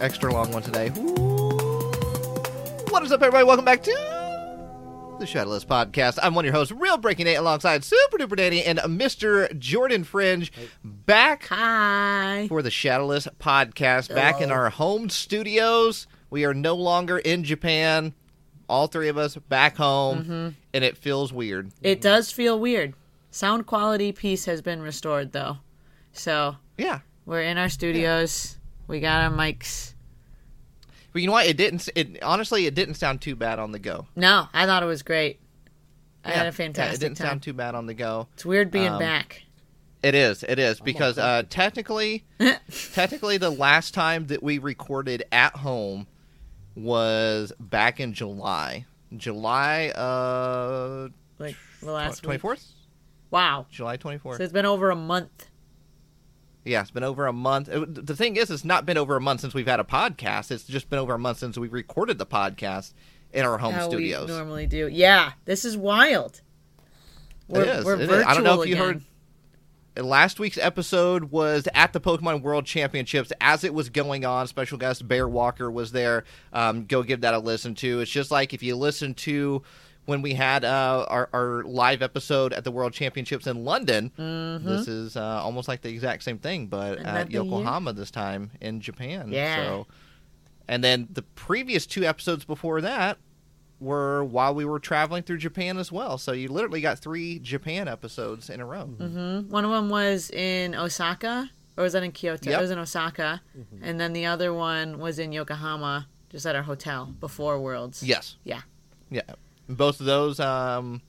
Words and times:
extra 0.00 0.32
long 0.32 0.52
one 0.52 0.62
today. 0.62 0.88
What 2.90 3.02
is 3.02 3.12
up, 3.12 3.22
everybody? 3.22 3.44
Welcome 3.44 3.64
back 3.64 3.82
to 3.84 5.16
the 5.18 5.26
Shadowless 5.26 5.64
Podcast. 5.64 6.18
I'm 6.22 6.34
one 6.34 6.44
of 6.44 6.46
your 6.46 6.54
hosts, 6.54 6.72
Real 6.72 6.96
Breaking 6.96 7.24
Nate, 7.24 7.38
alongside 7.38 7.82
Super 7.84 8.18
Duper 8.18 8.36
Dani 8.38 8.62
and 8.64 8.78
Mr. 8.78 9.56
Jordan 9.58 10.04
Fringe, 10.04 10.52
back 10.84 11.46
Hi. 11.48 12.46
for 12.48 12.62
the 12.62 12.70
Shadowless 12.70 13.26
Podcast, 13.40 14.14
back 14.14 14.40
in 14.40 14.52
our 14.52 14.70
home 14.70 15.10
studios. 15.10 16.06
We 16.30 16.44
are 16.44 16.54
no 16.54 16.74
longer 16.76 17.18
in 17.18 17.42
Japan. 17.44 18.14
All 18.68 18.86
three 18.86 19.08
of 19.08 19.16
us 19.16 19.34
back 19.34 19.76
home, 19.78 20.18
mm-hmm. 20.18 20.48
and 20.74 20.84
it 20.84 20.96
feels 20.98 21.32
weird. 21.32 21.72
It 21.82 22.00
does 22.00 22.30
feel 22.30 22.58
weird. 22.58 22.94
Sound 23.30 23.66
quality 23.66 24.12
piece 24.12 24.44
has 24.44 24.60
been 24.62 24.82
restored 24.82 25.32
though. 25.32 25.58
So 26.12 26.56
Yeah. 26.76 27.00
we're 27.24 27.42
in 27.42 27.56
our 27.58 27.70
studios. 27.70 28.57
We 28.88 29.00
got 29.00 29.30
our 29.30 29.30
mics. 29.36 29.94
But 31.12 31.22
you 31.22 31.26
know 31.28 31.32
what? 31.32 31.46
It 31.46 31.56
didn't. 31.56 31.88
It 31.94 32.22
honestly, 32.22 32.66
it 32.66 32.74
didn't 32.74 32.94
sound 32.94 33.20
too 33.20 33.36
bad 33.36 33.58
on 33.58 33.70
the 33.72 33.78
go. 33.78 34.06
No, 34.16 34.48
I 34.52 34.66
thought 34.66 34.82
it 34.82 34.86
was 34.86 35.02
great. 35.02 35.40
I 36.24 36.30
Yeah. 36.30 36.34
had 36.36 36.42
a 36.42 36.46
Yeah, 36.46 36.50
fantastic 36.50 36.94
it 36.96 37.00
didn't 37.00 37.16
time. 37.18 37.26
sound 37.28 37.42
too 37.42 37.52
bad 37.52 37.74
on 37.74 37.86
the 37.86 37.94
go. 37.94 38.28
it's 38.34 38.44
weird 38.44 38.70
being 38.70 38.88
um, 38.92 38.98
back. 38.98 39.42
It 40.02 40.14
is. 40.14 40.42
It 40.44 40.58
is 40.58 40.80
because 40.80 41.18
uh, 41.18 41.42
technically, 41.48 42.24
technically, 42.92 43.36
the 43.36 43.50
last 43.50 43.94
time 43.94 44.26
that 44.28 44.42
we 44.42 44.58
recorded 44.58 45.24
at 45.32 45.56
home 45.56 46.06
was 46.74 47.52
back 47.58 47.98
in 48.00 48.12
July. 48.12 48.86
July 49.16 49.88
uh 49.88 51.08
Like 51.38 51.56
the 51.82 51.90
last 51.92 52.22
twenty 52.22 52.38
fourth. 52.38 52.64
Wow. 53.30 53.66
July 53.70 53.96
twenty 53.96 54.18
fourth. 54.18 54.36
So 54.36 54.44
it's 54.44 54.52
been 54.52 54.66
over 54.66 54.90
a 54.90 54.96
month. 54.96 55.48
Yeah, 56.64 56.82
it's 56.82 56.90
been 56.90 57.04
over 57.04 57.26
a 57.26 57.32
month. 57.32 57.68
It- 57.68 58.06
the 58.06 58.16
thing 58.16 58.36
is, 58.36 58.50
it's 58.50 58.64
not 58.64 58.84
been 58.84 58.98
over 58.98 59.16
a 59.16 59.20
month 59.20 59.40
since 59.40 59.54
we've 59.54 59.66
had 59.66 59.80
a 59.80 59.84
podcast. 59.84 60.50
It's 60.50 60.64
just 60.64 60.90
been 60.90 60.98
over 60.98 61.14
a 61.14 61.18
month 61.18 61.38
since 61.38 61.56
we 61.56 61.68
recorded 61.68 62.18
the 62.18 62.26
podcast 62.26 62.92
in 63.32 63.44
our 63.44 63.58
home 63.58 63.74
how 63.74 63.88
studios. 63.88 64.28
we 64.28 64.34
normally 64.34 64.66
do. 64.66 64.88
Yeah, 64.88 65.32
this 65.44 65.64
is 65.64 65.76
wild. 65.76 66.40
We're, 67.48 67.62
is, 67.62 67.84
we're 67.84 67.94
it 67.94 68.00
is. 68.02 68.08
virtual 68.08 68.28
I 68.30 68.34
don't 68.34 68.44
know 68.44 68.60
if 68.62 68.68
you 68.68 68.74
again. 68.74 68.86
heard- 69.96 70.04
last 70.04 70.38
week's 70.38 70.58
episode 70.58 71.24
was 71.24 71.66
at 71.74 71.92
the 71.92 72.00
Pokemon 72.00 72.42
World 72.42 72.66
Championships 72.66 73.32
as 73.40 73.64
it 73.64 73.74
was 73.74 73.88
going 73.90 74.24
on. 74.24 74.46
Special 74.46 74.78
guest 74.78 75.06
Bear 75.08 75.26
Walker 75.26 75.70
was 75.70 75.90
there. 75.92 76.24
Um, 76.52 76.84
go 76.84 77.02
give 77.02 77.22
that 77.22 77.34
a 77.34 77.38
listen 77.38 77.74
to. 77.76 78.00
It's 78.00 78.10
just 78.10 78.30
like 78.30 78.52
if 78.54 78.62
you 78.62 78.76
listen 78.76 79.14
to 79.14 79.62
when 80.08 80.22
we 80.22 80.32
had 80.32 80.64
uh, 80.64 81.04
our, 81.06 81.28
our 81.34 81.62
live 81.64 82.00
episode 82.00 82.54
at 82.54 82.64
the 82.64 82.70
World 82.70 82.94
Championships 82.94 83.46
in 83.46 83.62
London. 83.62 84.10
This 84.64 84.88
is 84.88 85.18
uh, 85.18 85.42
almost 85.42 85.68
like 85.68 85.82
the 85.82 85.90
exact 85.90 86.22
same 86.22 86.38
thing, 86.38 86.66
but 86.66 86.92
at 86.92 87.00
Another 87.00 87.30
year. 87.30 87.42
Yokohama 87.44 87.92
this 87.92 88.10
time 88.10 88.50
in 88.62 88.80
Japan. 88.80 89.30
Yeah. 89.30 89.56
So, 89.56 89.86
and 90.66 90.82
then 90.82 91.08
the 91.12 91.20
previous 91.20 91.84
two 91.84 92.04
episodes 92.04 92.46
before 92.46 92.80
that 92.80 93.18
were 93.80 94.24
while 94.24 94.54
we 94.54 94.64
were 94.64 94.78
traveling 94.78 95.24
through 95.24 95.38
Japan 95.38 95.76
as 95.76 95.92
well. 95.92 96.16
So 96.16 96.32
you 96.32 96.48
literally 96.48 96.80
got 96.80 96.98
three 96.98 97.38
Japan 97.38 97.86
episodes 97.86 98.48
in 98.48 98.60
a 98.60 98.64
row. 98.64 98.86
Mhm. 98.98 99.48
One 99.48 99.66
of 99.66 99.70
them 99.70 99.90
was 99.90 100.30
in 100.30 100.74
Osaka, 100.74 101.50
or 101.76 101.84
was 101.84 101.92
that 101.92 102.02
in 102.02 102.12
Kyoto? 102.12 102.48
Yep. 102.48 102.58
It 102.58 102.62
was 102.62 102.70
in 102.70 102.78
Osaka, 102.78 103.42
and 103.82 104.00
then 104.00 104.14
the 104.14 104.24
other 104.24 104.54
one 104.54 104.98
was 104.98 105.18
in 105.18 105.32
Yokohama, 105.32 106.08
just 106.30 106.46
at 106.46 106.56
our 106.56 106.62
hotel 106.62 107.14
before 107.20 107.60
Worlds. 107.60 108.02
Yes. 108.02 108.36
Yeah. 108.42 108.62
Yeah. 109.10 109.20
Both 109.68 110.00
of 110.00 110.06
those, 110.06 110.40
um, 110.40 111.02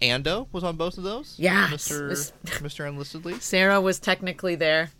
Ando 0.00 0.46
was 0.52 0.64
on 0.64 0.76
both 0.76 0.96
of 0.98 1.04
those. 1.04 1.34
Yeah. 1.38 1.68
Mr. 1.68 2.08
This- 2.08 2.32
Mr. 2.44 2.86
Unlistedly. 2.88 3.40
Sarah 3.40 3.80
was 3.80 3.98
technically 3.98 4.54
there. 4.54 4.90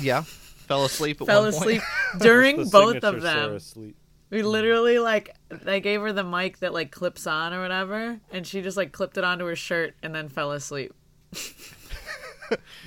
Yeah. 0.00 0.22
Fell 0.22 0.84
asleep 0.84 1.20
at 1.20 1.26
Fell 1.26 1.42
one 1.42 1.52
point. 1.52 1.62
asleep 1.64 1.82
during 2.20 2.56
The 2.64 2.64
both 2.70 3.04
of 3.04 3.20
them. 3.22 3.58
sleep. 3.60 3.96
We 4.30 4.42
literally 4.42 4.98
like 4.98 5.36
I 5.66 5.78
gave 5.80 6.00
her 6.00 6.12
the 6.14 6.24
mic 6.24 6.60
that 6.60 6.72
like 6.72 6.90
clips 6.90 7.26
on 7.26 7.52
or 7.52 7.60
whatever, 7.60 8.18
and 8.30 8.46
she 8.46 8.62
just 8.62 8.78
like 8.78 8.90
clipped 8.90 9.18
it 9.18 9.24
onto 9.24 9.44
her 9.44 9.54
shirt 9.56 9.94
and 10.02 10.14
then 10.14 10.30
fell 10.30 10.52
asleep. 10.52 10.94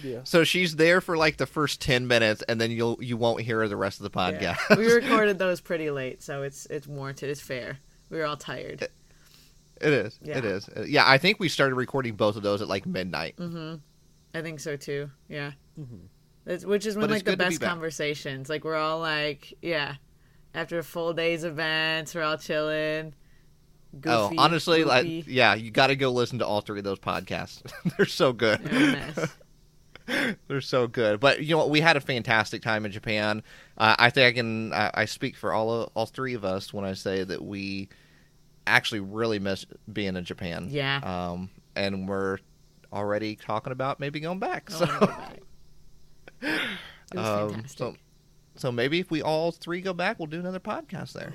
Yeah. 0.04 0.20
So 0.26 0.44
she's 0.44 0.76
there 0.76 1.02
for 1.02 1.18
like 1.18 1.38
the 1.38 1.46
first 1.46 1.82
ten 1.82 2.08
minutes, 2.08 2.44
and 2.48 2.60
then 2.62 2.70
you'll 2.72 2.98
you 3.02 3.18
won't 3.18 3.42
hear 3.42 3.60
her 3.60 3.68
the 3.68 3.76
rest 3.78 4.00
of 4.02 4.12
the 4.12 4.20
Yeah. 4.40 4.56
podcast. 4.56 4.78
we 4.78 4.92
recorded 4.94 5.40
those 5.40 5.62
pretty 5.62 5.90
late, 5.92 6.22
so 6.22 6.44
it's 6.44 6.66
it's 6.68 6.86
warranted. 6.88 7.30
It's 7.30 7.42
fair. 7.42 7.78
We 8.10 8.18
were 8.18 8.26
all 8.26 8.38
tired. 8.38 8.88
It 9.86 9.94
is. 9.94 10.20
Yeah. 10.22 10.38
It 10.38 10.46
is. 10.46 10.70
Uh, 10.70 10.84
Yeah, 10.88 11.04
I 11.06 11.18
think 11.18 11.40
we 11.40 11.50
started 11.50 11.76
recording 11.76 12.16
both 12.16 12.36
of 12.36 12.44
those 12.44 12.62
at 12.62 12.68
like 12.68 12.86
midnight. 12.86 13.36
I 13.40 14.42
think 14.42 14.60
so 14.60 14.76
too. 14.76 15.12
Yeah. 15.30 15.52
It's, 16.46 16.66
which 16.66 16.86
is 16.86 16.96
when 16.96 17.08
But 17.08 17.12
like 17.12 17.26
the 17.26 17.32
good 17.32 17.40
to 17.40 17.46
be 17.46 17.58
best 17.58 17.62
conversations. 17.62 18.50
Like 18.50 18.64
we're 18.64 18.76
all 18.76 19.00
like, 19.00 19.54
yeah, 19.62 19.96
after 20.54 20.80
a 20.80 20.84
full 20.84 21.14
day's 21.14 21.44
events, 21.44 22.14
we're 22.14 22.24
all 22.24 22.38
chilling. 22.38 23.14
Goofy, 24.00 24.36
oh, 24.38 24.42
honestly, 24.42 24.84
like, 24.84 25.26
yeah, 25.28 25.54
you 25.54 25.72
got 25.72 25.88
to 25.88 25.96
go 25.96 26.12
listen 26.12 26.40
to 26.40 26.46
all 26.46 26.60
three 26.60 26.80
of 26.80 26.84
those 26.84 27.00
podcasts. 27.00 27.62
They're 27.98 28.06
so 28.06 28.34
good. 28.34 28.62
They're 28.64 29.14
a. 29.16 29.30
They're 30.48 30.62
so 30.62 30.88
good. 30.88 31.20
But 31.20 31.42
you 31.42 31.52
know, 31.52 31.60
what? 31.60 31.70
we 31.70 31.82
had 31.82 31.98
a 31.98 32.02
fantastic 32.02 32.62
time 32.62 32.86
in 32.86 32.92
Japan. 32.92 33.42
Uh, 33.78 33.96
I 33.98 34.10
think 34.10 34.28
I 34.28 34.32
can. 34.34 34.74
I, 34.74 34.92
I 34.94 35.06
speak 35.06 35.36
for 35.36 35.54
all 35.54 35.72
of, 35.72 35.90
all 35.96 36.06
three 36.06 36.34
of 36.34 36.46
us 36.46 36.74
when 36.74 36.86
I 36.86 36.94
say 36.94 37.24
that 37.24 37.44
we 37.44 37.90
actually 38.68 39.02
really 39.02 39.40
miss 39.40 39.66
being 39.92 40.16
in 40.16 40.24
Japan. 40.24 40.68
Yeah. 40.70 41.00
Um, 41.04 41.50
and 41.76 42.08
we're 42.08 42.40
already 42.92 43.36
talking 43.36 43.72
about 43.72 44.00
maybe 44.00 44.20
going 44.20 44.40
back. 44.40 44.70
So, 44.72 44.86
wanna 44.86 45.00
go 45.00 45.06
back. 45.08 45.40
It 46.42 47.18
was 47.18 47.28
um, 47.28 47.50
fantastic. 47.52 47.78
so, 47.78 47.96
so 48.56 48.72
maybe 48.72 49.00
if 49.00 49.12
we 49.12 49.22
all 49.22 49.52
three 49.52 49.82
go 49.82 49.94
back, 49.94 50.20
we'll 50.20 50.28
do 50.28 50.40
another 50.40 50.60
podcast 50.60 51.14
there. 51.14 51.34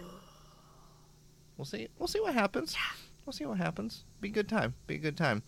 We'll 1.57 1.65
see. 1.65 1.89
We'll 1.99 2.09
see 2.09 2.21
what 2.21 2.35
happens. 2.35 2.77
We'll 3.27 3.33
see 3.33 3.45
what 3.45 3.59
happens. 3.59 4.05
Be 4.21 4.29
a 4.29 4.33
good 4.33 4.49
time. 4.49 4.75
Be 4.87 4.95
a 4.95 4.99
good 4.99 5.17
time. 5.17 5.43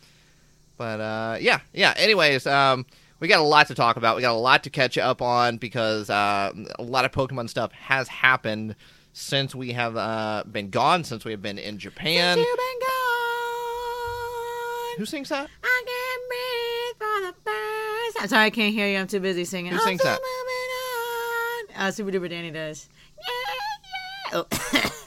But 0.76 1.00
uh, 1.00 1.38
yeah, 1.40 1.60
yeah. 1.72 1.94
Anyways, 1.96 2.46
um, 2.46 2.86
we 3.18 3.28
got 3.28 3.40
a 3.40 3.44
lot 3.44 3.68
to 3.68 3.74
talk 3.74 3.96
about. 3.96 4.16
We 4.16 4.22
got 4.22 4.34
a 4.34 4.38
lot 4.38 4.64
to 4.64 4.70
catch 4.70 4.98
up 4.98 5.22
on 5.22 5.56
because 5.56 6.10
uh, 6.10 6.52
a 6.78 6.82
lot 6.82 7.04
of 7.04 7.12
Pokemon 7.12 7.48
stuff 7.48 7.72
has 7.72 8.08
happened 8.08 8.76
since 9.12 9.54
we 9.54 9.72
have 9.72 9.96
uh, 9.96 10.44
been 10.50 10.70
gone. 10.70 11.04
Since 11.04 11.24
we 11.24 11.30
have 11.32 11.42
been 11.42 11.58
in 11.58 11.78
Japan. 11.78 12.36
Since 12.36 12.46
you've 12.46 12.56
been 12.58 12.80
gone, 12.80 12.88
Who 14.98 15.04
sings 15.06 15.28
that? 15.30 15.48
I 15.62 15.84
can't 15.86 16.22
breathe 16.28 16.96
for 16.98 17.20
the 17.26 17.34
first 17.50 18.16
time. 18.18 18.28
Sorry, 18.28 18.44
I 18.46 18.50
can't 18.50 18.74
hear 18.74 18.88
you. 18.88 18.98
I'm 18.98 19.06
too 19.06 19.20
busy 19.20 19.44
singing. 19.44 19.72
Who 19.72 19.78
I'm 19.78 19.84
sings 19.84 20.02
that? 20.02 20.18
on. 20.18 21.76
Uh, 21.86 21.90
Super 21.90 22.10
Duper 22.10 22.30
Dani 22.30 22.52
does. 22.52 22.88
Yeah, 23.18 23.24
yeah. 24.32 24.42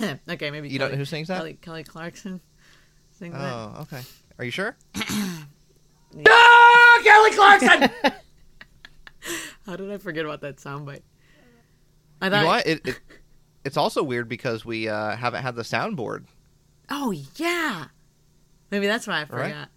Oh. 0.07 0.17
okay, 0.33 0.51
maybe 0.51 0.69
You 0.69 0.79
don't 0.79 0.91
know 0.91 0.97
who 0.97 1.05
sings 1.05 1.27
that? 1.29 1.37
Kelly, 1.37 1.53
Kelly 1.61 1.83
Clarkson 1.83 2.41
sings 3.11 3.33
that. 3.33 3.53
Oh, 3.53 3.81
okay. 3.81 4.01
Are 4.39 4.45
you 4.45 4.51
sure? 4.51 4.75
no, 6.13 6.99
Kelly 7.03 7.31
Clarkson. 7.31 7.89
How 9.65 9.75
did 9.75 9.91
I 9.91 9.97
forget 9.97 10.25
about 10.25 10.41
that 10.41 10.57
soundbite? 10.57 11.01
I 12.21 12.25
You 12.25 12.31
thought. 12.31 12.41
know 12.41 12.45
what? 12.45 12.67
It, 12.67 12.85
it, 12.87 12.99
it's 13.65 13.77
also 13.77 14.03
weird 14.03 14.29
because 14.29 14.63
we 14.63 14.87
uh, 14.87 15.15
haven't 15.15 15.41
had 15.43 15.55
the 15.55 15.63
soundboard. 15.63 16.25
Oh 16.89 17.11
yeah. 17.35 17.85
Maybe 18.71 18.87
that's 18.87 19.07
why 19.07 19.21
I 19.21 19.25
forgot. 19.25 19.39
Right. 19.41 19.67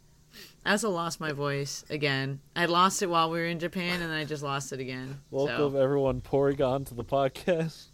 I 0.66 0.72
also 0.72 0.90
lost 0.90 1.20
my 1.20 1.32
voice 1.32 1.84
again. 1.88 2.40
I 2.54 2.66
lost 2.66 3.02
it 3.02 3.08
while 3.08 3.30
we 3.30 3.38
were 3.38 3.46
in 3.46 3.58
Japan, 3.58 4.02
and 4.02 4.10
then 4.10 4.18
I 4.18 4.24
just 4.24 4.42
lost 4.42 4.72
it 4.72 4.80
again. 4.80 5.18
Welcome 5.30 5.72
So, 5.72 5.78
everyone 5.80 6.20
Porygon 6.20 6.86
to 6.88 6.94
the 6.94 7.04
podcast. 7.04 7.86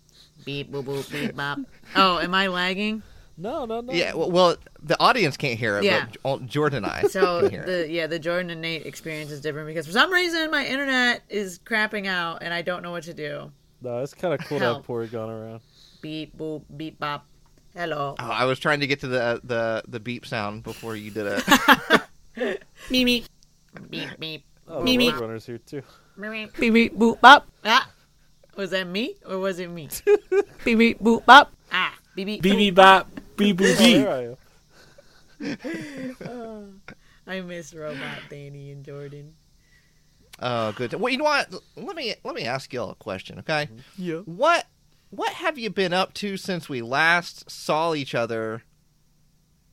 beep 0.45 0.73
boop 0.73 0.85
boop 0.85 1.11
beep 1.13 1.37
bop. 1.37 1.59
Oh, 1.95 2.19
am 2.19 2.35
I 2.35 2.49
lagging? 2.49 3.03
No, 3.37 3.65
no, 3.65 3.81
no. 3.81 3.93
Yeah, 3.93 4.15
well, 4.15 4.31
well, 4.31 4.57
the 4.83 4.99
audience 5.01 5.37
can't 5.37 5.59
hear 5.59 5.79
it, 5.79 5.85
Yeah. 5.85 6.07
but 6.23 6.47
Jordan 6.47 6.85
and 6.85 6.87
I 6.87 7.03
So 7.03 7.41
can 7.43 7.51
hear 7.51 7.63
it. 7.65 7.91
yeah 7.91 8.07
the 8.07 8.19
Jordan 8.19 8.51
and 8.51 8.61
Nate 8.61 8.87
experience 8.87 9.31
is 9.33 9.41
different 9.41 9.67
because 9.69 9.87
for 9.87 9.93
some 9.93 10.13
reason 10.13 10.51
my 10.53 10.65
internet 10.65 11.23
is 11.29 11.59
crapping 11.59 12.07
out 12.07 12.43
and 12.43 12.55
I 12.55 12.63
don't 12.63 12.83
know 12.83 12.93
what 12.93 13.05
to 13.05 13.15
do. 13.15 13.51
No, 13.83 13.99
it's 14.03 14.15
kind 14.15 14.33
of 14.35 14.41
cool 14.47 14.59
to 14.59 14.65
Help. 14.65 14.77
have 14.79 14.87
Porygon 14.87 15.29
around. 15.29 15.61
Beep 16.05 16.37
boop 16.37 16.65
beep 16.77 17.01
bop. 17.01 17.25
Hello. 17.75 18.15
Oh, 18.19 18.31
I 18.31 18.45
was 18.45 18.59
trying 18.59 18.81
to 18.81 18.87
get 18.87 19.01
to 19.01 19.07
the 19.07 19.41
the 19.43 19.83
the 19.89 19.99
beep 19.99 20.27
sound 20.27 20.63
before 20.63 20.95
you 20.97 21.11
did 21.11 21.41
it. 22.37 22.61
Mimi. 22.91 23.25
Beep 23.89 24.21
beep. 24.21 24.45
Oh, 24.69 24.81
the 24.81 24.85
Mimi. 24.85 25.11
Roadrunner's 25.11 25.47
here 25.47 25.57
too. 25.57 25.81
Beep 26.21 26.75
beep 26.75 26.95
boop 26.95 27.23
bop. 27.23 27.49
Ah. 27.65 27.89
Was 28.55 28.73
that 28.73 28.87
me 28.87 29.15
or 29.27 29.39
was 29.39 29.59
it 29.59 29.71
me? 29.71 29.89
beep 30.65 30.77
beep 30.77 31.01
boop 31.01 31.25
bop. 31.25 31.51
Ah. 31.73 31.95
Beep 32.15 32.27
beep. 32.27 32.43
BB 32.43 32.75
bop, 32.75 33.09
beep 33.39 33.57
boop 33.57 33.75
Oh, 33.75 33.79
beep. 33.79 34.05
there 34.05 34.37
I 35.41 35.47
am. 36.51 36.83
I 37.27 37.41
miss 37.41 37.73
Robot 37.73 38.19
Dani 38.29 38.73
and 38.73 38.85
Jordan. 38.85 39.33
Oh, 40.39 40.73
good. 40.73 40.93
Well, 40.93 41.11
you 41.11 41.17
know 41.17 41.25
what? 41.25 41.51
Let 41.77 41.97
me 41.97 42.15
let 42.25 42.35
me 42.35 42.45
ask 42.45 42.75
you 42.75 42.83
all 42.83 42.91
a 42.91 42.95
question, 42.95 43.39
okay? 43.39 43.71
Yeah. 43.97 44.19
What 44.27 44.67
what 45.17 45.33
have 45.35 45.59
you 45.59 45.71
been 45.71 45.93
up 45.93 46.15
to 46.15 46.37
since 46.37 46.69
we 46.69 46.83
last 46.83 47.51
saw 47.51 47.95
each 47.95 48.15
other 48.15 48.63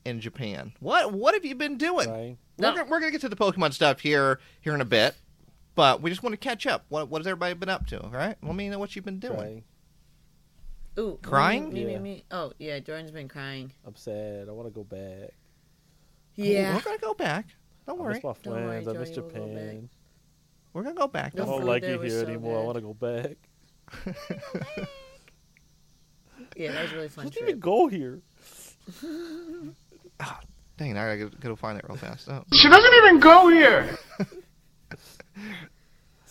in 0.04 0.20
Japan? 0.20 0.72
What 0.80 1.12
what 1.12 1.34
have 1.34 1.44
you 1.44 1.54
been 1.54 1.76
doing? 1.78 2.06
Trying. 2.08 2.38
We're, 2.58 2.68
No. 2.70 2.74
gonna, 2.76 2.90
we're 2.90 3.00
gonna 3.00 3.12
get 3.12 3.20
to 3.22 3.28
the 3.28 3.36
Pokemon 3.36 3.72
stuff 3.72 4.00
here 4.00 4.40
here 4.60 4.74
in 4.74 4.80
a 4.80 4.84
bit, 4.86 5.14
but 5.74 6.02
we 6.02 6.10
just 6.10 6.22
want 6.22 6.32
to 6.34 6.36
catch 6.36 6.66
up. 6.66 6.84
What 6.88 7.08
what 7.08 7.20
has 7.20 7.26
everybody 7.26 7.54
been 7.54 7.68
up 7.68 7.86
to? 7.88 8.02
All 8.02 8.10
right, 8.10 8.36
let 8.42 8.54
me 8.54 8.68
know 8.68 8.78
what 8.78 8.94
you've 8.94 9.04
been 9.04 9.18
doing. 9.18 9.34
Trying. 9.36 9.64
Ooh, 10.98 11.18
Crying? 11.22 11.72
Me, 11.72 11.84
me, 11.86 11.92
Yeah. 11.92 11.98
me, 11.98 12.02
me. 12.14 12.24
Oh 12.30 12.52
yeah, 12.58 12.78
Jordan's 12.80 13.10
been 13.10 13.28
crying. 13.28 13.72
I'm. 13.86 13.94
I 14.06 14.44
want 14.52 14.68
to 14.68 14.74
go 14.74 14.84
back. 14.84 15.30
Yeah. 16.34 16.74
We're 16.74 16.82
gonna 16.82 16.98
go 16.98 17.14
back. 17.14 17.46
Don't 17.86 17.98
worry. 17.98 18.16
I 18.16 18.20
worry. 18.22 18.34
miss 18.34 18.44
my 18.44 18.50
Don't 18.52 18.54
worry, 18.54 18.82
friends. 18.84 18.88
I 18.88 18.92
miss 19.00 19.10
Joey, 19.10 19.20
we'll 19.22 19.30
go 19.30 19.46
back. 19.46 19.56
Japan. 19.56 19.88
We're 20.72 20.82
gonna 20.82 20.94
go 20.94 21.06
back. 21.08 21.32
I 21.34 21.38
Don't 21.38 21.46
don't 21.48 21.64
like 21.64 21.82
you 21.84 22.00
here 22.00 22.10
so 22.20 22.26
anymore. 22.26 22.60
I 22.60 22.64
want 22.64 22.76
to 22.76 22.80
go 22.82 22.94
back. 22.94 23.36
Yeah, 26.56 26.72
that 26.72 26.82
was 26.82 26.92
a 26.92 26.96
really 26.96 27.08
fun 27.08 27.24
Let's 27.26 27.36
trip. 27.36 27.48
even 27.48 27.60
go 27.60 27.86
here. 27.88 28.20
Dang, 30.78 30.96
I 30.96 31.16
gotta 31.16 31.16
go, 31.16 31.28
go 31.40 31.56
find 31.56 31.78
it 31.78 31.84
real 31.88 31.96
fast. 31.96 32.28
Oh. 32.28 32.44
She 32.52 32.68
doesn't 32.68 32.94
even 32.94 33.20
go 33.20 33.48
here. 33.48 33.98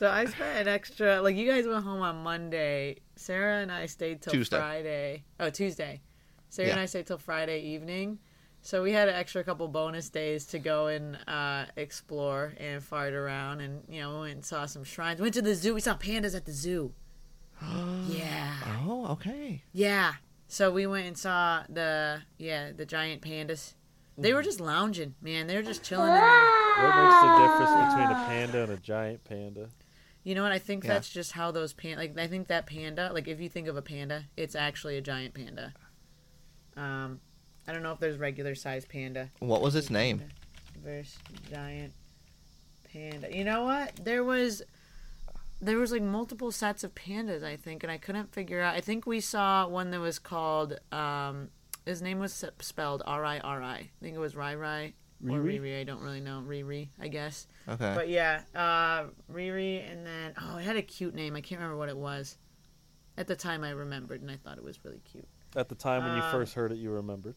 So 0.01 0.09
I 0.09 0.25
spent 0.25 0.61
an 0.61 0.67
extra 0.67 1.21
like 1.21 1.35
you 1.35 1.47
guys 1.47 1.67
went 1.67 1.83
home 1.83 2.01
on 2.01 2.23
Monday. 2.23 2.97
Sarah 3.15 3.61
and 3.61 3.71
I 3.71 3.85
stayed 3.85 4.19
till 4.19 4.33
Tuesday. 4.33 4.57
Friday. 4.57 5.23
Oh, 5.39 5.51
Tuesday. 5.51 6.01
Sarah 6.49 6.71
and 6.71 6.79
I 6.79 6.87
stayed 6.87 7.05
till 7.05 7.19
Friday 7.19 7.61
evening. 7.61 8.17
So 8.63 8.81
we 8.81 8.93
had 8.93 9.09
an 9.09 9.13
extra 9.13 9.43
couple 9.43 9.67
bonus 9.67 10.09
days 10.09 10.47
to 10.47 10.57
go 10.57 10.87
and 10.87 11.19
uh, 11.27 11.65
explore 11.77 12.55
and 12.57 12.83
fart 12.83 13.13
around, 13.13 13.61
and 13.61 13.83
you 13.87 14.01
know 14.01 14.15
we 14.15 14.19
went 14.21 14.33
and 14.33 14.45
saw 14.45 14.65
some 14.65 14.83
shrines. 14.83 15.21
Went 15.21 15.35
to 15.35 15.41
the 15.43 15.53
zoo. 15.53 15.75
We 15.75 15.81
saw 15.81 15.95
pandas 15.95 16.35
at 16.35 16.45
the 16.45 16.51
zoo. 16.51 16.93
yeah, 18.07 18.55
Oh, 18.83 19.07
okay. 19.11 19.63
yeah. 19.73 20.13
So 20.47 20.69
we 20.71 20.85
went 20.85 21.07
and 21.07 21.17
saw 21.17 21.63
the 21.69 22.21
yeah 22.37 22.71
the 22.75 22.85
giant 22.85 23.21
pandas. 23.21 23.73
They 24.17 24.33
were 24.33 24.43
just 24.43 24.59
lounging, 24.59 25.15
man. 25.21 25.47
They 25.47 25.55
were 25.55 25.61
just 25.63 25.83
chilling 25.83 26.09
in. 26.11 26.13
What 26.13 26.95
makes 26.97 27.21
the 27.21 27.37
difference 27.39 27.71
between 27.87 28.11
a 28.11 28.25
panda 28.27 28.63
and 28.63 28.71
a 28.73 28.77
giant 28.77 29.23
panda? 29.23 29.69
You 30.23 30.35
know 30.35 30.43
what? 30.43 30.51
I 30.51 30.59
think 30.59 30.83
Yeah. 30.83 30.93
that's 30.93 31.09
just 31.09 31.31
how 31.31 31.51
those 31.51 31.73
pan 31.73 31.97
like 31.97 32.17
I 32.19 32.27
think 32.27 32.47
that 32.47 32.65
panda, 32.67 33.11
like 33.13 33.27
if 33.27 33.39
you 33.39 33.49
think 33.49 33.67
of 33.67 33.77
a 33.77 33.81
panda, 33.81 34.25
it's 34.37 34.53
actually 34.55 34.97
a 34.97 35.01
giant 35.01 35.33
panda. 35.33 35.73
Um 36.75 37.19
I 37.67 37.73
don't 37.73 37.83
know 37.83 37.93
if 37.93 37.99
there's 37.99 38.17
regular 38.17 38.55
size 38.55 38.85
panda 38.85 39.29
What 39.39 39.61
was 39.61 39.75
its 39.75 39.89
name? 39.89 40.19
Panda 40.19 40.33
versus 40.83 41.17
giant 41.49 41.93
panda. 42.91 43.35
You 43.35 43.43
know 43.45 43.63
what? 43.63 43.95
There 44.03 44.23
was 44.23 44.61
there 45.61 45.77
was 45.77 45.91
like 45.91 46.01
multiple 46.01 46.51
sets 46.51 46.83
of 46.83 46.95
pandas, 46.95 47.43
I 47.43 47.55
think, 47.55 47.83
and 47.83 47.91
I 47.91 47.97
couldn't 47.97 48.33
figure 48.33 48.61
out. 48.61 48.75
I 48.75 48.81
think 48.81 49.05
we 49.05 49.19
saw 49.19 49.67
one 49.67 49.91
that 49.91 49.99
was 49.99 50.19
called 50.19 50.79
um 50.91 51.49
his 51.85 52.01
name 52.01 52.19
was 52.19 52.43
spelled 52.59 53.03
R 53.05 53.25
I 53.25 53.39
R 53.39 53.61
I. 53.61 53.75
I 53.75 53.89
think 54.01 54.15
it 54.15 54.19
was 54.19 54.35
Rai 54.35 54.55
Rai 54.55 54.93
or 55.23 55.39
Riri? 55.39 55.59
Riri. 55.59 55.81
I 55.81 55.83
don't 55.83 56.01
really 56.01 56.19
know. 56.19 56.43
Riri, 56.45 56.89
I 56.99 57.07
guess. 57.07 57.47
Okay. 57.67 57.93
But 57.95 58.09
yeah, 58.09 58.41
uh, 58.55 59.05
Riri, 59.31 59.89
and 59.89 60.05
then 60.05 60.33
oh, 60.41 60.57
it 60.57 60.63
had 60.63 60.77
a 60.77 60.81
cute 60.81 61.15
name. 61.15 61.35
I 61.35 61.41
can't 61.41 61.59
remember 61.59 61.77
what 61.77 61.89
it 61.89 61.97
was. 61.97 62.37
At 63.17 63.27
the 63.27 63.35
time, 63.35 63.63
I 63.63 63.71
remembered, 63.71 64.21
and 64.21 64.31
I 64.31 64.37
thought 64.37 64.57
it 64.57 64.63
was 64.63 64.83
really 64.83 65.01
cute. 65.11 65.27
At 65.55 65.69
the 65.69 65.75
time 65.75 66.03
when 66.03 66.15
you 66.15 66.23
Um, 66.23 66.31
first 66.31 66.53
heard 66.53 66.71
it, 66.71 66.77
you 66.77 66.91
remembered. 66.91 67.35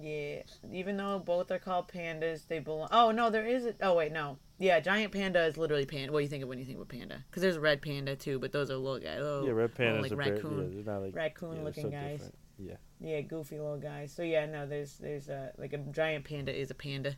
Yeah, 0.00 0.42
even 0.72 0.96
though 0.96 1.18
both 1.18 1.50
are 1.50 1.58
called 1.58 1.88
pandas, 1.88 2.46
they 2.48 2.58
belong. 2.58 2.88
Oh 2.90 3.10
no, 3.10 3.30
there 3.30 3.46
is. 3.46 3.66
A... 3.66 3.74
Oh 3.82 3.94
wait, 3.94 4.12
no. 4.12 4.38
Yeah, 4.58 4.78
giant 4.80 5.12
panda 5.12 5.44
is 5.44 5.56
literally 5.56 5.84
panda. 5.86 6.12
What 6.12 6.20
do 6.20 6.22
you 6.22 6.28
think 6.28 6.42
of 6.42 6.48
when 6.48 6.58
you 6.58 6.64
think 6.64 6.76
of 6.78 6.82
a 6.82 6.86
panda? 6.86 7.24
Because 7.28 7.42
there's 7.42 7.56
a 7.56 7.60
red 7.60 7.82
panda 7.82 8.14
too, 8.14 8.38
but 8.38 8.52
those 8.52 8.70
are 8.70 8.76
little 8.76 9.00
guys. 9.00 9.18
Oh, 9.20 9.44
yeah, 9.44 9.52
red 9.52 9.74
pandas 9.74 10.02
like 10.02 10.12
are 10.12 10.16
raccoon- 10.16 10.68
yeah, 10.70 10.82
they're 10.84 10.94
not 10.94 11.02
like 11.02 11.14
raccoon 11.14 11.56
yeah, 11.56 11.62
looking 11.62 11.82
so 11.84 11.90
guys. 11.90 12.12
different. 12.12 12.34
Yeah. 12.58 12.76
Yeah, 13.00 13.20
goofy 13.22 13.58
little 13.58 13.78
guys. 13.78 14.12
So 14.12 14.22
yeah, 14.22 14.46
no, 14.46 14.66
there's 14.66 14.96
there's 14.98 15.28
a 15.28 15.50
like 15.58 15.72
a 15.72 15.78
giant 15.78 16.24
panda 16.24 16.56
is 16.56 16.70
a 16.70 16.74
panda. 16.74 17.16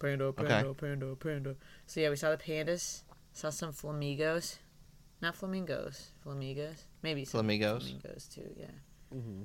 Panda, 0.00 0.32
panda, 0.32 0.74
panda, 0.74 1.14
panda. 1.14 1.54
So 1.86 2.00
yeah, 2.00 2.10
we 2.10 2.16
saw 2.16 2.30
the 2.30 2.36
pandas. 2.36 3.02
Saw 3.32 3.50
some 3.50 3.72
flamingos, 3.72 4.58
not 5.22 5.36
flamingos, 5.36 6.10
flamingos. 6.24 6.86
Maybe 7.02 7.24
some 7.24 7.38
Flamingos. 7.38 7.84
flamingos 7.84 8.26
too. 8.26 8.50
Yeah, 8.56 8.66
hmm 9.12 9.42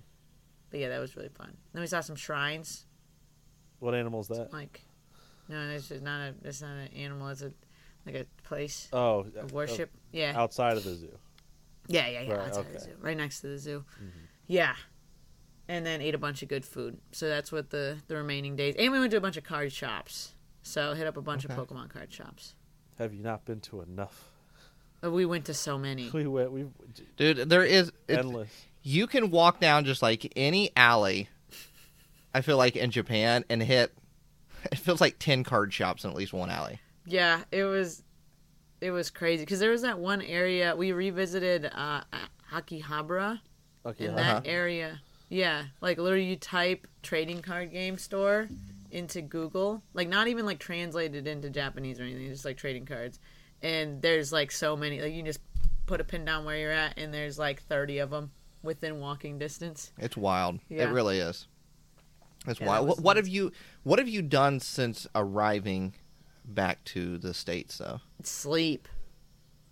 but 0.69 0.79
yeah, 0.81 0.89
that 0.89 0.99
was 0.99 1.15
really 1.15 1.29
fun. 1.29 1.55
Then 1.71 1.81
we 1.81 1.87
saw 1.87 2.01
some 2.01 2.15
shrines. 2.17 2.85
What 3.79 3.93
animal's 3.93 4.27
that? 4.29 4.51
Like, 4.51 4.81
no, 5.49 5.69
it's 5.69 5.87
just 5.89 6.03
not 6.03 6.21
a. 6.21 6.33
It's 6.43 6.61
not 6.61 6.71
an 6.77 6.89
animal. 6.95 7.27
It's 7.29 7.41
a 7.41 7.51
like 8.05 8.15
a 8.15 8.25
place 8.43 8.87
Oh, 8.93 9.25
of 9.37 9.51
worship. 9.51 9.89
Yeah, 10.11 10.33
uh, 10.35 10.41
outside 10.41 10.77
of 10.77 10.83
the 10.83 10.95
zoo. 10.95 11.17
yeah, 11.87 12.07
yeah, 12.07 12.21
yeah. 12.21 12.33
Right, 12.33 12.47
outside 12.47 12.73
the 12.73 12.79
zoo, 12.79 12.91
right 13.01 13.17
next 13.17 13.41
to 13.41 13.47
the 13.47 13.57
zoo. 13.57 13.83
Mm-hmm. 13.95 14.07
Yeah, 14.47 14.75
and 15.67 15.85
then 15.85 16.01
ate 16.01 16.15
a 16.15 16.17
bunch 16.17 16.41
of 16.43 16.49
good 16.49 16.63
food. 16.65 16.97
So 17.11 17.27
that's 17.27 17.51
what 17.51 17.69
the 17.69 17.97
the 18.07 18.15
remaining 18.15 18.55
days. 18.55 18.75
And 18.77 18.91
we 18.91 18.99
went 18.99 19.11
to 19.11 19.17
a 19.17 19.21
bunch 19.21 19.37
of 19.37 19.43
card 19.43 19.71
shops. 19.73 20.33
So 20.63 20.93
hit 20.93 21.07
up 21.07 21.15
a 21.17 21.21
bunch 21.21 21.45
Okay. 21.45 21.53
of 21.53 21.67
Pokemon 21.67 21.89
card 21.89 22.11
shops. 22.11 22.53
Have 22.97 23.13
you 23.13 23.21
not 23.23 23.45
been 23.45 23.61
to 23.61 23.81
enough? 23.81 24.31
Uh, 25.03 25.11
We 25.11 25.25
went 25.25 25.45
to 25.45 25.53
so 25.53 25.77
many. 25.77 26.09
We 26.13 26.27
went. 26.27 26.51
We 26.51 26.65
Dude, 27.15 27.49
there 27.49 27.63
is. 27.63 27.91
It, 28.07 28.19
endless. 28.19 28.49
you 28.83 29.07
can 29.07 29.29
walk 29.31 29.59
down 29.59 29.85
just 29.85 30.01
like 30.01 30.31
any 30.35 30.71
alley. 30.75 31.29
I 32.33 32.41
feel 32.41 32.57
like 32.57 32.75
in 32.75 32.91
Japan 32.91 33.43
and 33.49 33.61
hit. 33.63 33.93
It 34.71 34.77
feels 34.79 35.01
like 35.01 35.17
ten 35.19 35.43
card 35.43 35.73
shops 35.73 36.03
in 36.03 36.09
at 36.09 36.15
least 36.15 36.33
one 36.33 36.49
alley. 36.49 36.79
Yeah, 37.05 37.43
it 37.51 37.63
was 37.63 38.03
it 38.81 38.91
was 38.91 39.09
crazy 39.09 39.43
because 39.43 39.59
there 39.59 39.71
was 39.71 39.81
that 39.81 39.97
one 39.99 40.21
area 40.21 40.75
we 40.75 40.91
revisited 40.91 41.69
uh 41.73 42.01
Akihabara 42.53 43.39
Okay. 43.85 44.05
in 44.05 44.11
huh? 44.11 44.17
that 44.17 44.29
Uh-huh. 44.37 44.41
area. 44.45 45.01
Yeah, 45.29 45.65
like 45.81 45.97
literally 45.97 46.25
you 46.25 46.35
type 46.37 46.87
trading 47.03 47.41
card 47.41 47.71
game 47.71 47.97
store 47.97 48.47
into 48.91 49.21
Google, 49.21 49.83
like 49.93 50.07
not 50.07 50.27
even 50.27 50.45
like 50.45 50.59
translated 50.59 51.27
into 51.27 51.49
Japanese 51.49 51.99
or 51.99 52.03
anything, 52.03 52.29
just 52.29 52.45
like 52.45 52.55
trading 52.57 52.85
cards. 52.85 53.19
And 53.61 54.01
there's 54.01 54.31
like 54.31 54.51
so 54.51 54.77
many, 54.77 55.01
like 55.01 55.13
you 55.13 55.23
just 55.23 55.39
put 55.85 55.99
a 55.99 56.03
pin 56.05 56.23
down 56.23 56.45
where 56.45 56.57
you're 56.57 56.71
at, 56.71 56.97
and 56.97 57.13
there's 57.13 57.37
like 57.39 57.61
30 57.63 57.97
of 57.99 58.09
them 58.11 58.31
within 58.63 58.99
walking 58.99 59.37
distance. 59.37 59.91
It's 59.97 60.15
wild. 60.15 60.59
Yeah. 60.69 60.83
It 60.83 60.93
really 60.93 61.19
is. 61.19 61.47
It's 62.47 62.59
Yeah, 62.59 62.67
wild. 62.67 62.87
was 62.87 62.97
What, 62.99 63.15
nice. 63.15 63.25
have 63.25 63.27
you 63.27 63.51
What 63.83 63.99
have 63.99 64.07
you 64.07 64.21
done 64.21 64.59
since 64.59 65.05
arriving 65.13 65.93
back 66.45 66.83
to 66.85 67.17
the 67.17 67.33
states? 67.33 67.77
Though. 67.77 67.99
Sleep. 68.23 68.87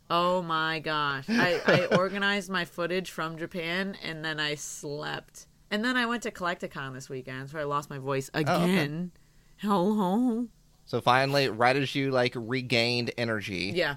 Oh 0.10 0.42
my 0.44 0.80
gosh. 0.80 1.25
I, 1.30 1.60
I 1.66 1.86
organized 1.98 2.50
my 2.50 2.63
footage 2.66 3.10
from 3.10 3.38
Japan 3.38 3.98
and 4.04 4.24
then 4.24 4.39
I 4.39 4.56
slept. 4.56 5.48
And 5.72 5.83
then 5.83 5.98
I 5.98 6.06
went 6.06 6.22
to 6.24 6.31
Collect-A-Con 6.31 6.94
this 6.94 7.10
weekend, 7.10 7.50
so 7.50 7.57
I 7.57 7.63
lost 7.63 7.89
my 7.89 7.98
voice 7.98 8.30
Oh, 8.36 8.39
okay. 8.42 8.51
again. 8.54 9.12
Hello. 9.57 10.48
So 10.86 11.01
finally, 11.01 11.50
right 11.50 11.75
as 11.75 11.96
you 11.96 12.12
like 12.12 12.34
regained 12.36 13.10
energy, 13.17 13.72
Yeah, 13.74 13.96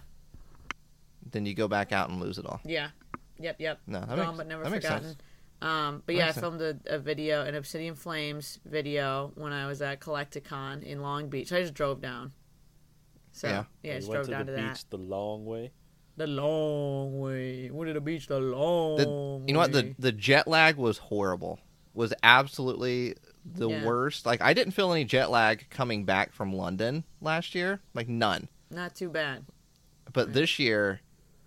then 1.31 1.45
you 1.45 1.53
go 1.55 1.69
back 1.69 1.93
out 1.93 2.09
and 2.09 2.21
lose 2.21 2.39
it 2.39 2.47
all. 2.47 2.61
yeah. 2.65 2.89
Yep, 3.41 3.57
yep. 3.61 3.81
No, 3.87 4.01
that 4.01 4.09
Gone 4.09 4.19
makes, 4.19 4.37
but 4.39 4.47
never 4.49 4.65
that 4.65 4.71
makes 4.73 4.85
forgotten. 4.87 5.09
sense. 5.11 5.19
Um, 5.61 6.03
but 6.07 6.15
That 6.15 6.19
yeah, 6.19 6.29
I 6.29 6.33
filmed 6.33 6.61
a, 6.61 6.79
a 6.87 6.99
video, 6.99 7.45
an 7.45 7.55
Obsidian 7.55 7.95
Flames 7.97 8.61
video 8.65 9.33
when 9.35 9.53
I 9.53 9.67
was 9.67 9.83
at 9.83 9.99
Collect-A-Con 10.01 10.83
in 10.83 11.01
Long 11.03 11.29
Beach. 11.29 11.53
I 11.53 11.61
just 11.63 11.75
drove 11.75 12.01
down. 12.01 12.33
So 13.33 13.49
Yeah. 13.49 13.65
yeah, 13.83 13.93
I 13.93 13.95
we 13.95 13.99
just 14.01 14.09
went 14.09 14.17
drove 14.19 14.27
to 14.27 14.31
down 14.33 14.47
the 14.47 14.53
to 14.57 14.63
beach 14.69 14.83
that. 14.85 14.91
the 14.91 14.97
long 14.99 15.45
way. 15.47 15.73
The 16.17 16.27
long 16.27 17.19
way. 17.21 17.71
Went 17.71 17.89
to 17.89 17.95
the 17.95 18.01
beach 18.01 18.27
the 18.29 18.39
long 18.41 18.97
The, 18.97 19.45
you 19.49 19.53
know 19.55 19.61
what? 19.61 19.73
The 19.73 19.95
the 19.99 20.13
jet 20.13 20.47
lag 20.49 20.77
was 20.77 20.99
horrible. 20.99 21.59
Was 21.95 22.13
absolutely 22.23 23.15
the 23.45 23.69
Yeah. 23.69 23.85
worst. 23.85 24.27
Like 24.27 24.41
I 24.41 24.53
didn't 24.55 24.73
feel 24.73 24.93
any 24.93 25.05
jet 25.05 25.31
lag 25.31 25.69
coming 25.71 26.05
back 26.05 26.33
from 26.33 26.53
London 26.53 27.05
last 27.21 27.55
year. 27.55 27.81
Like 27.95 28.09
none. 28.09 28.49
Not 28.71 28.95
too 28.95 29.09
bad. 29.09 29.45
But 30.13 30.33
this 30.33 30.59
year, 30.59 31.01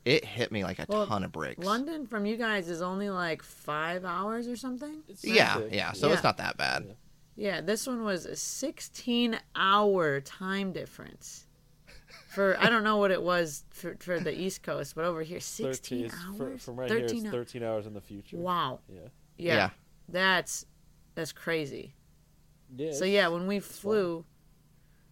it 0.06 0.26
hit 0.26 0.52
me 0.52 0.64
like 0.64 0.80
a 0.80 0.86
Well, 0.88 1.06
ton 1.08 1.24
of 1.24 1.32
bricks. 1.32 1.64
London 1.66 2.08
from 2.08 2.26
you 2.26 2.38
guys 2.38 2.70
is 2.70 2.82
only 2.82 3.10
like 3.10 3.44
five 3.44 4.04
hours 4.06 4.48
or 4.48 4.56
something. 4.56 5.04
It's 5.08 5.24
Yeah, 5.24 5.56
sick. 5.58 5.70
yeah. 5.74 5.92
So 5.92 6.08
Yeah. 6.08 6.14
it's 6.14 6.24
not 6.24 6.38
that 6.38 6.58
bad. 6.58 6.86
Yeah. 6.88 6.94
Yeah, 7.38 7.62
this 7.62 7.88
one 7.88 8.04
was 8.04 8.26
a 8.26 8.36
16 8.36 9.40
hour 9.56 10.20
time 10.22 10.72
difference. 10.74 11.48
For 12.30 12.58
I 12.60 12.70
don't 12.70 12.84
know 12.84 12.98
what 12.98 13.12
it 13.12 13.22
was 13.22 13.64
for, 13.72 13.96
for 14.00 14.20
the 14.20 14.34
East 14.38 14.64
Coast, 14.64 14.96
but 14.96 15.06
over 15.06 15.22
here, 15.22 15.40
16 15.40 15.66
13 15.74 16.06
is- 16.06 16.14
hours. 16.14 16.38
fr- 16.62 16.66
from 16.66 16.80
right 16.80 16.90
13 16.90 17.18
here, 17.18 17.26
it's 17.28 17.32
13 17.52 17.64
hours 17.64 17.86
in 17.86 17.94
the 17.94 18.02
future. 18.02 18.38
Wow. 18.38 18.80
Yeah. 18.88 19.00
Yeah, 19.38 19.56
Yeah. 19.56 19.70
that's 20.10 20.66
that's 21.16 21.32
crazy. 21.34 21.94
Yeah. 22.76 22.94
So 22.94 23.06
yeah, 23.06 23.28
when 23.28 23.48
we 23.48 23.60
flew, 23.60 24.26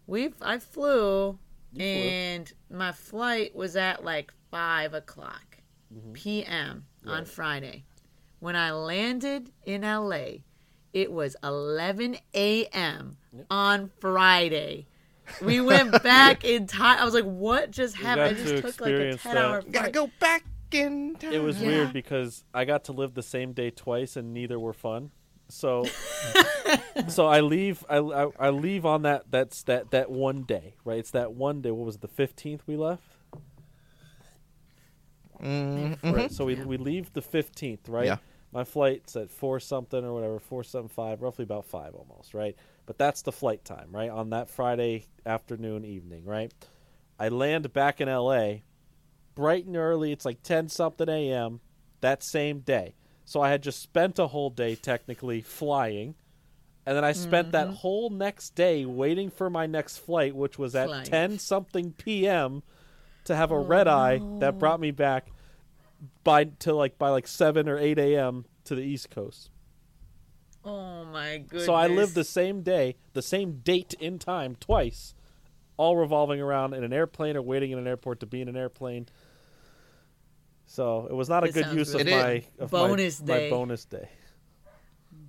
we 0.07 0.33
I 0.41 0.59
flew 0.59 1.37
you 1.73 1.77
flew. 1.77 1.83
and 1.83 2.53
my 2.69 2.91
flight 2.91 3.53
was 3.55 3.75
at 3.75 4.03
like 4.03 4.33
five 4.51 4.93
o'clock 4.93 5.57
Mhm. 5.93 6.13
p.m. 6.13 6.85
on 7.05 7.25
Friday. 7.25 7.83
When 8.39 8.55
I 8.55 8.71
landed 8.71 9.51
in 9.65 9.81
LA, 9.81 10.43
it 10.93 11.11
was 11.11 11.35
11 11.43 12.17
a.m. 12.33 13.17
Yep. 13.35 13.45
on 13.49 13.91
Friday. 13.99 14.87
We 15.41 15.61
went 15.61 15.91
back 16.03 16.43
in 16.43 16.65
time. 16.67 16.99
I 16.99 17.05
was 17.05 17.13
like, 17.13 17.25
"What 17.25 17.69
just 17.71 17.95
happened?" 17.95 18.37
I 18.37 18.39
just 18.41 18.45
to 18.55 18.61
took 18.61 18.81
like 18.81 18.89
a 18.91 18.93
experience 18.93 19.23
ten-hour 19.23 19.61
that. 19.61 19.71
Gotta 19.71 19.91
go 19.91 20.09
back 20.19 20.43
in 20.71 21.15
time. 21.15 21.33
It 21.33 21.43
was 21.43 21.61
Yeah. 21.61 21.67
weird 21.67 21.93
because 21.93 22.43
I 22.53 22.65
got 22.65 22.85
to 22.85 22.91
live 22.91 23.13
the 23.13 23.21
same 23.23 23.53
day 23.53 23.69
twice 23.69 24.15
and 24.15 24.33
neither 24.33 24.57
were 24.59 24.73
fun. 24.73 25.11
So, 25.49 25.85
so 27.07 27.25
I 27.27 27.41
leave. 27.41 27.83
I, 27.89 27.97
I, 27.97 28.27
I 28.39 28.49
leave 28.51 28.85
on 28.85 29.01
that. 29.03 29.29
That's 29.31 29.63
that 29.63 29.91
that 29.91 30.09
one 30.11 30.43
day, 30.43 30.75
right? 30.85 30.97
It's 30.99 31.11
that 31.11 31.33
one 31.33 31.61
day. 31.61 31.71
What 31.71 31.85
was 31.85 31.95
it, 31.95 32.01
the 32.01 32.07
fifteenth? 32.07 32.63
We 32.67 32.75
left. 32.77 33.03
Mm, 35.41 35.97
Right. 36.13 36.31
So 36.31 36.45
we 36.45 36.55
we 36.67 36.77
leave 36.77 37.13
the 37.13 37.21
fifteenth, 37.21 37.87
right? 37.89 38.05
Yeah. 38.05 38.17
My 38.51 38.63
flight's 38.63 39.15
at 39.15 39.29
four 39.29 39.59
something 39.59 40.03
or 40.03 40.13
whatever, 40.13 40.39
four 40.39 40.63
seven 40.63 40.89
five, 40.89 41.21
roughly 41.21 41.43
about 41.43 41.65
five 41.65 41.93
almost, 41.93 42.33
right? 42.33 42.55
But 42.87 42.97
that's 42.97 43.21
the 43.21 43.31
flight 43.31 43.63
time, 43.63 43.89
right? 43.91 44.09
On 44.09 44.31
that 44.31 44.49
Friday 44.49 45.05
afternoon, 45.25 45.85
evening, 45.85 46.25
right? 46.25 46.51
I 47.19 47.29
land 47.29 47.71
back 47.73 48.01
in 48.01 48.07
LA 48.09 48.61
bright 49.35 49.65
and 49.65 49.77
early. 49.77 50.11
It's 50.11 50.25
like 50.25 50.41
ten 50.43 50.67
something 50.69 51.07
a.m. 51.09 51.59
that 52.01 52.23
same 52.23 52.59
day. 52.61 52.95
So 53.25 53.41
I 53.41 53.51
had 53.51 53.61
just 53.61 53.81
spent 53.83 54.17
a 54.17 54.27
whole 54.27 54.49
day 54.49 54.73
technically 54.75 55.41
flying, 55.41 56.15
and 56.87 56.97
then 56.97 57.03
I 57.03 57.11
spent 57.11 57.51
that 57.51 57.67
whole 57.67 58.09
next 58.09 58.55
day 58.55 58.83
waiting 58.85 59.29
for 59.29 59.51
my 59.51 59.67
next 59.67 59.97
flight, 59.99 60.35
which 60.35 60.57
was 60.57 60.73
at 60.75 60.87
Flight. 60.87 61.05
ten 61.05 61.37
something 61.37 61.91
p.m. 61.93 62.63
to 63.29 63.35
have 63.35 63.51
a 63.51 63.59
red 63.59 63.87
eye 63.87 64.19
that 64.39 64.57
brought 64.59 64.79
me 64.79 64.91
back 64.91 65.27
by 66.23 66.45
to 66.45 66.73
like 66.73 66.97
by 66.97 67.09
like 67.09 67.27
seven 67.27 67.69
or 67.69 67.77
eight 67.77 67.97
a.m. 67.99 68.45
to 68.65 68.75
the 68.75 68.81
East 68.81 69.09
Coast. 69.11 69.49
Oh 70.65 71.05
my 71.05 71.37
goodness. 71.37 71.65
So 71.65 71.73
I 71.73 71.87
lived 71.87 72.15
the 72.15 72.23
same 72.23 72.63
day, 72.63 72.95
the 73.13 73.21
same 73.21 73.59
date 73.63 73.93
in 73.99 74.19
time 74.19 74.55
twice, 74.59 75.13
all 75.77 75.95
revolving 75.95 76.41
around 76.41 76.73
in 76.73 76.83
an 76.83 76.91
airplane 76.91 77.37
or 77.37 77.41
waiting 77.41 77.71
in 77.71 77.77
an 77.77 77.87
airport 77.87 78.19
to 78.21 78.25
be 78.25 78.41
in 78.41 78.49
an 78.49 78.57
airplane. 78.57 79.07
So 80.65 81.07
it 81.09 81.13
was 81.13 81.29
not 81.29 81.43
a 81.43 81.47
It 81.47 81.53
good 81.53 81.63
sounds 81.65 81.77
use 81.77 81.93
of 81.93 82.05
my 82.05 82.43
of 82.59 82.71
Bonus 82.71 83.21
my, 83.21 83.25
day. 83.27 83.49
my 83.49 83.55
bonus 83.55 83.85
day. 83.85 84.09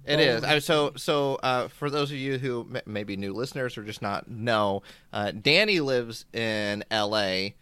It 0.06 0.18
is. 0.20 0.42
I, 0.42 0.58
so, 0.60 0.92
so 0.96 1.34
uh, 1.42 1.68
for 1.68 1.90
those 1.90 2.10
of 2.10 2.16
you 2.16 2.38
who 2.38 2.66
m- 2.74 2.80
maybe 2.86 3.16
new 3.16 3.34
listeners 3.34 3.76
or 3.76 3.82
just 3.84 4.00
not 4.02 4.28
know, 4.30 4.82
uh, 5.12 5.30
Dani 5.34 5.80
lives 5.82 6.24
in 6.32 6.84
L.A. 6.90 7.54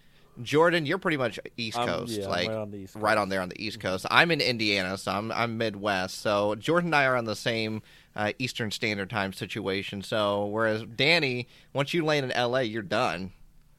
Jordan, 0.43 0.87
you're 0.87 0.99
pretty 0.99 1.17
much 1.17 1.39
East 1.57 1.77
I'm- 1.79 1.89
Coast, 1.89 2.13
yeah, 2.13 2.29
like 2.29 2.49
right 2.49 2.57
on 2.57 2.71
the 2.71 2.79
East 2.79 2.95
right 2.97 3.19
on 3.19 3.29
there 3.29 3.41
on 3.41 3.49
the 3.49 3.63
East 3.65 3.81
Coast. 3.81 4.07
I'm 4.11 4.31
in 4.31 4.41
Indiana, 4.41 4.97
so 4.99 5.13
I'm 5.13 5.33
I'm 5.33 5.59
Midwest. 5.59 6.21
So 6.21 6.55
Jordan 6.55 6.89
and 6.89 6.95
I 6.95 7.05
are 7.07 7.17
on 7.17 7.25
the 7.25 7.37
same 7.37 7.83
uh, 8.17 8.33
Eastern 8.39 8.71
Standard 8.71 9.11
Time 9.11 9.33
situation. 9.33 10.03
So 10.03 10.47
whereas 10.47 10.83
Dani, 10.85 11.47
once 11.73 11.95
you 11.95 12.05
land 12.05 12.25
in 12.25 12.33
L.A., 12.33 12.63
you're 12.65 12.83
done. 12.83 13.33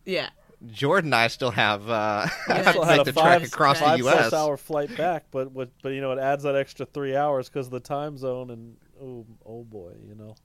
Yeah. 0.05 0.29
Jordan 0.67 1.09
and 1.09 1.15
I 1.15 1.27
still 1.27 1.51
have 1.51 1.89
uh, 1.89 2.27
I 2.49 2.61
still 2.71 2.83
had 2.83 2.99
a 2.99 3.03
the 3.05 3.13
five- 3.13 3.39
trek 3.41 3.47
across 3.53 3.79
five 3.79 3.97
the 3.99 4.03
U.S. 4.05 4.29
plus 4.29 4.33
hour 4.33 4.57
flight 4.57 4.95
back, 4.97 5.25
but 5.31 5.51
what, 5.51 5.69
but 5.81 5.89
you 5.89 6.01
know 6.01 6.11
it 6.11 6.19
adds 6.19 6.43
that 6.43 6.55
extra 6.55 6.85
three 6.85 7.15
hours 7.15 7.47
because 7.47 7.67
of 7.67 7.71
the 7.71 7.79
time 7.79 8.17
zone 8.17 8.49
and 8.49 8.75
oh 9.01 9.25
oh 9.45 9.63
boy, 9.63 9.93
you 10.05 10.15
know. 10.15 10.35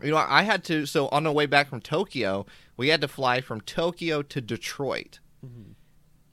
You 0.00 0.12
know, 0.12 0.16
I 0.18 0.42
had 0.44 0.62
to. 0.66 0.86
So 0.86 1.08
on 1.08 1.24
the 1.24 1.32
way 1.32 1.46
back 1.46 1.68
from 1.68 1.80
Tokyo, 1.80 2.46
we 2.76 2.88
had 2.90 3.00
to 3.00 3.08
fly 3.08 3.40
from 3.40 3.60
Tokyo 3.60 4.22
to 4.22 4.40
Detroit, 4.40 5.18
Mm-hmm. 5.44 5.72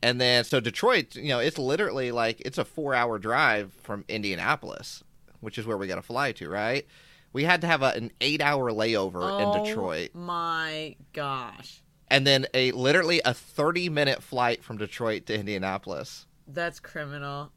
and 0.02 0.20
then 0.20 0.44
so 0.44 0.60
Detroit, 0.60 1.16
you 1.16 1.30
know, 1.30 1.40
it's 1.40 1.58
literally 1.58 2.12
like 2.12 2.42
it's 2.42 2.58
a 2.58 2.66
four-hour 2.66 3.20
drive 3.20 3.74
from 3.74 4.06
Indianapolis, 4.08 5.04
which 5.42 5.58
is 5.58 5.66
where 5.66 5.78
we 5.78 5.88
got 5.88 5.96
to 5.96 6.02
fly 6.02 6.32
to, 6.34 6.50
right? 6.50 6.86
We 7.34 7.44
had 7.44 7.62
to 7.62 7.68
have 7.68 7.82
a, 7.82 7.92
an 7.92 8.12
eight-hour 8.22 8.72
layover 8.72 9.22
oh 9.22 9.38
in 9.58 9.64
Detroit, 9.64 10.12
my 10.14 10.96
gosh. 11.14 11.82
and 12.08 12.26
then 12.26 12.48
a 12.54 12.72
literally 12.72 13.22
a 13.26 13.34
thirty-minute 13.34 14.24
flight 14.24 14.64
from 14.64 14.78
Detroit 14.78 15.26
to 15.28 15.38
Indianapolis. 15.38 16.26
That's 16.48 16.80
criminal. 16.80 17.52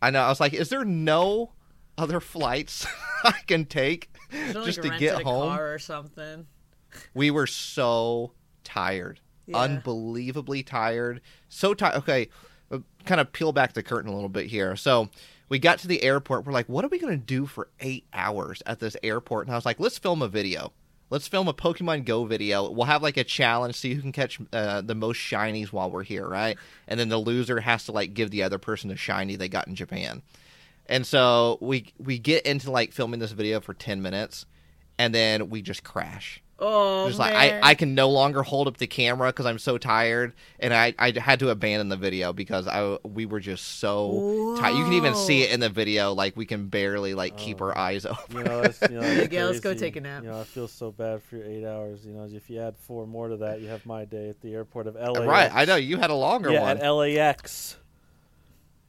I 0.00 0.10
know. 0.10 0.22
I 0.22 0.28
was 0.28 0.40
like, 0.40 0.54
is 0.54 0.68
there 0.68 0.84
no 0.84 1.52
other 1.96 2.20
flights 2.20 2.86
I 3.24 3.34
can 3.46 3.64
take 3.64 4.10
just 4.52 4.82
like, 4.82 4.92
to 4.92 4.98
get 4.98 5.22
home? 5.22 5.58
or 5.58 5.78
something. 5.78 6.46
We 7.14 7.30
were 7.30 7.46
so 7.46 8.32
tired. 8.64 9.20
Unbelievably 9.54 10.62
tired. 10.62 11.20
So 11.48 11.74
tired. 11.74 11.96
Okay, 11.96 12.28
uh, 12.70 12.78
kind 13.04 13.20
of 13.20 13.32
peel 13.32 13.52
back 13.52 13.72
the 13.72 13.82
curtain 13.82 14.10
a 14.10 14.14
little 14.14 14.28
bit 14.28 14.46
here. 14.46 14.76
So 14.76 15.08
we 15.48 15.58
got 15.58 15.78
to 15.80 15.88
the 15.88 16.02
airport. 16.02 16.44
We're 16.44 16.52
like, 16.52 16.68
what 16.68 16.84
are 16.84 16.88
we 16.88 16.98
going 16.98 17.18
to 17.18 17.24
do 17.24 17.46
for 17.46 17.68
eight 17.80 18.06
hours 18.12 18.62
at 18.66 18.80
this 18.80 18.96
airport? 19.02 19.46
And 19.46 19.54
I 19.54 19.56
was 19.56 19.66
like, 19.66 19.80
let's 19.80 19.98
film 19.98 20.22
a 20.22 20.28
video. 20.28 20.72
Let's 21.10 21.26
film 21.26 21.48
a 21.48 21.54
Pokemon 21.54 22.04
Go 22.04 22.26
video. 22.26 22.70
We'll 22.70 22.84
have 22.84 23.02
like 23.02 23.16
a 23.16 23.24
challenge, 23.24 23.76
see 23.76 23.94
who 23.94 24.02
can 24.02 24.12
catch 24.12 24.38
uh, 24.52 24.82
the 24.82 24.94
most 24.94 25.16
shinies 25.16 25.68
while 25.68 25.90
we're 25.90 26.02
here, 26.02 26.28
right? 26.28 26.58
And 26.86 27.00
then 27.00 27.08
the 27.08 27.16
loser 27.16 27.60
has 27.60 27.84
to 27.86 27.92
like 27.92 28.12
give 28.12 28.30
the 28.30 28.42
other 28.42 28.58
person 28.58 28.90
a 28.90 28.96
shiny 28.96 29.34
they 29.36 29.48
got 29.48 29.68
in 29.68 29.74
Japan. 29.74 30.20
And 30.84 31.06
so 31.06 31.56
we 31.62 31.92
we 31.98 32.18
get 32.18 32.44
into 32.44 32.70
like 32.70 32.92
filming 32.92 33.20
this 33.20 33.32
video 33.32 33.60
for 33.60 33.72
ten 33.72 34.02
minutes, 34.02 34.44
and 34.98 35.14
then 35.14 35.48
we 35.48 35.62
just 35.62 35.82
crash. 35.82 36.42
Oh 36.60 37.06
Just 37.06 37.20
man. 37.20 37.32
like 37.32 37.52
I, 37.52 37.70
I 37.70 37.74
can 37.74 37.94
no 37.94 38.10
longer 38.10 38.42
hold 38.42 38.66
up 38.66 38.78
the 38.78 38.88
camera 38.88 39.28
because 39.28 39.46
I'm 39.46 39.60
so 39.60 39.78
tired, 39.78 40.32
and 40.58 40.74
I, 40.74 40.92
I 40.98 41.12
had 41.16 41.38
to 41.38 41.50
abandon 41.50 41.88
the 41.88 41.96
video 41.96 42.32
because 42.32 42.66
I 42.66 42.98
we 43.04 43.26
were 43.26 43.38
just 43.38 43.78
so 43.78 44.56
tired. 44.58 44.76
You 44.76 44.82
can 44.82 44.94
even 44.94 45.14
see 45.14 45.42
it 45.42 45.52
in 45.52 45.60
the 45.60 45.68
video, 45.68 46.14
like 46.14 46.36
we 46.36 46.46
can 46.46 46.66
barely 46.66 47.14
like 47.14 47.36
keep 47.36 47.60
our 47.60 47.76
oh. 47.76 47.80
eyes 47.80 48.04
open. 48.04 48.18
You 48.38 48.44
know, 48.44 48.62
that's, 48.62 48.80
you 48.82 48.88
know, 48.88 49.00
that's 49.00 49.16
Miguel, 49.22 49.46
let's 49.48 49.60
go 49.60 49.74
take 49.74 49.96
a 49.96 50.00
nap. 50.00 50.22
You 50.22 50.30
know, 50.30 50.40
I 50.40 50.44
feel 50.44 50.68
so 50.68 50.90
bad 50.90 51.22
for 51.22 51.36
your 51.36 51.46
eight 51.46 51.64
hours. 51.64 52.04
You 52.04 52.12
know, 52.12 52.28
if 52.30 52.50
you 52.50 52.60
add 52.60 52.76
four 52.76 53.06
more 53.06 53.28
to 53.28 53.36
that, 53.38 53.60
you 53.60 53.68
have 53.68 53.84
my 53.86 54.04
day 54.04 54.28
at 54.28 54.40
the 54.40 54.54
airport 54.54 54.86
of 54.86 54.94
LAX. 54.96 55.20
Right, 55.20 55.50
I 55.52 55.64
know 55.64 55.76
you 55.76 55.96
had 55.96 56.10
a 56.10 56.14
longer 56.14 56.50
Yeah, 56.50 56.62
one. 56.62 56.78
at 56.78 56.88
LAX. 56.88 57.76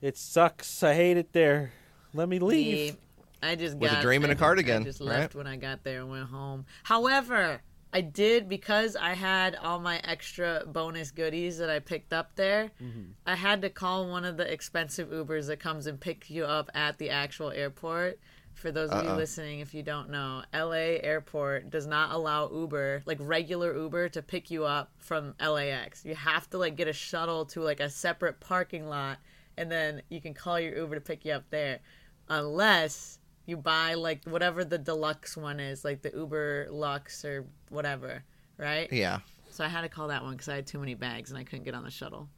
It 0.02 0.18
sucks. 0.18 0.82
I 0.82 0.94
hate 0.94 1.18
it 1.18 1.34
there. 1.34 1.74
Let 2.14 2.30
me 2.30 2.40
leave. 2.40 2.98
Me, 3.42 3.50
I 3.50 3.56
just 3.56 3.78
With 3.78 3.92
a 3.92 3.96
got 3.96 4.02
dream 4.02 4.24
and 4.24 4.32
a 4.32 4.36
I- 4.36 4.40
cardigan, 4.40 4.82
I 4.82 4.86
just 4.86 5.00
right? 5.00 5.08
left 5.08 5.36
when 5.36 5.48
I 5.48 5.56
got 5.56 5.84
there 5.84 6.00
and 6.02 6.10
went 6.10 6.28
home. 6.30 6.66
However, 6.84 7.62
I 7.92 8.02
did 8.02 8.48
because 8.48 8.96
I 8.96 9.14
had 9.14 9.56
all 9.56 9.80
my 9.80 10.00
extra 10.04 10.64
bonus 10.68 11.10
goodies 11.12 11.58
that 11.58 11.70
I 11.70 11.80
picked 11.80 12.14
up 12.14 12.36
there. 12.36 12.70
Mm-hmm. 12.82 13.12
I 13.26 13.36
had 13.36 13.62
to 13.64 13.70
call 13.70 14.08
one 14.10 14.26
of 14.26 14.38
the 14.38 14.52
expensive 14.52 15.10
Ubers 15.10 15.48
that 15.48 15.60
comes 15.60 15.88
and 15.88 16.00
picks 16.00 16.30
you 16.30 16.46
up 16.46 16.70
at 16.76 16.98
the 17.00 17.10
actual 17.10 17.50
airport. 17.52 18.20
For 18.54 18.72
those 18.74 18.90
of 18.90 19.04
you 19.06 19.10
Uh-oh. 19.12 19.16
listening, 19.16 19.62
if 19.62 19.74
you 19.74 19.82
don't 19.84 20.10
know, 20.10 20.44
LA 20.54 21.00
airport 21.02 21.70
does 21.70 21.88
not 21.88 22.12
allow 22.12 22.52
Uber, 22.52 23.04
like 23.06 23.18
regular 23.22 23.74
Uber, 23.76 24.10
to 24.10 24.22
pick 24.22 24.52
you 24.52 24.66
up 24.66 24.92
from 24.98 25.34
LAX. 25.40 26.04
You 26.04 26.14
have 26.14 26.50
to 26.50 26.58
like 26.58 26.76
get 26.76 26.90
a 26.90 26.94
shuttle 26.94 27.46
to 27.46 27.62
like 27.62 27.80
a 27.80 27.90
separate 27.90 28.42
parking 28.42 28.88
lot, 28.90 29.18
and 29.58 29.72
then 29.72 30.02
you 30.10 30.20
can 30.20 30.34
call 30.34 30.60
your 30.60 30.76
Uber 30.76 30.96
to 30.96 31.02
pick 31.02 31.24
you 31.24 31.32
up 31.32 31.46
there, 31.52 31.80
unless 32.28 33.20
you 33.50 33.58
buy 33.58 33.96
like 33.96 34.24
whatever 34.26 34.64
the 34.64 34.78
deluxe 34.78 35.36
one 35.36 35.60
is, 35.60 35.84
like 35.84 36.02
the 36.02 36.12
Uber 36.16 36.68
Lux 36.70 37.26
or 37.26 37.46
whatever, 37.70 38.24
right? 38.58 38.92
yeah, 38.92 39.20
So 39.50 39.64
I 39.64 39.68
had 39.68 39.82
to 39.82 39.90
call 39.90 40.08
that 40.10 40.24
one 40.24 40.34
because 40.34 40.50
I 40.50 40.56
had 40.56 40.68
too 40.68 40.80
many 40.80 40.94
bags 40.96 41.30
and 41.32 41.40
I 41.40 41.44
couldn't 41.44 41.66
get 41.66 41.74
on 41.74 41.84
the 41.84 41.92
shuttle. 41.92 42.30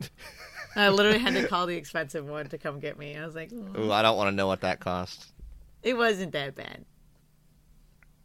I 0.76 0.88
literally 0.88 1.18
had 1.18 1.34
to 1.34 1.46
call 1.46 1.66
the 1.66 1.76
expensive 1.76 2.26
one 2.26 2.48
to 2.48 2.58
come 2.58 2.80
get 2.80 2.98
me. 2.98 3.16
I 3.16 3.24
was 3.24 3.34
like, 3.34 3.50
"Mm." 3.50 3.78
Ooh, 3.78 3.92
I 3.92 4.02
don't 4.02 4.16
want 4.16 4.28
to 4.28 4.34
know 4.34 4.46
what 4.46 4.62
that 4.62 4.80
cost. 4.80 5.26
it 5.82 5.96
wasn't 5.96 6.32
that 6.32 6.54
bad. 6.54 6.84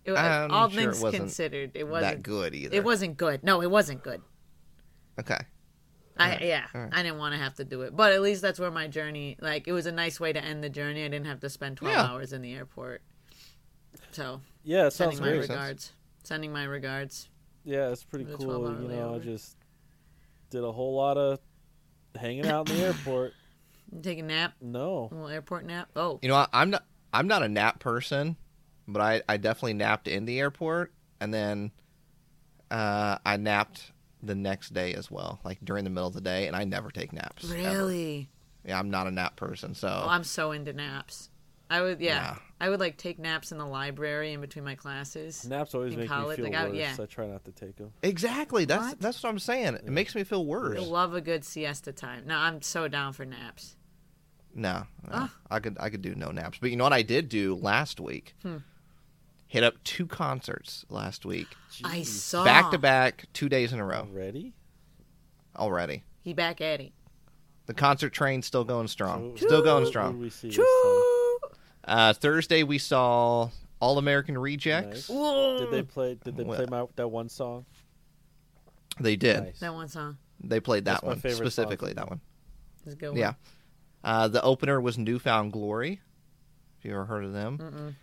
It, 0.06 0.14
I'm 0.14 0.50
all 0.50 0.70
sure 0.70 0.80
it 0.80 0.86
things 0.86 1.02
wasn't 1.04 1.24
considered, 1.24 1.72
it 1.76 1.88
wasn't. 1.88 2.18
That 2.18 2.24
good 2.24 2.56
either. 2.56 2.76
It 2.76 2.84
wasn't 2.84 3.18
good. 3.18 3.44
No, 3.44 3.62
it 3.62 3.70
wasn't 3.70 4.02
good. 4.04 4.22
okay. 5.20 5.40
I 6.20 6.24
Alright, 6.34 6.42
yeah, 6.46 6.66
alright. 6.76 6.94
I 6.94 7.02
didn't 7.04 7.18
want 7.18 7.34
to 7.34 7.40
have 7.40 7.56
to 7.56 7.64
do 7.64 7.82
it, 7.84 7.96
but 7.96 8.12
at 8.12 8.22
least 8.22 8.42
that's 8.42 8.60
where 8.60 8.70
my 8.72 8.88
journey. 8.88 9.38
Like, 9.40 9.68
it 9.68 9.72
was 9.72 9.86
a 9.86 9.92
nice 9.92 10.20
way 10.20 10.34
to 10.34 10.44
end 10.44 10.64
the 10.64 10.70
journey. 10.70 11.04
I 11.06 11.08
didn't 11.08 11.28
have 11.28 11.40
to 11.42 11.50
spend 11.50 11.78
twelve 11.78 11.96
Yeah. 11.96 12.04
hours 12.06 12.34
in 12.34 12.42
the 12.42 12.54
airport. 12.54 13.02
So, 14.12 14.42
Yeah, 14.64 14.88
it 14.88 14.92
sending 14.92 15.20
my 15.20 15.24
great. 15.28 15.36
Makes 15.38 15.48
sense. 15.48 15.58
regards. 15.60 15.94
Sending 16.24 16.52
my 16.52 16.64
regards. 16.66 17.30
Yeah, 17.64 17.90
it's 17.90 18.04
pretty 18.04 18.26
The 18.26 18.38
cool. 18.38 18.82
You 18.82 18.88
know, 18.90 19.16
I 19.16 19.20
just 19.20 19.56
did 20.50 20.64
a 20.64 20.72
whole 20.72 20.96
lot 20.96 21.18
of 21.18 21.40
hanging 22.16 22.48
out 22.48 22.70
in 22.70 22.78
the 22.78 22.84
airport. 22.86 23.34
You 23.92 24.02
take 24.04 24.20
a 24.20 24.24
nap, 24.24 24.54
No. 24.62 25.10
a 25.12 25.16
little 25.16 25.28
airport 25.30 25.66
nap. 25.66 25.90
Oh, 25.96 26.20
You 26.22 26.30
know, 26.30 26.36
what? 26.36 26.50
I'm 26.54 26.70
not. 26.70 26.84
I'm 27.14 27.28
not 27.28 27.42
a 27.44 27.48
nap 27.50 27.80
person, 27.80 28.36
but 28.88 29.02
I, 29.02 29.22
I 29.28 29.38
definitely 29.38 29.74
napped 29.74 30.08
in 30.08 30.26
the 30.26 30.40
airport, 30.40 30.92
and 31.20 31.34
then 31.34 31.72
uh, 32.70 33.18
I 33.26 33.38
napped 33.38 33.92
the 34.22 34.36
next 34.36 34.74
day 34.74 34.94
as 34.94 35.10
well, 35.10 35.40
like 35.44 35.60
during 35.64 35.84
the 35.84 35.90
middle 35.90 36.08
of 36.08 36.14
the 36.14 36.22
day, 36.22 36.48
and 36.48 36.56
I 36.56 36.64
never 36.66 36.92
take 36.92 37.14
naps. 37.14 37.46
ever. 37.46 37.54
really? 37.56 38.30
Yeah, 38.66 38.78
I'm 38.78 38.90
not 38.90 39.08
a 39.08 39.12
nap 39.12 39.36
person, 39.38 39.74
so 39.74 39.88
Oh, 39.88 40.10
I'm 40.10 40.24
so 40.26 40.52
into 40.52 40.74
naps. 40.74 41.30
I 41.72 41.82
would, 41.82 42.02
yeah, 42.02 42.16
Yeah. 42.34 42.36
I 42.60 42.70
would 42.70 42.80
like 42.80 42.98
take 42.98 43.20
naps 43.20 43.52
in 43.52 43.58
the 43.60 43.66
library 43.66 44.34
in 44.34 44.42
between 44.42 44.66
my 44.66 44.76
classes. 44.76 45.48
Naps 45.48 45.74
always 45.76 45.94
In 45.94 46.00
make 46.00 46.10
college, 46.10 46.40
me 46.40 46.46
feel 46.46 46.52
like, 46.54 46.62
I- 46.62 46.68
worse. 46.68 46.76
yeah. 46.78 46.96
I 47.00 47.06
try 47.06 47.28
not 47.28 47.46
to 47.46 47.52
take 47.52 47.76
them. 47.78 47.94
exactly 48.02 48.66
that's 48.66 48.88
What? 48.90 49.00
that's 49.00 49.22
what 49.24 49.30
I'm 49.30 49.40
saying. 49.40 49.76
It 49.76 49.86
makes 49.88 50.16
me 50.16 50.24
feel 50.24 50.42
I 50.42 50.46
worse. 50.46 50.80
love 50.88 51.14
a 51.14 51.22
good 51.22 51.46
siesta 51.46 51.92
time. 51.94 52.24
No, 52.26 52.36
I'm 52.38 52.62
so 52.62 52.88
down 52.88 53.14
for 53.14 53.24
naps. 53.24 53.76
No, 54.56 54.88
no. 55.04 55.10
Ah. 55.14 55.34
I 55.52 55.60
could 55.60 55.78
I 55.80 55.90
could 55.92 56.02
do 56.02 56.16
no 56.16 56.32
naps. 56.32 56.58
But 56.60 56.72
you 56.72 56.76
know 56.76 56.84
what 56.86 56.92
I 56.94 57.04
did 57.04 57.30
do 57.30 57.56
last 57.56 58.00
week? 58.00 58.34
Hmm. 58.42 58.58
Hit 59.50 59.64
up 59.64 59.84
two 59.84 60.06
concerts 60.06 60.86
last 60.90 61.26
week, 61.26 61.48
I 61.84 62.04
saw 62.04 62.44
back 62.46 62.70
to 62.70 62.78
back, 62.78 63.26
two 63.34 63.50
days 63.50 63.74
in 63.74 63.80
a 63.80 63.86
row 63.86 64.02
Already? 64.12 64.54
already. 65.58 66.04
He 66.22 66.34
back 66.34 66.62
at 66.62 66.80
it. 66.80 66.92
The 67.66 67.74
concert 67.74 68.12
train's 68.14 68.46
still 68.46 68.64
going 68.64 68.88
strong. 68.88 69.36
So- 69.38 69.48
Still 69.48 69.64
going 69.64 69.88
strong. 69.88 70.20
we 70.20 70.30
see! 70.30 70.56
Uh, 71.84 72.14
Thursday 72.14 72.62
we 72.62 72.78
saw 72.78 73.50
All 73.80 73.98
American? 73.98 74.38
Rejects. 74.38 75.10
Nice. 75.10 75.60
Did 75.60 75.72
they 75.72 75.82
play? 75.82 76.16
Did 76.24 76.38
they 76.38 76.44
play 76.44 76.68
my, 76.70 76.86
that 76.96 77.08
one 77.08 77.28
song? 77.30 77.66
They 79.00 79.16
did. 79.16 79.46
Nice. 79.46 79.60
That 79.60 79.74
one 79.74 79.88
song. 79.88 80.18
They 80.44 80.60
played 80.60 80.86
that 80.86 81.02
That's 81.02 81.04
one 81.04 81.16
favorite 81.20 81.38
song 81.38 81.46
specifically. 81.50 81.90
from 81.94 81.96
That 81.96 82.10
one. 82.10 82.22
It's 82.86 82.94
a 82.94 82.98
good 82.98 83.10
one. 83.10 83.18
Yeah. 83.18 83.34
Uh, 84.04 84.28
the 84.28 84.44
opener 84.44 84.80
was 84.80 85.00
New 85.00 85.18
Found 85.20 85.52
Glory. 85.54 86.02
If 86.78 86.86
you 86.86 86.92
ever 86.92 87.06
heard 87.06 87.26
of 87.26 87.34
them. 87.34 87.58
Mm-mm. 87.58 87.96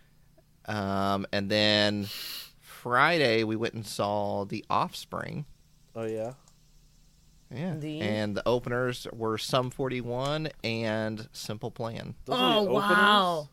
Um, 0.67 1.25
and 1.31 1.49
then 1.49 2.07
Friday 2.59 3.43
we 3.43 3.55
went 3.55 3.73
and 3.73 3.85
saw 3.85 4.45
The 4.45 4.65
Offspring. 4.69 5.45
Oh 5.95 6.05
yeah. 6.05 6.33
Yeah. 7.53 7.75
The- 7.77 8.01
And 8.01 8.35
the 8.35 8.45
openers 8.47 9.07
were 9.13 9.37
Sum 9.37 9.69
41 9.69 10.49
and 10.63 11.29
Simple 11.31 11.71
Plan. 11.71 12.15
Those 12.25 12.37
Oh 12.39 12.63
wow! 12.63 13.49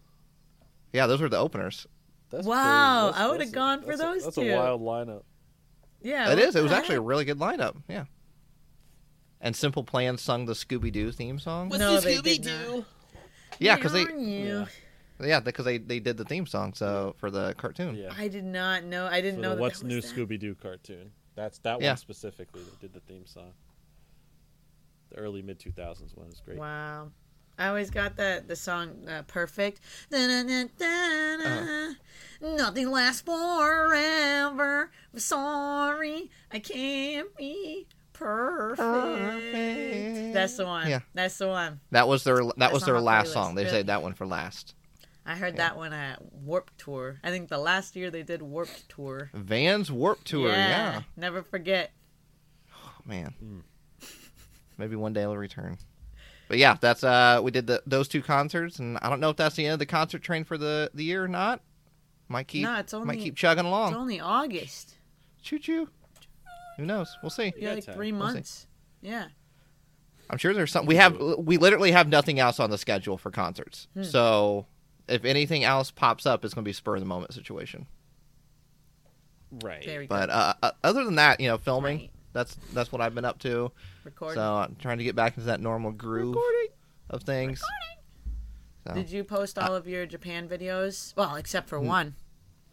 Yeah, 0.92 1.06
those 1.06 1.20
were 1.20 1.28
the 1.28 1.38
openers. 1.38 1.86
That's 2.30 2.46
Wow, 2.46 3.10
I 3.14 3.28
would've 3.28 3.52
gone 3.52 3.82
for 3.82 3.88
that's 3.96 4.00
a- 4.00 4.04
those 4.04 4.24
That's 4.24 4.36
two. 4.36 4.50
a 4.52 4.56
wild 4.56 4.80
lineup. 4.82 5.22
Yeah, 6.02 6.32
it 6.32 6.38
is. 6.40 6.56
It 6.56 6.62
was 6.62 6.72
the 6.72 6.76
actually 6.76 6.96
a 6.96 7.00
really 7.00 7.24
good 7.24 7.38
lineup. 7.38 7.76
Yeah. 7.88 8.04
And 9.40 9.54
Simple 9.54 9.84
Plan 9.84 10.18
sung 10.18 10.46
the 10.46 10.54
Scooby 10.54 10.90
Doo 10.90 11.12
theme 11.12 11.38
song. 11.38 11.68
No, 11.68 12.00
they 12.00 12.18
did 12.20 12.44
not. 12.44 12.84
Yeah, 13.58 13.76
because 13.76 13.92
they 13.92 14.04
Yeah. 14.12 14.66
Yeah 15.20 15.40
because 15.40 15.64
they 15.64 15.78
they 15.78 16.00
did 16.00 16.16
the 16.16 16.24
theme 16.24 16.46
song 16.46 16.74
so 16.74 17.14
for 17.18 17.30
the 17.30 17.54
cartoon. 17.54 17.94
Yeah. 17.94 18.12
I 18.16 18.28
did 18.28 18.44
not 18.44 18.84
know. 18.84 19.06
I 19.06 19.20
didn't 19.20 19.36
For 19.36 19.42
know 19.42 19.48
the 19.50 19.54
that 19.56 19.60
What's 19.62 19.80
that 19.80 19.86
New 19.86 19.96
was 19.96 20.12
that. 20.12 20.16
Scooby 20.16 20.38
Doo 20.38 20.54
cartoon. 20.54 21.12
That's 21.36 21.58
that 21.60 21.80
Yeah. 21.80 21.90
one 21.90 21.96
specifically. 21.96 22.62
They 22.62 22.86
did 22.88 22.92
the 22.94 23.00
theme 23.00 23.26
song. 23.26 23.52
The 25.10 25.16
early 25.18 25.42
mid 25.42 25.58
two 25.60 25.72
thousands 25.72 26.14
one 26.14 26.28
is 26.28 26.40
great. 26.44 26.58
Wow. 26.58 27.10
I 27.56 27.68
always 27.68 27.88
got 27.90 28.16
that 28.16 28.48
the 28.48 28.56
song 28.56 29.06
uh, 29.08 29.22
"Perfect." 29.28 29.80
Da-na-na-na-na. 30.10 31.94
Nothing 32.40 32.90
lasts 32.90 33.22
forever. 33.22 34.90
I'm 35.12 35.18
sorry, 35.20 36.30
I 36.50 36.58
can't 36.58 37.34
be 37.36 37.86
perfect. 38.12 38.78
Perfect. 38.80 40.34
That's 40.34 40.56
the 40.56 40.64
one. 40.66 40.88
Yeah. 40.88 41.00
that's 41.14 41.38
the 41.38 41.46
one. 41.48 41.78
That 41.92 42.08
was 42.08 42.24
their 42.24 42.40
that 42.56 42.72
was 42.72 42.82
on 42.82 42.86
their 42.86 42.94
my 42.96 43.00
last 43.00 43.28
playlist, 43.28 43.32
song. 43.34 43.54
They 43.54 43.62
really. 43.64 43.76
saved 43.76 43.88
that 43.88 44.02
one 44.02 44.14
for 44.14 44.26
last. 44.26 44.74
I 45.26 45.36
heard 45.36 45.56
that 45.56 45.76
one 45.76 45.92
at 45.92 46.20
Warped 46.32 46.76
Tour. 46.78 47.18
I 47.24 47.30
think 47.30 47.48
the 47.48 47.58
last 47.58 47.96
year 47.96 48.10
they 48.10 48.22
did 48.22 48.42
Warped 48.42 48.88
Tour. 48.90 49.30
Vans 49.32 49.90
Warped 49.90 50.26
Tour. 50.26 50.50
Yeah. 50.50 51.02
Never 51.16 51.42
forget. 51.42 51.92
Oh, 52.74 52.92
man. 53.06 53.34
Mm. 53.42 53.62
Maybe 54.76 54.96
one 54.96 55.12
day 55.12 55.22
it'll 55.22 55.36
return. 55.36 55.78
But 56.48 56.58
yeah, 56.58 56.76
that's 56.78 57.02
uh 57.02 57.40
we 57.42 57.50
did 57.50 57.66
the, 57.66 57.82
those 57.86 58.06
two 58.06 58.20
concerts 58.20 58.78
and 58.78 58.98
I 59.00 59.08
don't 59.08 59.20
know 59.20 59.30
if 59.30 59.36
that's 59.36 59.56
the 59.56 59.64
end 59.64 59.72
of 59.74 59.78
the 59.78 59.86
concert 59.86 60.22
train 60.22 60.44
for 60.44 60.58
the 60.58 60.90
the 60.92 61.04
year 61.04 61.24
or 61.24 61.28
not. 61.28 61.60
Might 62.28 62.48
keep 62.48 62.64
No, 62.64 62.78
it's 62.78 62.92
might 62.92 63.18
keep 63.18 63.36
chugging 63.36 63.64
along. 63.64 63.92
It's 63.92 63.98
only 63.98 64.20
August. 64.20 64.94
Choo 65.42 65.58
choo. 65.58 65.88
Who 66.76 66.84
knows? 66.84 67.16
We'll 67.22 67.30
see. 67.30 67.52
Yeah, 67.56 67.74
like 67.74 67.86
time. 67.86 67.94
three 67.94 68.12
We'll 68.12 68.22
months. 68.22 68.66
Yeah. 69.00 69.26
I'm 70.28 70.38
sure 70.38 70.54
there's 70.54 70.72
some. 70.72 70.86
We 70.86 70.96
have 70.96 71.18
we 71.38 71.56
literally 71.58 71.92
have 71.92 72.08
nothing 72.08 72.40
else 72.40 72.58
on 72.60 72.70
the 72.70 72.78
schedule 72.78 73.18
for 73.18 73.30
concerts. 73.30 73.88
Hmm. 73.94 74.02
So 74.02 74.66
if 75.08 75.24
anything 75.24 75.64
else 75.64 75.90
pops 75.90 76.26
up, 76.26 76.44
it's 76.44 76.54
going 76.54 76.64
to 76.64 76.68
be 76.68 76.72
spur 76.72 76.94
of 76.96 77.00
the 77.00 77.06
moment 77.06 77.34
situation. 77.34 77.86
Right. 79.62 79.84
There 79.84 80.06
But 80.08 80.26
go. 80.26 80.32
uh, 80.32 80.52
uh, 80.62 80.70
other 80.82 81.04
than 81.04 81.16
that, 81.16 81.40
you 81.40 81.48
know, 81.48 81.58
filming. 81.58 81.98
Right. 81.98 82.10
That's 82.32 82.56
that's 82.72 82.90
what 82.90 83.00
I've 83.00 83.14
been 83.14 83.24
up 83.24 83.38
to. 83.40 83.70
Recording. 84.02 84.34
So 84.34 84.42
I'm 84.56 84.76
trying 84.80 84.98
to 84.98 85.04
get 85.04 85.14
back 85.14 85.36
into 85.36 85.46
that 85.46 85.60
normal 85.60 85.92
groove 85.92 86.34
Recording. 86.34 86.68
of 87.10 87.22
things. 87.22 87.62
So. 88.86 88.94
Did 88.94 89.08
you 89.10 89.22
post 89.22 89.56
all 89.58 89.74
of 89.74 89.86
your 89.86 90.04
Japan 90.04 90.48
videos? 90.48 91.14
Well, 91.16 91.36
except 91.36 91.68
for 91.68 91.78
one, 91.80 92.16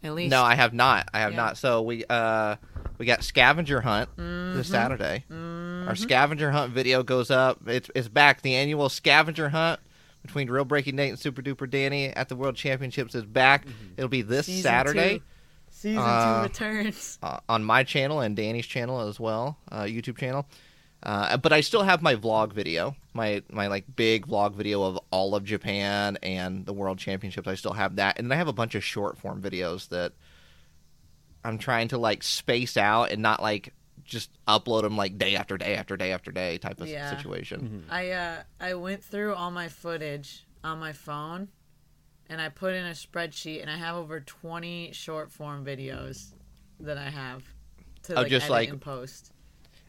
at 0.02 0.14
least. 0.14 0.30
No, 0.32 0.42
I 0.42 0.56
have 0.56 0.74
not. 0.74 1.08
I 1.14 1.20
have 1.20 1.30
Yeah. 1.30 1.36
not. 1.36 1.58
So 1.58 1.80
we 1.82 2.04
uh 2.10 2.56
we 2.98 3.06
got 3.06 3.22
scavenger 3.22 3.80
hunt 3.82 4.10
Mm-hmm. 4.16 4.56
this 4.58 4.68
Saturday. 4.68 5.24
Our 5.30 5.94
scavenger 5.94 6.50
hunt 6.50 6.72
video 6.72 7.04
goes 7.04 7.30
up. 7.30 7.60
It's 7.68 7.88
it's 7.94 8.08
back. 8.08 8.42
The 8.42 8.56
annual 8.56 8.88
scavenger 8.88 9.50
hunt 9.50 9.78
between 10.22 10.48
Real 10.48 10.64
Breaking 10.64 10.96
Nate 10.96 11.10
and 11.10 11.18
Super 11.18 11.42
Duper 11.42 11.68
Dani 11.68 12.12
at 12.14 12.28
the 12.28 12.36
World 12.36 12.56
Championships 12.56 13.14
is 13.14 13.24
back. 13.24 13.66
It'll 13.96 14.08
be 14.08 14.22
this 14.22 14.46
Season 14.46 14.62
Saturday 14.62 15.18
two. 15.18 15.24
Season 15.70 15.98
Uh, 15.98 16.36
two 16.36 16.48
returns. 16.48 17.18
uh, 17.22 17.40
on 17.48 17.64
my 17.64 17.82
channel 17.82 18.20
and 18.20 18.36
Dani's 18.36 18.66
channel 18.66 19.08
as 19.08 19.18
well, 19.18 19.58
uh, 19.70 19.82
YouTube 19.82 20.18
channel. 20.18 20.46
Uh, 21.02 21.36
but 21.36 21.52
I 21.52 21.62
still 21.62 21.82
have 21.82 22.00
my 22.00 22.14
vlog 22.14 22.52
video, 22.52 22.94
my 23.12 23.42
my 23.50 23.66
like 23.66 23.84
big 23.96 24.28
vlog 24.28 24.54
video 24.54 24.84
of 24.84 25.00
all 25.10 25.34
of 25.34 25.44
Japan 25.44 26.16
and 26.22 26.64
the 26.64 26.72
World 26.72 26.98
Championships. 26.98 27.48
I 27.48 27.56
still 27.56 27.72
have 27.72 27.96
that, 27.96 28.18
and 28.18 28.30
then 28.30 28.36
I 28.36 28.38
have 28.38 28.46
a 28.46 28.52
bunch 28.52 28.76
of 28.76 28.84
short 28.84 29.18
form 29.18 29.42
videos 29.42 29.88
that 29.88 30.12
I'm 31.44 31.58
trying 31.58 31.88
to 31.88 31.98
like 31.98 32.22
space 32.22 32.76
out 32.76 33.10
and 33.10 33.20
not 33.20 33.42
like 33.42 33.74
just 34.04 34.30
upload 34.48 34.82
them 34.82 34.96
like 34.96 35.18
day 35.18 35.36
after 35.36 35.56
day 35.58 35.74
after 35.76 35.96
day 35.96 36.12
after 36.12 36.30
day 36.30 36.58
type 36.58 36.80
of 36.80 36.88
Yeah. 36.88 37.16
situation. 37.16 37.84
I 37.90 38.10
uh 38.10 38.42
I 38.60 38.74
went 38.74 39.02
through 39.04 39.34
all 39.34 39.50
my 39.50 39.68
footage 39.68 40.44
on 40.64 40.78
my 40.78 40.92
phone, 40.92 41.48
and 42.28 42.40
I 42.40 42.48
put 42.48 42.74
in 42.74 42.84
a 42.86 42.90
spreadsheet, 42.92 43.60
and 43.62 43.70
I 43.70 43.76
have 43.76 43.96
over 43.96 44.20
twenty 44.20 44.92
short 44.92 45.30
form 45.30 45.64
videos 45.64 46.32
that 46.80 46.98
I 46.98 47.10
have 47.10 47.42
to 48.04 48.14
Oh, 48.14 48.22
like 48.22 48.30
just 48.30 48.44
edit 48.44 48.50
like- 48.50 48.68
and 48.70 48.80
post. 48.80 49.32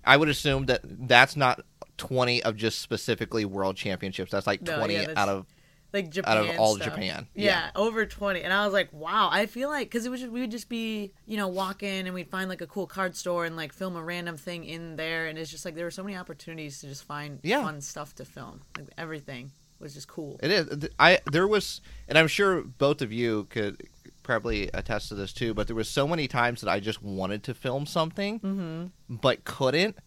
I 0.06 0.18
would 0.18 0.28
assume 0.30 0.66
that 0.66 0.82
that's 0.84 1.38
not 1.38 1.62
20 1.98 2.44
of 2.44 2.58
just 2.58 2.80
specifically 2.82 3.46
World 3.46 3.78
Championships. 3.78 4.32
That's 4.32 4.46
like 4.46 4.62
No, 4.62 4.78
20 4.78 4.94
yeah, 4.96 5.00
that's- 5.02 5.18
out 5.18 5.30
of 5.30 5.46
Like 5.94 6.10
Japan 6.10 6.38
out 6.38 6.50
of 6.50 6.60
all 6.60 6.76
stuff. 6.76 6.90
Japan. 6.96 7.28
Yeah, 7.36 7.70
over 7.76 8.06
20. 8.06 8.42
And 8.42 8.52
I 8.52 8.66
was 8.66 8.74
like, 8.74 8.92
wow, 8.92 9.30
I 9.32 9.46
feel 9.46 9.70
like, 9.70 9.88
because 9.90 10.06
it 10.06 10.10
was 10.10 10.22
just, 10.22 10.32
we 10.34 10.42
would 10.42 10.50
just 10.52 10.68
be, 10.68 11.14
you 11.28 11.38
know, 11.38 11.48
walk 11.48 11.84
in 11.84 12.08
and 12.08 12.16
we'd 12.16 12.30
find 12.30 12.50
like 12.50 12.62
a 12.62 12.68
cool 12.68 12.88
card 12.88 13.16
store 13.16 13.46
and 13.46 13.56
like 13.56 13.72
film 13.72 13.96
a 13.96 14.04
random 14.04 14.36
thing 14.36 14.64
in 14.66 14.96
there. 14.96 15.28
And 15.28 15.38
it's 15.38 15.52
just 15.52 15.66
like, 15.66 15.76
there 15.76 15.86
were 15.86 15.92
so 15.92 16.04
many 16.04 16.18
opportunities 16.18 16.80
to 16.82 16.88
just 16.88 17.04
find 17.04 17.40
Yeah. 17.44 17.62
fun 17.64 17.80
stuff 17.80 18.16
to 18.16 18.26
film. 18.26 18.62
Like 18.76 18.88
everything 18.98 19.52
was 19.80 19.94
just 19.94 20.08
cool. 20.08 20.40
It 20.42 20.50
is. 20.52 20.90
I 20.98 21.20
there 21.32 21.48
was, 21.48 21.80
and 22.08 22.18
I'm 22.18 22.28
sure 22.28 22.64
both 22.64 23.02
of 23.04 23.12
you 23.14 23.46
could 23.52 23.84
probably 24.24 24.70
attest 24.74 25.10
to 25.10 25.16
this 25.16 25.32
too. 25.34 25.54
But 25.54 25.68
there 25.68 25.76
was 25.76 25.90
so 25.90 26.08
many 26.08 26.28
times 26.28 26.62
that 26.62 26.70
I 26.72 26.80
just 26.80 27.04
wanted 27.04 27.44
to 27.44 27.54
film 27.54 27.86
something, 27.86 28.40
Mm-hmm. 28.40 29.16
but 29.18 29.44
couldn't 29.44 29.98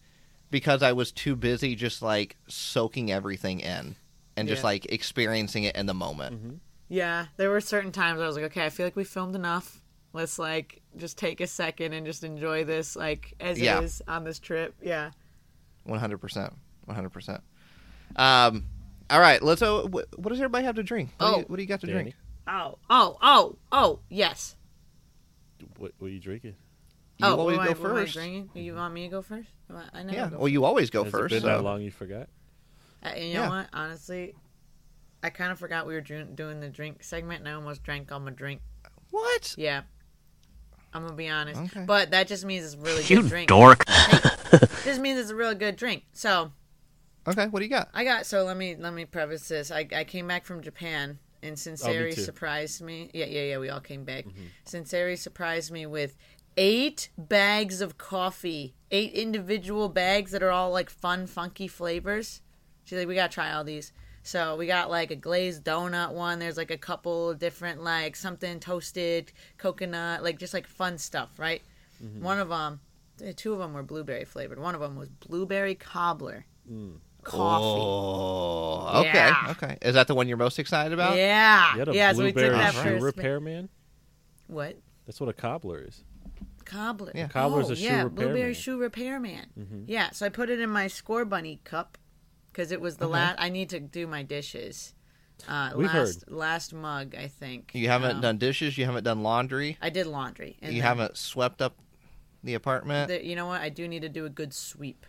because 0.49 0.81
I 0.83 0.91
was 0.93 1.11
too 1.11 1.35
busy 1.35 1.75
just 1.75 2.01
like 2.01 2.35
soaking 2.47 3.11
everything 3.11 3.59
in 3.59 3.95
and 4.37 4.47
just 4.47 4.61
Yeah. 4.61 4.67
like 4.67 4.85
experiencing 4.91 5.63
it 5.63 5.75
in 5.75 5.85
the 5.87 5.93
moment. 5.93 6.35
Mm-hmm. 6.37 6.55
Yeah, 6.89 7.25
there 7.35 7.49
were 7.49 7.59
certain 7.59 7.91
times 7.91 8.21
I 8.21 8.27
was 8.27 8.35
like, 8.35 8.45
okay, 8.45 8.63
I 8.65 8.69
feel 8.69 8.85
like 8.85 8.95
we 8.95 9.03
filmed 9.03 9.35
enough. 9.35 9.81
Let's 10.13 10.39
like 10.39 10.81
just 10.95 11.17
take 11.17 11.41
a 11.41 11.47
second 11.47 11.91
and 11.93 12.05
just 12.05 12.23
enjoy 12.23 12.63
this 12.63 12.95
like 12.95 13.33
as 13.41 13.59
Yeah. 13.59 13.79
it 13.79 13.83
is 13.83 14.01
on 14.07 14.23
this 14.23 14.39
trip. 14.39 14.73
Yeah. 14.81 15.11
One 15.83 15.99
hundred 15.99 16.19
percent. 16.19 16.53
One 16.85 16.95
hundred 16.95 17.09
percent. 17.09 17.41
Um. 18.15 18.65
All 19.09 19.19
right. 19.19 19.41
Let's. 19.41 19.61
Uh, 19.61 19.83
wh- 19.83 20.17
what 20.17 20.29
does 20.29 20.39
everybody 20.39 20.65
have 20.65 20.75
to 20.75 20.83
drink? 20.83 21.09
What, 21.17 21.27
do, 21.27 21.33
Oh. 21.35 21.39
you, 21.39 21.45
what 21.47 21.55
do 21.57 21.61
you 21.61 21.67
got 21.67 21.81
to 21.81 21.87
Dani? 21.87 21.91
drink? 21.91 22.15
Oh, 22.47 22.77
oh, 22.89 23.17
oh, 23.21 23.55
oh, 23.73 23.99
yes. 24.09 24.55
What, 25.77 25.91
what 25.99 26.07
are 26.07 26.11
you 26.11 26.19
drinking? 26.19 26.55
You 27.17 27.25
oh, 27.27 27.35
always 27.37 27.57
what 27.57 27.67
am 27.67 27.73
go 27.73 27.79
I- 27.79 27.81
what 27.83 27.89
am 27.91 27.97
I 27.97 27.99
first. 28.01 28.13
drinking? 28.13 28.49
You 28.53 28.75
want 28.75 28.93
me 28.93 29.03
to 29.03 29.07
go 29.09 29.21
first? 29.21 29.49
I 29.93 30.03
never 30.03 30.15
Yeah. 30.17 30.29
go 30.29 30.37
Well, 30.39 30.47
you 30.47 30.63
always 30.63 30.89
go 30.89 31.03
Has 31.03 31.11
first. 31.11 31.33
it 31.33 31.35
been 31.37 31.41
so- 31.41 31.47
that 31.57 31.63
long 31.63 31.81
you 31.81 31.91
forgot? 31.91 32.29
Uh, 33.13 33.15
and 33.15 33.25
you 33.25 33.33
Yeah. 33.33 33.43
know 33.45 33.49
what? 33.55 33.69
Honestly, 33.73 34.35
I 35.23 35.29
kind 35.29 35.51
of 35.51 35.59
forgot 35.59 35.85
we 35.87 35.93
were 35.93 36.01
dr- 36.01 36.35
doing 36.35 36.59
the 36.59 36.69
drink 36.69 37.03
segment, 37.03 37.39
and 37.39 37.49
I 37.49 37.53
almost 37.53 37.83
drank 37.83 38.11
all 38.11 38.19
my 38.19 38.31
drink. 38.31 38.61
What? 39.11 39.55
Yeah, 39.57 39.81
I'm 40.93 41.03
gonna 41.03 41.15
be 41.15 41.29
honest, 41.29 41.59
Okay. 41.59 41.85
but 41.85 42.11
that 42.11 42.27
just 42.27 42.45
means 42.45 42.65
it's 42.65 42.75
a 42.75 42.77
really 42.85 43.03
You 43.03 43.21
good 43.21 43.29
drink. 43.29 43.49
dork. 43.49 43.85
Just 44.83 44.99
means 45.01 45.19
it's 45.19 45.29
a 45.31 45.35
real 45.35 45.53
good 45.55 45.75
drink. 45.75 46.03
So 46.13 46.51
Okay. 47.27 47.47
What 47.47 47.59
do 47.59 47.65
you 47.65 47.69
got? 47.69 47.89
I 47.93 48.05
got. 48.05 48.25
So 48.25 48.45
let 48.45 48.55
me 48.55 48.75
let 48.77 48.93
me 48.93 49.03
preface 49.05 49.47
this. 49.49 49.69
I 49.71 49.85
I 49.93 50.03
came 50.05 50.27
back 50.27 50.45
from 50.45 50.61
Japan, 50.61 51.19
and 51.43 51.57
Sinceri 51.57 52.15
too. 52.15 52.21
surprised 52.21 52.81
me. 52.81 53.09
Yeah, 53.13 53.25
yeah, 53.25 53.41
yeah. 53.43 53.57
We 53.57 53.69
all 53.69 53.81
came 53.81 54.05
back. 54.05 54.25
Mm-hmm. 54.25 54.45
Sinceri 54.65 55.17
surprised 55.17 55.69
me 55.71 55.85
with 55.85 56.15
eight 56.55 57.09
bags 57.17 57.81
of 57.81 57.97
coffee, 57.97 58.75
eight 58.91 59.11
individual 59.13 59.89
bags 59.89 60.31
that 60.31 60.41
are 60.41 60.51
all 60.51 60.71
like 60.71 60.89
fun, 60.89 61.27
funky 61.27 61.67
flavors. 61.67 62.41
She's 62.87 62.97
like, 62.97 63.07
we 63.07 63.15
gotta 63.15 63.33
try 63.33 63.51
all 63.51 63.65
these. 63.65 63.91
So 64.23 64.55
we 64.55 64.65
got 64.65 64.89
like 64.89 65.11
a 65.11 65.15
glazed 65.15 65.65
donut 65.65 66.13
one. 66.13 66.39
There's 66.39 66.55
like 66.55 66.71
a 66.71 66.77
couple 66.77 67.33
different 67.33 67.83
like 67.83 68.15
something 68.15 68.61
toasted 68.61 69.33
coconut, 69.57 70.23
like 70.23 70.39
just 70.39 70.53
like 70.53 70.65
fun 70.67 70.97
stuff, 70.97 71.29
right? 71.37 71.61
Mm-hmm. 72.01 72.23
One 72.23 72.39
of 72.39 72.47
them, 72.47 72.79
two 73.35 73.51
of 73.51 73.59
them 73.59 73.73
were 73.73 73.83
blueberry 73.83 74.23
flavored. 74.23 74.57
One 74.57 74.73
of 74.73 74.79
them 74.79 74.95
was 74.95 75.09
blueberry 75.09 75.75
cobbler. 75.75 76.45
Coffee. 77.23 77.63
Oh, 77.65 78.99
okay, 79.01 79.11
Yeah. 79.13 79.47
okay. 79.51 79.77
Is 79.81 79.95
that 79.95 80.07
the 80.07 80.15
one 80.15 80.29
you're 80.29 80.37
most 80.37 80.59
excited 80.59 80.93
about? 80.93 81.17
Yeah. 81.17 81.73
You 81.73 81.79
had 81.79 81.89
a 81.89 81.93
yeah, 81.93 82.13
so 82.13 82.19
we 82.19 82.27
took 82.27 82.35
blueberry 82.35 82.57
that 82.57 82.73
shoe 82.73 82.81
first. 82.83 83.03
repairman? 83.03 83.67
What? 84.47 84.77
That's 85.05 85.19
what 85.19 85.27
a 85.29 85.33
cobbler 85.33 85.83
is. 85.85 86.03
Cobbler. 86.63 87.11
Yeah. 87.13 87.27
Cobbler's 87.27 87.69
oh, 87.69 87.73
a 87.73 87.75
shoe 87.75 87.83
yeah, 87.83 88.03
repairman. 88.03 88.15
blueberry 88.15 88.53
shoe 88.53 88.77
repairman. 88.77 89.47
Mhm. 89.59 89.83
Yeah, 89.87 90.11
so 90.11 90.25
I 90.25 90.29
put 90.29 90.49
it 90.49 90.59
in 90.61 90.69
my 90.69 90.85
Scorbunny 90.85 91.61
cup 91.65 91.97
because 92.57 92.71
it 92.71 92.81
was 92.81 92.97
the 92.97 93.05
Okay. 93.05 93.13
last. 93.13 93.35
I 93.37 93.49
need 93.49 93.69
to 93.69 93.79
do 93.79 94.07
my 94.07 94.23
dishes. 94.23 94.95
Uh, 95.47 95.71
We've 95.75 95.93
last 95.93 96.29
last 96.31 96.73
mug, 96.73 97.13
I 97.15 97.27
think. 97.27 97.71
You 97.75 97.87
haven't 97.89 98.15
Um, 98.15 98.21
done 98.21 98.37
dishes. 98.39 98.75
You 98.79 98.85
haven't 98.85 99.03
done 99.03 99.21
laundry. 99.21 99.77
I 99.79 99.91
did 99.91 100.07
laundry. 100.07 100.57
And 100.63 100.73
you 100.73 100.81
then 100.81 100.87
haven't 100.87 101.17
swept 101.17 101.61
up 101.61 101.77
the 102.43 102.55
apartment. 102.55 103.09
the- 103.09 103.23
you 103.23 103.35
know 103.35 103.45
what? 103.45 103.61
I 103.61 103.69
do 103.69 103.87
need 103.87 104.01
to 104.01 104.09
do 104.09 104.25
a 104.25 104.29
good 104.29 104.53
sweep. 104.55 105.05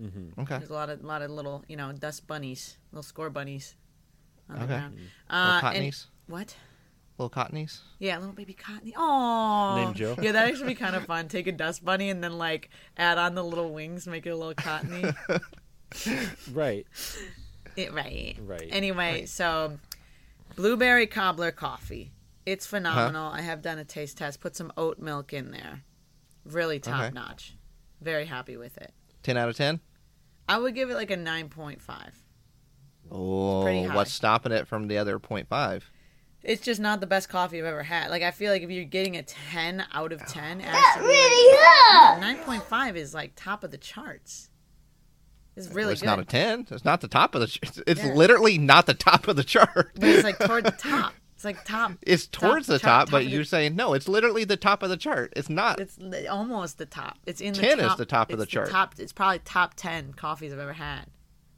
Okay. 0.00 0.58
There's 0.58 0.70
a 0.70 0.74
lot 0.74 0.88
of 0.88 1.02
lot 1.02 1.20
of 1.22 1.30
little 1.32 1.64
you 1.68 1.76
know 1.76 1.90
dust 1.92 2.26
bunnies, 2.28 2.78
little 2.92 3.02
Scorbunnies 3.02 3.74
on 4.48 4.56
the 4.58 4.64
Okay. 4.64 4.72
ground. 4.74 4.94
Little 4.94 5.10
Uh, 5.28 5.60
and- 5.60 5.76
Cottonees. 5.92 6.06
what? 6.28 6.56
Little 7.18 7.30
Cottonees. 7.30 7.80
Yeah, 7.98 8.18
little 8.18 8.32
baby 8.34 8.54
Cottonee. 8.54 8.94
Oh, 8.96 9.74
Named 9.76 9.96
Joe? 9.96 10.16
Yeah, 10.22 10.32
that 10.32 10.48
actually 10.48 10.68
be 10.68 10.74
kind 10.76 10.94
of 10.96 11.04
fun. 11.06 11.28
Take 11.28 11.46
a 11.48 11.52
dust 11.52 11.84
bunny 11.84 12.08
and 12.08 12.22
then 12.24 12.38
like 12.38 12.70
add 12.96 13.18
on 13.18 13.34
the 13.34 13.44
little 13.44 13.70
wings, 13.72 14.06
make 14.06 14.24
it 14.26 14.30
a 14.30 14.36
little 14.36 14.54
Cottonee. 14.54 15.14
Right. 16.52 16.86
It- 17.76 17.92
right. 17.92 18.36
Right. 18.40 18.68
Anyway, 18.70 19.26
so 19.26 19.78
blueberry 20.56 21.06
cobbler 21.06 21.50
coffee. 21.50 22.12
It's 22.44 22.66
phenomenal. 22.66 23.30
I 23.32 23.40
have 23.40 23.62
done 23.62 23.78
a 23.78 23.84
taste 23.84 24.18
test. 24.18 24.40
Put 24.40 24.56
some 24.56 24.72
oat 24.76 24.98
milk 24.98 25.32
in 25.32 25.52
there. 25.52 25.82
Really 26.44 26.80
top 26.80 27.04
Okay. 27.04 27.14
notch. 27.14 27.54
Very 28.00 28.26
happy 28.26 28.56
with 28.56 28.76
it. 28.78 28.92
Ten 29.22 29.36
out 29.36 29.48
of 29.48 29.56
ten. 29.56 29.80
I 30.48 30.58
would 30.58 30.74
give 30.74 30.90
it 30.90 30.94
like 30.96 31.10
a 31.12 31.16
nine 31.16 31.48
point 31.48 31.80
five. 31.80 32.14
Oh, 33.10 33.62
what's 33.94 34.12
stopping 34.12 34.52
it 34.52 34.66
from 34.66 34.88
the 34.88 34.98
other 34.98 35.18
0.5? 35.18 35.82
It's 36.42 36.62
just 36.62 36.80
not 36.80 37.00
the 37.00 37.06
best 37.06 37.28
coffee 37.28 37.58
I've 37.60 37.64
ever 37.66 37.82
had. 37.84 38.10
Like 38.10 38.22
I 38.22 38.32
feel 38.32 38.50
like 38.50 38.62
if 38.62 38.70
you're 38.70 38.84
getting 38.84 39.16
a 39.16 39.22
ten 39.22 39.84
out 39.92 40.12
of 40.12 40.26
ten, 40.26 40.60
it 40.60 40.66
has 40.66 40.96
to 40.96 41.02
be 41.06 41.08
like, 41.08 42.20
nine 42.20 42.38
point 42.44 42.64
five 42.64 42.96
is 42.96 43.14
like 43.14 43.32
top 43.36 43.62
of 43.62 43.70
the 43.70 43.78
charts. 43.78 44.50
It's 45.56 45.68
really 45.68 45.92
it's 45.92 46.00
good. 46.00 46.06
not 46.06 46.18
a 46.18 46.24
ten. 46.24 46.66
It's 46.70 46.84
not 46.84 47.00
the 47.02 47.08
top 47.08 47.34
of 47.34 47.42
the. 47.42 47.46
Ch- 47.46 47.60
it's 47.86 48.02
Yeah. 48.02 48.14
literally 48.14 48.56
not 48.58 48.86
the 48.86 48.94
top 48.94 49.28
of 49.28 49.36
the 49.36 49.44
chart. 49.44 49.92
but 49.94 50.04
it's 50.08 50.24
like 50.24 50.38
toward 50.38 50.64
the 50.64 50.70
top. 50.78 51.12
It's 51.34 51.44
like 51.44 51.64
top. 51.64 51.92
It's 52.02 52.26
towards 52.26 52.66
the 52.68 52.78
top- 52.78 53.06
top, 53.08 53.10
but 53.10 53.10
top 53.10 53.20
of 53.20 53.24
the- 53.26 53.30
you're 53.36 53.44
saying 53.44 53.76
no. 53.76 53.92
It's 53.92 54.08
literally 54.08 54.44
the 54.44 54.56
top 54.56 54.82
of 54.82 54.88
the 54.90 54.96
chart. 54.96 55.32
It's 55.36 55.50
not. 55.50 55.78
It's 55.80 55.98
almost 56.30 56.78
the 56.78 56.86
top. 56.86 57.18
It's 57.26 57.40
in 57.40 57.52
the 57.52 57.60
10 57.60 57.80
is 57.80 57.96
the 57.96 58.06
top 58.06 58.30
of 58.30 58.38
the 58.38 58.44
it's 58.44 58.52
chart. 58.52 58.70
top. 58.70 58.94
It's 58.98 59.12
probably 59.12 59.40
top 59.40 59.74
ten 59.74 60.12
coffees 60.14 60.52
I've 60.52 60.58
ever 60.58 60.72
had. 60.72 61.06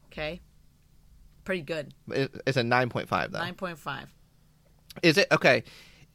Okay, 0.06 0.40
pretty 1.44 1.62
good. 1.62 1.92
it's 2.10 2.56
a 2.56 2.64
nine 2.64 2.88
point 2.88 3.08
five 3.08 3.30
though. 3.30 3.38
Nine 3.40 3.54
point 3.54 3.78
five. 3.78 4.08
Is 5.02 5.18
it 5.18 5.28
okay? 5.30 5.62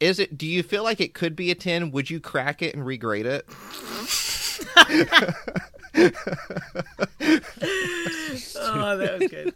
Is 0.00 0.18
it? 0.18 0.36
Do 0.36 0.46
you 0.46 0.62
feel 0.62 0.82
like 0.82 1.00
it 1.00 1.14
could 1.14 1.34
be 1.36 1.50
a 1.50 1.54
ten? 1.54 1.90
Would 1.92 2.10
you 2.10 2.20
crack 2.20 2.60
it 2.62 2.74
and 2.74 2.84
regrade 2.84 3.24
it? 3.24 3.46
Oh, 8.62 8.96
that 8.96 9.18
was 9.20 9.30
good. 9.30 9.54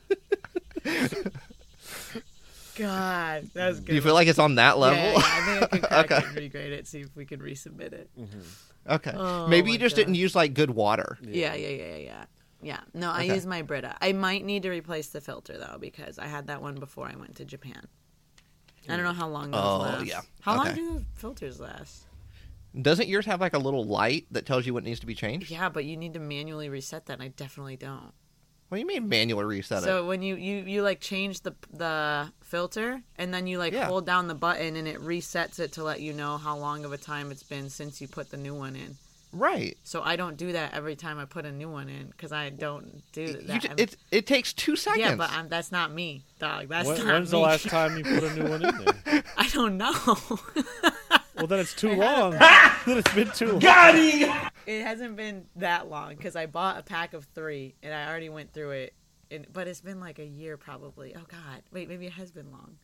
God, 2.77 3.49
that 3.55 3.68
was 3.68 3.79
good. 3.81 3.87
Do 3.87 3.94
you 3.94 4.01
feel 4.01 4.14
like 4.14 4.27
it's 4.27 4.38
on 4.38 4.57
that 4.57 4.79
level? 4.79 4.99
Yeah, 4.99 5.12
yeah, 5.12 5.20
I 5.23 5.40
think 5.40 5.62
I 5.62 5.66
could 5.66 5.83
crack 5.83 6.05
Okay. 6.12 6.16
it 6.16 6.25
and 6.25 6.37
regrade 6.37 6.73
it. 6.73 6.87
See 6.88 7.01
if 7.01 7.14
we 7.16 7.25
could 7.25 7.40
resubmit 7.40 7.92
it. 7.92 8.11
Mm-hmm. 8.18 8.92
okay. 8.94 9.12
Oh, 9.16 9.47
Maybe 9.47 9.70
you 9.70 9.79
just 9.79 9.94
God. 9.94 10.03
didn't 10.03 10.14
use 10.16 10.35
like 10.35 10.55
good 10.55 10.70
water. 10.70 11.16
Yeah, 11.23 11.55
yeah, 11.55 11.68
yeah, 11.68 11.85
yeah, 11.85 11.97
yeah. 11.97 12.25
Yeah. 12.62 12.81
No, 12.94 13.11
I 13.11 13.25
Okay. 13.25 13.35
use 13.35 13.47
my 13.47 13.62
Brita. 13.62 13.94
I 14.01 14.12
might 14.12 14.44
need 14.44 14.62
to 14.62 14.70
replace 14.70 15.09
the 15.09 15.20
filter 15.20 15.57
though 15.59 15.77
because 15.79 16.18
I 16.18 16.27
had 16.27 16.47
that 16.49 16.62
one 16.62 16.77
before 16.77 17.07
I 17.07 17.14
went 17.16 17.37
to 17.37 17.44
Japan. 17.44 17.87
I 18.88 18.97
don't 18.97 19.05
know 19.05 19.12
mm. 19.12 19.16
how 19.16 19.29
long 19.29 19.51
those 19.51 19.61
Oh, 19.62 19.79
last. 19.79 20.07
yeah. 20.07 20.20
How 20.40 20.57
long 20.57 20.75
do 20.75 20.92
those 20.94 21.03
filters 21.14 21.61
last? 21.61 22.07
Doesn't 22.81 23.09
yours 23.09 23.27
have 23.27 23.41
like 23.41 23.55
a 23.55 23.59
little 23.59 23.85
light 23.85 24.27
that 24.33 24.47
tells 24.47 24.67
you 24.67 24.75
what 24.75 24.83
needs 24.85 25.01
to 25.01 25.07
be 25.07 25.15
changed? 25.15 25.51
Yeah, 25.51 25.69
but 25.69 25.85
you 25.85 25.97
need 25.97 26.15
to 26.15 26.21
manually 26.21 26.69
reset 26.69 27.07
that. 27.07 27.15
and 27.15 27.23
I 27.23 27.29
definitely 27.29 27.77
don't. 27.77 28.13
What 28.69 28.77
do 28.77 28.81
you 28.81 28.87
mean 28.87 29.09
manually 29.09 29.45
reset 29.45 29.83
it? 29.83 29.87
So 29.87 30.07
when 30.07 30.23
you, 30.23 30.35
you 30.37 30.57
you 30.67 30.83
like 30.83 31.01
change 31.01 31.43
the 31.43 31.55
the 31.73 32.33
filter 32.43 33.03
and 33.17 33.33
then 33.33 33.47
you 33.47 33.59
like 33.59 33.73
Yeah. 33.73 33.87
hold 33.87 34.07
down 34.07 34.27
the 34.27 34.35
button 34.35 34.75
and 34.75 34.89
it 34.89 35.01
resets 35.01 35.61
it 35.61 35.73
to 35.73 35.85
let 35.85 36.01
you 36.01 36.13
know 36.13 36.39
how 36.39 36.57
long 36.57 36.85
of 36.85 36.93
a 36.93 36.97
time 36.99 37.31
it's 37.31 37.43
been 37.45 37.71
since 37.71 38.01
you 38.01 38.09
put 38.09 38.31
the 38.31 38.37
new 38.37 38.55
one 38.55 38.75
in. 38.75 38.97
Right. 39.33 39.77
So 39.85 40.01
I 40.03 40.17
don't 40.17 40.37
do 40.37 40.53
that 40.53 40.75
every 40.75 40.95
time 40.97 41.19
I 41.19 41.25
put 41.25 41.45
a 41.45 41.53
new 41.53 41.69
one 41.69 41.89
in 41.89 42.07
because 42.07 42.33
I 42.33 42.51
don't 42.51 43.03
do 43.13 43.23
You 43.23 43.43
that. 43.49 43.63
ju- 43.63 43.69
it 43.77 43.97
it 44.11 44.27
takes 44.27 44.53
two 44.53 44.75
seconds. 44.77 45.01
yeah, 45.05 45.15
but 45.15 45.31
I'm, 45.31 45.49
that's 45.49 45.71
not 45.71 45.93
me, 45.93 46.23
dog. 46.41 46.69
That's 46.69 46.89
When, 46.89 46.99
not 46.99 47.07
when's 47.07 47.33
me. 47.33 47.39
the 47.39 47.43
last 47.45 47.69
time 47.69 47.97
you 47.99 48.03
put 48.05 48.25
a 48.25 48.35
new 48.35 48.49
one 48.49 48.65
in 48.65 48.85
there? 49.05 49.23
I 49.37 49.49
don't 49.49 49.77
know. 49.77 49.93
Well, 51.37 51.47
then 51.47 51.59
it's 51.59 51.75
too 51.75 51.94
long. 51.94 52.33
then 52.87 52.99
it's 52.99 53.14
been 53.14 53.31
too 53.31 53.53
long. 53.53 53.61
it 53.62 54.83
hasn't 54.83 55.16
been 55.16 55.47
that 55.57 55.88
long 55.88 56.14
because 56.16 56.37
I 56.37 56.47
bought 56.47 56.79
a 56.79 56.83
pack 56.83 57.12
of 57.14 57.25
three 57.35 57.75
and 57.83 57.92
I 57.92 58.09
already 58.09 58.29
went 58.29 58.53
through 58.53 58.70
it. 58.70 58.94
And, 59.31 59.47
but 59.53 59.66
it's 59.66 59.81
been 59.81 60.01
like 60.01 60.18
a 60.18 60.25
year 60.25 60.57
probably. 60.57 61.14
Oh 61.16 61.25
God, 61.27 61.62
wait, 61.73 61.88
maybe 61.88 62.07
it 62.07 62.12
has 62.12 62.31
been 62.31 62.53
long. 62.53 62.77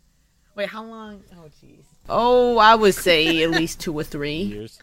Wait, 0.56 0.68
how 0.68 0.84
long? 0.84 1.22
Oh 1.36 1.48
jeez. 1.62 1.84
Oh, 2.08 2.58
I 2.58 2.74
would 2.74 2.94
say 2.94 3.42
at 3.42 3.50
least 3.50 3.80
two 3.80 3.94
or 3.94 4.02
three. 4.02 4.34
Years. 4.42 4.80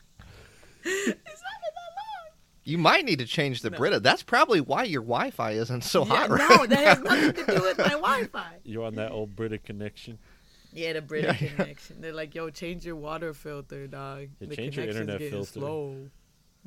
It's 0.84 1.08
not 1.08 1.16
been 1.16 1.24
that 1.26 1.94
long. 1.98 2.34
You 2.64 2.78
might 2.78 3.04
need 3.04 3.20
to 3.20 3.26
change 3.26 3.62
the 3.62 3.72
Brita. 3.72 4.00
That's 4.00 4.24
probably 4.24 4.62
why 4.62 4.84
your 4.84 5.02
Wi-Fi 5.02 5.52
isn't 5.52 5.84
so 5.84 6.06
Yeah, 6.06 6.16
hot 6.16 6.30
right 6.30 6.50
no, 6.50 6.66
that 6.68 6.80
has 6.80 7.00
nothing 7.00 7.46
to 7.46 7.56
do 7.56 7.62
with 7.64 7.78
my 7.78 7.90
Wi-Fi. 7.90 8.54
You're 8.64 8.86
on 8.86 8.96
that 8.96 9.12
old 9.12 9.36
Brita 9.36 9.58
connection. 9.58 10.20
Yeah, 10.74 10.94
the 10.94 11.02
British 11.02 11.38
connection. 11.56 12.02
They're 12.02 12.14
like, 12.14 12.36
yo, 12.36 12.50
change 12.50 12.86
your 12.86 12.96
water 12.96 13.34
filter, 13.34 13.88
dog. 13.88 14.30
Yeah, 14.40 14.48
the 14.48 14.56
change 14.56 14.76
your 14.78 14.86
connection's 14.86 15.02
internet 15.02 15.20
getting 15.20 15.32
filter." 15.34 15.52
Slow. 15.60 16.10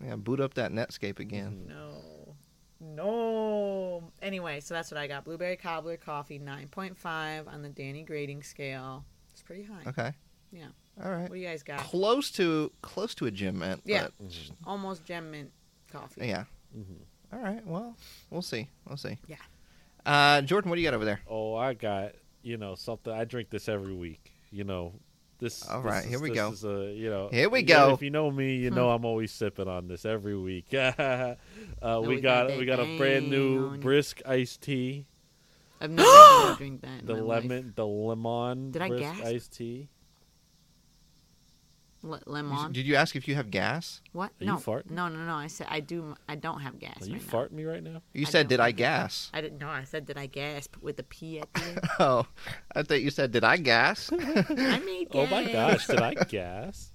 Yeah, 0.05 0.17
boot 0.17 0.41
up 0.41 0.55
that 0.55 0.73
Netscape 0.73 1.19
again. 1.19 1.67
No. 1.69 2.35
No. 2.81 4.11
Anyway, 4.23 4.61
so 4.61 4.75
that's 4.75 4.91
what 4.91 4.99
I 4.99 5.07
got. 5.07 5.25
Blueberry 5.25 5.57
cobbler 5.57 5.97
coffee, 5.97 6.39
9.5 6.39 7.49
on 7.49 7.63
the 7.63 7.69
Dani 7.69 8.07
grading 8.07 8.43
scale. 8.43 9.05
It's 9.33 9.43
pretty 9.43 9.65
high. 9.65 9.83
Okay. 9.89 10.13
Yeah. 10.53 10.67
All 11.03 11.11
right. 11.11 11.23
What 11.23 11.33
do 11.33 11.39
you 11.39 11.47
guys 11.47 11.63
got? 11.63 11.79
Close 11.81 12.31
to 12.33 12.73
close 12.83 13.15
to 13.17 13.27
a 13.27 13.31
gem 13.31 13.59
mint. 13.59 13.83
Yeah. 13.85 14.09
but- 14.19 14.33
Almost 14.67 15.05
gem 15.05 15.31
mint 15.31 15.51
coffee. 15.93 16.27
yeah. 16.27 16.45
Mm-hmm. 16.77 17.35
All 17.37 17.39
right. 17.43 17.67
Well, 17.67 17.97
we'll 18.31 18.43
see. 18.43 18.69
We'll 18.87 18.97
see. 18.97 19.19
Yeah. 19.29 19.37
Uh, 20.05 20.41
Jordan, 20.43 20.71
what 20.71 20.77
do 20.77 20.83
you 20.83 20.87
got 20.89 20.95
over 20.95 21.05
there? 21.05 21.21
Oh, 21.29 21.55
I 21.55 21.75
got 21.75 22.13
you 22.43 22.57
know 22.57 22.75
something. 22.75 23.13
I 23.13 23.25
drink 23.25 23.51
this 23.51 23.69
every 23.69 23.95
week. 23.95 24.33
You 24.51 24.65
know, 24.65 24.95
this. 25.39 25.69
All 25.69 25.81
right, 25.83 25.97
this 25.97 26.05
is- 26.05 26.11
here 26.11 26.21
we 26.21 26.31
go. 26.31 26.51
Is 26.53 26.65
a, 26.65 26.93
you 26.95 27.09
know, 27.11 27.29
Here 27.31 27.49
we 27.49 27.61
you 27.61 27.67
know, 27.67 27.89
go. 27.89 27.95
If 27.95 28.03
you 28.03 28.11
know 28.11 28.31
me, 28.31 28.57
you 28.57 28.71
know 28.71 28.91
I'm 28.91 29.05
always 29.05 29.31
sipping 29.33 29.69
on 29.69 29.89
this 29.89 30.05
every 30.05 30.37
week. 30.37 30.67
uh, 30.75 31.35
we, 32.03 32.09
we 32.17 32.21
got 32.21 32.49
got 32.49 32.59
we 32.59 32.65
got 32.67 32.81
a 32.81 32.97
brand 32.99 33.31
new 33.31 33.77
brisk 33.79 34.21
iced 34.27 34.63
tea. 34.63 35.07
I've 35.81 35.91
never 35.91 36.09
seen 36.09 36.57
drink 36.57 36.81
that. 36.83 37.01
in 37.01 37.07
The 37.07 37.15
my 37.15 37.21
life. 37.21 37.43
lemon, 37.45 37.73
the 37.75 37.87
lemon 37.87 38.71
Did 38.71 38.83
I 38.83 38.89
brisk 38.89 39.25
iced 39.25 39.53
tea. 39.57 39.89
Le- 42.03 42.21
lemon. 42.27 42.73
Did 42.73 42.87
you 42.87 42.95
ask 42.97 43.15
if 43.15 43.29
you 43.29 43.35
have 43.35 43.51
gas? 43.51 44.01
what? 44.13 44.31
Are 44.41 44.45
you 44.45 44.53
no. 44.53 44.57
farting? 44.57 44.91
No, 44.93 45.09
no, 45.09 45.19
no. 45.19 45.35
I 45.35 45.49
said 45.49 45.67
I 45.71 45.81
do. 45.81 46.15
I 46.29 46.35
don't 46.35 46.61
have 46.61 46.79
gas. 46.79 47.03
Are 47.03 47.07
you 47.07 47.15
right 47.15 47.23
now. 47.33 47.39
farting 47.39 47.53
me 47.53 47.65
right 47.65 47.83
now? 47.83 48.01
You 48.15 48.27
I 48.27 48.31
said, 48.31 48.49
"Did 48.49 48.59
I 48.61 48.71
gas?" 48.73 49.31
I 49.35 49.41
didn't 49.43 49.59
know. 49.59 49.69
I 49.69 49.85
said, 49.85 50.07
did 50.07 50.17
I 50.17 50.27
gasp 50.27 50.77
with 50.81 50.97
the 50.97 51.03
P 51.03 51.41
at 51.41 51.53
the 51.53 51.63
end? 51.63 51.81
Oh, 51.99 52.27
I 52.75 52.83
thought 52.83 53.03
you 53.03 53.11
said, 53.11 53.33
"Did 53.33 53.45
I 53.45 53.59
gas?" 53.59 54.11
I 54.19 54.81
made 54.85 55.09
Oh 55.15 55.27
my 55.27 55.45
gosh, 55.53 55.87
did 55.87 56.01
I 56.01 56.15
gas? 56.15 56.91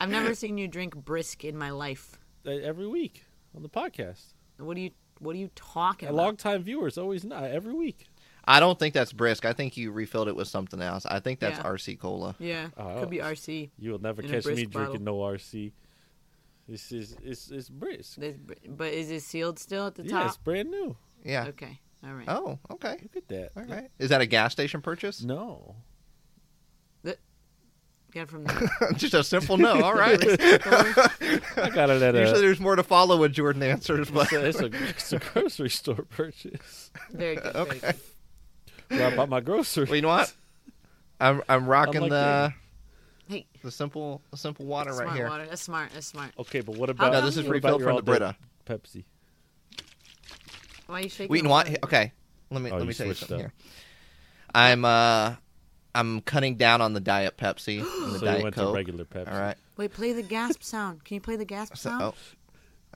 I've 0.00 0.10
never 0.10 0.34
seen 0.34 0.58
you 0.58 0.68
drink 0.68 0.94
brisk 0.96 1.44
in 1.44 1.56
my 1.56 1.70
life. 1.70 2.18
Uh, 2.46 2.50
Every 2.50 2.86
week 2.86 3.24
on 3.54 3.62
the 3.62 3.68
podcast. 3.68 4.32
What 4.58 4.76
are 4.76 4.80
you? 4.80 4.90
What 5.18 5.34
are 5.34 5.38
you 5.38 5.50
talking 5.54 6.08
A 6.08 6.12
about? 6.12 6.22
long 6.24 6.36
time 6.36 6.62
viewers 6.62 6.98
always 6.98 7.24
not 7.24 7.44
every 7.44 7.72
week. 7.74 8.06
I 8.46 8.60
don't 8.60 8.78
think 8.78 8.94
that's 8.94 9.12
brisk. 9.12 9.44
I 9.44 9.52
think 9.52 9.76
you 9.76 9.90
refilled 9.90 10.28
it 10.28 10.36
with 10.36 10.46
something 10.48 10.80
else. 10.80 11.04
I 11.06 11.18
think 11.20 11.40
that's 11.40 11.58
Yeah. 11.58 11.64
RC 11.64 11.98
cola. 11.98 12.36
Yeah, 12.38 12.68
Oh. 12.76 13.00
could 13.00 13.10
be 13.10 13.18
RC. 13.18 13.70
You 13.78 13.90
will 13.90 13.98
never 14.00 14.22
catch 14.22 14.46
me 14.46 14.64
brisk 14.64 14.70
drinking 14.70 15.04
no 15.04 15.16
RC. 15.16 15.72
This 16.68 16.90
is 16.92 17.16
it's 17.22 17.50
it's 17.50 17.68
brisk. 17.68 18.16
There's, 18.18 18.36
but 18.68 18.92
is 18.92 19.10
it 19.10 19.22
sealed 19.22 19.58
still 19.58 19.86
at 19.86 19.94
the 19.96 20.04
Yeah, 20.04 20.10
top? 20.18 20.26
it's 20.28 20.36
brand 20.36 20.70
new. 20.70 20.96
Yeah. 21.24 21.46
Okay, 21.48 21.80
all 22.04 22.12
right. 22.14 22.28
Oh, 22.28 22.58
okay. 22.72 22.98
Look 23.02 23.16
at 23.16 23.28
that. 23.28 23.50
All 23.56 23.64
right. 23.64 23.90
Is 23.98 24.10
that 24.10 24.20
a 24.20 24.26
gas 24.26 24.52
station 24.52 24.80
purchase? 24.80 25.22
No. 25.22 25.76
Get 28.12 28.22
it 28.22 28.28
from 28.30 28.44
the 28.44 28.94
Just 28.96 29.14
a 29.14 29.22
simple 29.24 29.58
no. 29.58 29.82
All 29.82 29.92
right. 29.92 30.18
I 30.22 31.70
got 31.74 31.90
it 31.90 32.00
at 32.02 32.14
Usually 32.14 32.38
a, 32.38 32.40
there's 32.40 32.60
more 32.60 32.76
to 32.76 32.82
follow 32.84 33.18
when 33.20 33.32
Jordan 33.32 33.62
answers, 33.64 34.10
but 34.10 34.32
it's, 34.32 34.60
a, 34.60 34.66
it's, 34.66 34.74
a, 34.74 34.88
it's 34.88 35.12
a 35.12 35.18
grocery 35.18 35.68
store 35.68 36.06
purchase. 36.08 36.90
very 37.10 37.34
good. 37.34 37.52
Very 37.52 37.56
Okay. 37.66 37.78
good. 37.80 37.96
Where 38.88 39.06
I 39.06 39.16
bought 39.16 39.28
my 39.28 39.40
groceries. 39.40 39.88
well, 39.88 39.96
you 39.96 40.02
know 40.02 40.08
what? 40.08 40.32
I'm 41.20 41.42
I'm 41.48 41.66
rocking 41.66 41.96
Unlike 41.96 42.10
the 42.10 42.54
Hey, 43.28 43.46
the 43.62 43.70
simple 43.70 44.22
the 44.30 44.36
simple 44.36 44.66
water 44.66 44.92
smart 44.92 45.08
right 45.08 45.16
here. 45.16 45.28
water. 45.28 45.46
That's 45.46 45.62
smart. 45.62 45.90
That's 45.92 46.06
smart. 46.06 46.30
Okay, 46.38 46.60
but 46.60 46.76
what 46.76 46.90
about 46.90 47.12
No, 47.12 47.20
this 47.22 47.36
is 47.36 47.44
you- 47.44 47.48
what 47.50 47.54
refilled 47.54 47.82
from 47.82 47.96
the 47.96 48.02
Brita. 48.02 48.36
Pepsi? 48.66 49.04
Why 50.86 50.98
are 50.98 51.02
you 51.02 51.08
shaking? 51.08 51.28
Wait, 51.30 51.38
you 51.38 51.42
know 51.44 51.50
what? 51.50 51.68
Okay, 51.84 52.12
let 52.50 52.62
me 52.62 52.70
Oh, 52.70 52.76
let 52.78 52.86
me 52.86 52.94
tell 52.94 53.06
you 53.08 53.14
something 53.14 53.36
up. 53.36 53.40
here. 53.40 53.52
I'm 54.54 54.84
uh 54.84 55.34
I'm 55.94 56.20
cutting 56.20 56.56
down 56.56 56.80
on 56.82 56.92
the 56.92 57.00
diet 57.00 57.36
Pepsi 57.36 57.78
and 57.80 57.86
the 58.14 58.18
So 58.18 58.24
you 58.26 58.30
diet 58.30 58.42
went 58.44 58.54
Coke. 58.54 58.68
to 58.72 58.74
regular 58.76 59.04
Pepsi. 59.04 59.32
All 59.32 59.40
right. 59.40 59.56
Wait, 59.76 59.92
play 59.92 60.12
the 60.12 60.22
gasp 60.22 60.62
sound. 60.62 61.04
Can 61.04 61.16
you 61.16 61.20
play 61.20 61.36
the 61.36 61.44
gasp 61.44 61.76
So, 61.76 61.90
sound? 61.90 62.02
oh. 62.02 62.14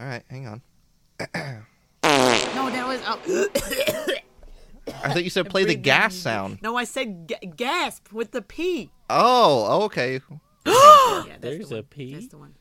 All 0.00 0.07
right, 0.07 0.22
hang 0.31 0.46
on. 0.46 0.62
No, 2.05 2.70
that 2.70 2.87
was. 2.87 3.00
Oh. 3.05 4.14
I 5.03 5.12
thought 5.12 5.24
you 5.24 5.31
said 5.31 5.48
play 5.50 5.64
the 5.64 5.74
gas 5.74 6.14
sound. 6.14 6.59
No, 6.62 6.76
I 6.76 6.85
said 6.85 7.26
ga- 7.29 7.46
gasp 7.57 8.12
with 8.12 8.33
the 8.33 8.42
P. 8.42 8.90
Oh, 9.09 9.85
okay. 9.85 10.20
Yeah, 10.66 11.22
that's 11.26 11.40
There's 11.40 11.68
the 11.70 11.76
a 11.76 11.79
one. 11.79 11.85
P? 11.85 12.12
That's 12.14 12.29
the 12.29 12.38
one. 12.38 12.55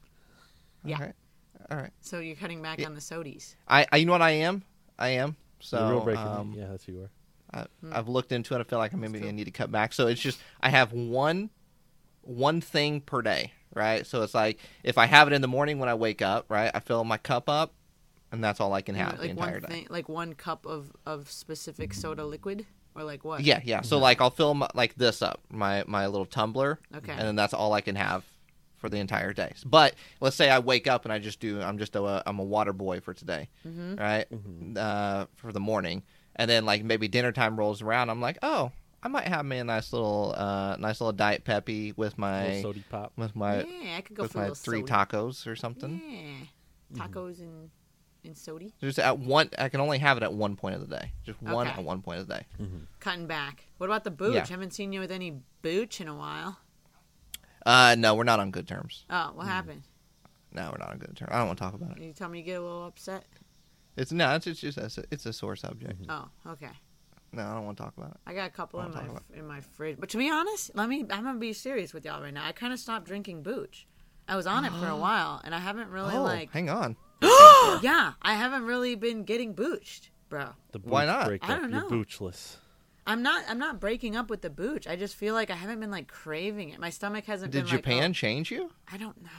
Yeah. 0.83 0.97
All 0.97 1.05
right. 1.05 1.13
All 1.71 1.77
right. 1.77 1.91
So 2.01 2.19
you're 2.19 2.35
cutting 2.35 2.61
back 2.61 2.79
Yeah. 2.79 2.87
on 2.87 2.95
the 2.95 3.01
sodies. 3.01 3.55
I, 3.67 3.85
I 3.91 3.97
you 3.97 4.05
know 4.05 4.13
what 4.13 4.21
I 4.21 4.31
am? 4.31 4.63
I 4.97 5.09
am. 5.09 5.35
The 5.59 5.65
So 5.65 5.89
real 5.89 6.03
breaking 6.03 6.25
um, 6.25 6.53
yeah, 6.57 6.67
that's 6.69 6.85
who 6.85 6.93
you 6.93 7.01
are. 7.03 7.09
I, 7.51 7.65
I've 7.97 8.07
looked 8.07 8.31
into 8.31 8.55
it. 8.55 8.59
I 8.59 8.63
feel 8.63 8.79
like 8.79 8.93
I'm 8.93 8.99
maybe 9.01 9.13
Still. 9.17 9.21
gonna 9.27 9.33
need 9.33 9.45
to 9.45 9.51
cut 9.51 9.71
back. 9.71 9.93
So 9.93 10.07
it's 10.07 10.21
just 10.21 10.39
I 10.61 10.69
have 10.69 10.93
one 10.93 11.49
one 12.21 12.61
thing 12.61 13.01
per 13.01 13.21
day, 13.21 13.53
right? 13.73 14.05
So 14.05 14.21
it's 14.23 14.33
like 14.33 14.59
if 14.83 14.97
I 14.97 15.05
have 15.05 15.27
it 15.27 15.33
in 15.33 15.41
the 15.41 15.47
morning 15.47 15.79
when 15.79 15.89
I 15.89 15.93
wake 15.95 16.21
up, 16.21 16.45
right? 16.49 16.71
I 16.73 16.79
fill 16.79 17.03
my 17.03 17.17
cup 17.17 17.49
up, 17.49 17.73
and 18.31 18.43
that's 18.43 18.59
all 18.59 18.73
I 18.73 18.81
can 18.81 18.95
have 18.95 19.15
the 19.17 19.21
like 19.21 19.29
entire 19.31 19.59
one 19.59 19.69
day. 19.71 19.87
like 19.89 20.09
one 20.09 20.33
cup 20.33 20.65
of 20.65 20.91
of 21.05 21.29
specific 21.31 21.93
soda 21.93 22.25
liquid, 22.25 22.65
or 22.95 23.03
like 23.03 23.23
what? 23.23 23.41
Yeah, 23.41 23.61
yeah. 23.63 23.81
So 23.81 23.97
like 23.97 24.21
I'll 24.21 24.29
fill 24.29 24.53
my, 24.53 24.67
like 24.73 24.95
this 24.95 25.21
up, 25.21 25.41
my 25.49 25.83
my 25.87 26.07
little 26.07 26.25
tumbler, 26.25 26.79
Okay. 26.95 27.11
and 27.11 27.21
then 27.21 27.35
that's 27.35 27.53
all 27.53 27.73
I 27.73 27.81
can 27.81 27.95
have 27.95 28.23
for 28.77 28.87
the 28.89 28.97
entire 28.97 29.33
day. 29.33 29.51
But 29.65 29.95
let's 30.21 30.35
say 30.37 30.49
I 30.49 30.59
wake 30.59 30.87
up 30.87 31.03
and 31.05 31.11
I 31.11 31.19
just 31.19 31.39
do 31.39 31.61
I'm 31.61 31.77
just 31.77 31.95
a 31.95 32.23
I'm 32.25 32.39
a 32.39 32.43
water 32.43 32.73
boy 32.73 32.99
for 33.01 33.13
today, 33.13 33.49
Mm-hmm. 33.67 33.95
right? 33.95 34.25
Uh, 34.77 35.25
for 35.35 35.51
the 35.51 35.59
morning, 35.59 36.03
and 36.35 36.49
then 36.49 36.65
like 36.65 36.83
maybe 36.83 37.07
dinner 37.07 37.31
time 37.31 37.57
rolls 37.57 37.81
around, 37.81 38.09
I'm 38.09 38.21
like, 38.21 38.37
oh, 38.41 38.71
I 39.01 39.07
might 39.07 39.27
have 39.27 39.45
me 39.45 39.57
a 39.57 39.63
nice 39.63 39.91
little 39.93 40.33
uh 40.37 40.75
nice 40.77 41.01
little 41.01 41.13
diet 41.13 41.43
peppy 41.45 41.93
with 41.97 42.17
my 42.17 42.47
Little 42.47 42.61
sody 42.73 42.83
pop. 42.89 43.13
with 43.17 43.35
my 43.35 43.63
yeah, 43.63 43.97
I 43.97 44.01
could 44.01 44.15
go 44.15 44.23
with 44.23 44.33
for 44.33 44.37
my 44.39 44.49
three 44.51 44.81
soda. 44.81 44.93
tacos 44.93 45.47
or 45.47 45.55
something. 45.55 46.01
Yeah, 46.93 47.05
tacos 47.05 47.39
and 47.39 47.69
and 48.23 48.37
sody. 48.37 48.73
Just 48.81 48.99
at 48.99 49.19
one, 49.19 49.49
I 49.57 49.69
can 49.69 49.81
only 49.81 49.97
have 49.99 50.17
it 50.17 50.23
at 50.23 50.33
one 50.33 50.55
point 50.55 50.75
of 50.75 50.87
the 50.87 50.97
day. 50.97 51.11
Just 51.25 51.41
one 51.41 51.67
Okay. 51.67 51.79
at 51.79 51.83
one 51.83 52.01
point 52.01 52.19
of 52.19 52.27
the 52.27 52.35
day. 52.35 52.45
Mm-hmm. 52.61 52.77
Cutting 52.99 53.27
back. 53.27 53.65
What 53.77 53.87
about 53.87 54.03
the 54.03 54.11
booch? 54.11 54.35
Yeah. 54.35 54.47
Haven't 54.47 54.73
seen 54.73 54.93
you 54.93 54.99
with 54.99 55.11
any 55.11 55.41
booch 55.61 56.01
in 56.01 56.07
a 56.07 56.15
while. 56.15 56.59
Uh, 57.65 57.95
no, 57.97 58.15
we're 58.15 58.23
not 58.23 58.39
on 58.39 58.51
good 58.51 58.67
terms. 58.67 59.05
Oh, 59.09 59.31
what 59.33 59.43
mm-hmm. 59.43 59.49
happened? 59.49 59.83
No, 60.51 60.69
we're 60.71 60.79
not 60.79 60.91
on 60.91 60.97
good 60.97 61.15
terms. 61.15 61.29
I 61.31 61.37
don't 61.37 61.47
want 61.47 61.59
to 61.59 61.63
talk 61.63 61.73
about 61.73 61.97
it. 61.97 62.03
You 62.03 62.13
tell 62.13 62.29
me 62.29 62.39
you 62.39 62.45
get 62.45 62.59
a 62.59 62.61
little 62.61 62.85
upset. 62.85 63.25
It's 63.95 64.11
no, 64.11 64.33
it's, 64.35 64.47
it's 64.47 64.61
just 64.61 64.77
a, 64.77 65.03
it's 65.11 65.25
a 65.25 65.33
sore 65.33 65.55
subject. 65.55 66.01
Mm-hmm. 66.01 66.11
Oh, 66.11 66.51
okay. 66.53 66.71
No, 67.31 67.43
I 67.43 67.53
don't 67.53 67.65
want 67.65 67.77
to 67.77 67.83
talk 67.83 67.93
about 67.97 68.11
it. 68.11 68.17
I 68.25 68.33
got 68.33 68.47
a 68.47 68.51
couple 68.51 68.79
in 68.79 68.91
Wanna 68.91 69.07
my 69.07 69.13
talk 69.13 69.23
in 69.35 69.47
my 69.47 69.61
fridge. 69.61 69.97
But 69.99 70.09
to 70.09 70.17
be 70.17 70.29
honest, 70.29 70.71
let 70.73 70.89
me. 70.89 71.05
I'm 71.11 71.23
gonna 71.23 71.37
be 71.37 71.53
serious 71.53 71.93
with 71.93 72.05
y'all 72.05 72.21
right 72.21 72.33
now. 72.33 72.45
I 72.45 72.53
kind 72.53 72.73
of 72.73 72.79
stopped 72.79 73.05
drinking 73.05 73.43
booch. 73.43 73.87
I 74.27 74.35
was 74.35 74.47
on 74.47 74.65
it 74.65 74.73
for 74.73 74.87
a 74.87 74.95
while, 74.97 75.41
and 75.43 75.53
I 75.53 75.59
haven't 75.59 75.89
really 75.89 76.15
oh, 76.15 76.23
like. 76.23 76.51
hang 76.51 76.69
on. 76.69 76.95
Yeah, 77.81 78.13
I 78.21 78.33
haven't 78.33 78.65
really 78.65 78.95
been 78.95 79.23
getting 79.23 79.53
booched, 79.53 80.09
bro. 80.27 80.49
The 80.71 80.79
Why 80.79 81.05
booch 81.05 81.13
not? 81.13 81.25
breakup. 81.27 81.49
I 81.49 81.55
don't 81.55 81.71
You're 81.71 81.81
know. 81.81 81.87
boochless. 81.89 82.57
I'm 83.07 83.23
not. 83.23 83.43
I'm 83.47 83.57
not 83.57 83.79
breaking 83.79 84.15
up 84.15 84.29
with 84.29 84.41
the 84.41 84.49
booch. 84.49 84.87
I 84.87 84.95
just 84.95 85.15
feel 85.15 85.33
like 85.33 85.49
I 85.49 85.55
haven't 85.55 85.79
been 85.79 85.91
like 85.91 86.07
craving 86.07 86.69
it. 86.69 86.79
My 86.79 86.89
stomach 86.89 87.25
hasn't 87.25 87.51
Did 87.51 87.63
been 87.63 87.71
like. 87.71 87.83
Japan 87.83 88.11
oh, 88.11 88.13
change 88.13 88.51
you? 88.51 88.71
I 88.91 88.97
don't 88.97 89.21
know. 89.23 89.29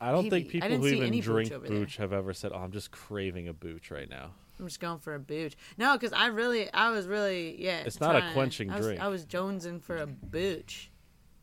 I 0.00 0.12
don't 0.12 0.24
Maybe. 0.24 0.30
think 0.30 0.48
people 0.50 0.68
who 0.68 0.86
even 0.86 1.06
any 1.06 1.20
booch 1.20 1.24
drink 1.24 1.52
over 1.52 1.66
there. 1.66 1.78
booch 1.78 1.96
have 1.96 2.12
ever 2.12 2.32
said, 2.32 2.52
"Oh, 2.54 2.58
I'm 2.58 2.72
just 2.72 2.90
craving 2.90 3.48
a 3.48 3.52
booch 3.52 3.90
right 3.90 4.08
now." 4.08 4.32
I'm 4.58 4.66
just 4.66 4.80
going 4.80 4.98
for 4.98 5.14
a 5.14 5.18
booch. 5.18 5.56
No, 5.76 5.94
because 5.94 6.12
I 6.12 6.26
really, 6.26 6.72
I 6.72 6.90
was 6.90 7.06
really, 7.06 7.62
yeah. 7.62 7.80
It's 7.84 8.00
not 8.00 8.16
a 8.16 8.30
quenching 8.32 8.70
I 8.70 8.76
was, 8.76 8.86
drink. 8.86 9.00
I 9.00 9.08
was 9.08 9.24
jonesing 9.26 9.82
for 9.82 9.96
a 9.96 10.06
booch. 10.06 10.90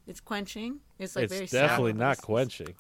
It's 0.08 0.20
quenching. 0.20 0.80
It's 1.00 1.16
like 1.16 1.30
very 1.30 1.44
it's 1.44 1.52
definitely 1.52 1.92
sour, 1.92 2.00
not 2.00 2.22
quenching. 2.22 2.76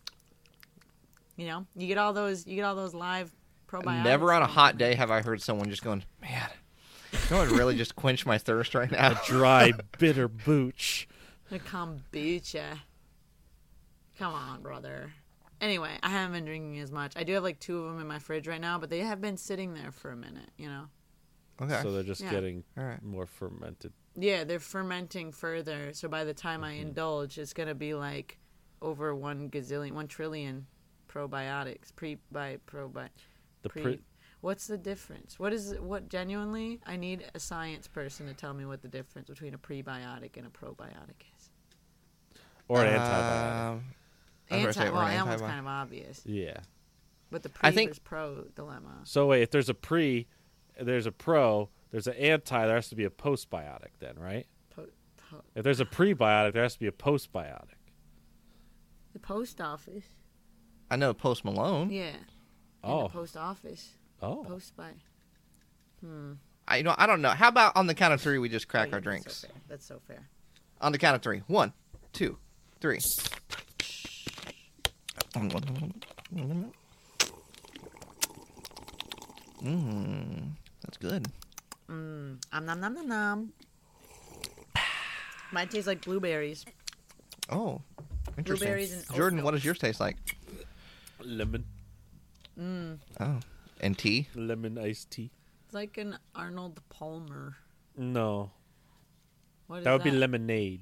You 1.35 1.47
know, 1.47 1.65
you 1.75 1.87
get 1.87 1.97
all 1.97 2.13
those, 2.13 2.45
you 2.45 2.55
get 2.55 2.63
all 2.65 2.75
those 2.75 2.93
live 2.93 3.33
probiotics. 3.67 4.03
Never 4.03 4.31
on 4.33 4.41
a 4.43 4.47
hot 4.47 4.77
day 4.77 4.93
have 4.95 5.09
I 5.11 5.21
heard 5.21 5.41
someone 5.41 5.69
just 5.69 5.83
going, 5.83 6.03
man, 6.21 6.49
no 7.31 7.37
one 7.37 7.49
really 7.49 7.75
just 7.75 7.95
quench 7.95 8.25
my 8.25 8.37
thirst 8.37 8.75
right 8.75 8.91
now. 8.91 9.13
Dry, 9.25 9.71
bitter 9.97 10.27
booch. 10.27 11.07
The 11.49 11.59
kombucha. 11.59 12.79
Come 14.17 14.33
on, 14.33 14.61
brother. 14.61 15.11
Anyway, 15.59 15.97
I 16.03 16.09
haven't 16.09 16.33
been 16.33 16.45
drinking 16.45 16.79
as 16.79 16.91
much. 16.91 17.13
I 17.15 17.23
do 17.23 17.33
have 17.33 17.43
like 17.43 17.59
two 17.59 17.79
of 17.83 17.91
them 17.91 18.01
in 18.01 18.07
my 18.07 18.19
fridge 18.19 18.47
right 18.47 18.61
now, 18.61 18.77
but 18.77 18.89
they 18.89 18.99
have 18.99 19.21
been 19.21 19.37
sitting 19.37 19.73
there 19.73 19.91
for 19.91 20.11
a 20.11 20.15
minute. 20.15 20.49
You 20.57 20.67
know. 20.67 20.83
Okay. 21.61 21.79
So 21.81 21.91
they're 21.91 22.03
just 22.03 22.21
Yeah. 22.21 22.31
getting 22.31 22.63
All 22.77 22.83
right. 22.83 23.01
more 23.01 23.25
fermented. 23.25 23.93
Yeah, 24.15 24.43
they're 24.43 24.59
fermenting 24.59 25.31
further. 25.31 25.93
So 25.93 26.07
by 26.07 26.23
the 26.25 26.33
time 26.33 26.61
Mm-hmm. 26.61 26.69
I 26.69 26.73
indulge, 26.73 27.37
it's 27.39 27.53
gonna 27.53 27.75
be 27.75 27.93
like 27.93 28.37
over 28.81 29.15
one 29.15 29.49
gazillion, 29.49 29.93
one 29.93 30.07
trillion 30.07 30.67
probiotics. 31.13 31.95
Pre 31.95 32.17
by 32.31 32.57
probi. 32.67 33.09
The 33.61 33.69
Pre. 33.69 33.81
pre- 33.81 34.01
What's 34.41 34.67
the 34.67 34.77
difference? 34.77 35.39
What 35.39 35.53
is 35.53 35.73
what? 35.79 36.09
Genuinely, 36.09 36.81
I 36.85 36.97
need 36.97 37.25
a 37.33 37.39
science 37.39 37.87
person 37.87 38.27
to 38.27 38.33
tell 38.33 38.53
me 38.53 38.65
what 38.65 38.81
the 38.81 38.89
difference 38.89 39.29
between 39.29 39.53
a 39.53 39.57
prebiotic 39.57 40.35
and 40.35 40.45
a 40.45 40.49
probiotic 40.49 41.21
is. 41.37 41.49
or 42.67 42.83
an 42.83 42.87
antibiotic. 42.93 43.69
Um, 43.69 43.83
I 44.51 44.55
was 44.55 44.65
gonna 44.65 44.67
Anti, 44.67 44.71
say, 44.73 44.89
well, 44.89 45.01
an 45.01 45.15
that 45.17 45.25
one's 45.27 45.41
kind 45.41 45.59
of 45.59 45.67
obvious, 45.67 46.21
Yeah. 46.25 46.57
but 47.31 47.43
the 47.43 47.49
pre 47.49 47.69
I 47.69 47.71
think- 47.71 47.91
versus 47.91 47.99
pro 47.99 48.43
dilemma. 48.55 49.01
So 49.05 49.27
wait, 49.27 49.43
if 49.43 49.51
there's 49.51 49.69
a 49.69 49.73
pre, 49.73 50.27
there's 50.79 51.05
a 51.05 51.11
pro, 51.13 51.69
there's 51.91 52.07
an 52.07 52.15
anti, 52.15 52.65
there 52.65 52.75
has 52.75 52.89
to 52.89 52.95
be 52.95 53.05
a 53.05 53.09
postbiotic 53.09 53.91
then, 53.99 54.17
right? 54.19 54.45
Po- 54.69 54.87
po- 55.17 55.43
If 55.55 55.63
there's 55.63 55.79
a 55.79 55.85
prebiotic, 55.85 56.51
there 56.53 56.63
has 56.63 56.73
to 56.73 56.79
be 56.79 56.87
a 56.87 56.91
postbiotic. 56.91 57.75
the 59.13 59.19
post 59.19 59.61
office, 59.61 60.05
I 60.93 60.95
know 60.95 61.11
Post 61.11 61.43
Malone. 61.43 61.89
yeah. 61.89 62.09
And 62.83 62.93
Oh. 62.93 63.03
the 63.03 63.09
post 63.09 63.35
office, 63.35 63.93
Oh. 64.21 64.43
post 64.47 64.75
by. 64.77 64.91
Hmm. 66.01 66.33
I 66.67 66.77
you 66.77 66.83
know 66.83 66.93
I 66.97 67.07
don't 67.07 67.21
know. 67.23 67.31
How 67.31 67.47
about 67.47 67.75
on 67.75 67.87
the 67.87 67.95
count 67.95 68.13
of 68.13 68.21
three 68.21 68.37
we 68.37 68.47
just 68.47 68.67
crack 68.67 68.87
Wait, 68.89 68.93
our 68.93 68.99
that's 68.99 69.03
drinks? 69.03 69.33
So 69.37 69.47
fair. 69.47 69.55
That's 69.69 69.85
so 69.87 69.99
fair. 70.07 70.29
On 70.81 70.91
the 70.91 70.99
count 70.99 71.15
of 71.15 71.23
three. 71.23 71.39
One, 71.47 71.73
two, 72.13 72.37
three. 72.79 72.99
Mmm, 79.63 80.51
that's 80.83 80.97
good. 80.97 81.27
Mm. 81.89 82.37
Um, 82.51 82.65
nom 82.65 82.79
nom 82.79 82.93
nom 82.93 83.07
nom. 83.07 83.53
Mine 85.51 85.67
tastes 85.67 85.87
like 85.87 86.03
blueberries. 86.03 86.65
Oh, 87.49 87.81
interesting. 88.37 88.65
Blueberries 88.67 88.93
and 88.93 89.05
oat 89.11 89.15
Jordan, 89.15 89.43
what 89.43 89.51
does 89.51 89.63
yours 89.63 89.77
taste 89.77 89.99
like? 89.99 90.17
Lemon, 91.25 91.65
Mm. 92.59 92.99
Oh, 93.19 93.39
and 93.81 93.97
tea. 93.97 94.27
lemon 94.35 94.77
iced 94.77 95.11
tea. 95.11 95.31
It's 95.65 95.73
like 95.73 95.97
an 95.97 96.17
Arnold 96.35 96.81
Palmer. 96.89 97.57
No, 97.97 98.51
What 99.67 99.79
is 99.79 99.83
that 99.85 99.93
would 99.93 100.03
be 100.03 100.11
lemonade. 100.11 100.81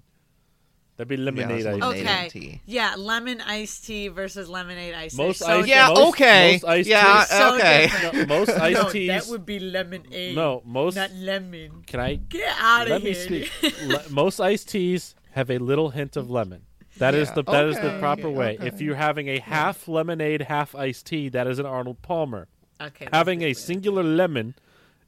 That'd 0.98 1.08
be 1.08 1.16
that's 1.16 1.26
lemonade 1.26 1.66
iced 1.66 1.80
lemonade. 1.80 1.94
tea. 2.04 2.08
Okay. 2.08 2.30
tea. 2.30 2.62
Yeah, 2.66 2.96
lemon 2.98 3.42
iced 3.42 3.86
tea 3.86 4.08
versus 4.10 4.50
lemonade 4.50 4.94
iced 4.94 5.16
tea. 5.16 5.24
Most 5.24 5.40
so 5.40 5.48
iced- 5.48 5.68
Yeah, 5.68 5.88
most- 5.88 6.00
okay. 6.10 6.52
most 6.54 6.66
iced 6.66 6.90
yeah, 6.90 7.26
teas- 7.26 7.30
So 7.38 7.56
okay. 7.56 7.82
different. 7.88 8.28
No, 8.30 8.36
most 8.38 8.50
iced 8.50 8.82
no, 8.84 8.90
teas. 8.92 9.08
that 9.10 9.28
would 9.32 9.46
be 9.46 9.60
lemonade. 9.60 10.36
no, 10.36 10.62
most. 10.66 10.96
not 10.96 11.12
lemon. 11.14 11.84
Can 11.88 12.00
I 12.02 12.16
Get 12.16 12.54
out 12.60 12.84
of 12.84 12.90
let 12.90 13.04
me 13.04 13.14
here. 13.14 13.46
speak? 13.48 13.82
Le- 13.88 14.10
most 14.10 14.40
iced 14.40 14.70
teas 14.70 15.16
have 15.32 15.50
a 15.50 15.58
little 15.58 15.90
hint 15.92 16.16
of 16.18 16.30
lemon. 16.30 16.64
That 17.02 17.16
is 17.16 17.30
Yeah, 17.30 17.34
the 17.34 17.44
that 17.44 17.66
is 17.66 17.76
the 17.78 17.90
okay, 17.90 18.00
proper 18.00 18.30
way. 18.30 18.58
okay. 18.60 18.68
If 18.68 18.80
you're 18.80 18.96
having 18.96 19.28
a 19.28 19.40
half 19.40 19.88
lemonade, 19.88 20.44
half 20.44 20.76
iced 20.76 21.08
tea, 21.08 21.30
that 21.30 21.48
is 21.48 21.58
an 21.58 21.66
Arnold 21.66 22.02
Palmer. 22.04 22.48
okay, 22.80 23.08
having 23.12 23.42
a 23.42 23.50
it. 23.52 23.58
singular 23.58 24.04
lemon 24.04 24.54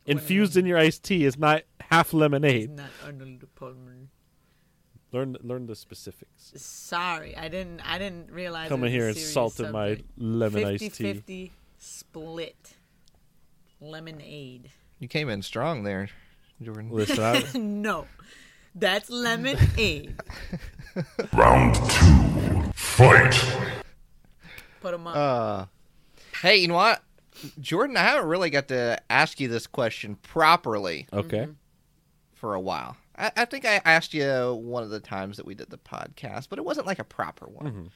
infused 0.07 0.53
mm. 0.55 0.57
in 0.57 0.65
your 0.65 0.79
iced 0.79 1.03
tea 1.03 1.23
is 1.23 1.37
not 1.37 1.61
half 1.91 2.07
It's 2.07 2.13
lemonade. 2.15 2.71
not 2.71 2.89
Arnold 3.05 3.45
Palmer. 3.55 4.09
Learn 5.11 5.37
learn 5.43 5.67
the 5.67 5.75
specifics. 5.75 6.51
Sorry, 6.55 7.37
I 7.37 7.47
didn't. 7.47 7.81
I 7.81 7.99
didn't 7.99 8.31
realize. 8.31 8.69
Come 8.69 8.83
it 8.83 8.87
in 8.87 8.91
here 8.93 9.07
and 9.09 9.15
serious 9.15 9.33
salt 9.33 9.59
in 9.59 9.71
my 9.71 9.89
subject. 9.89 10.09
lemon 10.17 10.65
iced 10.65 10.83
50-50 10.99 11.25
tea. 11.27 11.51
split 11.77 12.73
lemonade. 13.79 14.71
You 14.97 15.07
came 15.07 15.29
in 15.29 15.43
strong 15.43 15.83
there, 15.83 16.09
Jordan. 16.59 16.89
Listen, 16.89 17.23
I, 17.23 17.43
no, 17.59 18.07
that's 18.75 19.09
lemonade. 19.09 20.15
Round 21.33 21.75
two. 21.75 22.71
Fight. 22.73 23.33
Put 24.81 24.91
them 24.91 25.07
up. 25.07 25.15
Uh, 25.15 25.65
hey, 26.41 26.57
you 26.57 26.67
know 26.67 26.75
what, 26.75 27.01
Jordan? 27.59 27.97
I 27.97 28.01
haven't 28.01 28.27
really 28.27 28.49
got 28.49 28.67
to 28.67 29.01
ask 29.09 29.39
you 29.39 29.47
this 29.47 29.65
question 29.67 30.15
properly 30.21 31.07
okay. 31.13 31.47
for 32.33 32.53
a 32.53 32.59
while. 32.59 32.97
I, 33.17 33.31
I 33.35 33.45
think 33.45 33.65
I 33.65 33.81
asked 33.85 34.13
you 34.13 34.53
one 34.61 34.83
of 34.83 34.89
the 34.89 34.99
times 34.99 35.37
that 35.37 35.45
we 35.45 35.55
did 35.55 35.69
the 35.69 35.77
podcast, 35.77 36.47
but 36.49 36.59
it 36.59 36.65
wasn't 36.65 36.87
like 36.87 36.99
a 36.99 37.03
proper 37.03 37.47
one. 37.47 37.65
Mhm. 37.71 37.89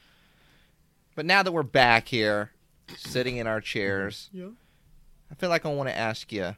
But 1.14 1.26
now 1.26 1.42
that 1.42 1.52
we're 1.52 1.62
back 1.64 2.08
here, 2.08 2.52
sitting 2.96 3.36
in 3.36 3.46
our 3.46 3.60
chairs, 3.60 4.30
Yeah. 4.32 4.50
I 5.30 5.34
feel 5.34 5.50
like 5.50 5.66
I 5.66 5.72
want 5.72 5.88
to 5.88 5.96
ask 5.96 6.32
you. 6.32 6.56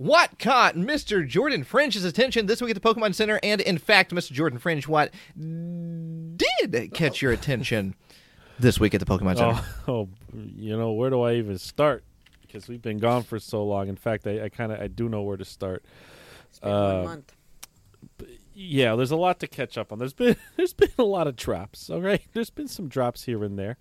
What 0.00 0.38
caught 0.38 0.76
Mr. 0.76 1.28
Jordan 1.28 1.62
Fringe's 1.62 2.06
attention 2.06 2.46
this 2.46 2.62
week 2.62 2.74
at 2.74 2.82
the 2.82 2.88
Pokemon 2.88 3.14
Center? 3.14 3.38
And 3.42 3.60
in 3.60 3.76
fact, 3.76 4.14
Mr. 4.14 4.32
Jordan 4.32 4.58
Fringe, 4.58 4.88
what 4.88 5.12
did 5.38 6.90
catch 6.94 7.20
your 7.20 7.32
attention 7.32 7.94
this 8.58 8.80
week 8.80 8.94
at 8.94 9.00
the 9.00 9.04
Pokemon 9.04 9.36
Center? 9.36 9.60
Oh, 9.86 9.88
oh, 9.92 10.08
you 10.56 10.74
know 10.74 10.92
where 10.92 11.10
do 11.10 11.20
I 11.20 11.34
even 11.34 11.58
start? 11.58 12.02
Because 12.40 12.66
we've 12.66 12.80
been 12.80 12.96
gone 12.96 13.24
for 13.24 13.38
so 13.38 13.62
long. 13.62 13.88
In 13.88 13.96
fact, 13.96 14.26
I, 14.26 14.44
I 14.44 14.48
kind 14.48 14.72
of 14.72 14.80
I 14.80 14.86
do 14.86 15.06
know 15.06 15.20
where 15.20 15.36
to 15.36 15.44
start. 15.44 15.84
It's 16.48 16.58
been 16.60 16.70
uh, 16.72 16.94
one 16.94 17.04
month. 17.04 17.32
yeah, 18.54 18.96
there's 18.96 19.10
a 19.10 19.16
lot 19.16 19.38
to 19.40 19.46
catch 19.46 19.76
up 19.76 19.92
on. 19.92 19.98
There's 19.98 20.14
been 20.14 20.34
there's 20.56 20.72
been 20.72 20.92
a 20.98 21.04
lot 21.04 21.26
of 21.26 21.36
drops. 21.36 21.90
All 21.90 22.00
right, 22.00 22.22
there's 22.32 22.48
been 22.48 22.68
some 22.68 22.88
drops 22.88 23.24
here 23.24 23.44
and 23.44 23.58
there. 23.58 23.76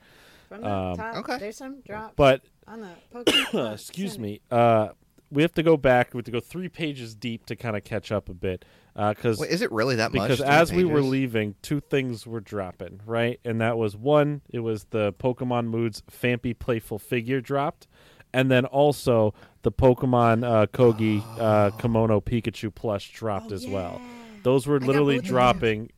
From 0.50 0.62
the 0.64 0.70
Um, 0.70 0.98
top, 0.98 1.16
okay. 1.16 1.38
there's 1.38 1.56
some 1.58 1.80
drops 1.80 2.14
But 2.18 2.42
on 2.68 2.82
the 2.82 2.90
Pokemon. 3.14 3.74
excuse 3.76 4.20
me, 4.20 4.42
uh, 4.52 4.90
we 5.32 5.42
have 5.42 5.54
to 5.54 5.64
go 5.64 5.78
back. 5.78 6.14
We 6.14 6.20
have 6.20 6.26
to 6.26 6.32
go 6.32 6.40
three 6.40 6.70
pages 6.70 7.16
deep 7.16 7.46
to 7.48 7.56
kind 7.56 7.76
of 7.78 7.84
catch 7.84 8.12
up 8.12 8.30
a 8.30 8.34
bit 8.34 8.66
because 8.96 9.40
Wait, 9.40 9.50
is 9.52 9.62
it 9.62 9.72
really 9.72 9.96
that 9.96 10.14
much? 10.14 10.24
because 10.24 10.40
Three 10.40 10.48
as 10.48 10.74
we 10.74 10.84
were 10.86 11.02
leaving, 11.02 11.56
two 11.62 11.80
things 11.80 12.26
were 12.28 12.40
dropping, 12.42 13.02
right? 13.06 13.40
And 13.46 13.62
that 13.62 13.78
was 13.78 13.96
one, 13.96 14.42
it 14.50 14.60
was 14.60 14.86
the 14.86 15.14
Pokemon 15.14 15.68
Moods 15.68 16.04
Phanpy 16.12 16.58
Playful 16.58 17.00
figure 17.00 17.42
dropped, 17.42 17.88
and 18.34 18.50
then 18.52 18.66
also 18.66 19.34
the 19.62 19.72
Pokemon 19.72 20.44
uh, 20.44 20.68
Kogei 20.68 21.24
uh, 21.40 21.70
Kimono 21.78 22.20
Pikachu 22.20 22.74
plush 22.74 23.12
dropped 23.14 23.52
Oh, 23.52 23.56
as 23.56 23.68
well. 23.68 24.02
Those 24.44 24.68
were 24.68 24.80
got 24.80 24.88
literally 24.88 25.16
both 25.18 25.26
of 25.26 25.30
dropping 25.30 25.90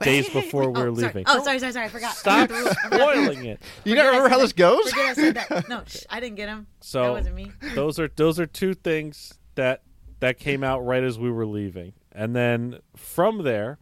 days 0.00 0.28
before 0.32 0.70
we're 0.70 0.88
oh, 0.88 0.94
sorry. 0.94 1.06
leaving. 1.08 1.24
Oh, 1.26 1.42
sorry, 1.44 1.58
sorry, 1.58 1.72
sorry. 1.72 1.86
I 1.86 1.88
forgot. 1.88 2.14
Stop 2.16 2.50
I 2.52 2.62
forgot 2.74 2.76
spoiling 2.92 3.44
it. 3.46 3.60
You 3.84 3.94
don't 3.94 4.06
remember 4.06 4.28
how 4.28 4.38
this 4.38 4.52
goes? 4.52 4.92
I 4.94 5.14
said 5.14 5.34
that. 5.34 5.68
No, 5.68 5.82
shh, 5.86 6.04
I 6.10 6.20
didn't 6.20 6.36
get 6.36 6.48
him. 6.48 6.66
So 6.80 7.02
that 7.02 7.12
wasn't 7.12 7.34
me. 7.36 7.52
those 7.74 7.98
are 7.98 8.08
those 8.16 8.38
are 8.40 8.46
two 8.46 8.74
things 8.74 9.34
that 9.54 9.82
that 10.20 10.38
came 10.38 10.62
out 10.64 10.80
right 10.84 11.02
as 11.02 11.18
we 11.18 11.30
were 11.30 11.46
leaving 11.46 11.92
and 12.12 12.36
then 12.36 12.78
from 12.94 13.42
there 13.42 13.78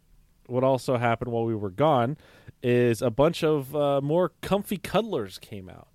what 0.47 0.63
also 0.65 0.97
happened 0.97 1.33
while 1.33 1.45
we 1.45 1.55
were 1.55 1.71
gone 1.71 2.17
is 2.63 3.03
a 3.03 3.11
bunch 3.11 3.43
of 3.43 3.75
uh, 3.75 4.01
more 4.01 4.33
comfy 4.41 4.77
cuddlers 4.79 5.39
came 5.39 5.69
out 5.69 5.89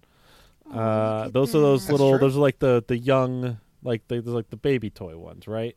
uh, 0.74 1.24
at 1.28 1.34
those 1.34 1.56
are 1.56 1.60
those 1.62 1.86
that. 1.88 1.94
little 1.94 2.12
true. 2.12 2.20
those 2.20 2.36
are 2.38 2.42
like 2.42 2.60
the 2.60 2.84
the 2.88 2.98
young 2.98 3.58
like 3.84 4.06
the 4.10 4.22
like 4.22 4.50
the 4.50 4.58
baby 4.58 4.90
toy 4.90 5.18
ones 5.18 5.48
right 5.48 5.76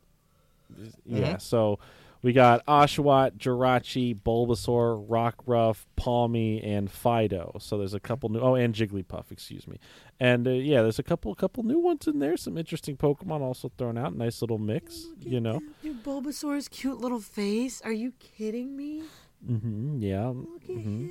yeah 1.04 1.34
Mhm. 1.34 1.40
so 1.40 1.78
we 2.26 2.32
got 2.32 2.66
Oshawott, 2.66 3.36
Jirachi, 3.38 4.12
Bulbasaur, 4.20 5.06
Rockruff, 5.06 5.84
Pawmi, 5.96 6.60
and 6.66 6.88
Fidough. 6.90 7.62
So 7.62 7.78
there's 7.78 7.94
a 7.94 8.00
couple 8.00 8.30
new. 8.30 8.40
Oh, 8.40 8.56
and 8.56 8.74
Jigglypuff, 8.74 9.30
excuse 9.30 9.68
me. 9.68 9.78
And 10.18 10.48
uh, 10.48 10.50
yeah, 10.50 10.82
there's 10.82 10.98
a 10.98 11.04
couple 11.04 11.32
couple 11.36 11.62
new 11.62 11.78
ones 11.78 12.08
in 12.08 12.18
there. 12.18 12.36
Some 12.36 12.58
interesting 12.58 12.96
Pokemon 12.96 13.42
also 13.42 13.70
thrown 13.78 13.96
out. 13.96 14.16
Nice 14.16 14.40
little 14.40 14.58
mix, 14.58 15.06
you 15.20 15.38
know. 15.40 15.60
Dude, 15.84 16.02
Bulbasaur's 16.02 16.66
cute 16.66 16.98
little 17.00 17.20
face. 17.20 17.80
Are 17.82 17.92
you 17.92 18.12
kidding 18.18 18.76
me? 18.76 19.04
Mm-hmm, 19.48 20.02
yeah. 20.02 20.26
Look 20.26 20.64
at 20.64 20.70
Mhm. 20.70 20.84
him. 20.84 21.10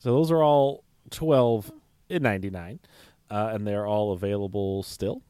So 0.00 0.12
those 0.12 0.30
are 0.30 0.42
all 0.42 0.84
twelve 1.08 1.72
in 2.10 2.22
ninety 2.22 2.50
nine, 2.50 2.80
uh, 3.30 3.52
and 3.54 3.66
they're 3.66 3.86
all 3.86 4.12
available 4.12 4.82
still. 4.82 5.22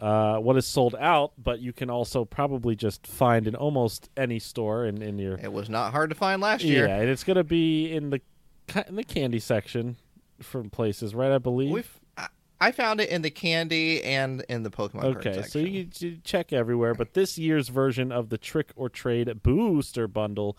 Uh, 0.00 0.38
what 0.38 0.56
is 0.56 0.66
sold 0.66 0.96
out, 0.98 1.32
but 1.36 1.60
you 1.60 1.74
can 1.74 1.90
also 1.90 2.24
probably 2.24 2.74
just 2.74 3.06
find 3.06 3.46
in 3.46 3.54
almost 3.54 4.08
any 4.16 4.38
store 4.38 4.86
in, 4.86 5.02
in 5.02 5.18
your 5.18 5.36
It 5.36 5.52
was 5.52 5.68
not 5.68 5.92
hard 5.92 6.08
to 6.08 6.16
find 6.16 6.40
last 6.40 6.64
year. 6.64 6.88
Yeah, 6.88 7.00
and 7.00 7.10
it's 7.10 7.22
gonna 7.22 7.44
be 7.44 7.92
in 7.92 8.08
the 8.08 8.22
in 8.88 8.96
the 8.96 9.04
candy 9.04 9.38
section 9.38 9.96
from 10.40 10.70
places, 10.70 11.14
right? 11.14 11.30
I 11.30 11.36
believe. 11.36 11.70
We've, 11.70 12.00
I, 12.62 12.72
found 12.72 13.00
it 13.00 13.10
in 13.10 13.20
the 13.20 13.30
candy 13.30 14.02
and 14.02 14.42
in 14.48 14.62
the 14.62 14.70
Pokemon 14.70 15.00
card 15.00 15.26
okay, 15.26 15.42
so 15.42 15.58
you 15.58 15.88
you 15.98 16.18
check 16.24 16.52
everywhere, 16.52 16.94
but 16.94 17.12
this 17.12 17.36
year's 17.36 17.68
version 17.68 18.10
of 18.10 18.30
the 18.30 18.38
Trick 18.38 18.72
or 18.76 18.88
Trade 18.88 19.42
Booster 19.42 20.08
Bundle, 20.08 20.56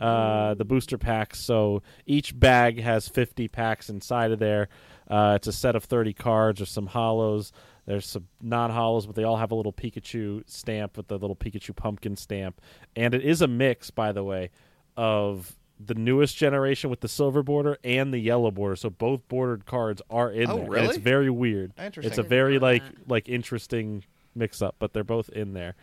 uh, 0.00 0.54
the 0.54 0.64
booster 0.64 0.98
packs. 0.98 1.44
So 1.44 1.82
each 2.06 2.38
bag 2.38 2.80
has 2.80 3.08
fifty 3.08 3.46
packs 3.46 3.88
inside 3.88 4.32
of 4.32 4.40
there. 4.40 4.68
Uh, 5.08 5.34
it's 5.36 5.46
a 5.46 5.52
set 5.52 5.76
of 5.76 5.84
thirty 5.84 6.12
cards. 6.12 6.60
or 6.60 6.66
some 6.66 6.88
holos. 6.88 7.52
There's 7.90 8.06
some 8.06 8.28
non-holos, 8.40 9.04
but 9.06 9.16
they 9.16 9.24
all 9.24 9.36
have 9.36 9.50
a 9.50 9.54
little 9.56 9.72
Pikachu 9.72 10.44
stamp 10.48 10.96
with 10.96 11.08
the 11.08 11.18
little 11.18 11.34
Pikachu 11.34 11.74
pumpkin 11.74 12.16
stamp, 12.16 12.60
and 12.94 13.14
it 13.14 13.24
is 13.24 13.42
a 13.42 13.48
mix, 13.48 13.90
by 13.90 14.12
the 14.12 14.22
way, 14.22 14.50
of 14.96 15.56
the 15.84 15.94
newest 15.94 16.36
generation 16.36 16.88
with 16.88 17.00
the 17.00 17.08
silver 17.08 17.42
border 17.42 17.78
and 17.82 18.14
the 18.14 18.18
yellow 18.18 18.52
border. 18.52 18.76
So 18.76 18.90
both 18.90 19.26
bordered 19.26 19.66
cards 19.66 20.00
are 20.08 20.30
in 20.30 20.48
Oh, 20.48 20.54
there. 20.54 20.62
and 20.64 20.72
really? 20.72 20.86
it's 20.88 20.98
very 20.98 21.30
weird. 21.30 21.72
Interesting. 21.78 22.08
It's 22.10 22.18
a 22.18 22.22
very 22.22 22.60
like 22.60 22.82
like 23.08 23.28
interesting 23.28 24.04
mix 24.36 24.62
up, 24.62 24.76
but 24.78 24.92
they're 24.92 25.02
both 25.02 25.28
in 25.30 25.54
there. 25.54 25.74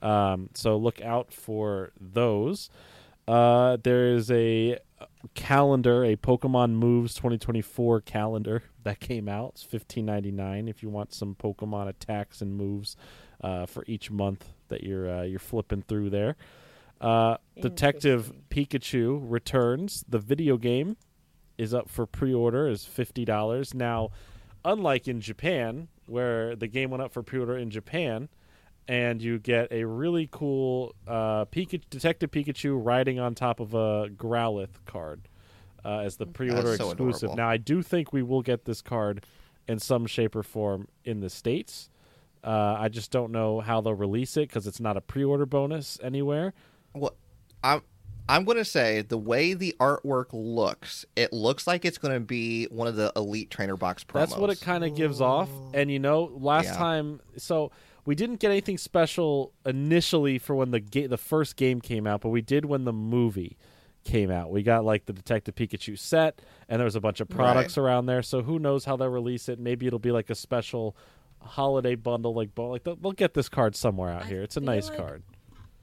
Um, 0.00 0.48
so 0.54 0.78
look 0.78 1.02
out 1.02 1.30
for 1.30 1.92
those. 2.00 2.70
Uh, 3.28 3.76
there 3.82 4.06
is 4.14 4.30
a 4.30 4.78
calendar, 5.34 6.04
a 6.04 6.16
Pokemon 6.16 6.72
Moves 6.72 7.14
2024 7.14 8.00
calendar 8.02 8.64
that 8.82 9.00
came 9.00 9.28
out. 9.28 9.52
It's 9.54 9.66
15.99 9.66 10.68
if 10.68 10.82
you 10.82 10.88
want 10.88 11.12
some 11.12 11.34
Pokemon 11.34 11.88
attacks 11.88 12.40
and 12.40 12.56
moves 12.56 12.96
uh, 13.42 13.66
for 13.66 13.84
each 13.86 14.10
month 14.10 14.46
that 14.68 14.82
you're 14.82 15.10
uh, 15.10 15.22
you're 15.22 15.38
flipping 15.38 15.82
through 15.82 16.10
there. 16.10 16.36
Uh, 17.00 17.36
Detective 17.60 18.32
Pikachu 18.50 19.20
returns. 19.22 20.04
The 20.08 20.18
video 20.18 20.56
game 20.56 20.96
is 21.56 21.72
up 21.72 21.88
for 21.88 22.06
pre-order 22.06 22.68
is 22.68 22.84
fifty 22.84 23.24
dollars 23.24 23.74
now. 23.74 24.10
Unlike 24.64 25.08
in 25.08 25.20
Japan, 25.22 25.88
where 26.06 26.54
the 26.54 26.68
game 26.68 26.90
went 26.90 27.02
up 27.02 27.12
for 27.12 27.22
pre-order 27.22 27.56
in 27.56 27.70
Japan, 27.70 28.28
and 28.90 29.22
you 29.22 29.38
get 29.38 29.70
a 29.70 29.84
really 29.84 30.28
cool 30.32 30.96
uh, 31.06 31.44
Pika- 31.44 31.80
Detective 31.90 32.32
Pikachu 32.32 32.76
riding 32.84 33.20
on 33.20 33.36
top 33.36 33.60
of 33.60 33.72
a 33.72 34.08
Growlithe 34.16 34.84
card 34.84 35.28
uh, 35.84 35.98
as 35.98 36.16
the 36.16 36.26
pre-order 36.26 36.76
so 36.76 36.88
exclusive. 36.90 37.22
adorable. 37.30 37.36
Now, 37.36 37.48
I 37.48 37.56
do 37.56 37.82
think 37.82 38.12
we 38.12 38.24
will 38.24 38.42
get 38.42 38.64
this 38.64 38.82
card 38.82 39.24
in 39.68 39.78
some 39.78 40.06
shape 40.06 40.34
or 40.34 40.42
form 40.42 40.88
in 41.04 41.20
the 41.20 41.30
states. 41.30 41.88
Uh, 42.42 42.74
I 42.80 42.88
just 42.88 43.12
don't 43.12 43.30
know 43.30 43.60
how 43.60 43.80
they'll 43.80 43.94
release 43.94 44.36
it 44.36 44.48
because 44.48 44.66
it's 44.66 44.80
not 44.80 44.96
a 44.96 45.00
pre-order 45.00 45.46
bonus 45.46 45.96
anywhere. 46.02 46.52
Well, 46.92 47.14
I'm 47.62 47.82
I'm 48.28 48.44
going 48.44 48.58
to 48.58 48.64
say 48.64 49.02
the 49.02 49.18
way 49.18 49.54
the 49.54 49.76
artwork 49.78 50.26
looks, 50.32 51.04
it 51.14 51.32
looks 51.32 51.66
like 51.68 51.84
it's 51.84 51.98
going 51.98 52.14
to 52.14 52.20
be 52.20 52.64
one 52.66 52.88
of 52.88 52.96
the 52.96 53.12
Elite 53.14 53.50
Trainer 53.50 53.76
box 53.76 54.02
promos. 54.02 54.14
That's 54.20 54.36
what 54.36 54.50
it 54.50 54.60
kind 54.60 54.84
of 54.84 54.96
gives 54.96 55.20
off. 55.20 55.48
And 55.74 55.90
you 55.92 55.98
know, 56.00 56.30
last 56.34 56.66
Yeah. 56.66 56.76
time, 56.76 57.20
so 57.36 57.70
we 58.04 58.14
didn't 58.14 58.40
get 58.40 58.50
anything 58.50 58.78
special 58.78 59.52
initially 59.64 60.38
for 60.38 60.54
when 60.54 60.70
the 60.70 60.80
ga- 60.80 61.06
the 61.06 61.16
first 61.18 61.56
game 61.56 61.80
came 61.80 62.06
out, 62.06 62.20
but 62.20 62.30
we 62.30 62.40
did 62.42 62.64
when 62.64 62.84
the 62.84 62.92
movie 62.92 63.56
came 64.04 64.30
out. 64.30 64.50
We 64.50 64.62
got 64.62 64.84
like 64.84 65.06
the 65.06 65.12
Detective 65.12 65.54
Pikachu 65.54 65.98
set, 65.98 66.40
and 66.68 66.80
there 66.80 66.84
was 66.86 66.96
a 66.96 67.00
bunch 67.00 67.20
of 67.20 67.28
products 67.28 67.76
around 67.76 68.06
there. 68.06 68.22
So 68.22 68.42
who 68.42 68.58
knows 68.58 68.84
how 68.84 68.96
they'll 68.96 69.08
release 69.08 69.48
it? 69.48 69.58
Maybe 69.58 69.86
it'll 69.86 69.98
be 69.98 70.12
like 70.12 70.30
a 70.30 70.34
special 70.34 70.96
holiday 71.42 71.94
bundle, 71.94 72.34
like 72.34 72.54
bo- 72.54 72.68
like 72.70 72.84
they'll, 72.84 72.96
they'll 72.96 73.12
get 73.12 73.34
this 73.34 73.48
card 73.48 73.74
somewhere 73.76 74.10
out 74.10 74.22
I 74.22 74.26
here. 74.26 74.42
It's 74.42 74.56
a 74.56 74.60
nice 74.60 74.88
like- 74.88 74.98
card. 74.98 75.22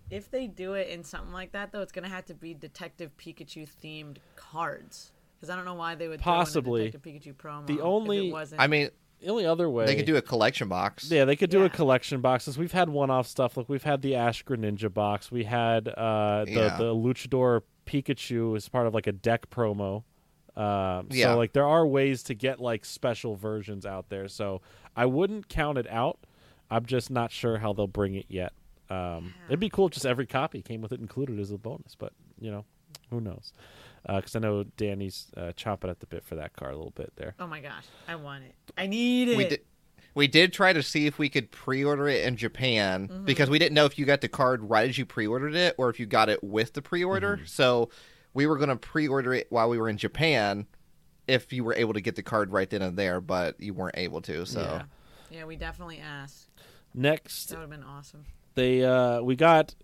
If 0.09 0.31
they 0.31 0.47
do 0.47 0.73
it 0.73 0.87
in 0.87 1.03
something 1.03 1.33
like 1.33 1.51
that, 1.51 1.73
though, 1.73 1.81
it's 1.81 1.91
gonna 1.91 2.07
have 2.07 2.25
to 2.27 2.33
be 2.33 2.53
Detective 2.53 3.11
Pikachu 3.17 3.67
themed 3.83 4.17
cards. 4.37 5.11
Because 5.35 5.49
I 5.51 5.55
don't 5.57 5.65
know 5.65 5.73
why 5.75 5.95
they 5.95 6.07
would 6.07 6.21
Possibly. 6.21 6.79
throw 6.79 6.83
in 6.83 6.87
a 6.87 6.91
Detective 6.91 7.33
Pikachu 7.33 7.35
promo. 7.35 7.67
The 7.67 7.73
if 7.75 7.81
only- 7.81 8.29
it 8.29 8.31
wasn't. 8.31 8.61
I 8.61 8.67
mean, 8.67 8.89
The 9.21 9.27
only 9.29 9.45
other 9.45 9.69
way 9.69 9.85
they 9.85 9.95
could 9.95 10.05
do 10.05 10.15
a 10.15 10.21
collection 10.21 10.67
box. 10.67 11.09
Yeah, 11.09 11.25
they 11.25 11.35
could 11.35 11.49
do 11.49 11.61
a 11.61 11.63
Yeah. 11.63 11.69
collection 11.69 12.21
boxes. 12.21 12.57
We've 12.57 12.71
had 12.71 12.89
one-off 12.89 13.27
stuff. 13.27 13.57
Like 13.57 13.67
we've 13.67 13.83
had 13.83 14.01
the 14.01 14.15
Ash 14.15 14.43
Greninja 14.43 14.93
box. 14.93 15.31
We 15.31 15.43
had 15.45 15.87
uh, 15.87 16.45
the 16.45 16.51
Yeah. 16.51 16.77
the 16.77 16.93
Luchador 16.93 17.61
Pikachu 17.87 18.55
as 18.55 18.69
part 18.69 18.85
of 18.85 18.93
like 18.93 19.07
a 19.07 19.11
deck 19.11 19.49
promo. 19.49 20.03
Um, 20.55 21.07
Yeah. 21.11 21.33
So 21.33 21.37
like 21.37 21.53
there 21.53 21.67
are 21.67 21.85
ways 21.87 22.21
to 22.23 22.33
get 22.35 22.59
like 22.59 22.85
special 22.85 23.35
versions 23.35 23.85
out 23.85 24.09
there. 24.09 24.27
So 24.27 24.61
I 24.95 25.05
wouldn't 25.05 25.49
count 25.49 25.77
it 25.77 25.87
out. 25.89 26.19
I'm 26.69 26.85
just 26.85 27.09
not 27.09 27.31
sure 27.31 27.57
how 27.57 27.73
they'll 27.73 27.87
bring 27.87 28.15
it 28.15 28.25
yet. 28.29 28.53
Um, 28.89 29.33
it'd 29.47 29.59
be 29.59 29.69
cool 29.69 29.87
if 29.87 29.93
just 29.93 30.05
every 30.05 30.25
copy 30.27 30.61
came 30.61 30.81
with 30.81 30.91
it 30.91 30.99
included 30.99 31.39
as 31.39 31.51
a 31.51 31.57
bonus, 31.57 31.95
but 31.95 32.13
you 32.39 32.51
know, 32.51 32.65
who 33.09 33.19
knows? 33.19 33.51
Because 34.05 34.35
I 34.35 34.39
know 34.39 34.63
Dani's 34.63 35.27
uh, 35.35 35.51
chomping 35.57 35.89
at 35.89 35.99
the 35.99 36.05
bit 36.05 36.23
for 36.23 36.35
that 36.35 36.53
car 36.53 36.69
a 36.69 36.75
little 36.75 36.91
bit 36.95 37.13
there. 37.15 37.35
oh 37.39 37.47
my 37.47 37.59
gosh, 37.59 37.85
I 38.07 38.15
want 38.15 38.43
it. 38.45 38.55
I 38.77 38.87
need 38.87 39.29
it. 39.29 39.37
we 39.37 39.45
did. 39.45 39.61
We 40.15 40.27
did 40.27 40.51
try 40.51 40.73
to 40.73 40.81
see 40.81 41.05
if 41.05 41.19
we 41.19 41.29
could 41.29 41.51
pre-order 41.51 42.07
it 42.07 42.25
in 42.25 42.37
Japan 42.37 43.07
Mm-hmm. 43.07 43.25
because 43.25 43.49
we 43.51 43.59
didn't 43.59 43.75
know 43.75 43.85
if 43.85 43.99
you 43.99 44.05
got 44.05 44.21
the 44.21 44.27
card 44.27 44.63
right 44.63 44.89
as 44.89 44.97
you 44.97 45.05
pre-ordered 45.05 45.53
it 45.53 45.75
or 45.77 45.89
if 45.91 45.99
you 45.99 46.07
got 46.07 46.27
it 46.29 46.43
with 46.43 46.73
the 46.73 46.81
pre-order. 46.81 47.35
Mm-hmm. 47.37 47.45
So 47.45 47.89
we 48.33 48.47
were 48.47 48.57
going 48.57 48.69
to 48.69 48.75
pre-order 48.77 49.33
it 49.35 49.45
while 49.51 49.69
we 49.69 49.77
were 49.77 49.89
in 49.89 49.97
Japan 49.97 50.65
if 51.27 51.53
you 51.53 51.63
were 51.63 51.75
able 51.75 51.93
to 51.93 52.01
get 52.01 52.15
the 52.15 52.23
card 52.23 52.51
right 52.51 52.67
then 52.67 52.81
and 52.81 52.97
there, 52.97 53.21
but 53.21 53.59
you 53.59 53.75
weren't 53.75 53.97
able 53.97 54.21
to. 54.21 54.45
So 54.47 54.61
Yeah. 54.61 54.83
Yeah, 55.29 55.45
we 55.45 55.55
definitely 55.55 55.99
asked. 55.99 56.49
Next 56.95 57.47
That 57.49 57.57
would 57.57 57.61
have 57.61 57.69
been 57.69 57.83
awesome. 57.83 58.25
they 58.55 58.83
uh 58.83 59.21
we 59.21 59.35
got 59.35 59.75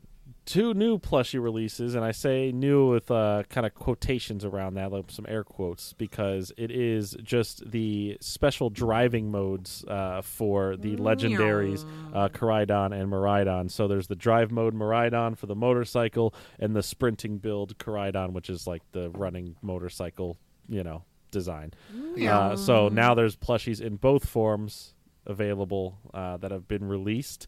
two 0.45 0.73
new 0.73 0.97
plushie 0.99 1.41
releases 1.41 1.95
and 1.95 2.03
i 2.03 2.11
say 2.11 2.51
new 2.51 2.89
with 2.89 3.09
uh 3.09 3.43
kind 3.49 3.65
of 3.65 3.73
quotations 3.73 4.43
around 4.43 4.73
that 4.73 4.91
like 4.91 5.05
some 5.09 5.25
air 5.29 5.43
quotes 5.43 5.93
because 5.93 6.51
it 6.57 6.69
is 6.69 7.15
just 7.23 7.69
the 7.71 8.17
special 8.19 8.69
driving 8.69 9.31
modes 9.31 9.85
uh 9.87 10.21
for 10.21 10.75
the 10.75 10.95
legendaries 10.97 11.85
uh 12.13 12.27
Koraidon 12.29 12.91
and 12.91 13.09
Miraidon 13.11 13.71
so 13.71 13.87
there's 13.87 14.07
the 14.07 14.15
drive 14.17 14.51
mode 14.51 14.73
Miraidon 14.73 15.37
for 15.37 15.45
the 15.45 15.55
motorcycle 15.55 16.33
and 16.59 16.75
the 16.75 16.83
sprinting 16.83 17.37
build 17.37 17.77
Koraidon 17.77 18.33
which 18.33 18.49
is 18.49 18.67
like 18.67 18.81
the 18.91 19.09
running 19.11 19.55
motorcycle 19.61 20.37
you 20.67 20.83
know 20.83 21.03
design 21.31 21.71
Yeah. 22.15 22.37
uh, 22.37 22.55
so 22.57 22.89
now 22.89 23.13
there's 23.13 23.35
plushies 23.37 23.79
in 23.81 23.95
both 23.95 24.25
forms 24.27 24.93
available 25.25 25.97
uh, 26.13 26.35
that 26.37 26.51
have 26.51 26.67
been 26.67 26.83
released. 26.87 27.47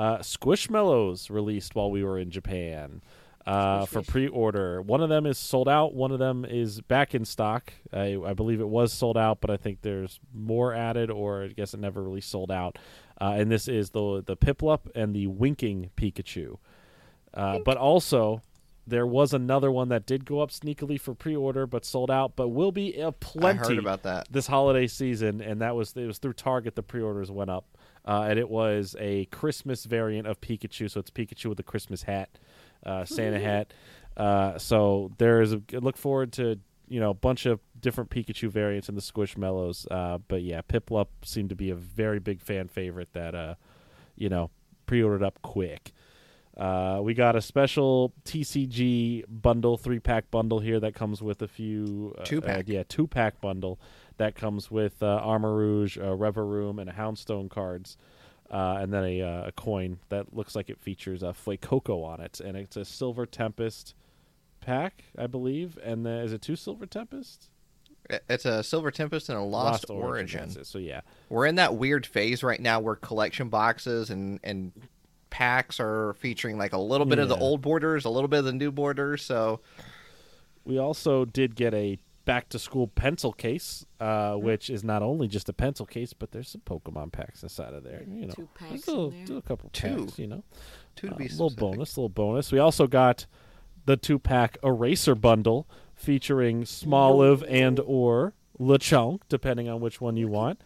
Uh, 0.00 0.18
Squishmallows 0.18 1.28
released 1.30 1.74
while 1.74 1.90
we 1.90 2.02
were 2.02 2.18
in 2.18 2.30
Japan. 2.30 3.02
uh, 3.46 3.86
for 3.86 4.02
pre-order. 4.02 4.82
One 4.82 5.02
of 5.02 5.08
them 5.08 5.26
is 5.26 5.38
sold 5.38 5.68
out. 5.68 5.94
One 5.94 6.12
of 6.12 6.18
them 6.18 6.44
is 6.44 6.80
back 6.82 7.14
in 7.14 7.24
stock. 7.24 7.72
I, 7.92 8.18
I 8.24 8.34
believe 8.34 8.60
it 8.60 8.68
was 8.68 8.92
sold 8.92 9.16
out, 9.16 9.40
but 9.40 9.50
I 9.50 9.56
think 9.56 9.82
there's 9.82 10.20
more 10.34 10.74
added, 10.74 11.10
or 11.10 11.44
I 11.44 11.48
guess 11.48 11.74
it 11.74 11.80
never 11.80 12.02
really 12.02 12.20
sold 12.20 12.50
out. 12.50 12.78
Uh, 13.20 13.34
and 13.36 13.50
this 13.50 13.68
is 13.68 13.90
the 13.90 14.22
the 14.24 14.36
Piplup 14.36 14.80
and 14.94 15.14
the 15.14 15.26
Winking 15.26 15.90
Pikachu. 15.96 16.58
Uh, 17.34 17.58
but 17.64 17.76
also, 17.76 18.42
there 18.86 19.06
was 19.06 19.32
another 19.32 19.70
one 19.70 19.88
that 19.88 20.06
did 20.06 20.24
go 20.24 20.40
up 20.40 20.50
sneakily 20.50 21.00
for 21.00 21.14
pre-order, 21.14 21.66
but 21.66 21.84
sold 21.84 22.10
out. 22.10 22.36
But 22.36 22.48
will 22.48 22.72
be 22.72 22.98
a 23.00 23.12
plenty 23.12 23.58
heard 23.58 23.78
about 23.78 24.02
that. 24.04 24.28
this 24.30 24.46
holiday 24.46 24.86
season, 24.86 25.40
and 25.40 25.60
that 25.60 25.74
was 25.74 25.94
it 25.96 26.06
was 26.06 26.18
through 26.18 26.34
Target. 26.34 26.76
The 26.76 26.82
pre-orders 26.82 27.30
went 27.30 27.50
up, 27.50 27.64
uh, 28.06 28.26
and 28.28 28.38
it 28.38 28.48
was 28.48 28.96
a 28.98 29.26
Christmas 29.26 29.84
variant 29.84 30.26
of 30.26 30.40
Pikachu. 30.40 30.90
So 30.90 31.00
it's 31.00 31.10
Pikachu 31.10 31.46
with 31.46 31.60
a 31.60 31.64
Christmas 31.64 32.02
hat, 32.02 32.30
uh, 32.84 33.04
Santa 33.04 33.40
hat. 33.48 33.72
Uh, 34.16 34.58
so 34.58 35.12
there 35.18 35.40
is 35.40 35.52
a 35.52 35.62
look 35.72 35.96
forward 35.96 36.32
to 36.34 36.58
you 36.88 36.98
know 37.00 37.10
a 37.10 37.14
bunch 37.14 37.46
of 37.46 37.60
different 37.80 38.10
Pikachu 38.10 38.48
variants 38.50 38.88
in 38.88 38.94
the 38.94 39.00
Squishmallows. 39.00 39.86
Uh, 39.90 40.18
but 40.28 40.42
yeah, 40.42 40.60
Piplup 40.62 41.06
seemed 41.24 41.50
to 41.50 41.56
be 41.56 41.70
a 41.70 41.74
very 41.76 42.18
big 42.18 42.40
fan 42.40 42.68
favorite 42.68 43.12
that 43.12 43.34
uh, 43.34 43.54
you 44.16 44.28
know 44.28 44.50
pre-ordered 44.86 45.22
up 45.22 45.40
quick. 45.42 45.92
Uh, 46.56 46.98
we 47.00 47.14
got 47.14 47.36
a 47.36 47.40
special 47.40 48.12
TCG 48.24 49.24
bundle, 49.28 49.78
three 49.78 50.00
pack 50.00 50.30
bundle 50.30 50.58
here 50.58 50.80
that 50.80 50.94
comes 50.94 51.22
with 51.22 51.40
a 51.42 51.48
few 51.48 52.14
uh, 52.18 52.24
Two-pack. 52.24 52.58
uh, 52.58 52.62
yeah, 52.66 52.82
two 52.88 53.06
pack 53.06 53.40
bundle 53.40 53.78
that 54.20 54.34
comes 54.34 54.70
with 54.70 55.02
uh, 55.02 55.18
Armarouge, 55.24 55.96
a 55.96 56.14
Revavroom, 56.14 56.78
and 56.78 56.90
a 56.90 56.92
Houndstone 56.92 57.48
cards, 57.48 57.96
uh, 58.50 58.76
and 58.78 58.92
then 58.92 59.02
a, 59.02 59.22
uh, 59.22 59.46
a 59.46 59.52
coin 59.52 59.98
that 60.10 60.36
looks 60.36 60.54
like 60.54 60.68
it 60.68 60.78
features 60.78 61.22
a 61.22 61.28
Fuecoco 61.28 62.04
on 62.04 62.20
it, 62.20 62.38
and 62.38 62.54
it's 62.54 62.76
a 62.76 62.84
Silver 62.84 63.24
Tempest 63.24 63.94
pack, 64.60 65.04
I 65.16 65.26
believe. 65.26 65.78
And 65.82 66.04
the, 66.04 66.20
is 66.20 66.34
it 66.34 66.42
two 66.42 66.54
Silver 66.54 66.84
Tempests? 66.84 67.48
It's 68.28 68.44
a 68.44 68.62
Silver 68.62 68.90
Tempest 68.90 69.30
and 69.30 69.38
a 69.38 69.42
Lost, 69.42 69.88
Origin. 69.88 70.40
that's 70.40 70.56
it. 70.56 70.66
So 70.66 70.78
yeah, 70.78 71.00
We're 71.30 71.46
in 71.46 71.54
that 71.54 71.76
weird 71.76 72.04
phase 72.04 72.42
right 72.42 72.60
now 72.60 72.78
where 72.78 72.96
collection 72.96 73.48
boxes 73.48 74.10
and 74.10 74.38
and 74.44 74.72
packs 75.30 75.80
are 75.80 76.12
featuring 76.18 76.58
like 76.58 76.74
a 76.74 76.78
little 76.78 77.06
bit 77.06 77.18
of 77.20 77.30
the 77.30 77.36
old 77.38 77.62
borders, 77.62 78.04
a 78.04 78.10
little 78.10 78.28
bit 78.28 78.40
of 78.40 78.44
the 78.44 78.52
new 78.52 78.70
borders. 78.70 79.22
So 79.22 79.60
We 80.66 80.76
also 80.76 81.24
did 81.24 81.54
get 81.54 81.72
a 81.72 81.98
back 82.24 82.48
to 82.50 82.58
school 82.58 82.86
pencil 82.86 83.32
case, 83.32 83.84
uh, 83.98 84.34
Hmm. 84.36 84.44
which 84.44 84.70
is 84.70 84.84
not 84.84 85.02
only 85.02 85.26
just 85.26 85.48
a 85.48 85.52
pencil 85.52 85.86
case, 85.86 86.12
but 86.12 86.32
there's 86.32 86.48
some 86.48 86.60
Pokemon 86.62 87.12
packs 87.12 87.42
inside 87.42 87.72
of 87.74 87.82
there. 87.82 88.02
You 88.06 88.26
know, 88.26 88.32
Two 88.34 88.48
packs 88.54 88.72
Just 88.72 88.88
a 88.88 88.90
little- 88.90 89.08
in 89.10 89.16
there. 89.18 89.26
do 89.26 89.36
a 89.38 89.42
couple 89.42 89.70
Two. 89.72 90.04
packs. 90.04 90.18
You 90.18 90.26
know, 90.26 90.44
two 90.96 91.08
to 91.08 91.14
Uh, 91.14 91.16
be 91.16 91.24
little 91.28 91.50
specific. 91.50 91.58
bonus, 91.76 91.96
little 91.98 92.08
bonus. 92.10 92.52
We 92.52 92.58
also 92.58 92.86
got 92.86 93.26
the 93.86 93.96
two 93.96 94.18
pack 94.18 94.58
eraser 94.62 95.14
bundle 95.14 95.66
featuring 95.94 96.62
Smoliv 96.62 97.44
and 97.48 97.80
or 97.80 98.34
Lechonk, 98.58 99.20
depending 99.28 99.68
on 99.68 99.80
which 99.80 100.00
one 100.00 100.16
you 100.16 100.28
want. 100.28 100.60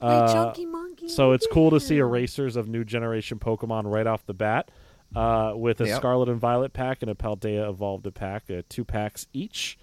Uh, 0.00 0.32
chunky 0.32 0.64
monkey. 0.66 1.08
so 1.08 1.32
it's 1.32 1.46
cool 1.52 1.70
to 1.70 1.78
see 1.80 1.98
erasers 1.98 2.56
of 2.56 2.68
new 2.68 2.84
generation 2.84 3.38
Pokemon 3.38 3.82
right 3.90 4.06
off 4.06 4.24
the 4.24 4.32
bat, 4.34 4.70
uh, 5.14 5.52
with 5.56 5.80
a 5.82 5.86
Yep. 5.86 5.96
Scarlet 5.96 6.28
and 6.30 6.40
Violet 6.40 6.72
pack 6.72 7.02
and 7.02 7.10
a 7.10 7.14
Paldea 7.14 7.68
Evolved 7.68 8.12
pack, 8.14 8.50
uh, 8.50 8.62
two 8.68 8.84
packs 8.84 9.26
each. 9.34 9.78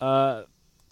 Uh, 0.00 0.44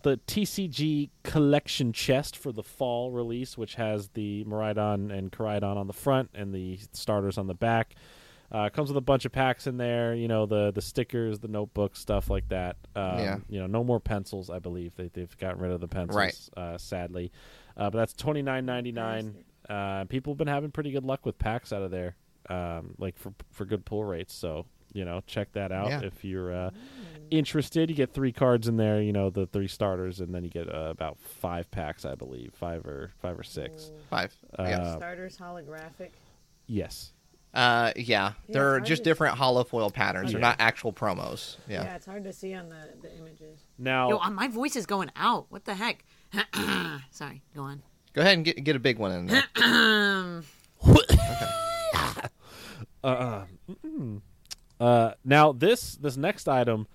the 0.03 0.17
TCG 0.29 1.11
collection 1.25 1.93
chest 1.93 2.37
for 2.37 2.53
the 2.53 2.63
fall 2.63 3.11
release, 3.11 3.59
which 3.59 3.75
has 3.75 4.09
the 4.11 4.45
Miraidon 4.45 5.11
and 5.13 5.33
Koraidon 5.33 5.77
on 5.77 5.87
the 5.89 5.93
front 5.93 6.31
and 6.35 6.55
the 6.55 6.79
starters 6.93 7.37
on 7.37 7.47
the 7.49 7.55
back. 7.55 7.95
Uh, 8.51 8.71
comes 8.71 8.89
with 8.89 8.97
a 8.97 9.01
bunch 9.03 9.25
of 9.27 9.33
packs 9.33 9.67
in 9.67 9.77
there, 9.77 10.15
you 10.15 10.27
know 10.27 10.47
the 10.47 10.71
the 10.71 10.81
stickers, 10.81 11.39
the 11.41 11.49
notebooks, 11.49 11.99
stuff 11.99 12.31
like 12.31 12.49
that. 12.49 12.77
Um, 12.97 13.19
Yeah. 13.19 13.39
You 13.49 13.59
know, 13.61 13.67
no 13.67 13.85
more 13.85 14.01
pencils. 14.01 14.49
I 14.49 14.59
believe 14.59 14.95
they 14.97 15.09
they've 15.13 15.37
gotten 15.37 15.61
rid 15.61 15.71
of 15.73 15.81
the 15.81 15.89
pencils, 15.89 16.17
Right. 16.17 16.49
uh, 16.57 16.79
sadly. 16.79 17.31
Uh, 17.77 17.91
but 17.91 17.99
that's 17.99 18.15
twenty 18.15 18.41
nine 18.41 18.65
ninety 18.65 18.93
nine. 18.93 19.45
Uh, 19.69 20.05
people 20.07 20.33
have 20.33 20.39
been 20.39 20.49
having 20.49 20.71
pretty 20.71 20.93
good 20.93 21.05
luck 21.05 21.27
with 21.27 21.39
packs 21.39 21.75
out 21.75 21.83
of 21.83 21.91
there, 21.91 22.17
um, 22.49 22.95
like 22.99 23.19
for 23.19 23.35
for 23.51 23.67
good 23.67 23.85
pull 23.85 24.05
rates. 24.05 24.33
So 24.33 24.65
you 24.95 25.05
know, 25.05 25.21
check 25.27 25.53
that 25.53 25.71
out 25.71 25.89
Yeah. 25.91 26.01
if 26.05 26.25
you're 26.25 26.51
uh, 26.51 26.71
interested. 27.31 27.91
You 27.91 27.97
get 27.97 28.13
three 28.13 28.33
cards 28.33 28.69
in 28.69 28.77
there. 28.77 29.01
You 29.01 29.13
know, 29.13 29.31
the 29.31 29.47
three 29.47 29.69
starters, 29.69 30.21
and 30.21 30.35
then 30.35 30.45
you 30.45 30.51
get 30.51 30.73
uh, 30.73 30.89
about 30.91 31.19
five 31.19 31.71
packs, 31.71 32.05
I 32.05 32.15
believe, 32.15 32.53
five 32.55 32.85
or 32.87 33.13
five 33.21 33.39
or 33.39 33.43
six. 33.43 33.91
Five. 34.11 34.35
yeah. 34.59 34.81
Uh, 34.81 34.97
Starters 34.97 35.39
holographic. 35.39 36.11
Yes. 36.67 37.13
Uh, 37.55 37.93
yeah. 37.97 38.03
Yeah, 38.05 38.33
They're 38.49 38.77
it's 38.77 38.81
hard 38.81 38.87
just 38.87 39.05
to- 39.05 39.11
different 39.11 39.39
holofoil 39.39 39.93
patterns. 39.93 40.33
They're 40.33 40.41
Yeah. 40.41 40.49
not 40.49 40.57
actual 40.61 40.93
promos. 40.93 41.57
Yeah. 41.69 41.85
Yeah. 41.85 41.95
it's 41.95 42.07
hard 42.07 42.25
to 42.25 42.33
see 42.33 42.55
on 42.55 42.69
the, 42.69 42.91
the 43.01 43.17
images. 43.17 43.61
Now, 43.79 44.11
Yo, 44.11 44.19
uh, 44.19 44.31
my 44.31 44.49
voice 44.49 44.77
is 44.77 44.85
going 44.87 45.11
out. 45.17 45.47
What 45.49 45.65
the 45.65 45.75
heck? 45.75 46.05
Sorry, 47.11 47.43
go 47.55 47.63
on. 47.63 47.83
Go 48.13 48.21
ahead 48.23 48.35
and 48.35 48.45
get 48.45 48.63
get 48.65 48.77
a 48.77 48.81
big 48.81 48.99
one 48.99 49.13
in 49.13 49.27
there. 49.27 49.45
Um, 49.65 50.45
uh, 53.05 53.45
mm. 53.85 54.21
uh, 54.81 55.13
now 55.25 55.53
this 55.53 55.97
this 55.97 56.17
next 56.17 56.49
item 56.49 56.87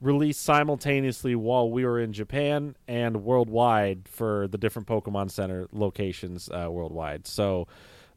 released 0.00 0.42
simultaneously 0.42 1.34
while 1.34 1.70
we 1.70 1.84
were 1.84 1.98
in 1.98 2.12
Japan 2.12 2.76
and 2.86 3.24
worldwide 3.24 4.08
for 4.08 4.46
the 4.48 4.58
different 4.58 4.86
Pokemon 4.86 5.30
Center 5.30 5.68
locations 5.72 6.48
uh, 6.50 6.68
worldwide. 6.70 7.26
So 7.26 7.66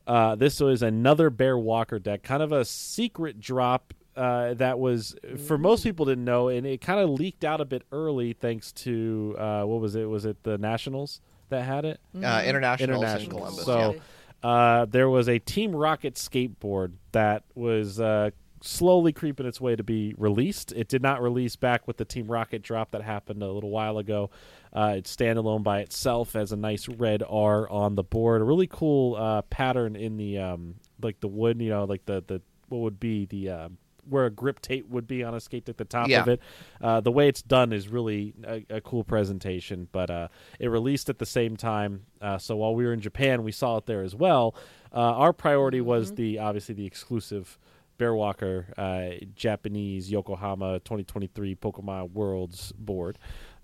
uh, 0.07 0.35
this 0.35 0.59
was 0.59 0.81
another 0.81 1.29
Bear 1.29 1.57
Walker 1.57 1.99
deck, 1.99 2.23
kind 2.23 2.43
of 2.43 2.51
a 2.51 2.65
secret 2.65 3.39
drop. 3.39 3.93
Uh, 4.13 4.53
that 4.55 4.77
was 4.77 5.15
for 5.47 5.57
most 5.57 5.83
people 5.83 6.05
didn't 6.05 6.25
know, 6.25 6.49
and 6.49 6.67
it 6.67 6.81
kind 6.81 6.99
of 6.99 7.09
leaked 7.09 7.45
out 7.45 7.61
a 7.61 7.65
bit 7.65 7.83
early 7.93 8.33
thanks 8.33 8.73
to 8.73 9.35
uh, 9.39 9.63
what 9.63 9.79
was 9.79 9.95
it? 9.95 10.03
Was 10.03 10.25
it 10.25 10.43
the 10.43 10.57
Nationals 10.57 11.21
that 11.47 11.63
had 11.63 11.85
it? 11.85 12.01
Uh, 12.13 12.43
international, 12.45 12.89
in 12.89 13.01
International. 13.01 13.37
Columbus. 13.37 13.65
So 13.65 13.95
yeah. 14.43 14.49
uh, 14.49 14.85
there 14.85 15.09
was 15.09 15.29
a 15.29 15.39
Team 15.39 15.73
Rocket 15.73 16.15
skateboard 16.15 16.91
that 17.13 17.43
was 17.55 18.01
uh, 18.01 18.31
slowly 18.61 19.11
creeping 19.11 19.45
its 19.45 19.59
way 19.59 19.75
to 19.75 19.83
be 19.83 20.13
released. 20.17 20.71
It 20.73 20.87
did 20.87 21.01
not 21.01 21.21
release 21.21 21.55
back 21.55 21.87
with 21.87 21.97
the 21.97 22.05
Team 22.05 22.27
Rocket 22.27 22.61
drop 22.61 22.91
that 22.91 23.01
happened 23.01 23.41
a 23.41 23.51
little 23.51 23.69
while 23.71 23.97
ago. 23.97 24.29
Uh, 24.73 24.93
it's 24.97 25.13
standalone 25.15 25.63
by 25.63 25.79
itself 25.79 26.35
as 26.35 26.51
a 26.51 26.55
nice 26.55 26.87
red 26.87 27.23
R 27.27 27.69
on 27.69 27.95
the 27.95 28.03
board. 28.03 28.41
A 28.41 28.45
really 28.45 28.67
cool 28.67 29.15
uh, 29.15 29.41
pattern 29.43 29.95
in 29.95 30.17
the 30.17 30.37
um, 30.37 30.75
like 31.01 31.19
the 31.19 31.27
wood, 31.27 31.59
you 31.61 31.69
know, 31.69 31.83
like 31.85 32.05
the 32.05 32.23
the 32.25 32.41
what 32.69 32.79
would 32.79 32.99
be 32.99 33.25
the 33.25 33.49
uh, 33.49 33.69
where 34.09 34.25
a 34.25 34.31
grip 34.31 34.59
tape 34.61 34.87
would 34.89 35.07
be 35.07 35.23
on 35.23 35.35
a 35.35 35.39
skate 35.39 35.69
at 35.69 35.77
the 35.77 35.85
top 35.85 36.07
Yeah. 36.09 36.21
of 36.21 36.27
it. 36.27 36.39
Uh, 36.81 37.01
the 37.01 37.11
way 37.11 37.27
it's 37.27 37.41
done 37.41 37.71
is 37.71 37.87
really 37.87 38.33
a, 38.43 38.65
a 38.77 38.81
cool 38.81 39.03
presentation, 39.03 39.87
but 39.91 40.09
uh, 40.09 40.27
it 40.59 40.67
released 40.69 41.09
at 41.09 41.19
the 41.19 41.25
same 41.25 41.55
time. 41.55 42.03
Uh, 42.19 42.37
so 42.37 42.55
while 42.55 42.73
we 42.73 42.83
were 42.85 42.93
in 42.93 42.99
Japan, 42.99 43.43
we 43.43 43.51
saw 43.51 43.77
it 43.77 43.85
there 43.85 44.01
as 44.01 44.15
well. 44.15 44.55
Uh, 44.93 44.97
our 44.99 45.33
priority 45.33 45.81
was 45.81 46.13
the 46.13 46.39
obviously 46.39 46.73
the 46.75 46.85
exclusive 46.85 47.59
Bear 48.01 48.15
Walker 48.15 48.65
uh, 48.79 49.23
Japanese 49.35 50.09
Yokohama 50.09 50.79
2023 50.79 51.53
Pokemon 51.55 52.11
Worlds 52.13 52.71
board. 52.71 53.19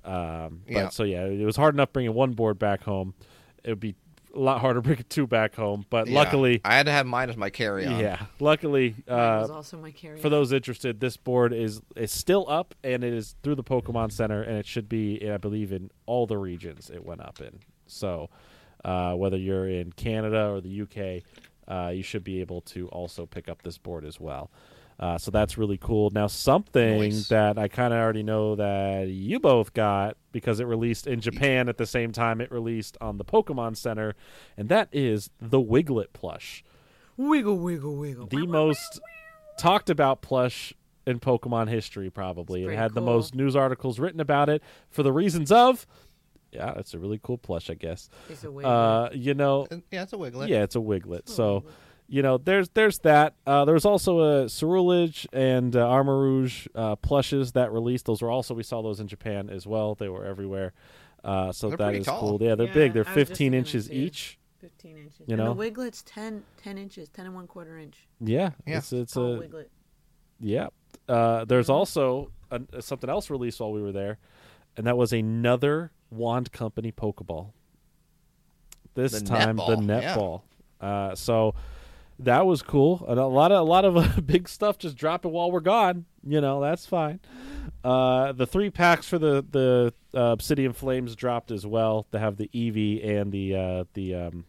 Um, 0.05 0.61
but 0.67 0.71
Yeah. 0.71 0.89
so 0.89 1.03
yeah, 1.05 1.25
it 1.25 1.43
was 1.43 1.55
hard 1.55 1.73
enough 1.73 1.91
bringing 1.91 2.13
one 2.13 2.33
board 2.33 2.59
back 2.59 2.83
home. 2.83 3.15
It 3.63 3.69
would 3.71 3.79
be 3.79 3.95
a 4.35 4.39
lot 4.39 4.61
harder 4.61 4.79
bringing 4.83 5.05
two 5.09 5.25
back 5.25 5.55
home. 5.55 5.87
But 5.89 6.07
Yeah. 6.07 6.13
luckily, 6.19 6.61
I 6.63 6.75
had 6.75 6.85
to 6.85 6.91
have 6.91 7.07
mine 7.07 7.31
as 7.31 7.35
my 7.35 7.49
carry 7.49 7.87
on. 7.87 7.99
yeah, 7.99 8.27
luckily 8.39 8.93
Mine 9.07 9.39
was 9.39 9.49
uh, 9.49 9.55
also 9.55 9.75
my 9.79 9.89
carry. 9.89 10.19
for 10.19 10.29
those 10.29 10.51
interested, 10.53 10.99
this 10.99 11.17
board 11.17 11.51
is 11.51 11.81
is 11.95 12.11
still 12.11 12.45
up 12.47 12.75
and 12.83 13.03
it 13.03 13.13
is 13.13 13.35
through 13.41 13.55
the 13.55 13.63
Pokemon 13.63 14.11
Center 14.11 14.43
and 14.43 14.55
it 14.59 14.67
should 14.67 14.87
be, 14.87 15.27
I 15.27 15.37
believe, 15.37 15.71
in 15.71 15.89
all 16.05 16.27
the 16.27 16.37
regions 16.37 16.91
it 16.93 17.03
went 17.03 17.21
up 17.21 17.41
in. 17.41 17.57
So 17.87 18.29
uh, 18.85 19.15
whether 19.15 19.35
you're 19.37 19.67
in 19.67 19.93
Canada 19.93 20.51
or 20.51 20.61
the 20.61 20.81
UK, 20.83 21.23
uh, 21.67 21.91
you 21.93 22.03
should 22.03 22.23
be 22.23 22.39
able 22.41 22.61
to 22.61 22.87
also 22.89 23.25
pick 23.25 23.49
up 23.49 23.61
this 23.63 23.77
board 23.77 24.05
as 24.05 24.19
well. 24.19 24.51
Uh, 24.99 25.17
so 25.17 25.29
that's 25.29 25.57
really 25.59 25.77
cool. 25.77 26.09
Now, 26.09 26.25
something 26.25 26.99
Nice. 26.99 27.27
that 27.27 27.59
I 27.59 27.67
kind 27.67 27.93
of 27.93 27.99
already 27.99 28.23
know 28.23 28.55
that 28.55 29.07
you 29.09 29.39
both 29.39 29.73
got 29.73 30.17
because 30.31 30.59
it 30.59 30.65
released 30.65 31.05
in 31.05 31.21
Japan 31.21 31.69
at 31.69 31.77
the 31.77 31.85
same 31.85 32.11
time 32.11 32.41
it 32.41 32.51
released 32.51 32.97
on 32.99 33.17
the 33.17 33.25
Pokemon 33.25 33.77
Center, 33.77 34.15
and 34.57 34.69
that 34.69 34.89
is 34.91 35.29
the 35.39 35.59
Wiglet 35.59 36.13
plush 36.13 36.63
wiggle, 37.15 37.57
wiggle, 37.57 37.95
wiggle. 37.95 38.27
the 38.27 38.45
most 38.47 38.99
talked 39.57 39.89
about 39.89 40.21
plush 40.21 40.73
in 41.05 41.19
Pokemon 41.19 41.69
history, 41.69 42.09
probably. 42.09 42.65
It 42.65 42.75
had 42.75 42.93
the 42.93 43.01
most 43.01 43.33
news 43.33 43.55
articles 43.55 43.97
written 43.99 44.19
about 44.19 44.49
it 44.49 44.61
for 44.89 45.03
the 45.03 45.11
reasons 45.13 45.51
of, 45.51 45.87
yeah, 46.51 46.73
it's 46.77 46.93
a 46.93 46.99
really 46.99 47.19
cool 47.21 47.37
plush, 47.37 47.69
I 47.69 47.73
guess. 47.75 48.09
It's 48.29 48.43
a 48.43 48.51
wiggle. 48.51 48.71
Uh, 48.71 49.09
you 49.13 49.33
know, 49.33 49.67
Uh, 49.71 49.77
Yeah, 49.91 50.03
it's 50.03 50.13
a 50.13 50.17
Wiglet. 50.17 50.49
yeah, 50.49 50.63
it's 50.63 50.75
a 50.75 50.79
Wiglet. 50.81 51.19
It's 51.19 51.31
a 51.31 51.35
So, 51.35 51.53
Wiglet. 51.61 51.73
you 52.07 52.21
know, 52.21 52.37
there's 52.37 52.69
there's 52.69 52.99
that. 52.99 53.33
Uh, 53.45 53.65
there 53.65 53.73
was 53.73 53.85
also 53.85 54.19
a 54.19 54.45
Ceruledge 54.45 55.25
and 55.33 55.75
uh, 55.75 55.85
Armarouge 55.85 56.67
uh, 56.75 56.95
plushes 56.97 57.51
that 57.53 57.71
released. 57.71 58.05
Those 58.05 58.21
were 58.21 58.31
also 58.31 58.53
we 58.53 58.63
saw 58.63 58.81
those 58.81 58.99
in 58.99 59.07
Japan 59.07 59.49
as 59.49 59.67
well. 59.67 59.95
They 59.95 60.09
were 60.09 60.25
everywhere. 60.25 60.73
Uh, 61.23 61.51
so 61.51 61.67
They're 61.69 61.77
that 61.77 61.83
pretty 61.85 61.99
is 61.99 62.05
tall. 62.05 62.19
cool. 62.19 62.37
Yeah, 62.41 62.55
they're 62.55 62.67
Yeah, 62.67 62.73
big. 62.73 62.93
They're 62.93 63.05
I 63.07 63.13
was 63.13 63.15
just 63.27 63.29
15 63.29 63.53
inches 63.53 63.91
each. 63.91 64.39
15 64.61 64.97
inches. 64.97 65.19
you 65.19 65.25
and 65.29 65.37
know? 65.37 65.53
the 65.53 65.59
wiglet's 65.59 66.01
10, 66.03 66.43
10 66.63 66.77
inches, 66.77 67.09
10 67.09 67.25
and 67.27 67.35
one 67.35 67.45
quarter 67.47 67.77
inch. 67.77 68.07
Yeah, 68.21 68.51
Yeah. 68.65 68.77
it's 68.77 68.93
it's 68.93 69.15
a 69.17 69.37
wiglet. 69.37 69.69
Yeah. 70.39 70.67
Uh, 71.09 71.39
Mm-hmm. 71.41 71.47
there's 71.47 71.69
also 71.69 72.31
an 72.51 72.67
something 72.81 73.09
else 73.09 73.29
released 73.29 73.59
while 73.59 73.71
we 73.73 73.81
were 73.81 73.91
there, 73.91 74.17
and 74.77 74.87
that 74.87 74.97
was 74.97 75.11
another 75.13 75.91
Wand 76.09 76.51
Company 76.51 76.91
Pokeball. 76.91 77.51
This 78.93 79.11
The 79.13 79.25
time, 79.25 79.57
the 79.57 79.75
Net 79.75 80.15
Ball, 80.15 80.43
yeah. 80.81 80.87
Uh, 80.87 81.15
so 81.15 81.53
that 82.19 82.45
was 82.45 82.61
cool. 82.63 83.05
And 83.07 83.19
a 83.19 83.27
lot 83.27 83.51
of 83.51 83.59
a 83.59 83.69
lot 83.69 83.85
of 83.85 83.95
uh, 83.97 84.21
big 84.25 84.49
stuff 84.49 84.77
just 84.77 84.97
dropping 84.97 85.31
while 85.31 85.51
we're 85.51 85.59
gone. 85.59 86.05
You 86.25 86.41
know, 86.41 86.59
that's 86.61 86.85
fine. 86.85 87.19
Uh, 87.83 88.31
the 88.31 88.47
three 88.47 88.69
packs 88.69 89.07
for 89.07 89.19
the 89.19 89.45
the 89.49 89.93
uh, 90.15 90.31
Obsidian 90.31 90.73
Flames 90.73 91.15
dropped 91.15 91.51
as 91.51 91.65
well. 91.65 92.07
They 92.11 92.19
have 92.19 92.37
the 92.37 92.49
Eevee 92.53 93.05
and 93.05 93.31
the 93.31 93.55
uh, 93.55 93.83
the 93.93 94.15
um, 94.15 94.45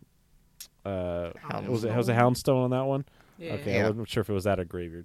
uh, 0.85 1.31
was 1.67 1.85
it 1.85 1.95
was 1.95 2.09
it 2.09 2.17
Houndstone 2.17 2.65
on 2.65 2.71
that 2.71 2.87
one? 2.87 3.05
Yeah. 3.39 3.53
Okay, 3.55 3.75
Yeah. 3.75 3.85
I 3.85 3.89
wasn't 3.91 4.09
sure 4.09 4.23
if 4.23 4.31
it 4.31 4.33
was 4.33 4.45
that 4.45 4.59
or 4.59 4.65
Greavard. 4.65 5.05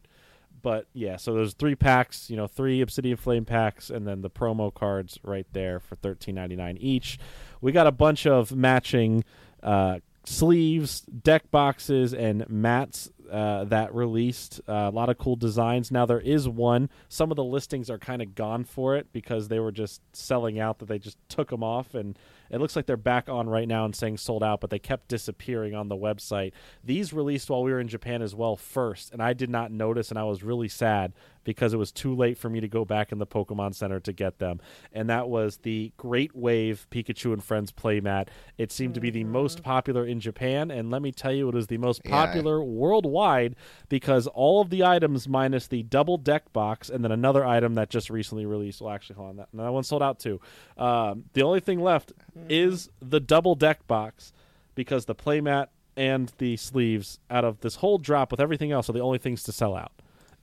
But 0.64 0.88
yeah, 0.93 1.18
so 1.18 1.34
there's 1.34 1.53
three 1.53 1.76
packs, 1.76 2.30
you 2.30 2.38
know, 2.38 2.47
three 2.47 2.82
Obsidian 2.82 3.18
Flame 3.18 3.45
packs, 3.45 3.89
and 3.89 4.07
then 4.07 4.22
the 4.22 4.30
promo 4.30 4.74
cards 4.74 5.20
right 5.22 5.45
there 5.51 5.80
for 5.80 5.95
thirteen 5.95 6.36
ninety 6.36 6.55
nine 6.55 6.78
each. 6.78 7.20
We 7.61 7.72
got 7.72 7.86
a 7.86 7.91
bunch 7.91 8.26
of 8.26 8.55
matching 8.55 9.26
uh, 9.61 9.99
sleeves, 10.24 11.01
deck 11.01 11.51
boxes, 11.51 12.14
and 12.14 12.49
mats 12.49 13.09
uh, 13.30 13.66
that 13.66 13.93
released. 13.93 14.61
Uh, 14.68 14.89
a 14.89 14.91
lot 14.91 15.09
of 15.09 15.18
cool 15.18 15.36
designs. 15.36 15.91
Now 15.91 16.05
there 16.05 16.20
is 16.22 16.47
one. 16.47 16.89
Some 17.09 17.30
of 17.30 17.36
the 17.36 17.43
listings 17.43 17.89
are 17.89 17.99
kind 17.99 18.22
of 18.22 18.34
gone 18.34 18.64
for 18.64 18.95
it 18.95 19.07
because 19.11 19.49
they 19.49 19.59
were 19.59 19.72
just 19.72 20.01
selling 20.14 20.59
out. 20.59 20.80
That 20.80 20.88
they 20.88 20.99
just 20.99 21.18
took 21.28 21.49
them 21.49 21.61
off, 21.61 21.93
and 21.93 22.18
it 22.54 22.60
looks 22.60 22.76
like 22.76 22.86
they're 22.86 22.97
back 22.97 23.30
on 23.30 23.49
right 23.49 23.68
now 23.68 23.86
and 23.86 23.95
saying 23.95 24.18
sold 24.18 24.43
out. 24.43 24.62
But 24.62 24.70
they 24.70 24.80
kept 24.80 25.08
disappearing 25.08 25.74
on 25.76 25.89
the 25.89 25.95
website. 25.95 26.54
These 26.84 27.14
released 27.14 27.49
while 27.49 27.64
we 27.64 27.72
were 27.72 27.80
in 27.80 27.88
Japan 27.88 28.22
as 28.22 28.36
well 28.36 28.56
first, 28.56 29.12
and 29.12 29.22
I 29.22 29.34
did 29.34 29.49
not 29.49 29.72
notice, 29.72 30.10
and 30.10 30.20
I 30.20 30.24
was 30.24 30.43
really 30.43 30.70
sad 30.70 31.14
because 31.44 31.74
it 31.74 31.78
was 31.78 31.91
too 31.91 32.16
late 32.16 32.38
for 32.38 32.50
me 32.50 32.60
to 32.60 32.68
go 32.68 32.86
back 32.86 33.12
in 33.12 33.18
the 33.20 33.28
Pokemon 33.28 33.76
Center 33.76 34.00
to 34.00 34.14
get 34.14 34.39
them. 34.39 34.60
And 34.91 35.10
that 35.10 35.28
was 35.30 35.58
the 35.58 35.91
Great 35.98 36.36
Wave 36.36 36.88
Pikachu 36.91 37.34
and 37.34 37.44
Friends 37.44 37.72
playmat. 37.72 38.28
It 38.58 38.72
seemed 38.72 38.94
to 38.96 39.00
be 39.00 39.10
the 39.10 39.24
most 39.24 39.64
popular 39.64 40.06
in 40.06 40.20
Japan, 40.20 40.72
and 40.72 40.89
let 40.91 41.02
me 41.02 41.12
tell 41.12 41.34
you, 41.34 41.50
it 41.50 41.56
is 41.56 41.68
the 41.68 41.78
most 41.78 42.02
Yeah. 42.06 42.12
popular 42.12 42.64
worldwide 42.64 43.56
because 43.89 44.28
all 44.28 44.62
of 44.62 44.70
the 44.70 44.84
items 44.84 45.28
minus 45.28 45.68
the 45.68 45.84
double 45.84 46.18
deck 46.18 46.52
box 46.54 46.89
and 46.89 47.04
then 47.04 47.12
another 47.12 47.46
item 47.46 47.76
that 47.76 47.89
just 47.89 48.10
recently 48.10 48.46
released. 48.46 48.82
Well, 48.82 48.94
actually, 48.94 49.16
hold 49.16 49.30
on, 49.30 49.36
that, 49.38 49.50
that 49.54 49.74
one 49.74 49.84
sold 49.84 50.02
out 50.04 50.20
too. 50.20 50.39
Um, 50.78 51.26
the 51.34 51.44
only 51.44 51.60
thing 51.60 51.80
left 51.80 52.14
is 52.50 52.89
the 53.02 53.20
double 53.20 53.56
deck 53.56 53.86
box 53.88 54.34
because 54.76 55.06
the 55.06 55.16
playmat 55.16 55.68
and 55.96 56.32
the 56.39 56.58
sleeves 56.58 57.20
out 57.30 57.46
of 57.46 57.60
this 57.60 57.76
whole 57.76 57.98
drop 58.00 58.32
with 58.32 58.39
everything 58.39 58.72
else 58.72 58.89
are 58.89 58.94
the 58.94 59.00
only 59.00 59.20
things 59.20 59.44
to 59.44 59.52
sell 59.52 59.76
out. 59.76 59.91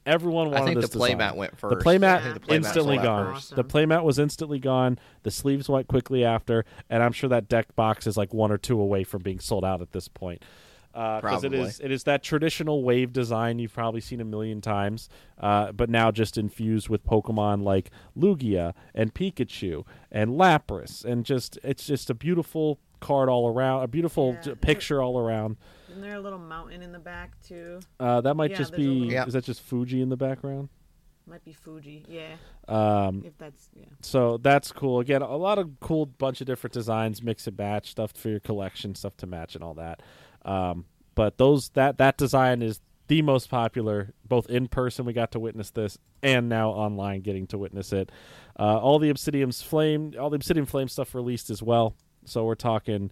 Everyone 0.06 0.50
wanted 0.50 0.62
I 0.62 0.64
think 0.66 0.80
the 0.80 0.86
design. 0.88 1.18
playmat 1.18 1.36
went 1.36 1.52
The 1.52 1.56
first. 1.58 1.86
playmat 1.86 2.34
the 2.34 2.40
playmat 2.40 2.54
instantly 2.56 2.96
sold 2.96 2.98
out 3.00 3.04
gone. 3.24 3.34
first. 3.34 3.56
The 3.56 3.64
playmat 3.64 4.02
was 4.02 4.18
instantly 4.18 4.58
gone. 4.58 4.98
The 5.24 5.30
sleeves 5.30 5.68
went 5.68 5.88
quickly 5.88 6.24
after, 6.24 6.64
and 6.88 7.02
I'm 7.02 7.12
sure 7.12 7.28
that 7.28 7.48
deck 7.48 7.74
box 7.76 8.06
is 8.06 8.16
like 8.16 8.32
one 8.32 8.50
or 8.50 8.58
two 8.58 8.80
away 8.80 9.04
from 9.04 9.22
being 9.22 9.40
sold 9.40 9.64
out 9.64 9.82
at 9.82 9.92
this 9.92 10.08
point. 10.08 10.42
Because 10.92 11.44
it 11.44 11.50
Probably. 11.50 11.60
is 11.60 11.78
it 11.80 11.92
is 11.92 12.02
that 12.04 12.22
traditional 12.24 12.82
wave 12.82 13.12
design 13.12 13.60
you've 13.60 13.72
probably 13.72 14.00
seen 14.00 14.20
a 14.20 14.24
million 14.24 14.60
times, 14.60 15.08
uh, 15.38 15.70
but 15.70 15.88
now 15.88 16.10
just 16.10 16.36
infused 16.36 16.88
with 16.88 17.04
Pokemon 17.04 17.62
like 17.62 17.90
Lugia 18.18 18.72
and 18.92 19.14
Pikachu 19.14 19.84
and 20.10 20.30
Lapras, 20.32 21.04
and 21.04 21.24
just 21.24 21.58
it's 21.62 21.86
just 21.86 22.10
a 22.10 22.14
beautiful 22.14 22.80
card 22.98 23.28
all 23.28 23.48
around, 23.48 23.84
a 23.84 23.86
beautiful 23.86 24.36
Yeah. 24.44 24.54
picture 24.60 25.00
all 25.00 25.16
around. 25.16 25.58
Isn't 25.90 26.02
there 26.02 26.14
a 26.14 26.20
little 26.20 26.38
mountain 26.38 26.82
in 26.82 26.92
the 26.92 26.98
back 26.98 27.32
too? 27.42 27.80
Uh, 27.98 28.20
that 28.22 28.34
might 28.34 28.50
Yeah, 28.52 28.56
just 28.58 28.72
be 28.74 28.86
little- 28.86 29.12
Yeah. 29.12 29.26
is 29.26 29.32
that 29.34 29.44
just 29.44 29.60
Fuji 29.62 30.00
in 30.00 30.08
the 30.08 30.16
background? 30.16 30.68
Might 31.26 31.44
be 31.44 31.52
Fuji. 31.52 32.04
Yeah. 32.08 32.36
Um, 32.68 33.22
If 33.24 33.36
that's 33.38 33.68
yeah. 33.74 33.84
so 34.00 34.36
that's 34.38 34.72
cool. 34.72 35.00
Again, 35.00 35.22
a 35.22 35.36
lot 35.36 35.58
of 35.58 35.78
cool 35.80 36.06
bunch 36.06 36.40
of 36.40 36.46
different 36.46 36.74
designs, 36.74 37.22
mix 37.22 37.46
and 37.46 37.56
match 37.56 37.90
stuff 37.90 38.12
for 38.16 38.28
your 38.30 38.40
collection, 38.40 38.94
stuff 38.94 39.16
to 39.18 39.26
match 39.26 39.54
and 39.54 39.62
all 39.62 39.74
that. 39.74 40.02
Um, 40.44 40.86
but 41.14 41.38
those 41.38 41.68
that 41.70 41.98
that 41.98 42.16
design 42.16 42.62
is 42.62 42.80
the 43.08 43.22
most 43.22 43.48
popular, 43.50 44.12
both 44.26 44.48
in 44.48 44.68
person. 44.68 45.04
We 45.04 45.12
got 45.12 45.32
to 45.32 45.40
witness 45.40 45.70
this, 45.70 45.98
and 46.22 46.48
now 46.48 46.70
online, 46.70 47.20
getting 47.22 47.46
to 47.48 47.58
witness 47.58 47.92
it. 47.92 48.10
Uh, 48.58 48.78
all 48.78 48.98
the 48.98 49.10
Obsidian's 49.10 49.62
Flame, 49.62 50.14
all 50.18 50.30
the 50.30 50.36
Obsidian 50.36 50.66
Flame 50.66 50.88
stuff 50.88 51.14
released 51.14 51.50
as 51.50 51.62
well. 51.62 51.94
So 52.24 52.44
we're 52.44 52.54
talking. 52.54 53.10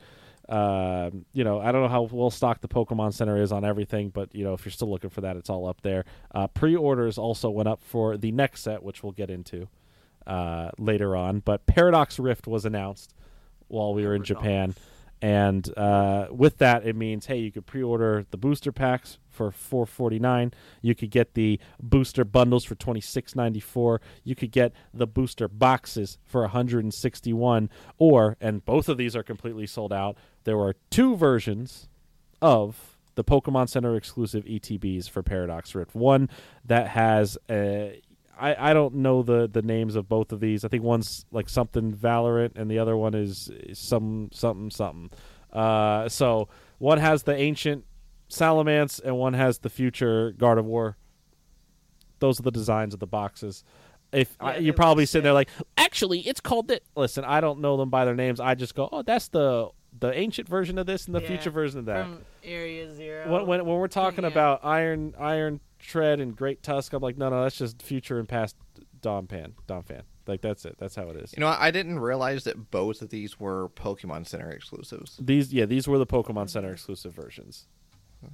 Uh, 0.48 1.10
you 1.34 1.44
know, 1.44 1.60
I 1.60 1.72
don't 1.72 1.82
know 1.82 1.88
how 1.88 2.02
well 2.10 2.30
stocked 2.30 2.62
the 2.62 2.68
Pokemon 2.68 3.12
Center 3.12 3.36
is 3.40 3.52
on 3.52 3.64
everything, 3.64 4.08
but 4.08 4.34
you 4.34 4.44
know, 4.44 4.54
if 4.54 4.64
you're 4.64 4.72
still 4.72 4.90
looking 4.90 5.10
for 5.10 5.20
that, 5.20 5.36
it's 5.36 5.50
all 5.50 5.66
up 5.66 5.82
there. 5.82 6.04
Uh, 6.34 6.46
pre-orders 6.46 7.18
also 7.18 7.50
went 7.50 7.68
up 7.68 7.82
for 7.82 8.16
the 8.16 8.32
next 8.32 8.62
set, 8.62 8.82
which 8.82 9.02
we'll 9.02 9.12
get 9.12 9.28
into 9.30 9.68
uh, 10.26 10.70
later 10.78 11.14
on. 11.14 11.40
But 11.40 11.66
Paradox 11.66 12.18
Rift 12.18 12.46
was 12.46 12.64
announced 12.64 13.14
while 13.68 13.92
we 13.92 14.06
were 14.06 14.14
in 14.14 14.22
Japan, 14.24 14.74
and 15.20 15.76
uh, 15.76 16.28
with 16.30 16.58
that, 16.58 16.86
it 16.86 16.94
means 16.94 17.26
hey, 17.26 17.38
you 17.38 17.50
could 17.50 17.66
pre-order 17.66 18.24
the 18.30 18.36
booster 18.36 18.72
packs 18.72 19.18
for 19.28 19.50
four 19.50 19.86
forty 19.86 20.18
nine. 20.18 20.52
You 20.82 20.94
could 20.94 21.10
get 21.10 21.34
the 21.34 21.58
booster 21.80 22.24
bundles 22.24 22.64
for 22.64 22.74
twenty 22.74 23.00
six 23.00 23.34
ninety 23.34 23.60
four. 23.60 24.00
You 24.24 24.34
could 24.34 24.52
get 24.52 24.72
the 24.92 25.06
booster 25.06 25.48
boxes 25.48 26.18
for 26.24 26.42
one 26.42 26.50
hundred 26.50 26.84
and 26.84 26.94
sixty 26.94 27.32
one. 27.32 27.70
Or 27.98 28.36
and 28.40 28.64
both 28.64 28.88
of 28.88 28.96
these 28.96 29.16
are 29.16 29.22
completely 29.22 29.66
sold 29.66 29.92
out. 29.92 30.16
There 30.44 30.56
were 30.56 30.76
two 30.90 31.16
versions 31.16 31.88
of 32.40 32.96
the 33.16 33.24
Pokemon 33.24 33.68
Center 33.68 33.96
exclusive 33.96 34.44
ETBs 34.44 35.10
for 35.10 35.24
Paradox 35.24 35.74
Rift. 35.74 35.94
One 35.96 36.30
that 36.64 36.88
has 36.88 37.36
a 37.50 38.00
I, 38.38 38.70
I 38.70 38.72
don't 38.74 38.96
know 38.96 39.22
the, 39.22 39.48
the 39.48 39.62
names 39.62 39.96
of 39.96 40.08
both 40.08 40.32
of 40.32 40.40
these. 40.40 40.64
I 40.64 40.68
think 40.68 40.82
one's 40.84 41.24
like 41.32 41.48
something 41.48 41.92
Valorant 41.92 42.52
and 42.56 42.70
the 42.70 42.78
other 42.78 42.96
one 42.96 43.14
is, 43.14 43.50
some 43.72 44.30
something 44.32 44.70
something. 44.70 45.10
Uh, 45.52 46.08
so 46.08 46.48
one 46.78 46.98
has 46.98 47.24
the 47.24 47.34
ancient 47.34 47.84
Salamence, 48.30 49.00
and 49.02 49.16
one 49.16 49.32
has 49.34 49.58
the 49.60 49.70
future 49.70 50.32
Gardevoir. 50.32 50.94
Those 52.18 52.38
are 52.38 52.42
the 52.42 52.50
designs 52.50 52.92
of 52.94 53.00
the 53.00 53.06
boxes. 53.06 53.64
If 54.12 54.36
I, 54.40 54.56
you're 54.58 54.74
probably 54.74 55.06
sitting 55.06 55.24
there 55.24 55.32
like, 55.32 55.48
actually, 55.76 56.20
it's 56.20 56.40
called 56.40 56.70
it. 56.70 56.82
Listen, 56.96 57.24
I 57.24 57.40
don't 57.40 57.60
know 57.60 57.76
them 57.76 57.90
by 57.90 58.04
their 58.04 58.14
names. 58.14 58.40
I 58.40 58.54
just 58.54 58.74
go, 58.74 58.88
oh, 58.90 59.02
that's 59.02 59.28
the 59.28 59.68
the 59.98 60.12
ancient 60.16 60.46
version 60.48 60.76
of 60.78 60.84
this 60.86 61.06
and 61.06 61.14
the 61.14 61.20
Yeah, 61.22 61.26
future 61.28 61.50
version 61.50 61.78
of 61.80 61.86
that 61.86 62.04
From 62.04 62.20
Area 62.44 62.92
Zero. 62.94 63.32
when, 63.32 63.46
when, 63.46 63.66
when 63.66 63.76
we're 63.78 63.88
talking 63.88 64.24
Yeah. 64.24 64.28
about 64.30 64.60
iron 64.62 65.14
iron 65.18 65.60
tread 65.78 66.20
and 66.20 66.36
great 66.36 66.62
tusk 66.62 66.92
i'm 66.92 67.02
like 67.02 67.16
no 67.16 67.28
no 67.28 67.42
that's 67.42 67.58
just 67.58 67.82
future 67.82 68.18
and 68.18 68.28
past 68.28 68.56
Donphan, 69.00 69.52
Dom 69.66 69.82
Fan. 69.84 70.02
Like 70.26 70.42
that's 70.42 70.64
it. 70.64 70.76
That's 70.78 70.94
how 70.94 71.08
it 71.08 71.16
is. 71.16 71.32
You 71.34 71.40
know, 71.40 71.48
I 71.48 71.70
didn't 71.70 71.98
realize 72.00 72.44
that 72.44 72.70
both 72.70 73.00
of 73.00 73.08
these 73.08 73.40
were 73.40 73.70
Pokemon 73.70 74.26
Center 74.26 74.50
exclusives. 74.50 75.18
These, 75.20 75.52
yeah, 75.52 75.64
these 75.64 75.88
were 75.88 75.98
the 75.98 76.06
Pokemon 76.06 76.50
Center 76.50 76.72
exclusive 76.72 77.14
versions. 77.14 77.66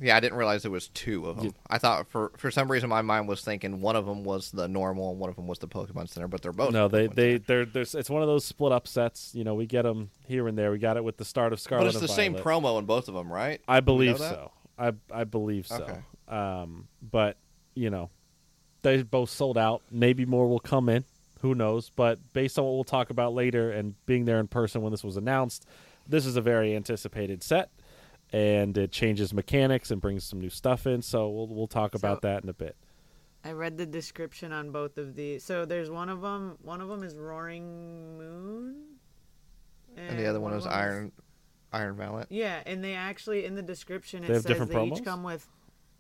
Yeah, 0.01 0.17
I 0.17 0.21
didn't 0.21 0.39
realize 0.39 0.63
there 0.63 0.71
was 0.71 0.89
two 0.89 1.27
of 1.27 1.37
them. 1.37 1.47
Yeah. 1.47 1.51
I 1.69 1.79
thought 1.79 2.09
for 2.09 2.33
for 2.39 2.51
some 2.51 2.71
reason 2.71 2.89
my 2.89 3.03
mind 3.03 3.29
was 3.29 3.43
thinking 3.43 3.81
one 3.83 3.97
of 3.97 4.07
them 4.07 4.25
was 4.25 4.51
the 4.51 4.67
normal 4.67 5.11
and 5.11 5.21
one 5.21 5.29
of 5.29 5.37
them 5.37 5.47
was 5.47 5.59
the 5.59 5.69
Pokemon 5.69 6.09
Center, 6.09 6.27
but 6.27 6.41
they're 6.41 6.53
both. 6.53 6.73
no, 6.73 6.89
they 6.89 7.07
Pokemon 7.07 7.15
they 7.15 7.37
they're 7.39 7.65
there's 7.67 7.95
it's 7.95 8.09
one 8.09 8.23
of 8.23 8.29
those 8.29 8.47
split 8.47 8.73
up 8.73 8.89
sets. 8.89 9.33
You 9.35 9.45
know, 9.45 9.55
we 9.55 9.67
get 9.67 9.83
them 9.83 10.11
here 10.27 10.49
and 10.49 10.57
there. 10.57 10.71
We 10.71 10.79
got 10.79 10.97
it 10.97 11.05
with 11.05 11.19
the 11.19 11.25
start 11.25 11.53
of 11.53 11.61
Scarlet. 11.61 11.85
But 11.85 11.91
it's 11.93 12.01
the 12.01 12.09
same 12.09 12.35
promo 12.35 12.79
in 12.79 12.87
both 12.87 13.09
of 13.09 13.15
them, 13.15 13.31
right? 13.31 13.61
I 13.69 13.81
Do 13.81 13.93
we 13.93 14.07
know 14.07 14.15
believe 14.15 14.19
so. 14.19 14.53
I 14.79 14.93
I 15.13 15.25
believe 15.25 15.67
so. 15.67 15.83
Okay. 15.83 15.99
Um, 16.35 16.89
but 17.01 17.37
you 17.75 17.91
know, 17.91 18.11
they 18.83 19.03
both 19.03 19.31
sold 19.31 19.57
out. 19.59 19.83
Maybe 19.91 20.25
more 20.27 20.49
will 20.49 20.59
come 20.61 20.89
in. 20.89 21.05
Who 21.41 21.55
knows? 21.55 21.91
But 21.95 22.19
based 22.33 22.59
on 22.59 22.65
what 22.65 22.73
we'll 22.75 22.85
talk 22.85 23.11
about 23.11 23.35
later 23.35 23.71
and 23.71 23.95
being 24.07 24.25
there 24.25 24.41
in 24.41 24.49
person 24.49 24.83
when 24.83 24.91
this 24.93 25.05
was 25.05 25.17
announced, 25.17 25.67
this 26.09 26.25
is 26.27 26.37
a 26.37 26.41
very 26.41 26.75
anticipated 26.75 27.43
set, 27.43 27.71
and 28.33 28.77
it 28.79 28.91
changes 28.93 29.35
mechanics 29.35 29.91
and 29.91 30.01
brings 30.01 30.25
some 30.25 30.41
new 30.41 30.51
stuff 30.51 30.87
in. 30.87 31.03
So 31.03 31.29
we'll 31.29 31.49
we'll 31.49 31.67
talk 31.69 31.95
about 31.95 32.23
that 32.23 32.43
in 32.43 32.49
a 32.49 32.55
bit. 32.55 32.77
I 33.45 33.53
read 33.53 33.77
the 33.77 33.85
description 33.85 34.53
on 34.53 34.71
both 34.71 34.97
of 34.97 35.15
these. 35.17 35.45
So 35.45 35.67
there's 35.67 35.91
one 35.91 36.09
of 36.09 36.23
them. 36.23 36.57
One 36.63 36.81
of 36.81 36.89
them 36.89 37.03
is 37.03 37.15
Roaring 37.15 38.17
Moon, 38.17 38.77
And 39.99 40.19
the 40.19 40.27
other 40.27 40.41
one 40.41 40.53
of 40.53 40.57
was 40.57 40.65
them 40.65 40.73
Iron 40.73 41.13
Iron 41.73 41.97
Valiant. 41.97 42.33
Yeah, 42.33 42.63
and 42.65 42.83
they 42.83 42.95
actually 42.95 43.45
in 43.45 43.55
the 43.55 43.63
description 43.63 44.25
it 44.25 44.29
They 44.29 44.33
have 44.35 44.43
says 44.45 44.49
different 44.51 44.73
they 44.73 44.79
promos? 44.79 44.99
each 44.99 45.05
come 45.05 45.23
with. 45.23 45.47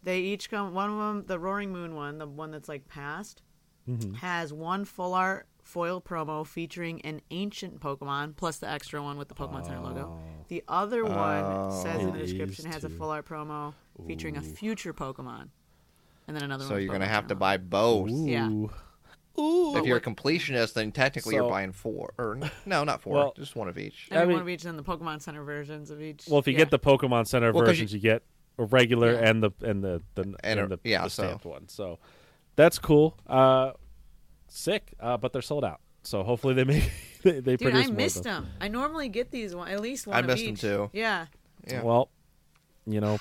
They 0.04 0.20
each 0.20 0.50
come. 0.50 0.72
One 0.74 0.90
of 0.90 0.98
them, 0.98 1.24
the 1.26 1.38
Roaring 1.38 1.72
Moon 1.72 1.94
one, 1.94 2.18
the 2.18 2.26
one 2.26 2.50
that's 2.50 2.68
like 2.68 2.86
past, 2.88 3.42
Mhm. 3.88 4.16
has 4.16 4.52
one 4.52 4.84
full 4.84 5.14
art 5.14 5.46
foil 5.62 6.00
promo 6.00 6.46
featuring 6.46 7.00
an 7.02 7.20
ancient 7.30 7.80
Pokemon 7.80 8.36
plus 8.36 8.58
the 8.58 8.68
extra 8.68 9.02
one 9.02 9.16
with 9.18 9.28
the 9.28 9.34
Pokemon 9.34 9.64
Center 9.64 9.80
logo. 9.80 10.18
The 10.48 10.62
other 10.68 11.04
one 11.04 11.70
says 11.72 12.00
in 12.02 12.12
the 12.12 12.18
Oh. 12.18 12.22
Description 12.22 12.66
has 12.70 12.84
a 12.84 12.90
full 12.90 13.10
art 13.10 13.26
promo 13.26 13.72
featuring 14.06 14.36
a 14.36 14.42
future 14.42 14.92
Pokemon, 14.92 15.48
and 16.28 16.36
then 16.36 16.42
another. 16.44 16.64
So 16.64 16.70
one 16.70 16.76
with 16.76 16.84
you're 16.84 16.92
gonna 16.92 17.06
have 17.06 17.26
to 17.28 17.34
buy 17.34 17.56
both. 17.56 18.10
Yeah. 18.10 18.48
Ooh. 18.50 18.70
Ooh. 19.36 19.76
If 19.76 19.84
you're 19.86 19.96
a 19.96 20.00
completionist, 20.00 20.74
then 20.74 20.92
technically 20.92 21.34
you're 21.34 21.48
buying 21.48 21.72
four. 21.72 22.12
Or 22.18 22.38
no, 22.66 22.84
not 22.84 23.00
four. 23.02 23.14
Well- 23.14 23.34
just 23.36 23.56
one 23.56 23.68
of 23.68 23.76
each. 23.78 24.08
I 24.12 24.20
mean, 24.20 24.22
I 24.22 24.32
one 24.34 24.42
of 24.42 24.48
each 24.48 24.64
and 24.64 24.78
the 24.78 24.84
Pokemon 24.84 25.22
Center 25.22 25.42
versions 25.42 25.90
of 25.90 26.00
each. 26.00 26.26
Well, 26.28 26.38
if 26.38 26.46
you 26.46 26.52
Yeah. 26.52 26.58
get 26.60 26.70
the 26.70 26.78
Pokemon 26.78 27.26
Center 27.26 27.52
Well, 27.52 27.62
'cause 27.62 27.70
versions, 27.70 27.92
you, 27.94 27.98
get 28.00 28.22
a 28.22 28.33
regular 28.56 29.12
Yeah. 29.14 29.28
and 29.30 29.42
the 29.42 29.50
and 29.62 29.82
the 29.82 30.02
the 30.14 30.34
And 30.44 30.60
a- 30.60 30.66
the, 30.68 30.78
yeah, 30.84 31.04
the 31.04 31.10
so- 31.10 31.22
stamped 31.24 31.44
one. 31.44 31.68
So 31.68 31.98
that's 32.56 32.78
cool. 32.78 33.16
Uh, 33.26 33.72
sick, 34.48 34.94
uh, 35.00 35.16
but 35.16 35.32
they're 35.32 35.42
sold 35.42 35.64
out. 35.64 35.80
So 36.02 36.22
hopefully 36.22 36.54
they 36.54 36.64
make 36.64 36.90
they, 37.22 37.40
they 37.40 37.56
Dude, 37.56 37.60
produce 37.70 37.84
I 37.84 37.88
more 37.88 37.96
missed 37.96 38.16
of 38.18 38.24
them. 38.24 38.42
them. 38.44 38.52
I 38.60 38.68
normally 38.68 39.08
get 39.08 39.30
these 39.30 39.54
one 39.54 39.68
at 39.68 39.80
least 39.80 40.06
one. 40.06 40.16
I 40.16 40.20
of 40.20 40.26
missed 40.26 40.44
'em 40.44 40.50
each. 40.50 40.60
too. 40.60 40.90
Yeah. 40.92 41.26
Yeah. 41.66 41.82
Well, 41.82 42.10
you 42.86 43.00
know, 43.00 43.18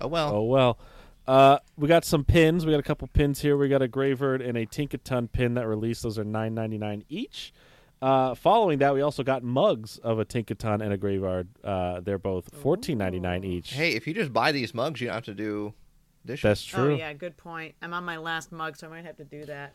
oh 0.00 0.08
well. 0.08 0.34
oh 0.34 0.42
well. 0.42 0.78
Uh, 1.26 1.58
we 1.76 1.86
got 1.88 2.04
some 2.06 2.24
pins. 2.24 2.64
We 2.64 2.72
got 2.72 2.80
a 2.80 2.82
couple 2.82 3.06
pins 3.08 3.40
here. 3.40 3.56
We 3.56 3.68
got 3.68 3.82
a 3.82 3.88
Greavard 3.88 4.46
and 4.46 4.56
a 4.56 4.64
Tinkaton 4.66 5.30
pin 5.30 5.54
that 5.54 5.66
released. 5.68 6.02
Those 6.02 6.18
are 6.18 6.24
nine 6.24 6.54
ninety 6.54 6.78
nine 6.78 7.04
each. 7.08 7.52
Uh, 8.00 8.34
following 8.34 8.78
that, 8.78 8.94
we 8.94 9.00
also 9.00 9.22
got 9.24 9.42
mugs 9.42 9.98
of 9.98 10.18
a 10.20 10.24
Tinkaton 10.24 10.80
and 10.82 10.92
a 10.92 10.98
Greavard. 10.98 11.48
Uh, 11.64 12.00
they're 12.00 12.18
both 12.18 12.54
fourteen 12.56 12.98
ninety 12.98 13.18
nine 13.20 13.42
each. 13.44 13.72
Hey, 13.72 13.92
if 13.92 14.06
you 14.06 14.14
just 14.14 14.32
buy 14.32 14.52
these 14.52 14.72
mugs, 14.74 15.00
you 15.00 15.08
don't 15.08 15.14
have 15.14 15.24
to 15.24 15.34
do 15.34 15.74
dishes. 16.24 16.42
That's 16.42 16.64
true. 16.64 16.92
Oh 16.92 16.96
yeah, 16.96 17.12
good 17.12 17.36
point. 17.36 17.74
I'm 17.82 17.92
on 17.92 18.04
my 18.04 18.16
last 18.18 18.52
mug, 18.52 18.76
so 18.76 18.86
I 18.86 18.90
might 18.90 19.04
have 19.04 19.16
to 19.16 19.24
do 19.24 19.44
that. 19.46 19.72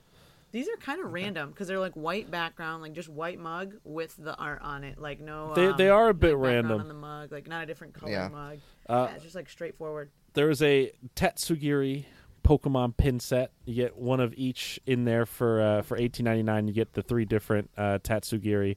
These 0.54 0.70
are 0.70 0.76
kind 0.78 1.04
of 1.04 1.12
random 1.12 1.50
because 1.50 1.68
they're 1.68 1.80
like 1.80 1.96
white 1.96 2.30
background, 2.30 2.82
like 2.84 2.94
just 2.94 3.10
white 3.10 3.40
mug 3.40 3.74
with 3.84 4.16
the 4.18 4.36
art 4.38 4.62
on 4.62 4.84
it. 4.84 5.00
Like 5.00 5.20
no, 5.20 5.54
They- 5.56 5.68
um, 5.68 5.78
they 5.78 5.90
are 5.90 6.10
a 6.10 6.14
bit 6.14 6.36
like, 6.38 6.46
random. 6.48 6.80
on 6.80 6.88
the 6.88 6.94
mug, 6.94 7.32
like 7.32 7.48
not 7.48 7.64
a 7.64 7.66
different 7.66 7.94
color 7.96 8.12
Yeah. 8.12 8.28
mug. 8.30 8.60
Uh, 8.88 9.08
yeah, 9.10 9.16
it's 9.16 9.24
just 9.24 9.36
like 9.36 9.50
straightforward. 9.50 10.12
there 10.36 10.50
is 10.50 10.62
a 10.62 10.92
Tatsugiri 11.16 12.06
Pokemon 12.44 12.98
pin 12.98 13.20
set. 13.20 13.52
You 13.66 13.76
get 13.76 13.96
one 13.98 14.20
of 14.20 14.34
each 14.36 14.80
in 14.86 15.06
there 15.06 15.26
for 15.26 15.62
uh, 15.62 15.82
for 15.82 15.98
eighteen 15.98 16.26
ninety 16.26 16.44
nine. 16.44 16.68
You 16.68 16.74
get 16.74 16.94
the 16.94 17.02
three 17.02 17.26
different 17.26 17.70
uh, 17.78 18.00
Tatsugiri, 18.04 18.76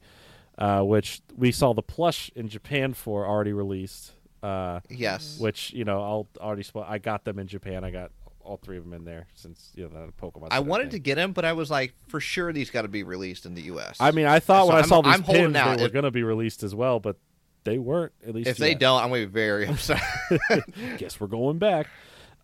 uh, 0.59 0.83
which 0.83 1.21
we 1.37 1.53
saw 1.53 1.73
the 1.75 1.83
plush 1.83 2.31
in 2.35 2.49
Japan 2.49 2.95
for 2.95 3.27
already 3.27 3.53
released. 3.53 4.13
Uh, 4.43 4.81
Yes. 4.91 5.39
which 5.41 5.73
you 5.73 5.85
know 5.85 6.01
I'll 6.03 6.29
already 6.39 6.63
spo- 6.63 6.89
I 6.89 6.99
got 6.99 7.25
them 7.25 7.39
in 7.39 7.47
Japan. 7.49 7.83
I 7.85 7.91
got 7.91 8.13
all 8.41 8.59
three 8.59 8.77
of 8.77 8.85
them 8.85 8.93
in 8.93 9.05
there 9.05 9.27
since 9.35 9.73
you 9.75 9.89
know 9.93 10.07
the 10.07 10.13
Pokemon. 10.13 10.49
I 10.53 10.61
wanted 10.61 10.93
to 10.93 10.99
get 11.01 11.17
them, 11.17 11.33
but 11.33 11.45
I 11.45 11.53
was 11.55 11.69
like, 11.71 11.95
for 12.09 12.21
sure 12.21 12.53
these 12.53 12.71
got 12.71 12.83
to 12.83 12.89
be 12.89 13.03
released 13.03 13.45
in 13.45 13.55
the 13.55 13.63
U.S. 13.63 13.97
I 13.99 14.13
mean, 14.13 14.27
I 14.27 14.39
thought 14.39 14.63
So 14.63 14.67
when 14.69 14.77
I 14.77 14.81
I'm- 14.81 14.89
saw 14.89 15.03
these 15.03 15.15
I'm 15.15 15.23
pins 15.25 15.57
out. 15.57 15.79
they 15.79 15.83
were 15.83 15.89
going 15.89 16.05
to 16.05 16.11
be 16.13 16.23
released 16.23 16.63
as 16.63 16.75
well, 16.75 17.01
but 17.01 17.17
they 17.65 17.79
weren't. 17.79 18.13
At 18.25 18.35
least 18.37 18.49
if 18.49 18.57
they 18.59 18.75
don't, 18.77 19.03
I'm 19.03 19.09
going 19.09 19.23
to 19.23 19.27
be 19.27 19.33
very 19.33 19.67
upset. 19.69 20.01
guess 20.99 21.19
we're 21.19 21.27
going 21.27 21.59
back. 21.59 21.89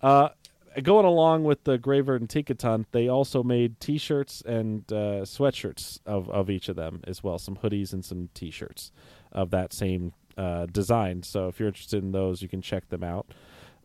Uh, 0.01 0.31
going 0.83 1.05
along 1.05 1.45
with 1.45 1.65
the 1.65 1.79
Graver 1.79 2.15
and 2.15 2.29
Tinkaton, 2.29 2.87
they 2.93 3.09
also 3.09 3.43
made 3.43 3.79
T-shirts 3.81 4.43
and 4.47 4.85
uh, 4.93 5.23
sweatshirts 5.25 6.01
of, 6.07 6.29
of 6.31 6.49
each 6.51 6.69
of 6.69 6.77
them 6.77 7.01
as 7.05 7.23
well. 7.23 7.39
Some 7.39 7.57
hoodies 7.57 7.93
and 7.93 8.05
some 8.05 8.29
T-shirts 8.35 8.93
of 9.33 9.51
that 9.51 9.73
same 9.73 10.13
uh, 10.37 10.67
design. 10.67 11.23
So 11.23 11.49
if 11.49 11.59
you're 11.59 11.69
interested 11.69 12.03
in 12.03 12.13
those, 12.13 12.43
you 12.43 12.49
can 12.49 12.63
check 12.63 12.89
them 12.89 13.05
out. 13.05 13.27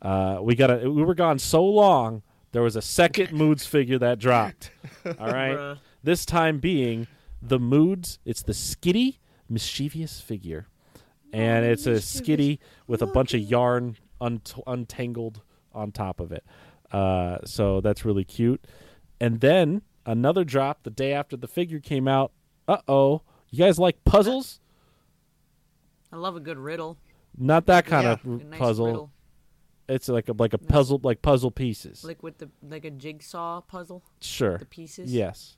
Uh, 0.02 0.40
we 0.42 0.56
got 0.56 0.70
a, 0.70 0.90
we 0.90 1.04
were 1.04 1.16
gone 1.16 1.40
so 1.40 1.64
long. 1.66 2.22
There 2.52 2.62
was 2.62 2.76
a 2.76 2.82
second 2.82 3.32
Moods 3.38 3.66
figure 3.66 3.98
that 4.00 4.20
dropped. 4.20 4.72
All 5.20 5.28
right, 5.28 5.78
this 6.04 6.26
time 6.26 6.60
being 6.60 7.08
the 7.42 7.60
Moods. 7.60 8.20
It's 8.24 8.44
the 8.44 8.54
Skitty 8.54 9.18
mischievous 9.50 10.22
figure, 10.22 10.68
and 11.34 11.66
Oh, 11.66 11.70
it's 11.72 11.88
a 11.88 11.96
Skitty 11.96 12.60
with 12.86 13.02
a 13.02 13.08
bunch 13.08 13.34
of 13.34 13.42
yarn 13.42 13.98
unt- 14.22 14.54
untangled 14.68 15.42
on 15.74 15.92
top 15.92 16.20
of 16.20 16.32
it. 16.32 16.44
Uh, 16.92 17.40
so 17.46 17.82
that's 17.82 18.06
really 18.06 18.24
cute. 18.24 18.64
And 19.20 19.40
then 19.42 19.82
another 20.06 20.44
drop 20.44 20.84
the 20.84 20.90
day 20.90 21.14
after 21.14 21.36
the 21.36 21.48
figure 21.48 21.80
came 21.80 22.08
out. 22.08 22.32
Uh 22.68 22.78
oh, 22.88 23.22
you 23.50 23.60
guys 23.60 23.80
like 23.80 24.04
puzzles? 24.04 24.60
I 26.12 26.16
love 26.18 26.36
a 26.36 26.40
good 26.40 26.58
riddle. 26.58 26.98
Not 27.38 27.66
that 27.68 27.86
kind 27.86 28.04
Yeah. 28.06 28.12
of 28.14 28.26
nice 28.26 28.60
puzzle. 28.60 28.86
riddle. 28.86 29.12
It's 29.90 30.10
like 30.10 30.28
a 30.30 30.34
like 30.34 30.54
a 30.54 30.58
puzzle, 30.58 31.00
like 31.04 31.22
puzzle 31.22 31.52
pieces. 31.52 32.04
like 32.04 32.22
with 32.24 32.38
the 32.40 32.50
like 32.62 32.84
a 32.86 32.92
jigsaw 32.92 33.62
puzzle, 33.62 34.04
sure. 34.22 34.58
the 34.58 34.66
pieces. 34.66 35.14
Yes. 35.14 35.56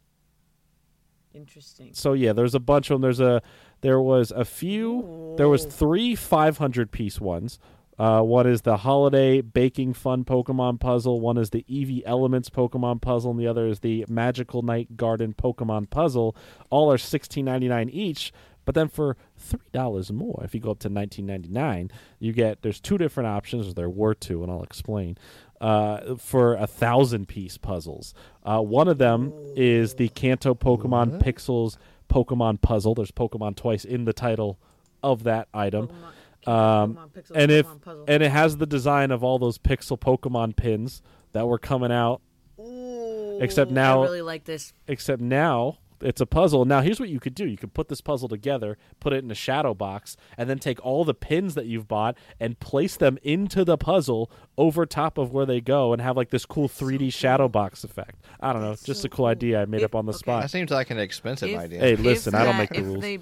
Interesting. 1.34 1.92
So 1.94 2.14
yeah, 2.14 2.34
there's 2.34 2.56
a 2.56 2.60
bunch 2.60 2.90
of 2.90 2.96
them. 2.96 3.02
There's 3.02 3.20
a 3.20 3.42
there 3.82 4.02
was 4.02 4.32
a 4.32 4.46
few. 4.46 5.36
There 5.38 5.48
was 5.50 5.66
three 5.66 6.16
500 6.16 6.92
piece 6.92 7.20
ones. 7.22 7.60
Uh, 8.00 8.22
one 8.22 8.48
is 8.48 8.62
the 8.62 8.78
holiday 8.78 9.42
baking 9.42 9.94
fun 9.94 10.24
Pokemon 10.24 10.80
puzzle. 10.80 11.20
One 11.20 11.38
is 11.38 11.50
the 11.50 11.66
Eevee 11.70 12.02
Elements 12.06 12.50
Pokemon 12.50 13.02
puzzle, 13.02 13.32
and 13.32 13.40
the 13.40 13.48
other 13.48 13.68
is 13.68 13.82
the 13.82 14.06
Magical 14.08 14.62
Night 14.62 14.96
Garden 14.96 15.34
Pokemon 15.34 15.90
puzzle. 15.90 16.36
All 16.70 16.92
are 16.92 16.98
16.99 16.98 17.90
each. 17.92 18.32
But 18.66 18.76
then 18.76 18.88
for 18.88 19.18
three 19.36 19.60
dollars 19.72 20.12
more, 20.12 20.42
if 20.44 20.54
you 20.54 20.62
go 20.62 20.70
up 20.70 20.80
to 20.80 20.92
19.99, 20.92 21.90
you 22.20 22.32
get 22.34 22.62
there's 22.62 22.80
two 22.80 23.00
different 23.00 23.28
options. 23.28 23.68
Or 23.68 23.74
there 23.74 23.90
were 23.90 24.14
two, 24.14 24.44
and 24.44 24.52
I'll 24.52 24.64
explain. 24.64 25.18
Uh, 25.60 26.16
for 26.16 26.54
a 26.56 26.68
thousand 26.68 27.28
piece 27.28 27.58
puzzles. 27.58 28.14
Uh, 28.46 28.62
one 28.62 28.88
of 28.88 28.98
them 28.98 29.34
is 29.58 29.96
the 29.96 30.08
Kanto 30.10 30.54
Pokemon 30.54 31.22
Pixels 31.22 31.78
Pokemon 32.10 32.62
puzzle. 32.62 32.96
There's 32.96 33.12
Pokemon 33.12 33.56
twice 33.56 33.84
in 33.84 34.06
the 34.06 34.14
title 34.14 34.58
of 35.04 35.24
that 35.24 35.48
item. 35.54 35.88
Pokemon, 35.88 36.12
Um, 36.48 36.98
Pixel, 37.14 37.32
and 37.36 37.52
if 37.52 37.66
puzzle. 37.82 38.06
and 38.08 38.24
it 38.24 38.32
has 38.32 38.58
the 38.58 38.66
design 38.66 39.12
of 39.12 39.24
all 39.24 39.40
those 39.40 39.58
pixel 39.58 40.00
Pokemon 40.00 40.56
pins 40.56 41.02
that 41.34 41.48
were 41.48 41.60
coming 41.60 41.92
out. 41.92 42.22
Ooh, 42.60 43.40
Except 43.42 43.72
now- 43.72 44.02
I 44.02 44.06
really 44.06 44.22
like 44.22 44.46
this. 44.46 44.74
Except 44.88 45.22
now 45.22 45.78
it's 46.02 46.22
a 46.22 46.26
puzzle. 46.26 46.64
Now 46.66 46.80
here's 46.82 47.00
what 47.00 47.10
you 47.10 47.20
could 47.20 47.36
do: 47.36 47.46
you 47.46 47.58
could 47.58 47.74
put 47.74 47.90
this 47.90 48.00
puzzle 48.02 48.28
together, 48.30 48.78
put 49.02 49.12
it 49.14 49.24
in 49.24 49.30
a 49.32 49.36
shadow 49.36 49.74
box, 49.74 50.16
and 50.38 50.50
then 50.50 50.58
take 50.60 50.84
all 50.86 51.04
the 51.04 51.14
pins 51.14 51.56
that 51.56 51.66
you've 51.66 51.88
bought 51.90 52.18
and 52.40 52.58
place 52.60 52.96
them 52.96 53.18
into 53.22 53.64
the 53.66 53.78
puzzle 53.78 54.32
over 54.58 54.86
top 54.86 55.18
of 55.18 55.32
where 55.32 55.46
they 55.46 55.60
go, 55.62 55.92
and 55.94 56.02
have 56.02 56.16
like 56.18 56.30
this 56.30 56.46
cool 56.46 56.68
3D 56.70 57.12
shadow 57.12 57.48
box 57.50 57.84
effect. 57.84 58.16
I 58.40 58.54
don't 58.54 58.62
know, 58.62 58.70
That's 58.70 58.84
just 58.84 59.02
so 59.02 59.08
a 59.08 59.10
cool 59.10 59.18
cool. 59.18 59.26
idea 59.28 59.62
I 59.62 59.66
made 59.66 59.82
If- 59.82 59.86
up 59.86 59.96
on 59.96 60.06
the 60.06 60.12
okay. 60.12 60.18
spot. 60.20 60.42
that 60.44 60.50
seems 60.52 60.72
like 60.72 60.90
an 60.90 61.00
expensive 61.00 61.50
If- 61.50 61.60
idea. 61.60 61.80
Hey, 61.82 61.94
If 61.94 62.00
listen, 62.02 62.34
I 62.36 62.46
don't 62.46 62.58
make 62.58 62.70
the 62.70 62.80
if 62.80 62.86
rules. 62.86 63.02
They, 63.02 63.20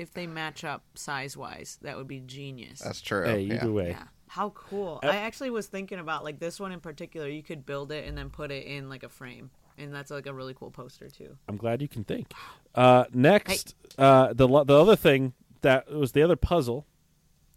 if 0.00 0.14
they 0.14 0.26
match 0.26 0.64
up 0.64 0.82
size 0.94 1.36
wise, 1.36 1.78
that 1.82 1.96
would 1.96 2.08
be 2.08 2.20
genius. 2.20 2.80
That's 2.80 3.02
true. 3.02 3.24
Hey, 3.24 3.40
yeah. 3.40 3.66
way. 3.66 3.90
yeah. 3.90 4.04
How 4.28 4.50
cool! 4.50 5.00
Uh, 5.02 5.08
I 5.08 5.16
actually 5.16 5.50
was 5.50 5.66
thinking 5.66 5.98
about 5.98 6.24
like 6.24 6.38
this 6.38 6.58
one 6.58 6.72
in 6.72 6.80
particular. 6.80 7.28
You 7.28 7.42
could 7.42 7.66
build 7.66 7.92
it 7.92 8.08
and 8.08 8.16
then 8.16 8.30
put 8.30 8.50
it 8.50 8.64
in 8.64 8.88
like 8.88 9.02
a 9.02 9.08
frame, 9.08 9.50
and 9.76 9.92
that's 9.92 10.10
like 10.10 10.26
a 10.26 10.32
really 10.32 10.54
cool 10.54 10.70
poster 10.70 11.08
too. 11.08 11.36
I'm 11.48 11.56
glad 11.56 11.82
you 11.82 11.88
can 11.88 12.04
think. 12.04 12.32
Uh, 12.74 13.04
next, 13.12 13.74
uh, 13.98 14.32
the 14.32 14.46
the 14.64 14.80
other 14.80 14.96
thing 14.96 15.34
that 15.62 15.90
was 15.90 16.12
the 16.12 16.22
other 16.22 16.36
puzzle, 16.36 16.86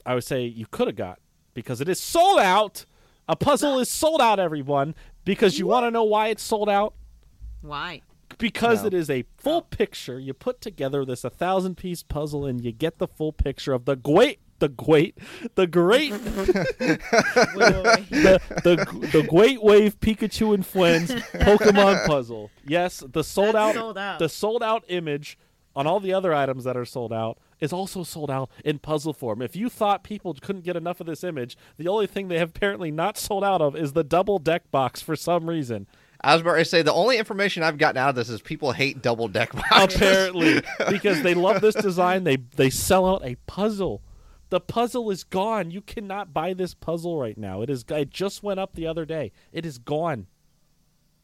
I 0.05 0.15
would 0.15 0.23
say 0.23 0.45
you 0.45 0.65
could 0.69 0.87
have 0.87 0.95
got 0.95 1.19
because 1.53 1.79
it 1.79 1.87
is 1.87 1.99
sold 1.99 2.39
out. 2.39 2.85
A 3.29 3.35
puzzle 3.35 3.79
is 3.79 3.89
sold 3.89 4.19
out, 4.19 4.39
everyone. 4.39 4.95
Because 5.23 5.57
you 5.57 5.67
want 5.67 5.85
to 5.85 5.91
know 5.91 6.03
why 6.03 6.27
it's 6.27 6.43
sold 6.43 6.69
out? 6.69 6.95
Why? 7.61 8.01
Because 8.37 8.81
No. 8.81 8.87
it 8.87 8.93
is 8.93 9.09
a 9.09 9.23
full 9.37 9.61
picture. 9.61 10.19
You 10.19 10.33
put 10.33 10.61
together 10.61 11.05
this 11.05 11.23
a 11.23 11.29
thousand 11.29 11.75
piece 11.75 12.03
puzzle, 12.03 12.45
and 12.45 12.63
you 12.63 12.71
get 12.71 12.97
the 12.97 13.07
full 13.07 13.31
picture 13.31 13.73
of 13.73 13.85
the 13.85 13.95
great, 13.95 14.39
the 14.59 14.69
great, 14.69 15.17
the 15.55 15.67
great, 15.67 16.11
the 17.53 18.41
the 18.63 19.09
the 19.11 19.23
Great 19.29 19.61
Wave 19.63 19.99
Pikachu 19.99 20.53
and 20.53 20.65
Friends 20.65 21.11
Pokemon 21.11 22.05
puzzle. 22.05 22.51
Yes, 22.65 23.03
the 23.07 23.23
sold 23.23 23.55
out, 23.55 23.75
sold 23.75 23.97
out. 23.97 24.19
the 24.19 24.29
sold 24.29 24.63
out 24.63 24.83
image 24.87 25.37
on 25.75 25.87
all 25.87 25.99
the 25.99 26.13
other 26.13 26.33
items 26.33 26.63
that 26.65 26.77
are 26.77 26.85
sold 26.85 27.11
out 27.11 27.37
is 27.59 27.73
also 27.73 28.03
sold 28.03 28.29
out 28.29 28.49
in 28.63 28.77
puzzle 28.79 29.13
form. 29.13 29.41
If 29.41 29.55
you 29.55 29.69
thought 29.69 30.03
people 30.03 30.35
couldn't 30.39 30.63
get 30.65 30.75
enough 30.75 30.99
of 30.99 31.07
this 31.07 31.23
image, 31.23 31.57
the 31.77 31.87
only 31.87 32.07
thing 32.07 32.27
they 32.27 32.37
have 32.37 32.49
apparently 32.49 32.91
not 32.91 33.17
sold 33.17 33.43
out 33.43 33.61
of 33.61 33.75
is 33.75 33.93
the 33.93 34.03
double 34.03 34.37
deck 34.37 34.69
box 34.69 35.01
for 35.01 35.15
some 35.15 35.49
reason. 35.49 35.87
I 36.23 36.33
was 36.33 36.41
about 36.41 36.55
to 36.55 36.65
say 36.65 36.81
the 36.81 36.93
only 36.93 37.17
information 37.17 37.63
I've 37.63 37.77
gotten 37.77 37.97
out 37.97 38.09
of 38.09 38.15
this 38.15 38.29
is 38.29 38.41
people 38.41 38.71
hate 38.71 39.01
double 39.01 39.27
deck 39.27 39.51
boxes. 39.53 39.95
Apparently, 39.95 40.61
because 40.89 41.21
they 41.21 41.33
love 41.33 41.61
this 41.61 41.75
design, 41.75 42.23
they 42.23 42.37
they 42.37 42.69
sell 42.69 43.05
out 43.05 43.25
a 43.25 43.35
puzzle. 43.45 44.01
The 44.49 44.59
puzzle 44.61 45.09
is 45.09 45.23
gone. 45.23 45.71
You 45.71 45.81
cannot 45.81 46.33
buy 46.33 46.53
this 46.53 46.73
puzzle 46.73 47.19
right 47.19 47.37
now. 47.37 47.61
It 47.61 47.69
is. 47.69 47.83
It 47.89 48.09
just 48.09 48.43
went 48.43 48.59
up 48.59 48.75
the 48.75 48.87
other 48.87 49.05
day. 49.05 49.31
It 49.51 49.65
is 49.65 49.77
gone. 49.77 50.27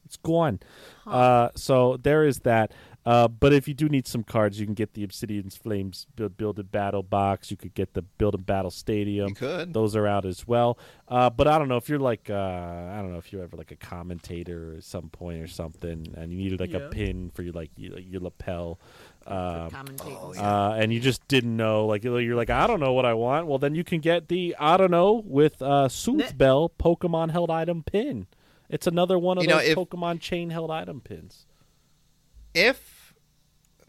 It's 0.04 0.18
gone. 0.18 0.60
Uh, 1.06 1.50
so 1.56 1.98
there 1.98 2.26
is 2.26 2.40
that. 2.40 2.72
Uh, 3.10 3.28
but 3.28 3.52
if 3.54 3.68
you 3.68 3.74
do 3.74 3.90
need 3.90 4.06
some 4.06 4.24
cards, 4.24 4.60
you 4.60 4.66
can 4.68 4.76
get 4.76 4.94
the 4.94 5.04
Obsidian's 5.04 5.56
Flames 5.58 6.06
Build, 6.16 6.38
Build 6.38 6.60
and 6.60 6.72
Battle 6.72 7.02
box. 7.02 7.50
You 7.50 7.58
could 7.58 7.74
get 7.74 7.94
the 7.96 8.04
Build 8.04 8.36
and 8.36 8.46
Battle 8.46 8.70
Stadium. 8.70 9.30
You 9.30 9.36
could. 9.36 9.74
Those 9.74 9.96
are 9.96 10.06
out 10.06 10.26
as 10.26 10.48
well. 10.48 10.78
Uh, 11.08 11.30
but 11.32 11.48
I 11.48 11.58
don't 11.58 11.70
know 11.70 11.78
if 11.78 11.90
you're 11.90 11.98
like 11.98 12.30
uh, 12.30 12.34
I 12.36 12.98
don't 13.02 13.12
know 13.12 13.18
if 13.18 13.34
you're 13.34 13.42
ever 13.42 13.58
like 13.58 13.72
a 13.72 13.76
commentator 13.76 14.76
at 14.78 14.84
some 14.84 15.10
point 15.10 15.42
or 15.42 15.48
something, 15.48 16.14
and 16.16 16.32
you 16.32 16.38
needed 16.38 16.60
like 16.60 16.74
a 16.74 16.90
pin 16.90 17.32
for 17.34 17.42
your 17.42 17.54
like 17.54 17.72
your, 17.78 17.98
your 18.00 18.22
lapel. 18.22 18.80
Um, 19.26 19.70
Commentate. 19.72 20.38
uh, 20.38 20.76
and 20.78 20.94
you 20.94 21.00
just 21.00 21.28
didn't 21.28 21.56
know, 21.58 21.86
like 21.88 22.04
you're 22.04 22.22
you're 22.22 22.36
like, 22.36 22.50
I 22.52 22.68
don't 22.68 22.80
know 22.80 22.94
what 22.94 23.06
I 23.06 23.14
want. 23.16 23.48
Well, 23.48 23.58
then 23.60 23.74
you 23.76 23.84
can 23.84 24.02
get 24.02 24.28
the 24.28 24.56
I 24.60 24.78
don't 24.78 24.92
know 24.92 25.24
with 25.26 25.62
uh, 25.64 25.88
Soothe 25.90 26.38
Bell 26.38 26.72
Pokemon 26.80 27.32
held 27.32 27.50
item 27.50 27.82
pin. 27.82 28.28
It's 28.70 28.86
another 28.88 29.18
one 29.18 29.38
of 29.40 29.44
You 29.44 29.50
know, 29.50 29.58
those 29.58 29.70
if- 29.70 29.78
Pokemon 29.78 30.20
chain 30.20 30.52
held 30.52 30.70
item 30.70 31.02
pins. 31.02 31.48
if 32.54 32.99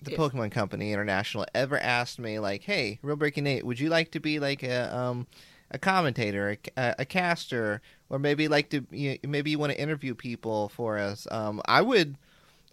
the 0.02 0.12
If- 0.12 0.18
Pokemon 0.18 0.50
Company 0.52 0.92
International 0.92 1.46
ever 1.54 1.78
asked 1.78 2.18
me, 2.18 2.38
like, 2.38 2.62
"Hey, 2.62 2.98
Real 3.02 3.16
Breaking 3.16 3.46
Eight, 3.46 3.64
would 3.64 3.78
you 3.80 3.88
like 3.88 4.10
to 4.12 4.20
be 4.20 4.38
like 4.38 4.62
a 4.62 4.94
um 4.96 5.26
a 5.72 5.78
commentator, 5.78 6.50
a, 6.50 6.80
a, 6.80 6.94
a 7.00 7.04
caster, 7.04 7.80
or 8.08 8.18
maybe 8.18 8.48
like 8.48 8.70
to 8.70 8.84
you, 8.90 9.18
maybe 9.22 9.50
you 9.52 9.58
want 9.58 9.72
to 9.72 9.80
interview 9.80 10.14
people 10.16 10.68
for 10.70 10.98
us. 10.98 11.28
Um, 11.30 11.62
I 11.64 11.80
would, 11.80 12.16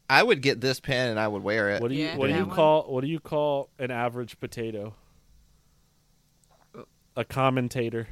I 0.09 0.23
would 0.23 0.41
get 0.41 0.61
this 0.61 0.79
pen 0.79 1.11
and 1.11 1.19
I 1.19 1.27
would 1.27 1.43
wear 1.43 1.69
it. 1.69 1.81
What 1.81 1.89
do 1.89 1.93
you 1.95 2.05
Yeah, 2.05 2.17
what 2.17 2.25
do 2.27 2.33
you 2.33 2.45
one. 2.47 2.55
call 2.55 2.83
what 2.91 3.01
do 3.01 3.07
you 3.07 3.19
call 3.19 3.69
an 3.77 3.91
average 3.91 4.39
potato? 4.39 4.95
A 7.15 7.23
commentator. 7.23 8.07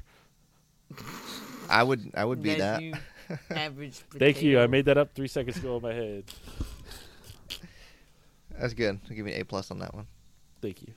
I 1.69 1.81
would, 1.81 2.11
I 2.15 2.23
would 2.25 2.43
be 2.43 2.51
As 2.51 2.57
that. 2.59 2.81
you 2.83 2.93
average. 3.49 3.95
Thank 4.19 4.43
you. 4.43 4.59
I 4.59 4.67
made 4.67 4.85
that 4.85 4.99
up 4.99 5.15
three 5.15 5.27
seconds 5.27 5.57
ago 5.57 5.77
in 5.77 5.81
my 5.81 5.93
head. 5.93 6.25
That's 8.59 8.73
good. 8.73 8.99
I'll 9.03 9.15
give 9.15 9.27
you 9.27 9.33
an 9.33 9.41
A 9.41 9.45
plus 9.45 9.71
on 9.71 9.79
that 9.79 9.93
one. 9.93 10.07
Thank 10.61 10.81
you. 10.81 10.93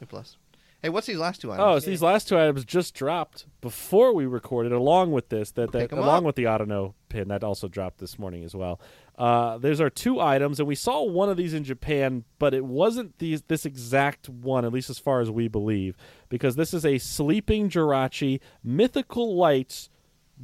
A 0.00 0.06
plus. 0.06 0.36
Hey, 0.82 0.88
what's 0.88 1.06
these 1.06 1.18
last 1.18 1.42
two 1.42 1.52
items? 1.52 1.66
Oh, 1.66 1.78
so 1.78 1.90
these 1.90 2.00
last 2.00 2.26
two 2.26 2.38
items 2.38 2.64
just 2.64 2.94
dropped 2.94 3.44
before 3.60 4.14
we 4.14 4.24
recorded, 4.24 4.72
along 4.72 5.12
with 5.12 5.28
this. 5.28 5.50
That, 5.50 5.72
that 5.72 5.92
along 5.92 6.18
up. 6.18 6.24
with 6.24 6.36
the 6.36 6.44
Autono 6.44 6.94
pin 7.10 7.28
that 7.28 7.44
also 7.44 7.68
dropped 7.68 7.98
this 7.98 8.18
morning 8.18 8.44
as 8.44 8.54
well. 8.54 8.80
Uh, 9.18 9.58
there's 9.58 9.80
our 9.80 9.90
two 9.90 10.20
items, 10.20 10.58
and 10.58 10.66
we 10.66 10.74
saw 10.74 11.02
one 11.02 11.28
of 11.28 11.36
these 11.36 11.52
in 11.52 11.64
Japan, 11.64 12.24
but 12.38 12.54
it 12.54 12.64
wasn't 12.64 13.18
these 13.18 13.42
this 13.42 13.66
exact 13.66 14.30
one, 14.30 14.64
at 14.64 14.72
least 14.72 14.88
as 14.88 14.98
far 14.98 15.20
as 15.20 15.30
we 15.30 15.48
believe, 15.48 15.98
because 16.30 16.56
this 16.56 16.72
is 16.72 16.86
a 16.86 16.96
sleeping 16.96 17.68
Jirachi 17.68 18.40
mythical 18.64 19.36
lights 19.36 19.90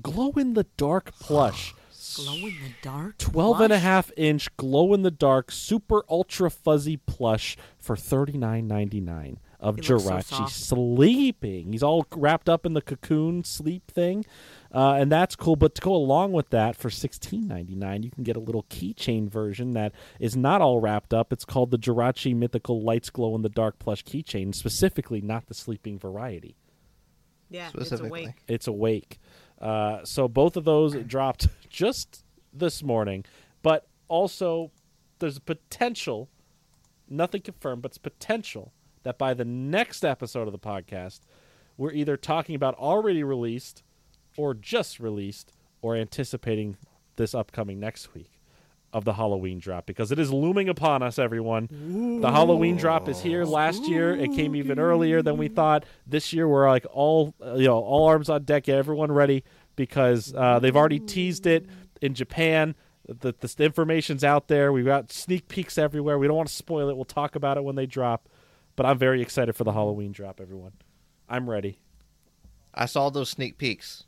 glow 0.03 0.33
in 0.33 0.53
the 0.53 0.65
dark 0.77 1.15
plush. 1.19 1.75
Glow 2.17 2.35
in 2.35 2.55
the 2.63 2.75
dark. 2.83 3.19
12 3.19 3.61
and 3.61 3.73
a 3.73 3.79
half 3.79 4.11
inch 4.17 4.55
glow 4.57 4.93
in 4.95 5.03
the 5.03 5.11
dark 5.11 5.51
super 5.53 6.03
ultra 6.09 6.51
fuzzy 6.51 6.97
plush 6.97 7.57
for 7.79 7.97
$39.99 7.97 9.37
of 9.59 9.77
He 9.77 9.83
looks 9.83 10.05
so 10.05 10.11
Jirachi 10.11 10.49
sleeping. 10.51 11.73
He's 11.73 11.83
all 11.83 12.07
wrapped 12.15 12.49
up 12.49 12.67
in 12.67 12.75
the 12.75 12.83
cocoon 12.83 13.43
sleep 13.45 13.91
thing. 13.91 14.25
Uh, 14.75 14.93
and 14.95 15.11
that's 15.11 15.35
cool, 15.37 15.57
but 15.57 15.75
to 15.75 15.81
go 15.81 15.95
along 15.95 16.33
with 16.33 16.51
that, 16.51 16.77
for 16.77 16.91
sixteen 16.91 17.49
ninety 17.49 17.75
nine, 17.75 18.03
you 18.03 18.11
can 18.11 18.25
get 18.25 18.37
a 18.37 18.41
little 18.41 18.65
keychain 18.65 19.29
version 19.31 19.71
that 19.71 19.93
is 20.21 20.37
not 20.37 20.61
all 20.61 20.81
wrapped 20.81 21.15
up. 21.15 21.33
It's 21.33 21.47
called 21.47 21.71
the 21.71 21.79
Jirachi 21.79 22.37
Mythical 22.37 22.83
Lights 22.83 23.09
Glow 23.09 23.35
in 23.35 23.41
the 23.41 23.49
Dark 23.49 23.79
plush 23.79 24.05
keychain, 24.05 24.55
specifically 24.55 25.23
not 25.23 25.47
the 25.47 25.55
sleeping 25.55 25.99
variety 25.99 26.57
Yeah, 27.49 27.69
it's 27.69 27.73
Specifically. 27.89 28.23
awake. 28.25 28.35
it's 28.49 28.67
awake. 28.67 29.19
Uh, 29.61 30.05
so 30.05 30.29
both 30.29 30.57
of 30.57 30.65
those 30.65 30.95
dropped 30.95 31.49
just 31.69 32.25
this 32.53 32.83
morning, 32.83 33.25
but 33.63 33.87
also 34.09 34.71
there's 35.19 35.37
a 35.37 35.41
potential, 35.41 36.29
nothing 37.09 37.41
confirmed, 37.41 37.83
but 37.83 37.93
it's 37.93 37.99
potential 37.99 38.73
that 39.03 39.19
by 39.19 39.35
the 39.35 39.45
next 39.45 40.05
episode 40.05 40.47
of 40.49 40.53
the 40.53 40.59
podcast, 40.59 41.21
we're 41.77 41.93
either 41.93 42.17
talking 42.17 42.55
about 42.55 42.75
already 42.75 43.23
released 43.23 43.83
or 44.37 44.55
just 44.55 44.99
released 45.01 45.53
or 45.81 45.97
anticipating 45.97 46.77
this 47.17 47.35
upcoming 47.35 47.79
next 47.79 48.15
week 48.15 48.36
of 48.93 49.05
the 49.05 49.13
Halloween 49.13 49.59
drop 49.59 49.87
because 49.87 50.11
it 50.13 50.19
is 50.19 50.33
looming 50.33 50.69
upon 50.69 51.03
us, 51.03 51.19
everyone. 51.19 51.69
The 52.21 52.31
Halloween 52.31 52.77
drop 52.77 53.09
is 53.09 53.21
here. 53.21 53.45
Last 53.45 53.87
year, 53.89 54.15
it 54.15 54.33
came 54.33 54.57
even 54.57 54.79
earlier 54.79 55.23
than 55.23 55.37
we 55.37 55.49
thought. 55.49 55.85
This 56.07 56.33
year, 56.33 56.49
we're 56.49 56.69
like 56.69 56.87
all 56.91 57.35
you 57.41 57.67
know, 57.67 57.79
all 57.79 58.07
arms 58.07 58.29
on 58.29 58.45
deck, 58.45 58.69
everyone 58.69 59.13
ready 59.13 59.45
because 59.77 60.35
uh, 60.35 60.59
they've 60.59 60.77
already 60.77 60.99
teased 60.99 61.47
it 61.47 61.67
in 62.01 62.15
Japan. 62.15 62.75
The, 63.07 63.35
the, 63.39 63.55
the 63.57 63.65
information's 63.65 64.25
out 64.25 64.49
there. 64.49 64.73
We've 64.73 64.85
got 64.85 65.13
sneak 65.13 65.49
peeks 65.49 65.79
everywhere. 65.79 66.19
We 66.19 66.27
don't 66.27 66.37
want 66.37 66.49
to 66.49 66.55
spoil 66.55 66.89
it. 66.89 66.97
We'll 66.97 67.05
talk 67.05 67.37
about 67.37 67.57
it 67.57 67.65
when 67.65 67.77
they 67.77 67.87
drop. 67.87 68.29
But 68.75 68.87
I'm 68.87 68.99
very 68.99 69.23
excited 69.23 69.55
for 69.55 69.65
the 69.65 69.73
Halloween 69.73 70.13
drop, 70.13 70.41
everyone. 70.41 70.73
I'm 71.29 71.49
ready. 71.49 71.79
I 72.75 72.87
saw 72.87 73.11
those 73.11 73.31
sneak 73.31 73.59
peeks. 73.59 74.05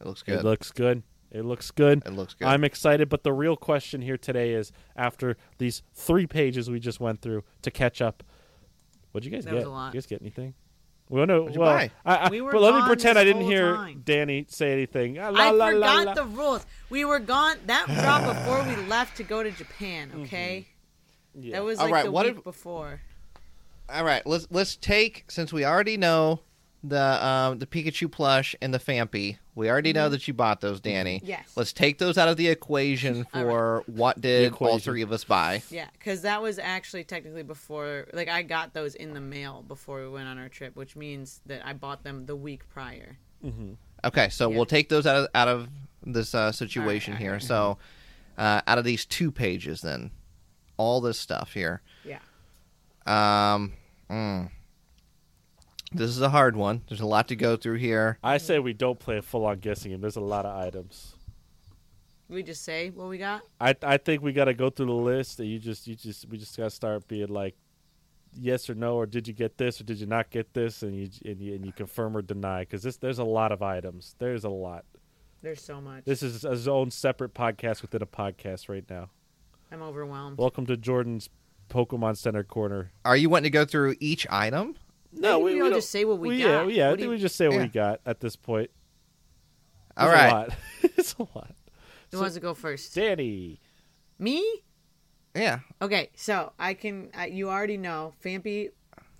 It 0.00 0.06
looks 0.06 0.22
good. 0.22 0.40
It 0.40 0.44
looks 0.44 0.70
good. 0.70 1.02
It 1.30 1.44
looks 1.44 1.70
good. 1.70 2.02
It 2.06 2.12
looks 2.12 2.34
good. 2.34 2.46
I'm 2.48 2.64
excited, 2.64 3.08
but 3.08 3.24
the 3.24 3.32
real 3.32 3.56
question 3.56 4.00
here 4.02 4.16
today 4.16 4.52
is 4.52 4.72
after 4.96 5.36
these 5.58 5.82
three 5.94 6.26
pages 6.26 6.70
we 6.70 6.78
just 6.80 7.00
went 7.00 7.20
through 7.20 7.42
to 7.62 7.70
catch 7.70 8.00
up, 8.00 8.22
what'd 9.12 9.24
you 9.24 9.32
guys 9.32 9.44
That 9.44 9.50
get? 9.50 9.56
was 9.58 9.64
a 9.66 9.70
lot. 9.70 9.94
You 9.94 10.00
guys 10.00 10.06
get 10.06 10.20
anything? 10.22 10.54
Well, 11.08 11.26
no. 11.26 11.40
What'd 11.42 11.54
you 11.54 11.60
well, 11.60 11.74
buy? 11.76 11.90
I, 12.04 12.16
I, 12.16 12.30
We 12.30 12.40
were 12.40 12.52
but 12.52 12.62
let 12.62 12.74
me 12.74 12.80
gone 12.80 12.88
pretend 12.88 13.18
I 13.18 13.24
didn't 13.24 13.42
hear 13.42 13.74
time. 13.74 14.02
Dani 14.04 14.50
say 14.50 14.72
anything. 14.72 15.18
Ah, 15.18 15.26
I 15.26 15.30
la, 15.30 15.50
la, 15.50 15.66
la, 15.66 15.70
forgot 15.70 16.06
la. 16.06 16.14
the 16.14 16.24
rules. 16.24 16.66
We 16.90 17.04
were 17.04 17.18
gone. 17.20 17.58
That 17.66 17.86
dropped 18.02 18.26
before 18.26 18.64
we 18.64 18.76
left 18.88 19.16
to 19.18 19.22
go 19.22 19.42
to 19.42 19.50
Japan. 19.52 20.10
Okay, 20.22 20.66
Yeah. 21.34 21.56
that 21.56 21.64
was 21.64 21.78
All 21.78 21.84
like 21.86 21.94
right, 21.94 22.04
the 22.06 22.10
what 22.10 22.26
week 22.26 22.38
if- 22.38 22.44
before. 22.44 23.00
All 23.88 24.04
right, 24.04 24.26
let's 24.26 24.48
let's 24.50 24.74
take 24.74 25.24
since 25.28 25.52
we 25.52 25.64
already 25.64 25.96
know 25.96 26.40
the 26.84 27.26
um, 27.26 27.58
the 27.58 27.66
Pikachu 27.66 28.10
plush 28.10 28.54
and 28.60 28.72
the 28.72 28.78
Phanpy. 28.78 29.38
We 29.54 29.70
already 29.70 29.92
know 29.92 30.08
that 30.10 30.28
you 30.28 30.34
bought 30.34 30.60
those, 30.60 30.80
Dani. 30.80 31.16
Mm-hmm. 31.16 31.26
Yes. 31.26 31.52
Let's 31.56 31.72
take 31.72 31.98
those 31.98 32.18
out 32.18 32.28
of 32.28 32.36
the 32.36 32.48
equation 32.48 33.26
All 33.34 33.40
for 33.42 33.84
what 33.86 34.20
did 34.20 34.52
all 34.52 34.54
equation. 34.54 34.80
three 34.80 35.02
of 35.02 35.12
us 35.12 35.24
buy. 35.24 35.62
Yeah, 35.70 35.88
because 35.92 36.22
that 36.22 36.42
was 36.42 36.58
actually 36.58 37.04
technically 37.04 37.42
before. 37.42 38.06
Like 38.12 38.28
I 38.28 38.42
got 38.42 38.74
those 38.74 38.94
in 38.94 39.14
the 39.14 39.20
mail 39.20 39.64
before 39.66 40.02
we 40.02 40.08
went 40.08 40.28
on 40.28 40.38
our 40.38 40.48
trip, 40.48 40.76
which 40.76 40.94
means 40.96 41.40
that 41.46 41.64
I 41.64 41.72
bought 41.72 42.04
them 42.04 42.26
the 42.26 42.36
week 42.36 42.68
prior. 42.68 43.16
Okay, 44.04 44.28
so 44.28 44.50
Yeah. 44.50 44.56
we'll 44.56 44.66
take 44.66 44.88
those 44.88 45.06
out 45.06 45.16
of 45.16 45.28
out 45.34 45.48
of 45.48 45.68
this 46.04 46.34
uh, 46.34 46.52
situation 46.52 47.14
all 47.14 47.16
right, 47.16 47.22
here. 47.22 47.40
So, 47.40 47.78
uh, 48.36 48.60
out 48.66 48.78
of 48.78 48.84
these 48.84 49.04
two 49.06 49.30
pages, 49.32 49.80
then 49.80 50.10
all 50.76 51.00
this 51.00 51.18
stuff 51.18 51.52
here. 51.54 51.80
Yeah. 52.04 52.18
Um, 53.06 53.72
mm. 54.10 54.50
This 55.92 56.10
is 56.10 56.20
a 56.20 56.28
hard 56.28 56.56
one. 56.56 56.82
There's 56.88 57.00
a 57.00 57.06
lot 57.06 57.28
to 57.28 57.36
go 57.36 57.56
through 57.56 57.76
here. 57.76 58.18
I 58.22 58.38
say 58.38 58.58
we 58.58 58.72
don't 58.72 58.98
play 58.98 59.18
a 59.18 59.22
full 59.22 59.46
on 59.46 59.58
guessing 59.58 59.92
game. 59.92 60.00
There's 60.00 60.16
a 60.16 60.20
lot 60.20 60.44
of 60.46 60.56
items. 60.56 61.14
We 62.28 62.42
just 62.42 62.64
say 62.64 62.90
what 62.90 63.08
we 63.08 63.18
got. 63.18 63.42
I 63.60 63.76
I 63.82 63.96
think 63.98 64.22
we 64.22 64.32
got 64.32 64.46
to 64.46 64.54
go 64.54 64.68
through 64.70 64.86
the 64.86 64.92
list, 64.92 65.38
and 65.38 65.48
you 65.48 65.58
just 65.58 65.86
you 65.86 65.94
just 65.94 66.28
we 66.28 66.38
just 66.38 66.56
got 66.56 66.64
to 66.64 66.70
start 66.70 67.06
being 67.06 67.28
like, 67.28 67.54
yes 68.34 68.68
or 68.68 68.74
no, 68.74 68.96
or 68.96 69.06
did 69.06 69.28
you 69.28 69.34
get 69.34 69.58
this 69.58 69.80
or 69.80 69.84
did 69.84 70.00
you 70.00 70.06
not 70.06 70.30
get 70.30 70.52
this, 70.52 70.82
and 70.82 70.94
you 70.94 71.08
and 71.24 71.40
you, 71.40 71.54
and 71.54 71.64
you 71.64 71.72
confirm 71.72 72.16
or 72.16 72.22
deny 72.22 72.60
because 72.62 72.82
this 72.82 72.96
there's 72.96 73.20
a 73.20 73.24
lot 73.24 73.52
of 73.52 73.62
items. 73.62 74.16
There's 74.18 74.44
a 74.44 74.48
lot. 74.48 74.84
There's 75.42 75.62
so 75.62 75.80
much. 75.80 76.04
This 76.04 76.22
is 76.22 76.42
his 76.42 76.66
own 76.66 76.90
separate 76.90 77.32
podcast 77.32 77.82
within 77.82 78.02
a 78.02 78.06
podcast 78.06 78.68
right 78.68 78.84
now. 78.90 79.10
I'm 79.70 79.82
overwhelmed. 79.82 80.38
Welcome 80.38 80.66
to 80.66 80.76
Jordan's 80.76 81.28
Pokemon 81.68 82.16
Center 82.16 82.42
corner. 82.42 82.90
Are 83.04 83.16
you 83.16 83.28
wanting 83.28 83.44
to 83.44 83.50
go 83.50 83.64
through 83.64 83.94
each 84.00 84.26
item? 84.30 84.74
No, 85.16 85.38
we, 85.38 85.60
all 85.60 85.70
don't- 85.70 85.78
just 85.78 85.90
say 85.90 86.04
what 86.04 86.18
we, 86.18 86.36
Yeah, 86.36 86.64
got. 86.64 86.72
yeah. 86.72 86.86
I 86.86 86.90
What 86.90 86.98
think 86.98 87.04
you- 87.06 87.10
we 87.10 87.18
just 87.18 87.36
say 87.36 87.48
what 87.48 87.56
Yeah. 87.56 87.62
we 87.62 87.68
got 87.68 88.00
at 88.06 88.20
this 88.20 88.36
point. 88.36 88.70
All 89.96 90.06
There's 90.08 90.18
right. 90.18 90.28
a 90.30 90.34
lot. 90.34 90.50
it's 90.82 91.14
a 91.14 91.22
lot. 91.22 91.54
Who 92.12 92.18
wants 92.20 92.34
to 92.34 92.40
go 92.40 92.54
first? 92.54 92.94
Dani. 92.94 93.58
Me? 94.18 94.62
Yeah. 95.34 95.60
Okay, 95.82 96.10
so 96.14 96.52
I 96.58 96.74
can. 96.74 97.10
I, 97.14 97.26
you 97.26 97.50
already 97.50 97.76
know 97.76 98.14
Phanpy 98.24 98.70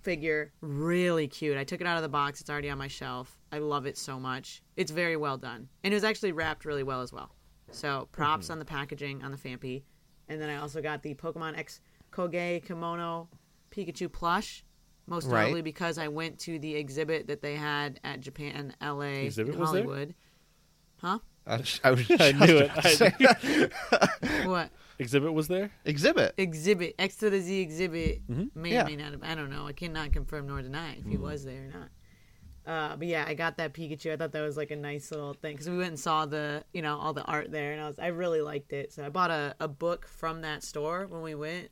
figure 0.03 0.53
really 0.61 1.27
cute. 1.29 1.59
I 1.59 1.65
took 1.65 1.81
it 1.81 1.87
out 1.87 1.97
of 1.97 2.03
the 2.03 2.09
box. 2.09 2.41
It's 2.41 2.49
already 2.49 2.71
on 2.71 2.79
my 2.79 2.89
shelf. 2.89 3.39
I 3.53 3.59
love 3.59 3.87
it 3.87 3.99
so 3.99 4.19
much. 4.19 4.63
It's 4.77 4.91
very 4.91 5.17
well 5.17 5.37
done, 5.37 5.69
and 5.85 5.93
it 5.93 5.97
was 5.97 6.05
actually 6.05 6.33
wrapped 6.33 6.65
really 6.65 6.83
well 6.83 7.03
as 7.03 7.13
well. 7.13 7.35
So 7.71 8.09
props 8.13 8.47
mm-hmm. 8.47 8.53
on 8.53 8.59
the 8.61 8.65
packaging 8.65 9.23
on 9.23 9.31
the 9.31 9.37
Phanpy, 9.37 9.83
and 10.29 10.41
then 10.41 10.49
I 10.49 10.57
also 10.57 10.81
got 10.81 11.03
the 11.03 11.15
Pokemon 11.15 11.59
X 11.59 11.81
Kogei 12.13 12.65
Kimono 12.65 13.29
Pikachu 13.71 14.11
plush. 14.11 14.65
Most 15.07 15.27
Right. 15.29 15.43
notably 15.45 15.63
because 15.63 15.99
I 15.99 16.09
went 16.09 16.39
to 16.41 16.59
the 16.59 16.75
exhibit 16.75 17.29
that 17.29 17.41
they 17.43 17.55
had 17.57 18.01
at 18.03 18.21
Japan, 18.21 18.75
LA, 18.83 19.03
Exhibit 19.27 19.55
in 19.55 19.61
was 19.61 19.73
there? 19.73 19.83
Hollywood. 19.85 20.15
Huh? 21.01 21.19
I 21.47 21.57
was, 21.59 21.81
I, 21.85 21.91
was 21.93 22.11
I 22.21 22.33
knew 22.33 22.57
it. 22.59 22.71
about 22.71 22.83
to 22.83 22.91
say- 22.91 24.45
What? 24.47 24.71
Exhibit 24.99 25.33
was 25.33 25.47
there? 25.49 25.71
Exhibit. 25.85 26.35
exhibit 26.39 26.95
X 26.99 27.17
to 27.19 27.31
the 27.31 27.41
Z 27.41 27.61
exhibit 27.61 28.27
Mhm. 28.29 28.51
may 28.57 28.73
Yeah. 28.73 28.83
or 28.83 28.87
may 28.87 28.97
not 28.97 29.13
have. 29.13 29.23
I 29.23 29.35
don't 29.35 29.51
know. 29.51 29.67
I 29.67 29.73
cannot 29.73 30.13
confirm 30.13 30.47
nor 30.47 30.63
deny 30.63 30.95
if 30.99 31.05
he 31.07 31.17
was 31.17 31.45
there 31.45 31.67
or 31.67 31.79
not. 31.79 31.89
Uh, 32.67 32.97
but 32.97 33.07
yeah, 33.07 33.25
I 33.29 33.35
got 33.35 33.59
that 33.59 33.75
Pikachu. 33.75 34.13
I 34.13 34.17
thought 34.17 34.33
that 34.33 34.41
was 34.41 34.57
like 34.57 34.71
a 34.73 34.77
nice 34.77 35.11
little 35.13 35.35
thing 35.35 35.53
because 35.55 35.69
we 35.69 35.77
went 35.77 35.91
and 35.91 36.01
saw 36.01 36.27
the 36.27 36.65
you 36.73 36.83
know 36.83 36.97
all 36.99 37.13
the 37.13 37.23
art 37.23 37.53
there, 37.53 37.73
and 37.73 37.81
I 37.81 37.87
was 37.87 37.99
I 37.99 38.09
really 38.09 38.41
liked 38.41 38.73
it. 38.73 38.93
So 38.93 39.05
I 39.05 39.09
bought 39.11 39.31
a, 39.31 39.55
a 39.61 39.69
book 39.69 40.09
from 40.09 40.41
that 40.41 40.65
store 40.65 41.07
when 41.07 41.21
we 41.23 41.35
went 41.37 41.69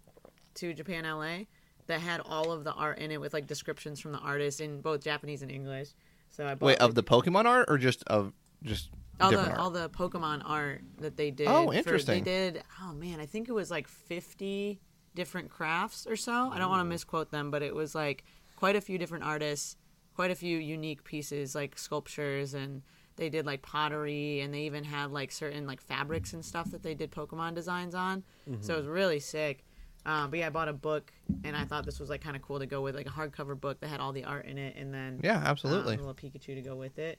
to 0.56 0.72
Japan, 0.74 1.02
LA, 1.04 1.46
that 1.86 2.00
had 2.00 2.20
all 2.24 2.50
of 2.50 2.64
the 2.64 2.72
art 2.72 2.98
in 2.98 3.10
it 3.10 3.20
with 3.20 3.32
like 3.34 3.46
descriptions 3.46 4.00
from 4.00 4.12
the 4.12 4.18
artist 4.18 4.60
in 4.60 4.80
both 4.80 5.02
Japanese 5.02 5.42
and 5.42 5.50
English. 5.50 5.90
So 6.30 6.46
I 6.46 6.54
bought 6.54 6.66
Wait, 6.66 6.80
like, 6.80 6.88
of 6.88 6.94
the 6.94 7.02
Pokemon 7.02 7.44
art 7.44 7.66
or 7.68 7.78
just 7.78 8.02
of 8.04 8.32
just 8.62 8.90
all 9.20 9.30
the 9.30 9.38
art? 9.38 9.58
all 9.58 9.70
the 9.70 9.88
Pokemon 9.90 10.42
art 10.44 10.82
that 10.98 11.16
they 11.16 11.30
did. 11.30 11.46
Oh, 11.48 11.68
for- 11.68 11.74
interesting. 11.74 12.24
they 12.24 12.30
did. 12.30 12.62
Oh 12.82 12.92
man, 12.92 13.20
I 13.20 13.26
think 13.26 13.48
it 13.48 13.52
was 13.52 13.70
like 13.70 13.86
fifty 13.86 14.80
different 15.14 15.50
crafts 15.50 16.06
or 16.06 16.16
so. 16.16 16.50
I 16.52 16.58
don't 16.58 16.70
want 16.70 16.80
to 16.80 16.86
mm. 16.86 16.88
misquote 16.88 17.30
them, 17.30 17.50
but 17.50 17.62
it 17.62 17.74
was 17.74 17.94
like 17.94 18.24
quite 18.56 18.76
a 18.76 18.80
few 18.80 18.98
different 18.98 19.24
artists, 19.24 19.76
quite 20.14 20.30
a 20.30 20.34
few 20.34 20.58
unique 20.58 21.04
pieces 21.04 21.54
like 21.54 21.78
sculptures 21.78 22.54
and. 22.54 22.82
They 23.16 23.28
did 23.28 23.46
like 23.46 23.62
pottery, 23.62 24.40
and 24.40 24.52
they 24.52 24.62
even 24.62 24.82
had 24.82 25.12
like 25.12 25.30
certain 25.30 25.68
like 25.68 25.80
fabrics 25.80 26.32
and 26.32 26.44
stuff 26.44 26.72
that 26.72 26.82
they 26.82 26.94
did 26.94 27.12
Pokemon 27.12 27.54
designs 27.54 27.94
on. 27.94 28.24
So 28.44 28.50
it 28.50 28.58
mm-hmm. 28.58 28.76
was 28.76 28.86
really 28.88 29.20
sick. 29.20 29.64
Um, 30.06 30.28
but 30.30 30.38
yeah, 30.38 30.46
I 30.48 30.50
bought 30.50 30.68
a 30.68 30.72
book, 30.74 31.12
and 31.44 31.56
I 31.56 31.64
thought 31.64 31.86
this 31.86 31.98
was 31.98 32.10
like 32.10 32.20
kind 32.20 32.36
of 32.36 32.42
cool 32.42 32.58
to 32.58 32.66
go 32.66 32.82
with, 32.82 32.94
like 32.94 33.06
a 33.06 33.10
hardcover 33.10 33.58
book 33.58 33.80
that 33.80 33.88
had 33.88 34.00
all 34.00 34.12
the 34.12 34.24
art 34.24 34.44
in 34.46 34.58
it, 34.58 34.76
and 34.76 34.92
then 34.92 35.20
Yeah, 35.22 35.38
um, 35.38 35.44
absolutely. 35.44 35.94
a 35.94 35.98
little 35.98 36.14
Pikachu 36.14 36.54
to 36.54 36.60
go 36.60 36.76
with 36.76 36.98
it, 36.98 37.18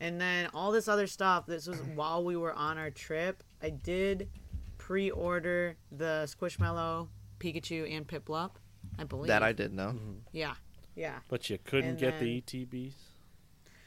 and 0.00 0.20
then 0.20 0.48
all 0.52 0.70
this 0.70 0.88
other 0.88 1.06
stuff. 1.06 1.46
This 1.46 1.66
was 1.66 1.80
while 1.94 2.22
we 2.24 2.36
were 2.36 2.52
on 2.52 2.76
our 2.76 2.90
trip. 2.90 3.42
I 3.62 3.70
did 3.70 4.28
pre-order 4.76 5.76
the 5.92 6.26
Squishmallow 6.28 7.08
Pikachu 7.40 7.94
and 7.96 8.06
Piplup. 8.06 8.52
I 8.98 9.04
believe 9.04 9.28
that 9.28 9.42
I 9.42 9.52
did 9.52 9.72
know. 9.72 9.94
Yeah, 10.32 10.54
yeah. 10.96 11.20
But 11.28 11.48
you 11.50 11.58
couldn't 11.64 11.90
And 11.90 11.98
get 11.98 12.18
the 12.20 12.40
ETBs. 12.42 12.94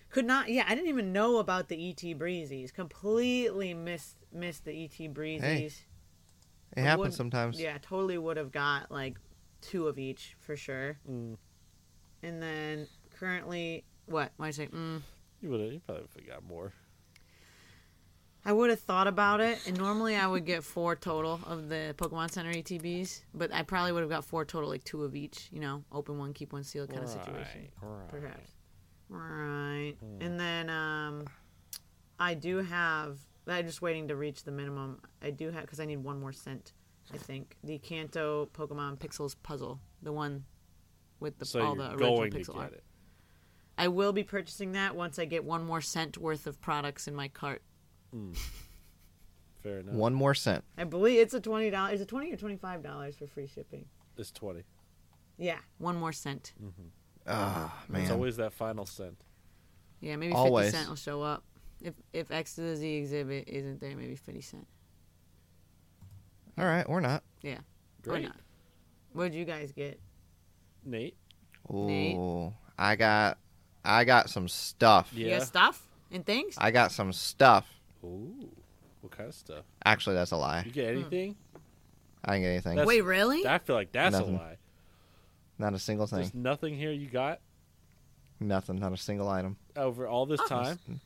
Could 0.09 0.25
not. 0.25 0.49
Yeah, 0.49 0.65
I 0.67 0.75
didn't 0.75 0.89
even 0.89 1.13
know 1.13 1.37
about 1.37 1.69
the 1.69 1.89
ET 1.89 2.01
Breezies. 2.17 2.73
Completely 2.73 3.73
missed 3.73 4.17
missed 4.33 4.65
the 4.65 4.71
ET 4.83 5.13
Breezies. 5.13 5.81
It 6.76 6.82
happens 6.82 6.99
would- 6.99 7.13
sometimes. 7.13 7.59
Yeah, 7.59 7.78
totally 7.82 8.17
would 8.17 8.38
have 8.38 8.51
got 8.51 8.91
like 8.91 9.17
two 9.61 9.88
of 9.88 9.99
each 9.99 10.36
for 10.39 10.55
sure. 10.55 10.97
Mm. 11.09 11.38
And 12.24 12.41
then 12.41 12.88
currently, 13.19 13.84
what? 14.05 14.32
Why 14.38 14.47
I 14.47 14.51
say? 14.51 14.67
Mm, 14.67 15.01
You 15.41 15.49
would 15.49 15.61
have. 15.61 15.74
You 15.74 15.80
probably 15.80 16.03
would 16.15 16.24
have 16.26 16.36
got 16.36 16.43
more. 16.43 16.74
I 18.43 18.53
would 18.53 18.72
have 18.72 18.80
thought 18.80 19.05
about 19.07 19.39
it, 19.39 19.59
and 19.67 19.78
normally 19.78 20.15
I 20.15 20.26
would 20.26 20.45
get 20.45 20.63
four 20.63 20.95
total 20.95 21.39
of 21.45 21.69
the 21.69 21.93
Pokemon 21.97 22.32
Center 22.32 22.51
ETBs, 22.51 23.22
but 23.36 23.53
I 23.53 23.61
probably 23.61 23.91
would 23.91 24.01
have 24.01 24.09
got 24.09 24.26
four 24.26 24.45
total, 24.45 24.67
like 24.69 24.84
two 24.84 25.03
of 25.03 25.15
each. 25.15 25.47
You 25.51 25.59
know, 25.59 25.84
open 25.91 26.17
one, 26.17 26.34
keep 26.34 26.51
one 26.53 26.63
sealed 26.63 26.89
kind 26.89 27.03
of 27.03 27.09
situation. 27.09 27.67
Right. 27.82 28.09
perhaps. 28.09 28.51
Right. 29.09 29.93
And 30.22 30.39
then 30.39 30.69
um, 30.72 31.26
I 32.19 32.34
do 32.34 32.57
have. 32.57 33.19
I'm 33.51 33.65
just 33.65 33.81
waiting 33.81 34.07
to 34.09 34.15
reach 34.15 34.43
the 34.43 34.51
minimum. 34.51 35.01
I 35.21 35.29
do 35.31 35.49
have 35.51 35.61
because 35.61 35.79
I 35.79 35.85
need 35.85 35.97
one 36.03 36.19
more 36.19 36.31
cent. 36.33 36.73
I 37.13 37.17
think 37.17 37.57
the 37.63 37.77
Kanto 37.79 38.49
Pokemon 38.53 38.99
Pixels 38.99 39.35
puzzle, 39.43 39.79
the 40.01 40.11
one 40.13 40.45
with 41.19 41.37
the 41.39 41.45
So 41.45 41.59
all 41.61 41.75
you're 41.75 41.83
the 41.85 41.91
original 41.93 42.15
going 42.17 42.31
to 42.31 42.37
pixel 42.39 42.53
get 42.53 42.55
art. 42.61 42.73
it. 42.73 42.83
I 43.77 43.87
will 43.87 44.13
be 44.13 44.23
purchasing 44.23 44.73
that 44.73 44.95
once 44.95 45.17
I 45.19 45.25
get 45.25 45.43
one 45.43 45.65
more 45.65 45.81
cent 45.81 46.17
worth 46.17 46.45
of 46.47 46.61
products 46.61 47.07
in 47.07 47.15
my 47.15 47.27
cart. 47.27 47.61
Fair 49.63 49.79
enough. 49.79 49.93
One 49.95 50.13
more 50.13 50.33
cent. 50.33 50.63
I 50.77 50.83
believe 50.85 51.19
it's 51.19 51.33
a 51.33 51.39
twenty 51.39 51.69
dollars. 51.69 51.95
Is 51.95 52.01
it 52.01 52.07
twenty 52.07 52.31
or 52.31 52.37
twenty 52.37 52.57
five 52.57 52.81
dollars 52.83 53.15
for 53.15 53.27
free 53.27 53.47
shipping? 53.47 53.85
It's 54.17 54.31
twenty. 54.31 54.63
Yeah, 55.37 55.57
one 55.77 55.95
more 55.97 56.11
cent. 56.11 56.53
Ah, 57.27 57.83
man. 57.87 58.01
It's 58.01 58.11
always 58.11 58.37
that 58.37 58.53
final 58.53 58.85
cent. 58.85 59.23
Yeah, 59.99 60.15
maybe 60.15 60.33
Always. 60.33 60.65
fifty 60.67 60.77
cent 60.77 60.89
will 60.89 60.95
show 60.95 61.21
up. 61.21 61.43
If 61.82 61.95
if 62.13 62.32
X 62.32 62.55
to 62.55 62.61
the 62.61 62.75
Z 62.75 62.95
exhibit 62.97 63.45
isn't 63.47 63.79
there, 63.79 63.95
maybe 63.95 64.15
fifty 64.15 64.41
cent. 64.41 64.67
All 66.57 66.65
right, 66.65 66.84
or 66.88 67.01
not. 67.01 67.23
Yeah, 67.41 67.59
Great. 68.03 68.25
or 68.25 68.27
not. 68.27 68.36
What 69.13 69.32
did 69.32 69.36
you 69.36 69.45
guys 69.45 69.71
get? 69.71 69.99
Nate. 70.86 71.15
Nate? 71.69 72.15
Ooh, 72.15 72.53
I 72.77 72.95
got, 72.95 73.38
I 73.84 74.03
got 74.03 74.29
some 74.29 74.47
stuff. 74.47 75.11
You 75.13 75.27
Yeah. 75.27 75.39
got 75.39 75.47
stuff 75.47 75.88
and 76.11 76.25
things? 76.25 76.55
I 76.57 76.71
got 76.71 76.91
some 76.91 77.13
stuff. 77.13 77.67
Ooh. 78.03 78.49
What 79.01 79.11
kind 79.11 79.29
of 79.29 79.36
stuff? 79.36 79.65
Actually, 79.84 80.15
that's 80.15 80.32
a 80.32 80.38
lie. 80.38 80.63
You 80.65 80.71
get 80.71 80.93
hmm. 80.93 80.99
anything? 80.99 81.36
I 82.23 82.34
didn't 82.34 82.43
get 82.43 82.49
anything. 82.49 82.75
That's- 82.75 82.88
Wait, 82.88 83.01
really? 83.01 83.47
I 83.47 83.57
feel 83.57 83.75
like 83.75 83.91
that's 83.91 84.13
Nothing. 84.13 84.36
a 84.36 84.39
lie. 84.39 84.57
Not 85.57 85.73
a 85.73 85.79
single 85.79 86.07
thing. 86.07 86.19
There's 86.19 86.34
nothing 86.34 86.75
here 86.75 86.91
you 86.91 87.07
got 87.07 87.39
Nothing. 88.39 88.79
Not 88.79 88.91
a 88.93 88.97
single 88.97 89.29
item. 89.29 89.57
over 89.75 90.07
all 90.07 90.25
this 90.25 90.41
Oh. 90.41 90.47
time. 90.47 90.79
Mm. 90.89 90.99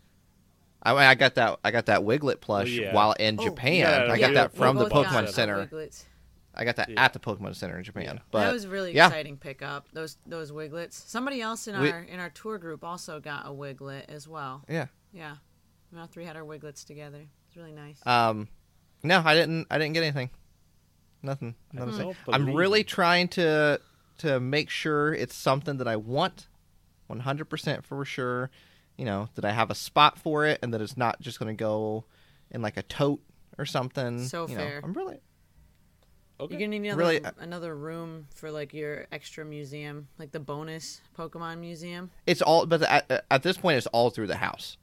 I, 0.86 0.94
I 1.08 1.16
got 1.16 1.36
that. 1.36 1.60
I 1.64 1.72
got 1.72 1.88
that 1.88 2.02
Wiglet 2.04 2.40
plush 2.42 2.70
yeah. 2.70 2.94
while 2.94 3.14
in 3.14 3.38
Oh, 3.40 3.44
Japan. 3.44 3.74
yeah, 3.76 4.14
I 4.14 4.16
yeah, 4.16 4.28
got 4.28 4.34
that 4.36 4.56
from 4.56 4.78
the 4.78 4.86
Pokemon 4.88 5.30
Center. 5.30 5.58
Wiglets. 5.60 6.06
I 6.54 6.64
got 6.64 6.78
that 6.78 6.90
Yeah. 6.90 7.04
at 7.04 7.12
the 7.14 7.20
Pokemon 7.20 7.56
Center 7.56 7.78
in 7.78 7.84
Japan. 7.84 8.04
Yeah. 8.04 8.20
But 8.32 8.46
that 8.46 8.54
was 8.54 8.64
a 8.66 8.70
really 8.70 8.94
yeah. 8.96 9.08
exciting 9.08 9.38
pickup. 9.38 9.88
Those 9.94 10.18
those 10.26 10.52
Wiglets. 10.52 10.94
Somebody 10.96 11.42
else 11.42 11.68
in 11.68 11.80
We- 11.80 11.92
our 11.92 12.00
in 12.02 12.20
our 12.20 12.30
tour 12.30 12.58
group 12.58 12.84
also 12.84 13.20
got 13.20 13.46
a 13.46 13.50
Wiglet 13.54 14.06
as 14.10 14.28
well. 14.28 14.64
yeah. 14.70 14.88
Yeah, 15.12 15.36
we 15.92 16.00
all 16.00 16.08
three 16.08 16.26
had 16.26 16.36
our 16.36 16.44
Wiglets 16.46 16.84
together. 16.84 17.26
It's 17.48 17.56
really 17.58 17.72
nice. 17.72 18.06
Um, 18.06 18.50
no, 19.02 19.22
I 19.26 19.34
didn't. 19.34 19.68
I 19.72 19.78
didn't 19.78 19.94
get 19.94 20.04
anything. 20.04 20.30
Nothing. 21.24 21.56
nothing 21.74 22.14
I'm 22.28 22.54
really 22.54 22.84
trying 22.84 23.28
to 23.30 23.80
to 24.20 24.40
make 24.40 24.70
sure 24.70 25.14
it's 25.14 25.36
something 25.36 25.78
that 25.78 25.88
I 25.88 25.96
want, 25.96 26.48
100% 27.10 27.84
for 27.84 28.06
sure. 28.06 28.50
You 28.98 29.06
know 29.06 29.30
that 29.36 29.46
I 29.46 29.52
have 29.52 29.72
a 29.72 29.76
spot 29.76 30.18
for 30.20 30.46
it, 30.46 30.60
and 30.62 30.74
that 30.74 30.82
it's 30.82 30.98
not 30.98 31.20
just 31.22 31.40
going 31.40 31.56
to 31.56 31.60
go 31.60 32.06
in 32.52 32.62
like 32.62 32.78
a 32.78 32.84
tote 32.84 33.22
or 33.58 33.66
something. 33.66 34.26
So 34.26 34.48
you 34.48 34.56
know, 34.56 34.62
fair. 34.62 34.82
I'm 34.84 34.94
really. 34.94 35.20
Okay. 36.38 36.54
You're 36.54 36.68
gonna 36.68 36.80
need 36.80 36.88
another 36.90 36.98
Really, 37.00 37.24
uh, 37.24 37.32
another 37.40 37.76
room 37.76 38.28
for 38.36 38.52
like 38.52 38.74
your 38.74 39.08
extra 39.12 39.46
museum, 39.46 40.10
like 40.20 40.32
the 40.34 40.40
bonus 40.40 41.00
Pokemon 41.18 41.60
museum. 41.60 42.12
It's 42.28 42.42
all, 42.42 42.66
but 42.66 42.82
at, 42.82 43.26
at 43.32 43.42
this 43.42 43.56
point, 43.56 43.78
it's 43.78 43.88
all 43.88 44.10
through 44.10 44.28
the 44.28 44.36
house. 44.36 44.76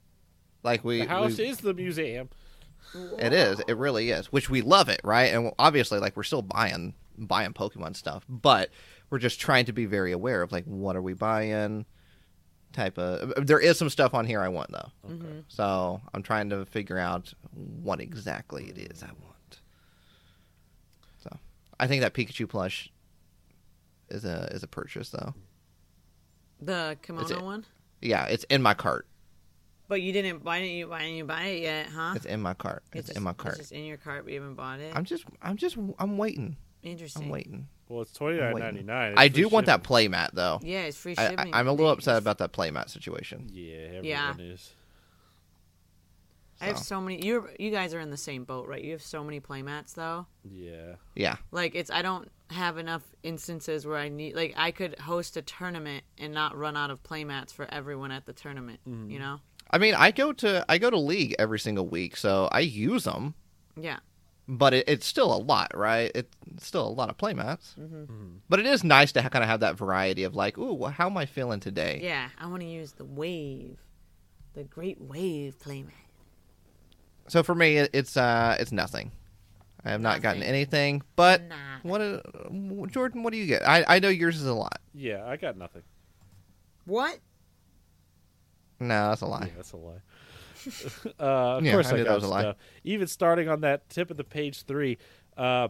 Like 0.63 0.83
we, 0.83 1.01
the 1.01 1.07
house 1.07 1.37
we- 1.37 1.45
is 1.45 1.57
the 1.59 1.75
museum. 1.75 2.29
It 3.19 3.33
is. 3.33 3.61
It 3.67 3.77
really 3.77 4.09
is. 4.09 4.31
Which 4.31 4.49
we 4.49 4.61
love 4.61 4.89
it, 4.89 5.01
right? 5.03 5.33
And 5.33 5.51
obviously, 5.59 5.99
like 5.99 6.17
we're 6.17 6.23
still 6.23 6.41
buying 6.41 6.95
buying 7.17 7.53
Pokemon 7.53 7.95
stuff, 7.95 8.25
but 8.27 8.69
we're 9.09 9.19
just 9.19 9.39
trying 9.39 9.65
to 9.65 9.73
be 9.73 9.85
very 9.85 10.11
aware 10.11 10.41
of 10.41 10.51
like 10.51 10.65
what 10.65 10.95
are 10.95 11.01
we 11.01 11.13
buying. 11.13 11.85
Type 12.73 12.97
of. 12.97 13.45
There 13.45 13.59
is 13.59 13.77
some 13.77 13.89
stuff 13.89 14.13
on 14.15 14.25
here 14.25 14.41
I 14.41 14.47
want 14.49 14.71
though, 14.71 14.91
Mm-hmm. 15.07 15.39
so 15.47 16.01
I'm 16.13 16.23
trying 16.23 16.49
to 16.49 16.65
figure 16.65 16.97
out 16.97 17.31
what 17.53 18.01
exactly 18.01 18.65
it 18.65 18.91
is 18.91 19.03
I 19.03 19.11
want. 19.21 19.59
So, 21.23 21.29
I 21.79 21.85
think 21.85 22.01
that 22.01 22.13
Pikachu 22.15 22.49
plush 22.49 22.91
is 24.09 24.25
a 24.25 24.47
is 24.51 24.63
a 24.63 24.67
purchase 24.67 25.11
though. 25.11 25.35
The 26.61 26.97
kimono 27.03 27.43
one. 27.43 27.65
Yeah, 28.01 28.25
it's 28.25 28.43
in 28.45 28.61
my 28.63 28.73
cart. 28.73 29.05
But 29.87 30.01
you 30.01 30.11
didn't. 30.11 30.43
Why 30.43 30.59
didn't 30.59 30.75
you? 30.75 30.87
Why 30.87 30.99
didn't 31.01 31.15
you 31.17 31.25
buy 31.25 31.43
it 31.43 31.61
yet? 31.61 31.87
Huh? 31.93 32.13
It's 32.15 32.25
in 32.25 32.41
my 32.41 32.55
cart. 32.55 32.83
It's, 32.93 33.07
just, 33.07 33.17
in 33.17 33.23
my 33.23 33.33
cart. 33.33 33.53
It's 33.55 33.69
just 33.69 33.71
in 33.71 33.83
your 33.85 33.97
cart, 33.97 34.23
but 34.23 34.33
you 34.33 34.39
haven't 34.41 34.55
bought 34.55 34.79
it. 34.79 34.93
I'm 34.95 35.05
just 35.05 35.25
I'm 35.43 35.57
just 35.57 35.77
I'm 35.99 36.17
waiting. 36.17 36.57
Interesting. 36.81 37.23
I'm 37.25 37.29
waiting. 37.29 37.67
Well, 37.89 38.01
it's 38.01 38.13
twenty 38.13 38.39
nine 38.39 38.53
waiting. 38.53 38.67
ninety 38.67 38.83
nine. 38.83 39.13
I 39.17 39.27
do 39.27 39.47
want 39.49 39.65
that 39.67 39.83
playmat 39.83 40.31
though. 40.33 40.59
Yeah, 40.63 40.83
it's 40.83 40.97
free 40.97 41.15
I, 41.17 41.29
shipping. 41.29 41.53
I, 41.53 41.59
am 41.59 41.67
a 41.67 41.71
little 41.71 41.91
upset 41.91 42.17
about 42.17 42.37
that 42.39 42.53
playmat 42.53 42.89
situation. 42.89 43.49
Yeah, 43.51 43.75
everyone 43.75 44.05
Yeah. 44.05 44.33
is. 44.39 44.73
I 46.61 46.67
have 46.67 46.77
so. 46.77 46.83
so 46.83 47.01
many. 47.01 47.25
You 47.25 47.49
you 47.59 47.71
guys 47.71 47.93
are 47.93 47.99
in 47.99 48.09
the 48.09 48.17
same 48.17 48.45
boat, 48.45 48.67
right? 48.67 48.81
You 48.81 48.91
have 48.93 49.01
so 49.01 49.23
many 49.23 49.39
playmats 49.41 49.95
though. 49.95 50.27
Yeah. 50.43 50.95
Yeah, 51.15 51.35
Like 51.51 51.75
it's 51.75 51.91
I 51.91 52.01
don't 52.01 52.31
have 52.51 52.77
enough 52.77 53.01
instances 53.23 53.85
where 53.85 53.97
I 53.97 54.09
need 54.09 54.35
like 54.35 54.53
I 54.55 54.71
could 54.71 54.97
host 54.99 55.35
a 55.35 55.41
tournament 55.41 56.03
and 56.17 56.33
not 56.33 56.55
run 56.55 56.77
out 56.77 56.89
of 56.89 57.03
playmats 57.03 57.51
for 57.51 57.65
everyone 57.73 58.11
at 58.11 58.25
the 58.25 58.33
tournament. 58.33 58.79
Mm-hmm. 58.87 59.09
You 59.09 59.19
know? 59.19 59.39
I 59.71 59.77
mean, 59.77 59.95
I 59.95 60.11
go 60.11 60.31
to 60.33 60.63
I 60.69 60.77
go 60.77 60.89
to 60.89 60.97
league 60.97 61.35
every 61.37 61.59
single 61.59 61.87
week, 61.87 62.15
so 62.15 62.47
I 62.51 62.59
use 62.61 63.03
them, 63.03 63.33
Yeah. 63.75 63.99
But 64.47 64.73
it, 64.73 64.89
it's 64.89 65.05
still 65.05 65.33
a 65.33 65.37
lot, 65.37 65.71
right? 65.75 66.11
It's 66.13 66.29
still 66.59 66.87
a 66.87 66.89
lot 66.89 67.09
of 67.09 67.17
playmats. 67.17 67.75
Mm-hmm. 67.79 68.25
But 68.49 68.59
it 68.59 68.65
is 68.65 68.83
nice 68.83 69.11
to 69.13 69.21
ha- 69.21 69.29
kind 69.29 69.43
of 69.43 69.49
have 69.49 69.61
that 69.61 69.75
variety 69.77 70.23
of 70.23 70.35
like, 70.35 70.57
ooh, 70.57 70.85
how 70.85 71.07
am 71.07 71.17
I 71.17 71.25
feeling 71.25 71.59
today? 71.59 71.99
Yeah. 72.03 72.29
I 72.39 72.47
want 72.47 72.61
to 72.61 72.67
use 72.67 72.91
the 72.93 73.05
wave, 73.05 73.77
the 74.53 74.63
Great 74.63 74.99
Wave 74.99 75.57
playmat. 75.59 75.91
So 77.27 77.41
for 77.41 77.55
me, 77.55 77.77
it, 77.77 77.89
it's 77.93 78.17
uh, 78.17 78.57
it's 78.59 78.71
nothing. 78.73 79.11
I 79.85 79.91
have 79.91 80.01
not 80.01 80.21
gotten 80.21 80.43
anything. 80.43 81.01
But 81.15 81.41
Nah. 81.43 81.55
what, 81.83 82.01
uh, 82.01 82.21
Jordan? 82.87 83.23
What 83.23 83.31
do 83.33 83.37
you 83.39 83.45
get? 83.47 83.67
I 83.67 83.85
I 83.87 83.99
know 83.99 84.09
yours 84.09 84.37
is 84.41 84.45
a 84.45 84.53
lot. 84.53 84.79
Yeah, 84.93 85.25
I 85.25 85.37
got 85.37 85.57
nothing. 85.57 85.83
What? 86.85 87.17
No, 88.79 89.09
that's 89.09 89.21
a 89.21 89.25
lie. 89.25 89.45
Yeah, 89.45 89.53
that's 89.55 89.71
a 89.71 89.77
lie. 89.77 90.01
uh, 91.19 91.23
of 91.57 91.65
Yeah, 91.65 91.71
course, 91.73 91.87
I 91.87 91.91
I, 91.93 91.97
knew 91.97 92.03
got 92.03 92.09
that 92.09 92.15
was 92.15 92.23
a 92.23 92.27
lie. 92.27 92.41
stuff. 92.41 92.57
Even 92.83 93.07
starting 93.07 93.49
on 93.49 93.61
that 93.61 93.89
tip 93.89 94.11
of 94.11 94.17
the 94.17 94.23
page 94.23 94.63
three, 94.63 94.97
uh, 95.37 95.67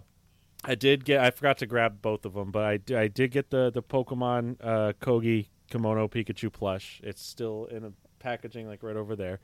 I 0.63 0.75
did 0.75 1.03
get. 1.05 1.21
I 1.21 1.31
forgot 1.31 1.57
to 1.59 1.65
grab 1.65 2.01
both 2.01 2.25
of 2.25 2.33
them, 2.33 2.51
but 2.51 2.63
I 2.63 3.07
did 3.07 3.31
get 3.31 3.49
the 3.49 3.69
the 3.71 3.83
Pokemon 3.83 4.57
uh, 4.61 4.93
Kogei 5.01 5.47
Kimono 5.69 6.07
Pikachu 6.07 6.51
plush. 6.51 7.01
It's 7.03 7.21
still 7.21 7.65
in 7.65 7.83
a 7.83 7.91
packaging 8.19 8.67
like 8.67 8.81
right 8.83 8.95
over 8.95 9.15
there. 9.15 9.39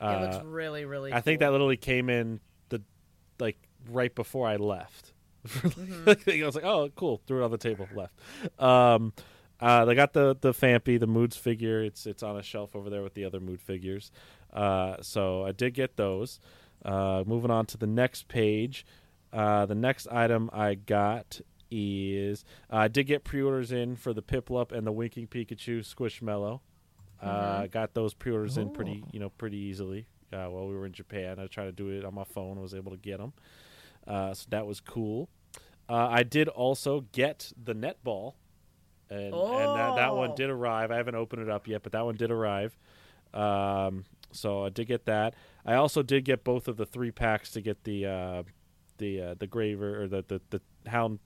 it 0.00 0.04
Uh, 0.04 0.20
looks 0.20 0.44
really 0.44 0.84
really. 0.84 1.12
I 1.12 1.20
think 1.20 1.40
that 1.40 1.52
literally 1.52 1.76
came 1.76 2.10
in 2.10 2.40
the 2.70 2.82
like 3.38 3.56
right 3.90 4.14
before 4.14 4.46
I 4.48 4.56
left. 4.56 5.12
Mm-hmm. 5.46 6.42
I 6.42 6.46
was 6.46 6.54
like, 6.54 6.64
"Oh, 6.64 6.88
cool!" 6.96 7.20
Threw 7.26 7.42
it 7.42 7.44
on 7.44 7.50
the 7.50 7.58
table, 7.58 7.86
left. 7.94 8.18
Um, 8.58 9.12
uh, 9.60 9.84
they 9.84 9.94
got 9.94 10.12
the 10.14 10.34
the 10.40 10.52
Phanpy, 10.52 10.98
the 10.98 11.06
Moods 11.06 11.36
figure. 11.36 11.82
It's 11.84 12.06
it's 12.06 12.22
on 12.22 12.36
a 12.38 12.42
shelf 12.42 12.74
over 12.74 12.88
there 12.90 13.02
with 13.02 13.12
the 13.14 13.24
other 13.26 13.40
Mood 13.40 13.60
figures. 13.60 14.10
Uh, 14.54 14.96
so 15.02 15.44
I 15.44 15.52
did 15.52 15.74
get 15.74 15.96
those. 15.96 16.38
Uh, 16.84 17.24
moving 17.26 17.50
on 17.50 17.66
to 17.66 17.76
the 17.78 17.86
next 17.86 18.28
page. 18.28 18.84
Uh, 19.32 19.66
the 19.66 19.74
next 19.74 20.06
item 20.08 20.48
I 20.52 20.74
got 20.74 21.40
is 21.70 22.44
uh, 22.72 22.76
I 22.76 22.88
did 22.88 23.04
get 23.04 23.24
pre-orders 23.24 23.72
in 23.72 23.96
for 23.96 24.12
the 24.12 24.22
Piplup 24.22 24.70
and 24.70 24.86
the 24.86 24.92
Winking 24.92 25.26
Pikachu 25.26 25.80
Squishmallow. 25.80 26.60
Uh, 27.22 27.60
I 27.62 27.66
got 27.68 27.94
those 27.94 28.12
pre-orders 28.14 28.58
in 28.58 28.70
pretty, 28.70 29.02
you 29.12 29.18
know, 29.18 29.30
pretty 29.30 29.56
easily. 29.56 30.06
Uh, 30.32 30.46
while 30.50 30.66
we 30.66 30.74
were 30.74 30.84
in 30.84 30.92
Japan, 30.92 31.38
I 31.38 31.46
tried 31.46 31.64
to 31.66 31.72
do 31.72 31.88
it 31.88 32.04
on 32.04 32.14
my 32.14 32.24
phone. 32.24 32.58
I 32.58 32.60
was 32.60 32.74
able 32.74 32.90
to 32.90 32.96
get 32.98 33.18
them, 33.18 33.32
uh, 34.06 34.34
so 34.34 34.46
that 34.50 34.66
was 34.66 34.80
cool. 34.80 35.28
Uh, 35.88 36.08
I 36.10 36.22
did 36.22 36.48
also 36.48 37.04
get 37.12 37.52
the 37.62 37.72
Net 37.72 38.02
Ball, 38.04 38.34
and 39.08 39.32
and 39.32 39.76
that, 39.78 39.96
that 39.96 40.14
one 40.14 40.30
Oh. 40.32 40.36
did 40.36 40.50
arrive. 40.50 40.90
I 40.90 40.96
haven't 40.96 41.14
opened 41.14 41.42
it 41.42 41.48
up 41.50 41.66
yet, 41.68 41.82
but 41.82 41.92
that 41.92 42.04
one 42.04 42.16
did 42.16 42.30
arrive. 42.30 42.76
Um, 43.32 44.04
so 44.34 44.64
I 44.64 44.68
did 44.68 44.86
get 44.86 45.06
that. 45.06 45.34
I 45.64 45.74
also 45.74 46.02
did 46.02 46.24
get 46.24 46.44
both 46.44 46.68
of 46.68 46.76
the 46.76 46.86
three 46.86 47.10
packs 47.10 47.50
to 47.52 47.60
get 47.60 47.84
the 47.84 48.06
uh, 48.06 48.42
the 48.98 49.20
uh, 49.20 49.34
the 49.38 49.46
graver 49.46 50.02
or 50.02 50.08
the 50.08 50.24
the 50.26 50.40
the 50.50 50.60
hound, 50.90 51.18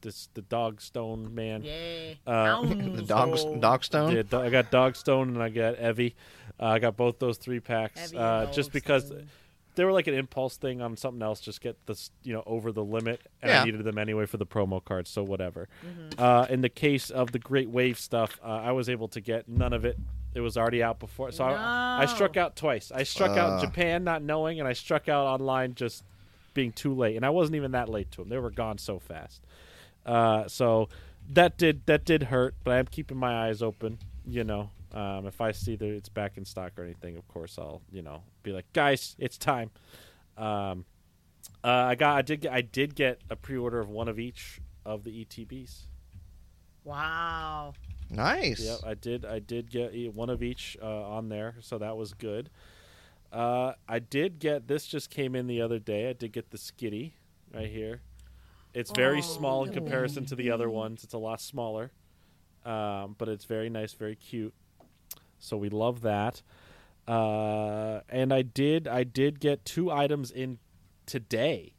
this 0.00 0.28
the 0.34 0.42
dog 0.42 0.80
stone 0.80 1.34
man. 1.34 1.62
Yay. 1.62 2.18
Uh, 2.26 2.62
the 2.64 3.02
dog 3.06 3.30
Ow. 3.30 3.58
dogstone. 3.60 4.14
Yeah, 4.14 4.22
do- 4.22 4.40
I 4.40 4.50
got 4.50 4.70
dog 4.70 4.96
stone 4.96 5.28
and 5.30 5.42
I 5.42 5.48
got 5.50 5.76
Eevee. 5.76 6.14
Uh, 6.58 6.64
I 6.66 6.78
got 6.78 6.96
both 6.96 7.18
those 7.18 7.36
three 7.38 7.60
packs 7.60 8.00
Heavy 8.00 8.16
uh, 8.18 8.46
just 8.52 8.72
because 8.72 9.10
Goldstone. 9.10 9.26
they 9.74 9.84
were 9.84 9.92
like 9.92 10.06
an 10.06 10.14
impulse 10.14 10.56
thing 10.56 10.80
on 10.80 10.96
something 10.96 11.22
else. 11.22 11.40
Just 11.40 11.60
get 11.60 11.76
this, 11.86 12.10
you 12.22 12.32
know, 12.32 12.42
over 12.46 12.72
the 12.72 12.82
limit, 12.82 13.20
and 13.42 13.50
Yeah. 13.50 13.60
I 13.60 13.64
needed 13.66 13.84
them 13.84 13.98
anyway 13.98 14.24
for 14.24 14.38
the 14.38 14.46
promo 14.46 14.82
cards, 14.82 15.10
so 15.10 15.22
whatever. 15.22 15.68
Mm-hmm. 15.86 16.20
Uh, 16.22 16.46
in 16.48 16.62
the 16.62 16.70
case 16.70 17.10
of 17.10 17.32
the 17.32 17.38
Great 17.38 17.68
Wave 17.68 17.98
stuff, 17.98 18.40
uh, 18.42 18.46
I 18.48 18.72
was 18.72 18.88
able 18.88 19.08
to 19.08 19.20
get 19.20 19.48
none 19.48 19.74
of 19.74 19.84
it. 19.84 19.98
It 20.36 20.40
was 20.40 20.56
already 20.58 20.82
out 20.82 20.98
before, 21.00 21.32
so 21.32 21.44
I, 21.44 22.02
I 22.02 22.06
struck 22.06 22.36
out 22.36 22.56
twice. 22.56 22.92
I 22.94 23.04
struck 23.04 23.30
out 23.30 23.54
in 23.54 23.54
Uh. 23.58 23.60
Japan 23.62 24.04
not 24.04 24.22
knowing, 24.22 24.58
and 24.60 24.68
I 24.68 24.74
struck 24.74 25.08
out 25.08 25.26
online 25.26 25.74
just 25.74 26.04
being 26.52 26.72
too 26.72 26.94
late. 26.94 27.16
And 27.16 27.24
I 27.24 27.30
wasn't 27.30 27.56
even 27.56 27.70
that 27.72 27.88
late 27.88 28.10
to 28.12 28.18
them; 28.18 28.28
they 28.28 28.38
were 28.38 28.50
gone 28.50 28.76
so 28.76 28.98
fast. 28.98 29.40
Uh, 30.04 30.46
so 30.46 30.88
that 31.30 31.56
did 31.56 31.86
that 31.86 32.04
did 32.04 32.24
hurt, 32.24 32.54
but 32.64 32.72
I'm 32.72 32.86
keeping 32.86 33.16
my 33.16 33.46
eyes 33.48 33.62
open. 33.62 33.98
You 34.26 34.44
know, 34.44 34.70
um, 34.92 35.26
if 35.26 35.40
I 35.40 35.52
see 35.52 35.74
that 35.74 35.86
it's 35.88 36.08
back 36.10 36.36
in 36.36 36.44
stock 36.44 36.72
or 36.76 36.84
anything, 36.84 37.16
of 37.16 37.26
course 37.28 37.58
I'll 37.58 37.80
you 37.90 38.02
know 38.02 38.22
be 38.42 38.52
like, 38.52 38.70
guys, 38.74 39.16
it's 39.18 39.38
time. 39.38 39.70
Um, 40.36 40.84
uh, 41.64 41.68
I 41.68 41.94
got 41.94 42.16
I 42.18 42.22
did 42.22 42.40
get, 42.42 42.52
I 42.52 42.60
did 42.60 42.94
get 42.94 43.20
a 43.30 43.36
pre-order 43.36 43.80
of 43.80 43.88
one 43.88 44.08
of 44.08 44.18
each 44.18 44.60
of 44.84 45.02
the 45.04 45.24
ETBs. 45.24 45.86
Wow. 46.84 47.72
Nice. 48.10 48.60
Yep, 48.60 48.78
I 48.84 48.94
did. 48.94 49.24
I 49.24 49.38
did 49.40 49.70
get 49.70 49.94
e- 49.94 50.08
one 50.08 50.30
of 50.30 50.42
each 50.42 50.76
uh, 50.82 51.08
on 51.08 51.28
there, 51.28 51.56
so 51.60 51.78
that 51.78 51.96
was 51.96 52.14
good. 52.14 52.50
Uh, 53.32 53.72
I 53.88 53.98
did 53.98 54.38
get 54.38 54.68
this. 54.68 54.86
Just 54.86 55.10
came 55.10 55.34
in 55.34 55.46
the 55.46 55.60
other 55.60 55.78
day. 55.78 56.08
I 56.08 56.12
did 56.12 56.32
get 56.32 56.50
the 56.50 56.58
Skitty 56.58 57.12
right 57.52 57.68
here. 57.68 58.00
It's 58.74 58.90
very 58.90 59.18
Oh, 59.18 59.22
small 59.22 59.62
in 59.62 59.68
look 59.68 59.76
at 59.76 59.82
comparison 59.82 60.24
to 60.26 60.36
the 60.36 60.50
other 60.50 60.68
ones. 60.70 61.02
It's 61.02 61.14
a 61.14 61.18
lot 61.18 61.40
smaller, 61.40 61.90
um, 62.64 63.16
but 63.18 63.28
it's 63.28 63.44
very 63.44 63.68
nice, 63.70 63.92
very 63.94 64.14
cute. 64.16 64.54
So 65.38 65.56
we 65.56 65.68
love 65.68 66.02
that. 66.02 66.42
Uh, 67.08 68.00
and 68.08 68.32
I 68.32 68.42
did. 68.42 68.86
I 68.88 69.04
did 69.04 69.40
get 69.40 69.64
two 69.64 69.90
items 69.90 70.30
in 70.30 70.58
today 71.06 71.72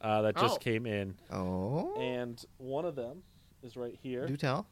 uh, 0.00 0.22
that 0.22 0.36
just 0.36 0.56
Oh. 0.56 0.58
came 0.58 0.86
in, 0.86 1.16
Oh. 1.30 1.94
and 1.98 2.42
one 2.58 2.84
of 2.84 2.94
them 2.94 3.22
is 3.62 3.76
right 3.76 3.98
here 4.02 4.26
Do 4.26 4.36
tell. 4.36 4.66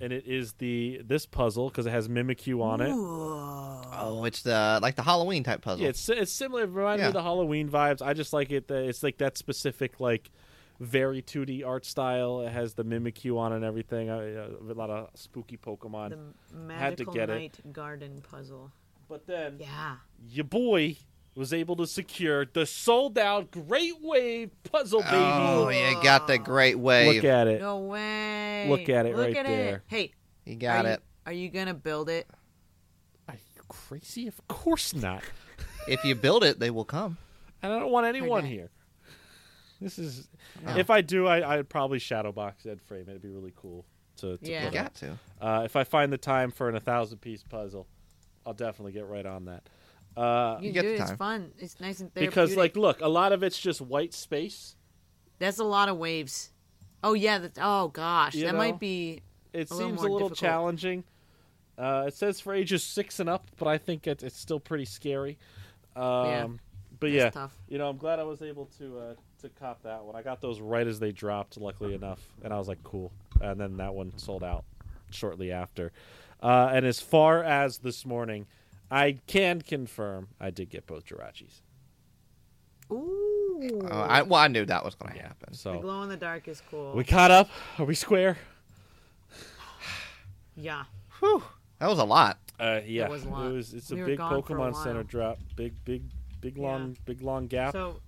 And 0.00 0.12
it 0.12 0.26
is 0.26 0.52
the 0.54 1.00
this 1.04 1.26
puzzle 1.26 1.68
because 1.68 1.86
it 1.86 1.90
has 1.90 2.08
Mimikyu 2.08 2.62
on 2.62 2.80
it. 2.80 2.90
Oh, 2.92 4.24
it's 4.24 4.42
the 4.42 4.78
like 4.82 4.94
the 4.96 5.02
Halloween 5.02 5.42
type 5.44 5.62
puzzle. 5.62 5.82
Yeah, 5.82 5.90
it's 5.90 6.08
it's 6.08 6.32
similar. 6.32 6.62
It 6.64 6.70
reminded 6.70 7.02
me 7.04 7.06
of 7.08 7.12
the 7.14 7.22
Halloween 7.22 7.68
vibes. 7.68 8.00
I 8.02 8.14
just 8.14 8.32
like 8.32 8.50
it. 8.50 8.68
That 8.68 8.84
it's 8.84 9.02
like 9.02 9.18
that 9.18 9.36
specific 9.38 10.00
like 10.00 10.30
very 10.80 11.22
2D 11.22 11.66
art 11.66 11.84
style. 11.84 12.40
It 12.42 12.50
has 12.52 12.74
the 12.74 12.84
Mimikyu 12.84 13.36
on 13.36 13.52
and 13.52 13.64
everything. 13.64 14.10
I, 14.10 14.34
uh, 14.36 14.48
a 14.70 14.74
lot 14.74 14.90
of 14.90 15.08
spooky 15.14 15.56
Pokemon. 15.56 16.10
The 16.10 16.16
Had 16.16 16.96
to 16.98 17.04
magical 17.04 17.12
get 17.14 17.30
it. 17.30 17.34
night 17.34 17.72
garden 17.72 18.22
puzzle. 18.30 18.70
But 19.08 19.26
then 19.26 19.56
Yeah. 19.58 19.96
your 20.28 20.44
boy 20.44 20.96
was 21.38 21.52
able 21.52 21.76
to 21.76 21.86
secure 21.86 22.44
the 22.44 22.66
sold 22.66 23.16
out 23.16 23.50
Great 23.52 24.00
Wave 24.02 24.50
puzzle 24.64 25.02
baby. 25.02 25.14
oh, 25.14 25.68
you 25.68 26.02
got 26.02 26.26
the 26.26 26.36
great 26.36 26.78
wave. 26.78 27.14
Look 27.14 27.24
at 27.24 27.46
it. 27.46 27.60
No 27.60 27.78
way. 27.78 28.66
Look 28.68 28.88
at 28.88 29.06
it 29.06 29.14
Look 29.14 29.26
right 29.28 29.36
at 29.36 29.46
there. 29.46 29.76
It. 29.76 29.82
Hey, 29.86 30.12
You 30.44 30.56
got 30.56 30.84
are 30.84 30.88
it. 30.90 31.00
You, 31.00 31.30
are 31.30 31.32
you 31.32 31.48
gonna 31.48 31.74
build 31.74 32.08
it? 32.08 32.28
Are 33.28 33.34
you 33.34 33.62
crazy? 33.68 34.26
Of 34.26 34.46
course 34.48 34.92
not. 34.94 35.22
If 35.86 36.04
you 36.04 36.14
build 36.14 36.44
it, 36.44 36.58
they 36.60 36.68
will 36.68 36.84
come. 36.84 37.16
And 37.62 37.72
I 37.72 37.78
don't 37.78 37.90
want 37.90 38.06
anyone 38.06 38.42
that. 38.42 38.48
here. 38.48 38.68
This 39.80 39.98
is. 39.98 40.28
No. 40.62 40.76
If 40.76 40.90
I 40.90 41.00
do, 41.00 41.26
I, 41.26 41.56
I'd 41.56 41.68
probably 41.70 41.98
shadow 41.98 42.30
box 42.30 42.66
Ed 42.66 42.82
frame 42.82 43.04
it. 43.06 43.10
It'd 43.10 43.22
be 43.22 43.30
really 43.30 43.54
cool 43.56 43.86
to, 44.18 44.36
to 44.36 44.50
Yeah. 44.50 44.64
You 44.64 44.68
put 44.70 44.78
up. 44.78 44.84
got 44.84 44.94
to. 44.96 45.18
Uh, 45.40 45.62
if 45.64 45.76
I 45.76 45.84
find 45.84 46.12
the 46.12 46.18
time 46.18 46.50
for 46.50 46.68
an 46.68 46.76
a 46.76 46.80
thousand 46.80 47.18
piece 47.22 47.42
puzzle, 47.42 47.86
I'll 48.44 48.52
definitely 48.52 48.92
get 48.92 49.06
right 49.06 49.24
on 49.24 49.46
that. 49.46 49.62
Uh, 50.18 50.58
You, 50.60 50.72
get 50.72 50.82
do 50.82 50.88
the 50.88 50.94
it. 50.94 51.00
It's 51.02 51.12
fun. 51.12 51.52
It's 51.58 51.78
nice 51.80 52.00
and 52.00 52.12
because, 52.14 52.56
like, 52.56 52.76
look, 52.76 53.00
a 53.00 53.08
lot 53.08 53.32
of 53.32 53.42
it's 53.42 53.58
just 53.58 53.80
white 53.80 54.12
space. 54.14 54.74
that's 55.38 55.58
a 55.58 55.64
lot 55.64 55.88
of 55.88 55.96
waves. 55.96 56.50
Oh 57.04 57.14
yeah. 57.14 57.38
That, 57.38 57.58
oh 57.62 57.88
gosh, 57.88 58.34
You 58.34 58.46
that 58.46 58.52
know? 58.52 58.58
might 58.58 58.80
be. 58.80 59.22
It 59.52 59.70
A 59.70 59.74
little 59.74 59.88
seems 59.90 60.00
a 60.00 60.02
little 60.02 60.18
difficult. 60.28 60.38
challenging. 60.38 61.04
Uh, 61.78 62.04
it 62.08 62.14
says 62.14 62.40
for 62.40 62.52
ages 62.52 62.82
six 62.82 63.20
and 63.20 63.28
up, 63.30 63.48
but 63.56 63.68
I 63.68 63.78
think 63.78 64.06
it's, 64.08 64.24
it's 64.24 64.36
still 64.38 64.58
pretty 64.58 64.84
scary. 64.84 65.38
Um, 65.94 66.58
But 67.00 67.10
yeah, 67.10 67.30
tough. 67.30 67.56
you 67.68 67.78
know, 67.78 67.88
I'm 67.88 67.96
glad 67.96 68.18
I 68.18 68.24
was 68.24 68.42
able 68.42 68.66
to 68.78 68.98
uh, 68.98 69.14
to 69.42 69.48
cop 69.50 69.82
that 69.84 70.02
one. 70.02 70.16
I 70.16 70.22
got 70.22 70.40
those 70.40 70.60
right 70.60 70.86
as 70.86 70.98
they 70.98 71.12
dropped, 71.12 71.56
luckily 71.60 71.94
enough, 71.94 72.20
and 72.42 72.52
I 72.52 72.58
was 72.58 72.66
like, 72.66 72.82
cool. 72.82 73.12
And 73.40 73.60
then 73.60 73.76
that 73.76 73.94
one 73.94 74.16
sold 74.18 74.42
out 74.42 74.64
shortly 75.10 75.52
after. 75.52 75.92
Uh, 76.42 76.70
and 76.72 76.84
as 76.84 77.00
far 77.00 77.42
as 77.44 77.78
this 77.78 78.04
morning, 78.04 78.46
I 78.90 79.18
can 79.26 79.60
confirm 79.60 80.28
I 80.40 80.50
did 80.50 80.70
get 80.70 80.86
both 80.86 81.04
Jirachis. 81.06 81.60
Ooh. 82.90 83.88
Oh, 83.90 84.00
I, 84.00 84.22
well, 84.22 84.40
I 84.40 84.48
knew 84.48 84.64
that 84.64 84.84
was 84.84 84.94
going 84.94 85.14
to 85.14 85.20
happen. 85.22 85.52
So 85.54 85.72
the 85.72 85.78
So 85.78 85.82
glow 85.82 86.02
in 86.04 86.08
the 86.08 86.16
dark 86.16 86.48
is 86.48 86.62
cool. 86.70 86.92
we 86.94 87.04
caught 87.04 87.30
up. 87.30 87.50
Are 87.78 87.84
we 87.84 87.94
square? 87.94 88.38
yeah. 90.56 90.84
Whew, 91.20 91.42
that 91.78 91.88
was 91.88 91.98
a 91.98 92.04
lot. 92.04 92.38
Uh, 92.58 92.80
yeah, 92.84 93.08
was 93.08 93.24
a 93.24 93.28
lot. 93.28 93.46
it 93.46 93.52
was. 93.52 93.74
It's 93.74 93.90
We 93.90 94.00
a 94.02 94.06
big 94.06 94.18
gone 94.18 94.42
for 94.42 94.56
a 94.56 94.60
Pokemon 94.60 94.82
Center 94.82 95.02
drop. 95.04 95.38
Big, 95.56 95.74
big, 95.84 96.02
big 96.40 96.56
Yeah. 96.56 96.62
long, 96.66 96.96
big 97.04 97.22
long 97.22 97.46
gap. 97.46 97.72
So 97.72 98.00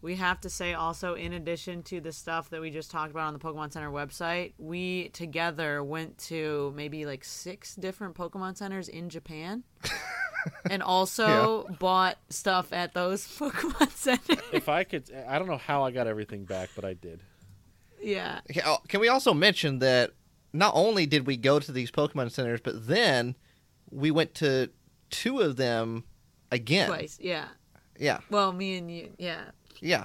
we 0.00 0.16
have 0.16 0.40
to 0.42 0.50
say 0.50 0.74
also, 0.74 1.14
in 1.14 1.32
addition 1.32 1.82
to 1.84 2.00
the 2.00 2.12
stuff 2.12 2.50
that 2.50 2.60
we 2.60 2.70
just 2.70 2.90
talked 2.90 3.10
about 3.10 3.26
on 3.26 3.32
the 3.32 3.38
Pokemon 3.40 3.72
Center 3.72 3.90
website, 3.90 4.52
we 4.58 5.08
together 5.10 5.82
went 5.82 6.18
to 6.18 6.72
maybe 6.76 7.04
like 7.04 7.24
six 7.24 7.74
different 7.74 8.14
Pokemon 8.14 8.56
centers 8.56 8.88
in 8.88 9.08
Japan. 9.08 9.64
and 10.70 10.82
also 10.82 11.66
bought 11.80 12.16
stuff 12.30 12.72
at 12.72 12.94
those 12.94 13.26
Pokemon 13.38 13.90
centers. 13.90 14.38
if 14.52 14.68
I 14.68 14.84
could, 14.84 15.10
I 15.28 15.38
don't 15.38 15.48
know 15.48 15.58
how 15.58 15.82
I 15.82 15.90
got 15.90 16.06
everything 16.06 16.44
back, 16.44 16.70
but 16.76 16.84
I 16.84 16.94
did. 16.94 17.20
yeah. 18.00 18.40
Oh, 18.64 18.78
Can 18.88 19.00
we 19.00 19.08
also 19.08 19.34
mention 19.34 19.80
that 19.80 20.12
not 20.52 20.72
only 20.76 21.06
did 21.06 21.26
we 21.26 21.36
go 21.36 21.58
to 21.58 21.72
these 21.72 21.90
Pokemon 21.90 22.30
centers, 22.30 22.60
but 22.60 22.86
then 22.86 23.34
we 23.90 24.10
went 24.10 24.34
to 24.36 24.70
two 25.10 25.40
of 25.40 25.56
them 25.56 26.04
again. 26.52 26.88
Twice. 26.88 27.18
Yeah. 27.20 27.46
Yeah, 28.00 28.20
Well, 28.30 28.52
me 28.52 28.78
and 28.78 28.88
you. 28.88 29.10
Yeah. 29.18 29.40
Yeah. 29.80 30.04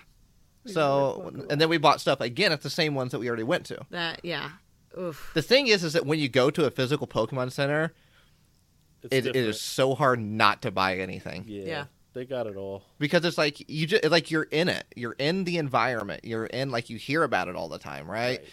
So, 0.66 1.32
and 1.50 1.60
then 1.60 1.68
we 1.68 1.78
bought 1.78 2.00
stuff 2.00 2.22
again 2.22 2.52
at 2.54 2.62
the 2.62 2.70
same 2.70 2.96
ones 2.96 3.12
that 3.12 3.20
we 3.20 3.28
already 3.28 3.44
went 3.44 3.66
to. 3.66 3.86
That. 3.90 4.22
Yeah. 4.24 4.52
Oof. 4.98 5.32
The 5.34 5.42
thing 5.42 5.68
is, 5.68 5.84
is 5.84 5.94
that 5.94 6.06
when 6.06 6.20
you 6.20 6.30
go 6.30 6.50
to 6.50 6.66
a 6.66 6.72
physical 6.72 7.06
Pokemon 7.08 7.52
center, 7.52 7.92
It's 9.02 9.14
it, 9.14 9.18
it 9.18 9.22
different. 9.34 9.48
is 9.50 9.60
so 9.62 9.94
hard 9.96 10.20
not 10.22 10.62
to 10.62 10.72
buy 10.72 10.98
anything 11.00 11.44
Yeah, 11.48 11.64
Yeah. 11.66 11.86
they 12.14 12.24
got 12.26 12.48
it 12.48 12.56
all. 12.56 12.84
because 13.00 13.26
it's 13.26 13.38
like 13.38 13.70
you 13.70 13.86
just 13.88 14.06
like 14.06 14.32
you're 14.32 14.44
in 14.52 14.70
it, 14.70 14.86
you're 14.96 15.18
in 15.20 15.44
the 15.44 15.58
environment, 15.58 16.24
you're 16.24 16.46
in 16.46 16.72
like 16.72 16.90
you 16.90 16.98
hear 16.98 17.24
about 17.24 17.50
it 17.50 17.56
all 17.58 17.68
the 17.68 17.80
time, 17.80 18.10
right? 18.10 18.40
Right. 18.40 18.48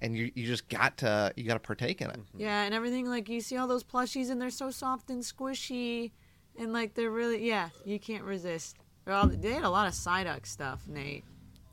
And 0.00 0.16
you 0.16 0.30
you 0.36 0.46
just 0.46 0.68
got 0.68 0.98
to 0.98 1.32
you 1.36 1.44
got 1.44 1.54
to 1.54 1.58
partake 1.60 2.00
in 2.02 2.10
it. 2.10 2.16
Mm-hmm. 2.20 2.40
Yeah, 2.40 2.62
and 2.62 2.74
everything 2.74 3.06
like 3.08 3.28
you 3.30 3.40
see 3.40 3.56
all 3.56 3.66
those 3.66 3.82
plushies 3.82 4.30
and 4.30 4.40
they're 4.40 4.50
so 4.50 4.70
soft 4.70 5.08
and 5.10 5.22
squishy, 5.22 6.12
and 6.58 6.72
like 6.74 6.94
they're 6.94 7.10
really 7.10 7.44
yeah, 7.48 7.70
you 7.84 7.98
can't 7.98 8.22
resist. 8.22 8.76
They're 9.06 9.14
all, 9.14 9.28
they 9.28 9.52
had 9.52 9.64
a 9.64 9.70
lot 9.70 9.86
of 9.86 9.94
Psyduck 9.94 10.44
stuff, 10.46 10.82
Nate. 10.86 11.24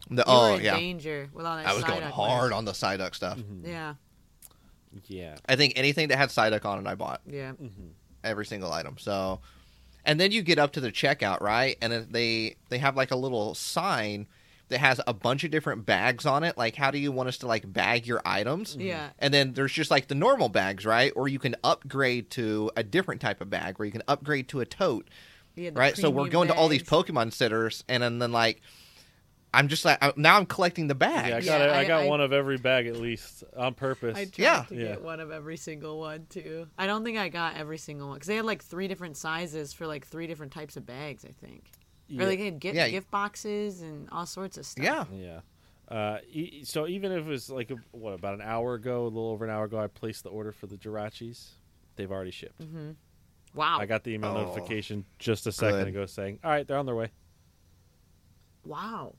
The, 0.09 0.17
You 0.17 0.23
oh 0.27 0.51
were 0.51 0.57
in 0.59 0.63
yeah, 0.63 0.77
danger 0.77 1.29
with 1.33 1.45
all 1.45 1.57
that. 1.57 1.65
I 1.65 1.73
was 1.73 1.83
going 1.83 2.01
hard 2.03 2.51
merch. 2.51 2.57
on 2.57 2.65
the 2.65 2.71
Psyduck 2.71 3.15
stuff. 3.15 3.37
Mm-hmm. 3.39 3.67
Yeah, 3.67 3.95
Yeah, 5.07 5.35
I 5.47 5.55
think 5.55 5.73
anything 5.75 6.09
that 6.09 6.17
had 6.17 6.29
Psyduck 6.29 6.63
on 6.65 6.85
it, 6.85 6.89
I 6.89 6.95
bought 6.95 7.21
yeah. 7.25 7.51
Mm-hmm. 7.51 7.87
every 8.23 8.45
single 8.45 8.71
item. 8.71 8.97
So, 8.99 9.39
and 10.05 10.19
then 10.19 10.31
you 10.31 10.41
get 10.43 10.59
up 10.59 10.73
to 10.73 10.79
the 10.79 10.91
checkout, 10.91 11.41
right? 11.41 11.75
And 11.81 12.07
they 12.11 12.55
they 12.69 12.77
have 12.77 12.95
like 12.95 13.11
a 13.11 13.15
little 13.15 13.55
sign 13.55 14.27
that 14.69 14.79
has 14.79 14.99
a 15.07 15.13
bunch 15.13 15.43
of 15.43 15.51
different 15.51 15.85
bags 15.85 16.25
on 16.25 16.43
it. 16.43 16.57
Like, 16.57 16.75
how 16.75 16.91
do 16.91 16.97
you 16.97 17.11
want 17.11 17.29
us 17.29 17.37
to 17.39 17.47
like 17.47 17.71
bag 17.71 18.05
your 18.05 18.21
items? 18.25 18.71
Mm-hmm. 18.71 18.87
Yeah. 18.87 19.09
And 19.19 19.33
then 19.33 19.53
there's 19.53 19.73
just 19.73 19.89
like 19.91 20.07
the 20.07 20.15
normal 20.15 20.49
bags, 20.49 20.85
right? 20.85 21.11
Or 21.15 21.27
you 21.27 21.39
can 21.39 21.55
upgrade 21.63 22.29
to 22.31 22.71
a 22.75 22.83
different 22.83 23.21
type 23.21 23.41
of 23.41 23.49
bag, 23.49 23.79
where 23.79 23.85
you 23.85 23.91
can 23.91 24.03
upgrade 24.07 24.47
to 24.49 24.59
a 24.59 24.65
tote, 24.65 25.09
You 25.55 25.65
had 25.65 25.75
the 25.75 25.79
right? 25.79 25.95
So 25.97 26.09
we're 26.09 26.23
premium 26.23 26.31
going 26.31 26.47
to 26.49 26.53
all 26.55 26.67
these. 26.67 26.83
Pokemon 26.83 27.33
centers, 27.33 27.83
and 27.87 28.01
then, 28.03 28.19
then 28.19 28.31
like, 28.31 28.61
I'm 29.53 29.67
just 29.67 29.85
like 29.85 29.99
I- 30.01 30.13
now 30.15 30.37
I'm 30.37 30.45
collecting 30.47 30.87
the 30.87 30.95
bags. 30.95 31.45
yeah. 31.45 31.55
I 31.55 31.59
Yeah, 31.59 31.67
got 31.67 31.75
I, 31.75 31.79
I- 31.81 31.85
got 31.85 32.03
I- 32.03 32.07
one 32.07 32.21
of 32.21 32.33
every 32.33 32.57
bag 32.57 32.87
at 32.87 32.95
least 32.97 33.43
on 33.55 33.73
purpose. 33.75 34.17
I 34.17 34.25
tried 34.25 34.39
Yeah. 34.39 34.63
to 34.69 34.75
Yeah. 34.75 34.81
get 34.89 35.03
one 35.03 35.19
of 35.19 35.31
every 35.31 35.57
single 35.57 35.99
one 35.99 36.25
too. 36.27 36.67
I 36.77 36.87
don't 36.87 37.03
think 37.03 37.17
I 37.19 37.29
got 37.29 37.55
every 37.55 37.77
single 37.77 38.07
one 38.07 38.15
because 38.15 38.27
they 38.27 38.35
had 38.37 38.45
like 38.45 38.63
three 38.63 38.87
different 38.87 39.15
sizes 39.15 39.71
for 39.73 39.85
like 39.85 40.07
three 40.07 40.25
different 40.27 40.51
types 40.53 40.75
of 40.75 40.85
bags. 40.87 41.23
I 41.23 41.29
think, 41.31 41.69
yeah. 42.07 42.23
or 42.23 42.27
like 42.27 42.39
they 42.39 42.45
had 42.45 42.59
gift, 42.59 42.75
Yeah. 42.75 42.89
gift 42.89 43.11
boxes 43.11 43.81
and 43.83 44.09
all 44.11 44.25
sorts 44.25 44.57
of 44.57 44.65
stuff. 44.65 44.83
yeah. 44.83 45.05
yeah. 45.15 45.39
Uh, 45.87 46.17
e- 46.31 46.63
so 46.63 46.87
even 46.87 47.11
if 47.11 47.19
it 47.19 47.29
was 47.29 47.49
like 47.51 47.69
a, 47.69 47.75
what 47.91 48.13
about 48.13 48.33
an 48.33 48.41
hour 48.41 48.73
ago, 48.73 49.03
a 49.03 49.09
little 49.09 49.29
over 49.29 49.45
an 49.45 49.51
hour 49.51 49.65
ago, 49.65 49.77
I 49.77 49.85
placed 49.85 50.23
the 50.23 50.29
order 50.29 50.51
for 50.51 50.65
the 50.65 50.77
Jirachis. 50.77 51.49
They've 51.95 52.11
already 52.11 52.31
shipped. 52.31 52.59
Wow. 53.53 53.77
I 53.79 53.85
got 53.85 54.03
the 54.03 54.11
email 54.11 54.31
Oh, 54.31 54.45
notification 54.45 55.05
just 55.19 55.45
a 55.47 55.51
second 55.51 55.79
good. 55.79 55.87
ago 55.89 56.05
saying, 56.05 56.39
"All 56.43 56.49
right, 56.51 56.67
they're 56.67 56.77
on 56.77 56.85
their 56.85 56.95
way." 56.95 57.11
wow. 58.65 59.13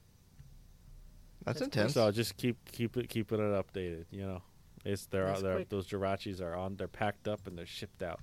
That's, 1.45 1.59
That's 1.61 1.67
intense. 1.77 1.93
So 1.95 2.11
just 2.11 2.37
keep 2.39 2.57
keep 2.73 2.97
it 2.97 3.09
keeping 3.11 3.39
it 3.39 3.43
updated. 3.53 4.07
You 4.11 4.23
know, 4.27 4.43
it's 4.85 5.05
they're, 5.07 5.27
That's 5.27 5.43
they're 5.43 5.55
quick. 5.57 5.69
those 5.69 5.87
Jirachis 5.87 6.41
are 6.41 6.55
on. 6.55 6.77
They're 6.77 6.89
packed 6.89 7.29
up 7.29 7.47
and 7.47 7.57
they're 7.59 7.67
shipped 7.67 8.03
out. 8.03 8.21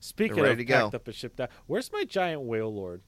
Speaking 0.00 0.36
They're 0.36 0.44
of 0.44 0.50
ready 0.52 0.64
to 0.64 0.68
go. 0.68 0.82
packed 0.84 0.94
up 0.94 1.06
and 1.08 1.14
shipped 1.14 1.40
out, 1.40 1.50
where's 1.66 1.92
my 1.92 2.04
giant 2.04 2.42
whale 2.42 2.72
lord? 2.72 3.02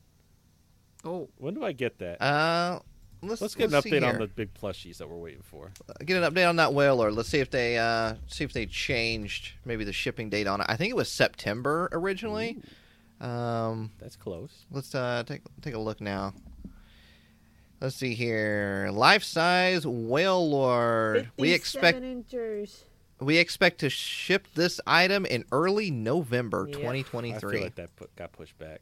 Oh, 1.05 1.31
When 1.39 1.55
do 1.55 1.65
I 1.65 1.73
get 1.73 1.99
that? 2.01 2.21
Uh, 2.21 2.81
let's 3.23 3.41
let's 3.41 3.55
get 3.55 3.73
an 3.73 3.81
update 3.81 4.07
on 4.07 4.19
the 4.19 4.27
big 4.27 4.53
plushies 4.55 4.99
that 4.99 5.09
we're 5.09 5.17
waiting 5.17 5.43
for. 5.43 5.71
get 6.05 6.23
an 6.23 6.33
update 6.33 6.49
on 6.49 6.57
that 6.57 6.73
whale 6.75 6.97
lord. 6.97 7.15
Let's 7.15 7.29
see 7.29 7.41
if 7.41 7.51
they 7.51 7.79
uh 7.79 8.15
see 8.27 8.45
if 8.45 8.53
they 8.53 8.67
changed 8.67 9.53
maybe 9.65 9.85
the 9.85 9.93
shipping 9.93 10.31
date 10.31 10.47
on 10.47 10.61
it. 10.61 10.67
I 10.69 10.77
think 10.77 10.91
it 10.91 10.97
was 10.97 11.11
September 11.11 11.89
originally. 11.93 12.59
Um, 13.21 13.91
That's 13.99 14.17
close. 14.17 14.65
let's 14.71 14.95
uh 14.95 15.23
take 15.27 15.43
take 15.61 15.75
a 15.75 15.79
look 15.79 16.01
now. 16.01 16.33
Let's 17.81 17.97
see 17.97 18.15
here. 18.15 18.91
Life 18.93 19.23
size 19.25 19.87
whale 19.87 20.49
lord. 20.51 21.31
We 21.39 21.53
expect 21.53 22.03
inches. 22.03 22.85
we 23.21 23.39
expect 23.39 23.81
to 23.81 23.91
ship 23.91 24.47
this 24.55 24.81
item 24.87 25.25
in 25.27 25.45
early 25.53 25.91
November 25.91 26.67
Yeah. 26.69 26.77
2023. 26.77 27.35
I 27.35 27.39
feel 27.53 27.63
like 27.63 27.75
that 27.77 27.97
put, 27.97 28.15
got 28.17 28.33
pushed 28.33 28.59
back. 28.59 28.81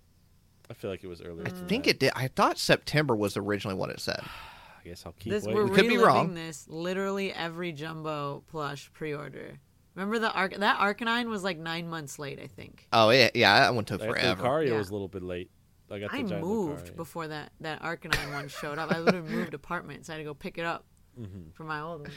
I 0.70 0.74
feel 0.74 0.90
like 0.90 1.02
it 1.04 1.08
was 1.08 1.22
earlier. 1.22 1.46
I 1.46 1.50
than 1.50 1.66
think 1.66 1.84
that. 1.84 1.90
it 1.90 1.98
did. 2.00 2.12
I 2.14 2.28
thought 2.28 2.58
September 2.58 3.16
was 3.16 3.36
originally 3.36 3.76
what 3.76 3.90
it 3.90 4.00
said. 4.00 4.20
I 4.80 4.88
guess 4.88 5.04
I'll 5.06 5.12
keep 5.18 5.32
This 5.32 5.44
waiting. 5.44 5.56
we're 5.62 5.68
We 5.68 5.74
could 5.76 5.88
be 5.88 5.96
wrong. 5.98 6.34
this. 6.34 6.66
Literally 6.68 7.32
every 7.32 7.72
jumbo 7.72 8.42
plush 8.48 8.90
pre-order. 8.92 9.58
Remember 9.94 10.18
the 10.20 10.30
arc? 10.32 10.54
That 10.56 10.78
Arcanine 10.78 11.26
was 11.28 11.42
like 11.42 11.58
nine 11.58 11.88
months 11.88 12.18
late. 12.18 12.38
I 12.40 12.46
think. 12.46 12.86
Oh 12.92 13.10
yeah, 13.10 13.30
yeah, 13.34 13.60
that 13.60 13.74
one 13.74 13.84
took 13.84 14.00
That 14.00 14.08
forever. 14.10 14.42
Lucario 14.42 14.68
Yeah. 14.68 14.78
was 14.78 14.90
a 14.90 14.92
little 14.92 15.08
bit 15.08 15.22
late. 15.22 15.50
I 15.90 15.98
got 15.98 16.10
the 16.12 16.18
I 16.18 16.22
giant 16.22 16.44
moved 16.46 16.86
Lucario. 16.92 16.96
before 16.96 17.28
that 17.28 17.50
that 17.60 17.82
Arcanine 17.82 18.32
one 18.32 18.46
showed 18.48 18.78
up. 18.78 18.92
I 18.92 19.00
literally 19.00 19.28
moved 19.34 19.54
apartments. 19.54 20.08
I 20.08 20.12
had 20.12 20.18
to 20.18 20.24
go 20.24 20.34
pick 20.34 20.58
it 20.58 20.64
up 20.64 20.84
Mhm. 21.20 21.52
for 21.54 21.64
my 21.64 21.80
old 21.80 22.02
one. 22.02 22.10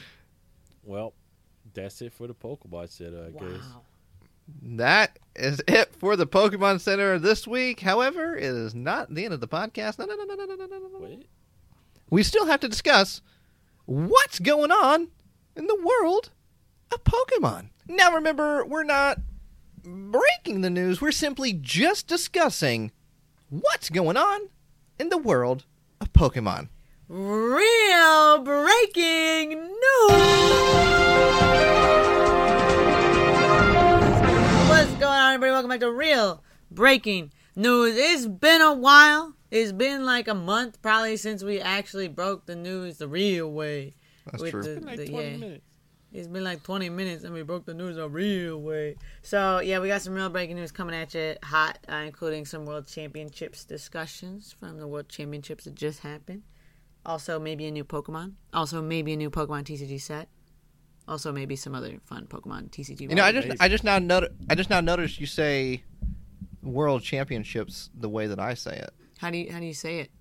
Well, 0.84 1.14
that's 1.74 2.02
it 2.04 2.14
for 2.14 2.28
the 2.28 2.36
Pokeball 2.36 2.88
set, 2.90 3.14
I 3.16 3.32
guess 3.32 3.64
that 4.62 5.20
is 5.36 5.62
it 5.68 5.96
for 5.96 6.16
the 6.16 6.28
Pokemon 6.28 6.82
Center 6.82 7.18
this 7.18 7.48
week. 7.48 7.80
However, 7.80 8.36
it 8.36 8.44
is 8.44 8.76
not 8.76 9.14
the 9.14 9.26
end 9.26 9.34
of 9.34 9.40
the 9.40 9.48
podcast. 9.48 10.00
No, 10.00 10.06
no, 10.06 10.16
no, 10.16 10.26
no, 10.26 10.36
no, 10.36 10.46
no, 10.46 10.66
no, 10.66 10.80
no. 10.80 11.00
Wait. 11.00 11.28
We 12.10 12.24
still 12.24 12.46
have 12.46 12.60
to 12.62 12.68
discuss 12.68 13.22
what's 13.86 14.40
going 14.40 14.72
on 14.72 15.10
in 15.56 15.68
the 15.68 15.82
world 15.82 16.32
of 16.92 17.04
Pokemon. 17.04 17.70
Now, 17.88 18.14
remember, 18.14 18.66
we're 18.66 18.84
not 18.84 19.20
breaking 19.84 20.62
the 20.62 20.70
news. 20.70 21.02
We're 21.02 21.12
simply 21.12 21.54
just 21.54 22.08
discussing 22.08 22.92
what's 23.50 23.90
going 23.90 24.18
on 24.18 24.50
in 25.00 25.10
the 25.10 25.18
world 25.18 25.66
of 26.00 26.14
Pokemon. 26.14 26.70
Real 27.08 28.44
breaking 28.44 29.50
news! 29.50 31.71
On, 35.32 35.36
everybody? 35.36 35.52
Welcome 35.54 35.70
back 35.70 35.80
to 35.80 35.92
Real 35.92 36.44
Breaking 36.70 37.32
News. 37.56 37.96
It's 37.98 38.26
been 38.28 38.60
a 38.60 38.74
while. 38.74 39.34
It's 39.50 39.72
been 39.72 40.06
like 40.06 40.28
a 40.28 40.34
month 40.34 40.82
probably 40.82 41.16
since 41.16 41.42
we 41.42 41.62
actually 41.62 42.10
broke 42.10 42.46
the 42.48 42.56
news 42.56 42.98
the 42.98 43.08
real 43.08 43.50
way. 43.50 43.94
That's 44.26 44.42
With 44.44 44.52
true. 44.52 44.62
the- 44.62 44.76
Been 44.76 44.86
like 44.86 44.98
the- 44.98 45.08
20 45.08 45.30
yeah. 45.32 45.38
minutes. 45.38 45.66
It's 46.12 46.28
been 46.28 46.44
like 46.44 46.64
20 46.64 46.90
minutes 46.90 47.24
and 47.24 47.34
we 47.34 47.44
broke 47.44 47.66
the 47.66 47.74
news 47.74 47.96
a 47.98 48.10
real 48.10 48.58
way. 48.62 48.98
So, 49.22 49.62
yeah, 49.62 49.80
we 49.80 49.88
got 49.88 50.02
some 50.02 50.14
real 50.16 50.28
breaking 50.30 50.58
news 50.58 50.74
coming 50.74 50.94
at 50.94 51.14
you 51.14 51.36
hot, 51.44 51.78
uh, 51.90 51.96
including 52.06 52.46
some 52.46 52.66
World 52.66 52.88
Championships 52.88 53.64
discussions 53.64 54.54
from 54.60 54.80
the 54.80 54.88
World 54.88 55.08
Championships 55.08 55.64
that 55.64 55.76
just 55.76 56.02
happened. 56.02 56.44
Also, 57.06 57.40
maybe 57.40 57.66
a 57.68 57.72
new 57.72 57.86
Pokemon. 57.86 58.34
Also, 58.54 58.82
maybe 58.82 59.14
a 59.14 59.16
new 59.16 59.30
Pokemon 59.30 59.64
TCG 59.64 59.98
set. 60.02 60.28
Also, 61.08 61.32
maybe 61.32 61.56
some 61.56 61.74
other 61.76 61.98
fun 62.06 62.26
Pokemon 62.28 62.70
TCG. 62.70 63.02
You 63.02 63.16
know, 63.16 63.24
I 63.24 63.32
just, 63.32 63.62
I 63.62 63.68
just 63.68 63.84
now 63.84 64.00
noticed, 64.00 64.34
I 64.50 64.56
just 64.56 64.70
now 64.70 64.80
noticed 64.82 65.20
you 65.20 65.26
say 65.26 65.84
World 66.62 67.02
Championships 67.02 67.90
the 67.94 68.08
way 68.08 68.28
that 68.28 68.40
I 68.40 68.54
say 68.54 68.78
it. 68.78 68.92
how 69.18 69.30
do 69.32 69.38
you 69.40 69.52
how 69.52 69.60
do 69.60 69.66
you 69.66 69.74
say 69.74 70.00
it? 70.00 70.12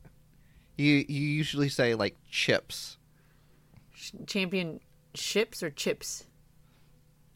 You, 0.78 1.04
you 1.08 1.20
usually 1.20 1.68
say 1.68 1.94
like 1.94 2.16
chips, 2.30 2.96
Sh- 3.94 4.12
Championships 4.26 5.62
or 5.62 5.70
chips? 5.70 6.24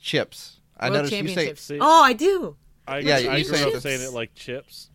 chips. 0.01 0.61
I 0.79 0.87
World 0.91 0.95
noticed 1.05 1.13
you 1.13 1.19
say, 1.21 1.27
Championships. 1.35 1.63
See- 1.63 1.79
oh, 1.81 2.03
I 2.03 2.13
do. 2.15 2.57
I, 2.87 2.99
Yeah, 2.99 3.15
I 3.17 3.37
you 3.37 3.45
grew 3.45 3.57
say 3.57 3.63
up 3.65 3.71
chips. 3.73 3.83
saying 3.83 4.01
it 4.03 4.13
like 4.13 4.35
chips. 4.35 4.91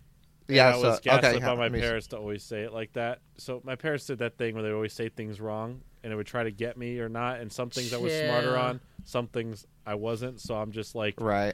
yeah. 0.47 0.67
and 0.67 0.75
I 0.77 0.81
So 0.81 0.89
was 0.89 0.99
gassed 0.99 1.23
okay, 1.25 1.35
up 1.37 1.41
by 1.41 1.55
my 1.55 1.61
let 1.63 1.71
me- 1.71 1.79
parents 1.81 2.07
to 2.07 2.17
always 2.17 2.43
say 2.43 2.61
it 2.61 2.73
like 2.73 2.93
that. 2.93 3.19
So 3.37 3.61
my 3.63 3.75
parents 3.75 4.05
did 4.05 4.19
that 4.19 4.37
thing 4.37 4.53
where 4.55 4.63
they 4.63 4.71
always 4.71 4.93
say 4.93 5.09
things 5.09 5.39
wrong, 5.39 5.81
and 6.03 6.11
it 6.13 6.15
would 6.15 6.27
try 6.27 6.43
to 6.43 6.51
get 6.51 6.77
me 6.77 6.99
or 6.99 7.09
not. 7.09 7.39
And 7.39 7.51
some 7.51 7.69
things 7.69 7.93
I 7.93 7.97
was 7.97 8.13
smarter 8.13 8.51
Yeah. 8.53 8.61
on, 8.69 8.79
some 9.05 9.27
things 9.27 9.65
I 9.85 9.95
wasn't. 9.95 10.39
So 10.41 10.55
I'm 10.55 10.71
just 10.71 10.95
like, 10.95 11.19
Right. 11.19 11.53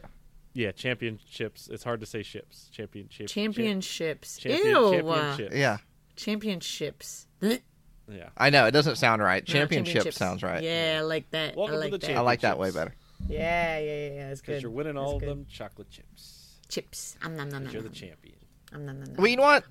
yeah, 0.54 0.72
championships. 0.72 1.68
It's 1.68 1.84
hard 1.84 2.00
to 2.02 2.06
say 2.06 2.24
ships. 2.24 2.70
Championship. 2.72 3.28
Championships. 3.28 4.38
Champion, 4.38 4.68
Ew. 4.68 4.91
championships. 4.91 5.56
Yeah. 5.56 5.78
Championships. 6.16 7.28
Yeah. 7.41 8.30
I 8.38 8.50
know 8.52 8.66
it 8.68 8.72
doesn't 8.72 8.98
sound 8.98 9.22
right. 9.22 9.48
No, 9.48 9.52
Championship 9.52 9.93
championships. 9.93 10.18
sounds 10.18 10.43
right. 10.43 10.62
Yeah, 10.62 10.98
I 11.00 11.02
like 11.02 11.30
that. 11.32 11.56
Welcome 11.56 11.76
I 11.76 11.78
to 11.78 11.82
like 11.82 11.91
the 12.02 12.08
that. 12.08 12.18
I 12.18 12.20
like 12.22 12.41
that 12.41 12.60
way 12.60 12.72
better. 12.72 12.93
Yeah, 13.28 13.80
yeah, 13.80 13.86
yeah, 13.86 14.08
yeah. 14.14 14.30
It's 14.32 14.41
Because 14.41 14.56
good. 14.58 14.62
you're 14.64 14.72
winning 14.72 14.93
That's 14.96 15.06
all 15.08 15.20
good. 15.20 15.30
of 15.30 15.38
them 15.38 15.46
chocolate 15.50 15.89
chips. 15.89 16.60
Chips. 16.70 17.16
Um, 17.24 17.36
nom, 17.36 17.50
nom, 17.50 17.64
'Cause 17.64 17.66
nom, 17.66 17.74
you're 17.74 17.82
the 17.82 17.88
nom. 17.89 17.93
champion. 17.96 18.36
Um, 18.74 18.86
nom, 18.86 19.00
nom, 19.00 19.08
nom. 19.08 19.16
Well, 19.18 19.28
you 19.28 19.38
know 19.38 19.43
what? 19.43 19.64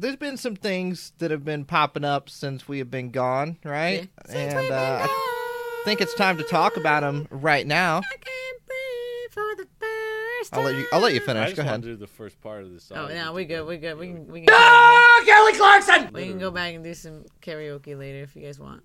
There's 0.00 0.16
been 0.16 0.36
some 0.36 0.54
things 0.54 1.12
that 1.18 1.30
have 1.32 1.44
been 1.44 1.64
popping 1.64 2.04
up 2.04 2.30
since 2.30 2.68
we 2.68 2.78
have 2.78 2.90
been 2.90 3.10
gone, 3.10 3.58
right? 3.64 4.08
Yeah. 4.26 4.32
Since 4.32 4.54
we've 4.54 4.58
And 4.60 4.68
been 4.68 4.72
uh, 4.72 5.06
I 5.08 5.82
think 5.84 6.00
it's 6.00 6.14
time 6.14 6.36
to 6.38 6.44
talk 6.44 6.76
about 6.76 7.00
them 7.00 7.26
right 7.30 7.66
now. 7.66 7.98
I 7.98 8.02
can't 8.16 8.66
breathe 8.66 9.32
for 9.32 9.56
the 9.62 9.68
first 9.80 10.54
I'll 10.54 10.62
let 10.62 10.76
you. 10.76 10.86
I'll 10.92 11.00
let 11.00 11.14
you 11.14 11.20
I 11.20 11.24
finish. 11.24 11.44
just 11.48 11.56
Go 11.56 11.62
ahead. 11.62 11.82
to 11.82 11.88
do 11.88 11.96
the 11.96 12.06
first 12.06 12.40
part 12.40 12.62
of 12.62 12.72
the 12.72 12.78
song. 12.80 12.98
Oh, 12.98 13.08
yeah, 13.08 13.32
we 13.32 13.44
good. 13.44 13.66
We 13.66 13.76
good. 13.76 13.98
We 13.98 14.06
can. 14.06 14.26
We 14.28 14.42
can. 14.46 15.24
Kelly 15.26 15.54
Clarkson. 15.54 16.10
We 16.12 16.26
can 16.28 16.38
go 16.38 16.52
back 16.52 16.74
and 16.74 16.84
do 16.84 16.94
some 16.94 17.24
karaoke 17.42 17.98
later 17.98 18.22
if 18.22 18.36
you 18.36 18.42
guys 18.42 18.60
want. 18.60 18.84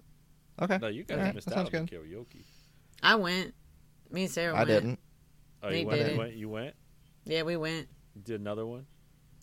Okay. 0.62 0.80
No, 0.80 0.88
you 0.88 1.04
guys 1.04 1.18
Alright, 1.20 1.36
missed 1.36 1.48
out 1.50 1.54
sounds 1.54 1.74
on 1.76 1.86
good. 1.86 1.92
karaoke. 1.92 2.44
I 3.04 3.16
went. 3.16 3.54
Me 4.10 4.24
and 4.24 4.32
Sarah 4.32 4.54
I 4.54 4.58
went. 4.60 4.68
didn't. 4.68 5.00
Oh, 5.62 5.70
They 5.70 5.82
you 5.82 5.88
went, 5.88 6.00
did 6.00 6.12
you 6.12 6.18
went. 6.18 6.34
You 6.34 6.50
went. 6.50 6.76
Yeah, 7.26 7.44
we 7.44 7.56
went. 7.58 7.88
You 8.16 8.22
did 8.24 8.42
another 8.42 8.66
one. 8.66 8.86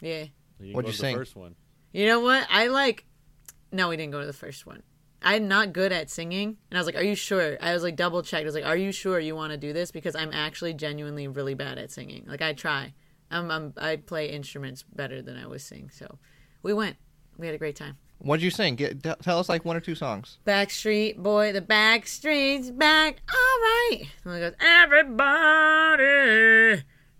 Yeah. 0.01 0.24
You 0.61 0.74
What'd 0.74 0.89
you 0.89 0.93
to 0.93 0.99
sing? 0.99 1.15
The 1.15 1.20
first 1.20 1.36
one. 1.36 1.55
You 1.93 2.07
know 2.07 2.21
what? 2.21 2.47
I 2.51 2.69
like. 2.69 3.05
No, 3.73 3.89
we 3.89 3.97
didn't 3.97 4.12
go 4.12 4.21
to 4.21 4.27
the 4.27 4.33
first 4.33 4.67
one. 4.67 4.83
I'm 5.23 5.49
not 5.49 5.73
good 5.73 5.93
at 5.93 6.09
singing, 6.09 6.57
and 6.71 6.79
I 6.79 6.81
was 6.81 6.87
like, 6.87 6.97
"Are 6.97 7.03
you 7.03 7.15
sure?" 7.15 7.59
I 7.61 7.75
was 7.75 7.83
like 7.83 7.97
double 7.97 8.23
checked. 8.23 8.43
I 8.43 8.47
was 8.47 8.55
like, 8.55 8.65
"Are 8.65 8.77
you 8.77 8.91
sure 8.91 9.21
you 9.21 9.37
want 9.37 9.53
to 9.53 9.59
do 9.59 9.73
this?" 9.73 9.91
Because 9.91 10.17
I'm 10.17 10.33
actually 10.33 10.73
genuinely 10.75 11.29
really 11.29 11.55
bad 11.55 11.79
at 11.79 11.91
singing. 11.91 12.25
Like 12.27 12.41
I 12.43 12.53
try. 12.53 12.95
I'm, 13.31 13.51
I'm 13.51 13.75
I 13.77 13.97
play 13.97 14.31
instruments 14.31 14.83
better 14.83 15.21
than 15.23 15.37
I 15.37 15.47
was 15.47 15.62
sing. 15.62 15.91
So, 15.93 16.19
we 16.62 16.73
went. 16.73 16.97
We 17.37 17.47
had 17.47 17.55
a 17.55 17.59
great 17.59 17.77
time. 17.77 17.99
What'd 18.19 18.43
you 18.43 18.51
sing? 18.51 18.77
Get, 18.77 19.03
t- 19.03 19.15
tell 19.23 19.39
us 19.39 19.49
like 19.49 19.65
one 19.65 19.77
or 19.77 19.81
two 19.81 19.95
songs. 19.95 20.39
Backstreet 20.47 21.17
Boy, 21.17 21.53
the 21.53 21.62
Backstreet's 21.62 22.71
back. 22.71 23.23
All 23.33 23.59
right. 23.62 24.03
And 24.25 24.35
it 24.35 24.41
goes, 24.41 24.53
everybody. 24.61 25.23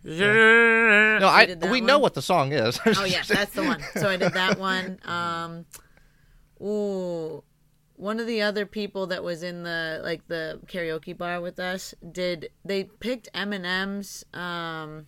Yeah. 0.03 1.19
No, 1.19 1.19
So 1.21 1.29
I. 1.29 1.47
did 1.47 1.61
that 1.61 1.71
We 1.71 1.81
know 1.81 1.99
what 1.99 2.15
the 2.15 2.23
song 2.23 2.53
is. 2.53 2.79
Oh 2.87 3.05
yeah, 3.05 3.23
that's 3.27 3.53
the 3.53 3.63
one. 3.65 3.83
So 3.95 4.09
I 4.09 4.17
did 4.17 4.33
that 4.33 4.59
one. 4.59 4.99
Um, 5.05 5.67
ooh, 6.67 7.43
one 7.97 8.19
of 8.21 8.27
the 8.27 8.43
other 8.43 8.67
people 8.67 9.07
that 9.09 9.23
was 9.23 9.43
in 9.43 9.63
the 9.63 10.01
like 10.03 10.27
the 10.29 10.61
karaoke 10.67 11.17
bar 11.17 11.41
with 11.41 11.59
us 11.59 11.95
did. 12.13 12.51
They 12.65 12.85
picked 12.85 13.33
Eminem's. 13.35 14.25
Um, 14.33 15.07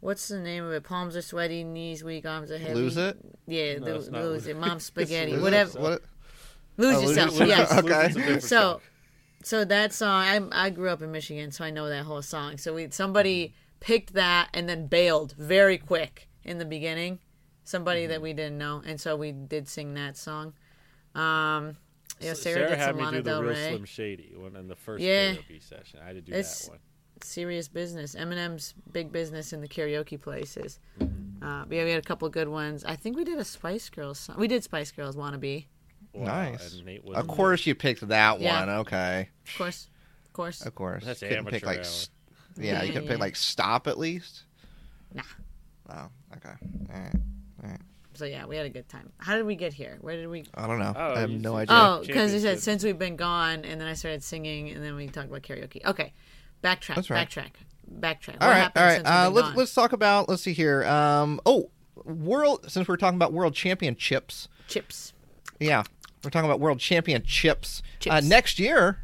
what's 0.00 0.28
the 0.28 0.38
name 0.40 0.64
of 0.64 0.72
it? 0.72 0.84
Palms 0.84 1.16
are 1.16 1.22
sweaty, 1.22 1.64
knees 1.64 2.02
weak, 2.02 2.26
arms 2.26 2.50
are 2.50 2.58
heavy. 2.58 2.74
Lose 2.74 2.96
it. 2.96 3.16
Yeah, 3.46 3.78
No, 3.78 3.86
lo- 3.86 3.92
lose 3.94 4.08
Lose 4.10 4.46
it. 4.48 4.56
Mom's 4.56 4.84
spaghetti. 4.92 5.32
Lose 5.32 5.40
it? 5.40 5.42
Whatever. 5.44 5.78
What? 5.80 6.02
Lose 6.76 6.96
Oh, 6.96 7.00
Lose 7.00 7.08
yourself. 7.16 7.34
It, 7.34 7.38
Lose 7.40 7.48
yes. 7.48 7.72
Okay. 7.72 8.06
It's 8.06 8.16
a 8.16 8.18
different 8.18 8.42
So, 8.42 8.60
song. 8.60 8.80
so 9.42 9.64
that 9.64 9.92
song, 9.92 10.50
I 10.52 10.66
I 10.66 10.70
grew 10.70 10.90
up 10.90 11.02
in 11.02 11.10
Michigan, 11.12 11.50
so 11.52 11.64
I 11.64 11.70
know 11.70 11.88
that 11.88 12.04
whole 12.04 12.22
song. 12.22 12.58
So 12.58 12.74
we 12.74 12.88
somebody 12.90 13.54
picked 13.80 14.14
that 14.14 14.48
and 14.54 14.68
then 14.68 14.86
bailed 14.86 15.34
very 15.38 15.78
quick 15.78 16.28
in 16.44 16.58
the 16.58 16.64
beginning. 16.64 17.18
Somebody 17.64 18.02
Mm-hmm. 18.02 18.10
that 18.12 18.22
we 18.22 18.32
didn't 18.32 18.56
know, 18.58 18.82
and 18.86 18.98
so 19.00 19.14
we 19.16 19.32
did 19.32 19.68
sing 19.68 19.94
that 19.94 20.16
song. 20.16 20.54
Um, 21.14 21.76
yeah, 22.20 22.30
S- 22.30 22.42
Sarah, 22.42 22.68
did 22.70 22.78
had 22.78 22.86
some 22.90 22.96
me 22.96 23.04
Lana 23.04 23.16
do 23.18 23.22
the 23.22 23.30
Del 23.30 23.42
real 23.42 23.50
Rey. 23.52 23.68
Slim 23.70 23.84
Shady 23.84 24.32
one 24.36 24.56
in 24.56 24.68
the 24.68 24.74
first 24.76 25.02
Yeah. 25.02 25.34
karaoke 25.34 25.62
session. 25.62 26.00
I 26.02 26.06
had 26.06 26.16
to 26.16 26.22
do 26.22 26.32
It's- 26.32 26.64
that 26.64 26.70
one. 26.70 26.78
Serious 27.22 27.66
business. 27.66 28.14
Eminem's 28.14 28.74
big 28.92 29.10
business 29.10 29.52
in 29.52 29.60
the 29.60 29.66
karaoke 29.68 30.20
places. 30.20 30.78
Mm-hmm. 31.00 31.42
Uh, 31.42 31.64
yeah, 31.68 31.84
we 31.84 31.90
had 31.90 31.98
a 31.98 32.06
couple 32.06 32.28
good 32.28 32.48
ones. 32.48 32.84
I 32.84 32.94
think 32.96 33.16
we 33.16 33.24
did 33.24 33.38
a 33.38 33.44
Spice 33.44 33.90
Girls 33.90 34.20
song. 34.20 34.36
We 34.38 34.46
did 34.48 34.62
Spice 34.62 34.92
Girls 34.92 35.16
"Wanna 35.16 35.38
Be." 35.38 35.66
Wow, 36.14 36.26
Nice. 36.26 36.74
and 36.74 36.86
Nate 36.86 37.04
was 37.04 37.16
Of 37.18 37.26
course, 37.26 37.66
you 37.66 37.74
picked 37.74 38.06
that 38.08 38.40
Yeah. 38.40 38.60
one. 38.60 38.68
Okay, 38.80 39.28
Of 39.46 39.58
course, 39.58 39.88
of 40.26 40.32
course. 40.32 40.60
of 40.64 40.74
course. 40.76 41.04
That's 41.04 41.20
couldn't 41.20 41.44
pick 41.46 41.64
amateur 41.64 41.66
like, 41.66 41.78
hour. 41.80 41.84
S- 42.58 42.64
yeah, 42.64 42.82
you 42.82 42.92
could 42.92 43.04
Yeah. 43.04 43.10
pick 43.10 43.18
like 43.20 43.36
stop 43.36 43.86
at 43.86 43.98
least. 43.98 44.44
Nah. 45.14 45.22
Oh, 45.90 46.08
okay. 46.36 46.54
All 46.92 47.00
right. 47.64 47.80
So 48.14 48.24
yeah, 48.24 48.46
we 48.46 48.56
had 48.56 48.66
a 48.66 48.70
good 48.70 48.88
time. 48.88 49.12
How 49.18 49.36
did 49.36 49.46
we 49.46 49.54
get 49.54 49.72
here? 49.72 49.96
Where 50.00 50.16
did 50.16 50.26
we? 50.26 50.44
I 50.54 50.66
don't 50.66 50.80
know. 50.80 50.92
Oh, 50.96 51.14
I 51.14 51.20
have 51.20 51.30
no 51.30 51.54
idea. 51.56 51.76
Oh, 51.76 52.02
because 52.04 52.34
you 52.34 52.40
said 52.40 52.58
since 52.58 52.82
we've 52.82 52.98
been 52.98 53.14
gone, 53.16 53.64
and 53.64 53.80
then 53.80 53.86
I 53.86 53.92
started 53.94 54.24
singing, 54.24 54.70
and 54.70 54.82
then 54.84 54.96
we 54.96 55.06
talked 55.06 55.28
about 55.28 55.42
karaoke. 55.42 55.84
Okay, 55.86 56.12
backtrack, 56.64 56.96
That's 56.96 57.10
right. 57.10 57.28
backtrack, 57.30 57.52
backtrack. 58.00 58.36
All 58.40 58.48
what 58.48 58.56
right. 58.56 58.70
All 58.76 58.82
right. 58.82 58.94
since 58.96 59.04
we've 59.04 59.06
Uh, 59.06 59.24
been 59.26 59.34
let's 59.34 59.48
gone? 59.48 59.56
let's 59.56 59.74
talk 59.74 59.92
about. 59.92 60.28
Let's 60.28 60.42
see 60.42 60.52
here. 60.52 60.84
Um. 60.86 61.40
Oh, 61.46 61.70
world. 62.04 62.68
Since 62.70 62.88
we're 62.88 62.96
talking 62.96 63.16
about 63.16 63.32
world 63.32 63.54
championships, 63.54 64.48
chips. 64.66 65.12
yeah, 65.60 65.84
we're 66.24 66.30
talking 66.30 66.48
about 66.50 66.58
world 66.58 66.80
championships. 66.80 67.82
Uh, 67.82 67.88
Chips. 68.00 68.16
Mm-hmm. 68.16 68.28
next 68.28 68.58
year, 68.58 68.98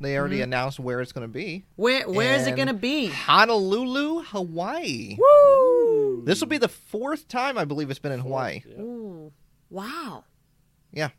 they 0.00 0.16
already 0.16 0.40
announced 0.40 0.78
where 0.78 1.00
it's 1.00 1.12
going 1.12 1.26
to 1.26 1.32
be. 1.32 1.64
Where 1.76 2.08
where 2.08 2.34
is 2.34 2.46
it 2.46 2.56
gonna 2.56 2.72
be? 2.74 3.06
Honolulu, 3.06 4.22
Hawaii. 4.24 5.16
Woo! 5.18 6.22
This 6.24 6.40
will 6.40 6.48
be 6.48 6.58
the 6.58 6.68
fourth 6.68 7.26
time 7.28 7.58
I 7.58 7.64
believe 7.64 7.90
it's 7.90 7.98
been 7.98 8.12
in 8.12 8.20
Hawaii. 8.20 8.62
Ooh, 8.78 9.32
wow. 9.70 10.24
Yeah. 10.92 11.10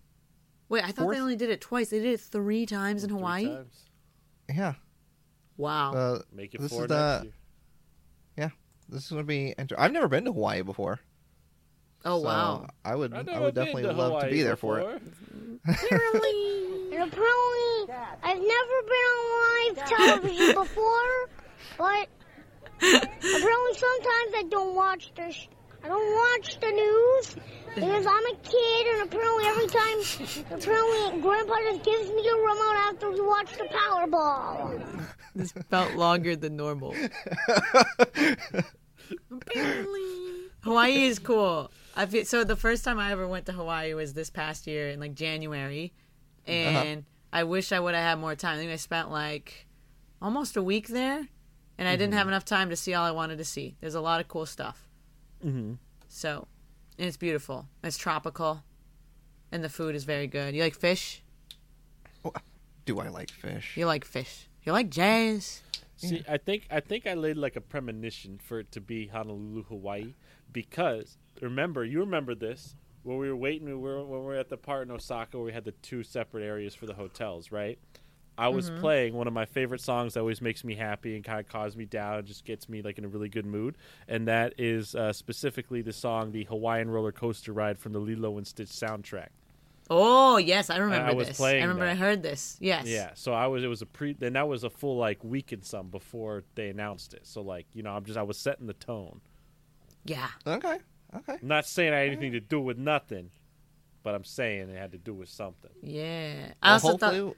Wait, 0.69 0.83
I 0.83 0.87
thought 0.87 1.03
Fourth? 1.03 1.15
they 1.15 1.21
only 1.21 1.35
did 1.35 1.49
it 1.49 1.61
twice. 1.61 1.89
They 1.89 1.99
did 1.99 2.13
it 2.13 2.19
three 2.19 2.65
times 2.65 3.03
in 3.03 3.09
Three 3.09 3.17
Hawaii. 3.17 3.45
times. 3.47 3.75
Yeah. 4.53 4.73
Wow. 5.57 5.93
Uh, 5.93 6.19
Make 6.31 6.53
it 6.53 6.61
This 6.61 6.71
four 6.71 6.85
is 6.85 6.89
next 6.89 7.21
the- 7.21 7.31
year. 8.37 8.53
this 8.87 9.03
is 9.05 9.09
going 9.11 9.21
to 9.23 9.27
be. 9.27 9.53
Inter- 9.57 9.75
I've 9.77 9.91
never 9.91 10.07
been 10.07 10.25
to 10.25 10.31
Hawaii 10.31 10.61
before. 10.61 10.99
oh 12.05 12.19
so 12.19 12.25
wow. 12.25 12.67
I 12.85 12.95
would. 12.95 13.13
I've 13.13 13.27
I 13.29 13.39
would 13.39 13.53
definitely 13.55 13.83
to 13.83 13.91
love 13.93 14.21
to 14.23 14.29
be 14.29 14.41
there 14.43 14.55
for 14.55 14.79
it. 14.79 15.01
Before. 15.65 15.99
And 16.91 17.03
apparently, 17.03 17.95
I've 18.23 18.41
never 18.41 18.81
been 18.87 19.07
on 19.15 19.21
live 19.39 19.75
television 19.89 20.53
before, 20.63 21.29
but 21.77 22.07
apparently 22.77 23.73
sometimes 23.75 24.31
I 24.35 24.43
don't 24.49 24.75
watch 24.75 25.11
the 25.15 25.31
sh- 25.31 25.49
I 25.81 25.87
don't 25.87 26.13
watch 26.13 26.59
the 26.59 26.71
news 26.71 27.35
because 27.73 28.05
I'm 28.05 28.25
a 28.25 28.35
kid, 28.43 28.87
and 28.87 29.01
apparently 29.07 29.45
every 29.45 29.67
time, 29.67 30.01
apparently 30.51 31.21
Grandpa 31.21 31.55
just 31.71 31.83
gives 31.85 32.09
me 32.09 32.21
the 32.21 32.35
remote 32.35 32.75
after 32.89 33.11
we 33.11 33.21
watch 33.21 33.51
the 33.57 33.63
Powerball. 33.63 35.05
This 35.35 35.53
felt 35.69 35.93
longer 35.95 36.35
than 36.35 36.57
normal. 36.57 36.93
Apparently. 39.31 40.01
Hawaii 40.63 41.05
is 41.05 41.19
cool. 41.19 41.71
I 41.99 42.05
feel 42.05 42.23
so. 42.23 42.45
The 42.45 42.55
first 42.55 42.85
time 42.85 42.97
I 42.97 43.11
ever 43.11 43.27
went 43.27 43.45
to 43.47 43.51
Hawaii 43.51 43.93
was 43.93 44.13
this 44.13 44.29
past 44.29 44.67
year 44.67 44.89
in 44.89 45.01
like 45.01 45.15
January, 45.15 45.91
and 46.47 47.03
I 47.33 47.43
wish 47.43 47.73
I 47.73 47.79
would 47.81 47.93
have 47.93 48.03
had 48.03 48.19
more 48.19 48.35
time. 48.35 48.55
I 48.55 48.57
think 48.57 48.71
I 48.71 48.77
spent 48.77 49.11
like 49.11 49.67
almost 50.21 50.55
a 50.55 50.63
week 50.63 50.87
there, 50.87 51.27
and 51.77 51.89
I 51.89 51.97
didn't 51.97 52.13
have 52.13 52.29
enough 52.29 52.45
time 52.45 52.69
to 52.69 52.77
see 52.77 52.93
all 52.93 53.05
I 53.05 53.11
wanted 53.11 53.37
to 53.39 53.43
see. 53.43 53.75
There's 53.81 53.95
a 53.95 54.01
lot 54.01 54.21
of 54.21 54.29
cool 54.29 54.45
stuff. 54.45 54.87
Mm-hmm. 55.45 55.73
So, 56.07 56.47
and 56.97 57.05
it's 57.05 57.17
beautiful. 57.17 57.67
It's 57.83 57.97
tropical, 57.97 58.63
and 59.51 59.61
the 59.61 59.69
food 59.69 59.93
is 59.93 60.05
very 60.05 60.27
good. 60.27 60.55
You 60.55 60.63
like 60.63 60.75
fish? 60.75 61.21
Do 62.85 62.97
I 63.01 63.09
like 63.09 63.29
fish? 63.29 63.75
You 63.75 63.85
like 63.85 64.05
fish? 64.05 64.47
You 64.63 64.71
like 64.71 64.89
jazz? 64.89 65.63
See, 65.97 66.23
I 66.29 66.37
think 66.37 66.65
I 66.71 66.79
think 66.79 67.07
I 67.07 67.13
laid 67.15 67.35
like 67.35 67.57
a 67.57 67.61
premonition 67.61 68.39
for 68.41 68.61
it 68.61 68.71
to 68.71 68.79
be 68.79 69.07
Honolulu, 69.07 69.63
Hawaii, 69.63 70.13
because 70.53 71.17
remember, 71.41 71.83
you 71.85 71.99
remember 71.99 72.35
this 72.35 72.75
when 73.03 73.17
we 73.17 73.29
were 73.29 73.35
waiting, 73.35 73.67
we 73.67 73.75
were 73.75 74.03
when 74.03 74.19
we 74.19 74.25
were 74.25 74.35
at 74.35 74.49
the 74.49 74.57
part 74.57 74.87
in 74.87 74.91
Osaka 74.93 75.37
where 75.37 75.45
we 75.45 75.53
had 75.53 75.63
the 75.65 75.71
two 75.71 76.03
separate 76.03 76.43
areas 76.43 76.75
for 76.75 76.85
the 76.85 76.93
hotels, 76.95 77.51
right? 77.51 77.79
I 78.37 78.47
was 78.49 78.69
Mm-hmm. 78.69 78.79
playing 78.79 79.13
one 79.15 79.27
of 79.27 79.33
my 79.33 79.45
favorite 79.45 79.81
songs 79.81 80.13
that 80.13 80.21
always 80.21 80.41
makes 80.41 80.63
me 80.63 80.75
happy 80.75 81.15
and 81.15 81.23
kind 81.25 81.39
of 81.41 81.47
calms 81.49 81.75
me 81.75 81.85
down, 81.85 82.19
and 82.19 82.27
just 82.27 82.45
gets 82.45 82.69
me 82.69 82.81
like 82.81 82.97
in 82.97 83.05
a 83.05 83.09
really 83.09 83.29
good 83.29 83.45
mood, 83.45 83.77
and 84.07 84.27
that 84.27 84.53
is 84.57 84.95
uh, 84.95 85.11
specifically 85.13 85.81
the 85.81 85.93
song 85.93 86.31
"The 86.31 86.45
Hawaiian 86.45 86.89
Roller 86.89 87.11
Coaster 87.11 87.51
Ride" 87.53 87.77
from 87.79 87.91
the 87.93 87.99
Lilo 87.99 88.37
and 88.37 88.47
Stitch 88.47 88.69
soundtrack. 88.69 89.29
Oh 89.89 90.37
yes, 90.37 90.69
I 90.69 90.77
remember 90.77 91.09
I 91.09 91.11
was 91.11 91.29
this. 91.29 91.37
playing 91.37 91.61
I 91.63 91.65
remember 91.65 91.85
that. 91.85 91.91
I 91.91 91.95
heard 91.95 92.21
this. 92.23 92.57
Yes. 92.59 92.85
Yeah, 92.87 93.11
so 93.15 93.33
I 93.33 93.47
was 93.47 93.63
it 93.63 93.67
was 93.67 93.81
a 93.81 93.85
pre 93.85 94.13
then 94.13 94.33
that 94.33 94.47
was 94.47 94.63
a 94.63 94.69
full 94.69 94.97
like 94.97 95.23
week 95.23 95.51
and 95.51 95.63
some 95.63 95.89
before 95.89 96.43
they 96.55 96.69
announced 96.69 97.13
it. 97.13 97.25
So 97.25 97.41
like 97.41 97.67
you 97.73 97.83
know 97.83 97.91
I'm 97.91 98.05
just 98.05 98.17
I 98.17 98.23
was 98.23 98.37
setting 98.37 98.67
the 98.67 98.73
tone. 98.73 99.21
Yeah. 100.05 100.29
Okay. 100.47 100.79
Okay. 101.15 101.33
I'm 101.41 101.47
not 101.47 101.65
saying 101.65 101.93
I 101.93 101.99
had 101.99 102.07
anything 102.07 102.33
to 102.33 102.39
do 102.39 102.59
with 102.61 102.77
nothing, 102.77 103.31
but 104.03 104.13
I'm 104.15 104.23
saying 104.23 104.69
it 104.69 104.77
had 104.77 104.91
to 104.91 104.97
do 104.97 105.13
with 105.13 105.29
something. 105.29 105.71
Yeah. 105.81 106.51
I 106.61 106.73
also 106.73 106.89
hopefully, 106.89 107.19
thought 107.19 107.35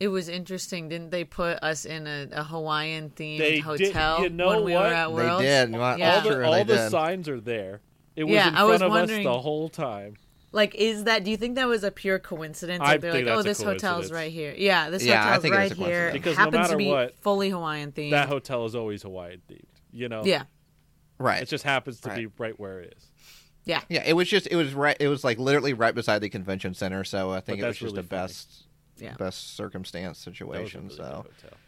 it 0.00 0.08
was 0.08 0.28
interesting. 0.28 0.88
Didn't 0.88 1.10
they 1.10 1.24
put 1.24 1.62
us 1.62 1.84
in 1.86 2.06
a, 2.06 2.28
a 2.32 2.44
Hawaiian 2.44 3.10
themed 3.10 3.38
They 3.38 3.52
did- 3.56 3.60
hotel 3.62 4.22
you 4.22 4.28
know 4.30 4.48
when 4.48 4.64
we 4.64 4.72
what? 4.74 4.82
were 4.88 4.94
at 4.94 5.12
Worlds? 5.12 5.42
they 5.42 5.64
did. 5.66 5.72
Well, 5.72 5.98
Yeah. 5.98 6.14
all 6.16 6.20
the, 6.22 6.28
sure 6.28 6.44
all 6.44 6.52
they 6.52 6.62
the 6.64 6.88
signs 6.90 7.28
are 7.28 7.40
there. 7.40 7.80
It 8.16 8.24
was 8.24 8.32
Yeah, 8.32 8.48
in 8.48 8.54
I 8.54 8.64
was 8.64 8.82
of 8.82 8.90
wondering- 8.90 9.26
us 9.26 9.32
the 9.34 9.40
whole 9.40 9.68
time. 9.68 10.16
Like, 10.52 10.76
is 10.76 11.02
that? 11.04 11.24
Do 11.24 11.32
you 11.32 11.36
think 11.36 11.56
that 11.56 11.66
was 11.66 11.82
a 11.82 11.90
pure 11.90 12.20
coincidence? 12.20 12.80
I 12.80 12.92
Like, 12.92 13.00
they're 13.00 13.10
think 13.12 13.26
like, 13.26 13.36
oh, 13.38 13.42
this 13.42 13.60
a 13.60 13.64
hotel's 13.64 14.12
right 14.12 14.30
here. 14.30 14.54
Yeah, 14.56 14.88
this 14.88 15.02
Yeah, 15.04 15.20
I 15.20 15.24
hotel's 15.24 15.42
think 15.42 15.54
right 15.56 15.72
here. 15.72 15.86
coincidence. 15.86 16.12
Because 16.12 16.36
no 16.36 16.44
happens 16.44 16.54
matter 16.58 16.70
to 16.72 16.76
be 16.76 16.88
what, 16.90 17.14
fully 17.22 17.50
Hawaiian 17.50 17.90
themed. 17.90 18.10
That 18.12 18.28
hotel 18.28 18.64
is 18.64 18.76
always 18.76 19.02
Hawaiian 19.02 19.42
themed. 19.50 19.64
You 19.90 20.08
know. 20.08 20.22
yeah. 20.24 20.44
Right. 21.18 21.42
It 21.42 21.48
just 21.48 21.64
happens 21.64 22.00
to 22.00 22.08
Right. 22.10 22.18
be 22.18 22.26
right 22.38 22.58
where 22.58 22.80
it 22.80 22.94
is. 22.96 23.10
Yeah. 23.64 23.80
Yeah, 23.88 24.02
it 24.04 24.12
was 24.14 24.28
just 24.28 24.46
it 24.50 24.56
was 24.56 24.74
right. 24.74 24.96
It 25.00 25.08
was 25.08 25.24
like 25.24 25.38
literally 25.38 25.72
right 25.72 25.94
beside 25.94 26.18
the 26.20 26.28
convention 26.28 26.74
center. 26.74 27.04
So 27.04 27.30
I 27.30 27.40
think 27.40 27.60
But 27.60 27.64
it 27.64 27.68
was 27.68 27.76
just 27.78 27.94
really 27.94 28.00
a 28.00 28.02
funny. 28.08 28.22
best 28.22 28.66
Yeah. 28.98 29.14
best 29.14 29.56
circumstance 29.56 30.24
That 30.24 30.30
was 30.30 30.36
a 30.36 30.38
situation. 30.38 30.80
really 30.84 30.96
good 30.96 30.96
so 30.96 31.04
hotel. 31.04 31.58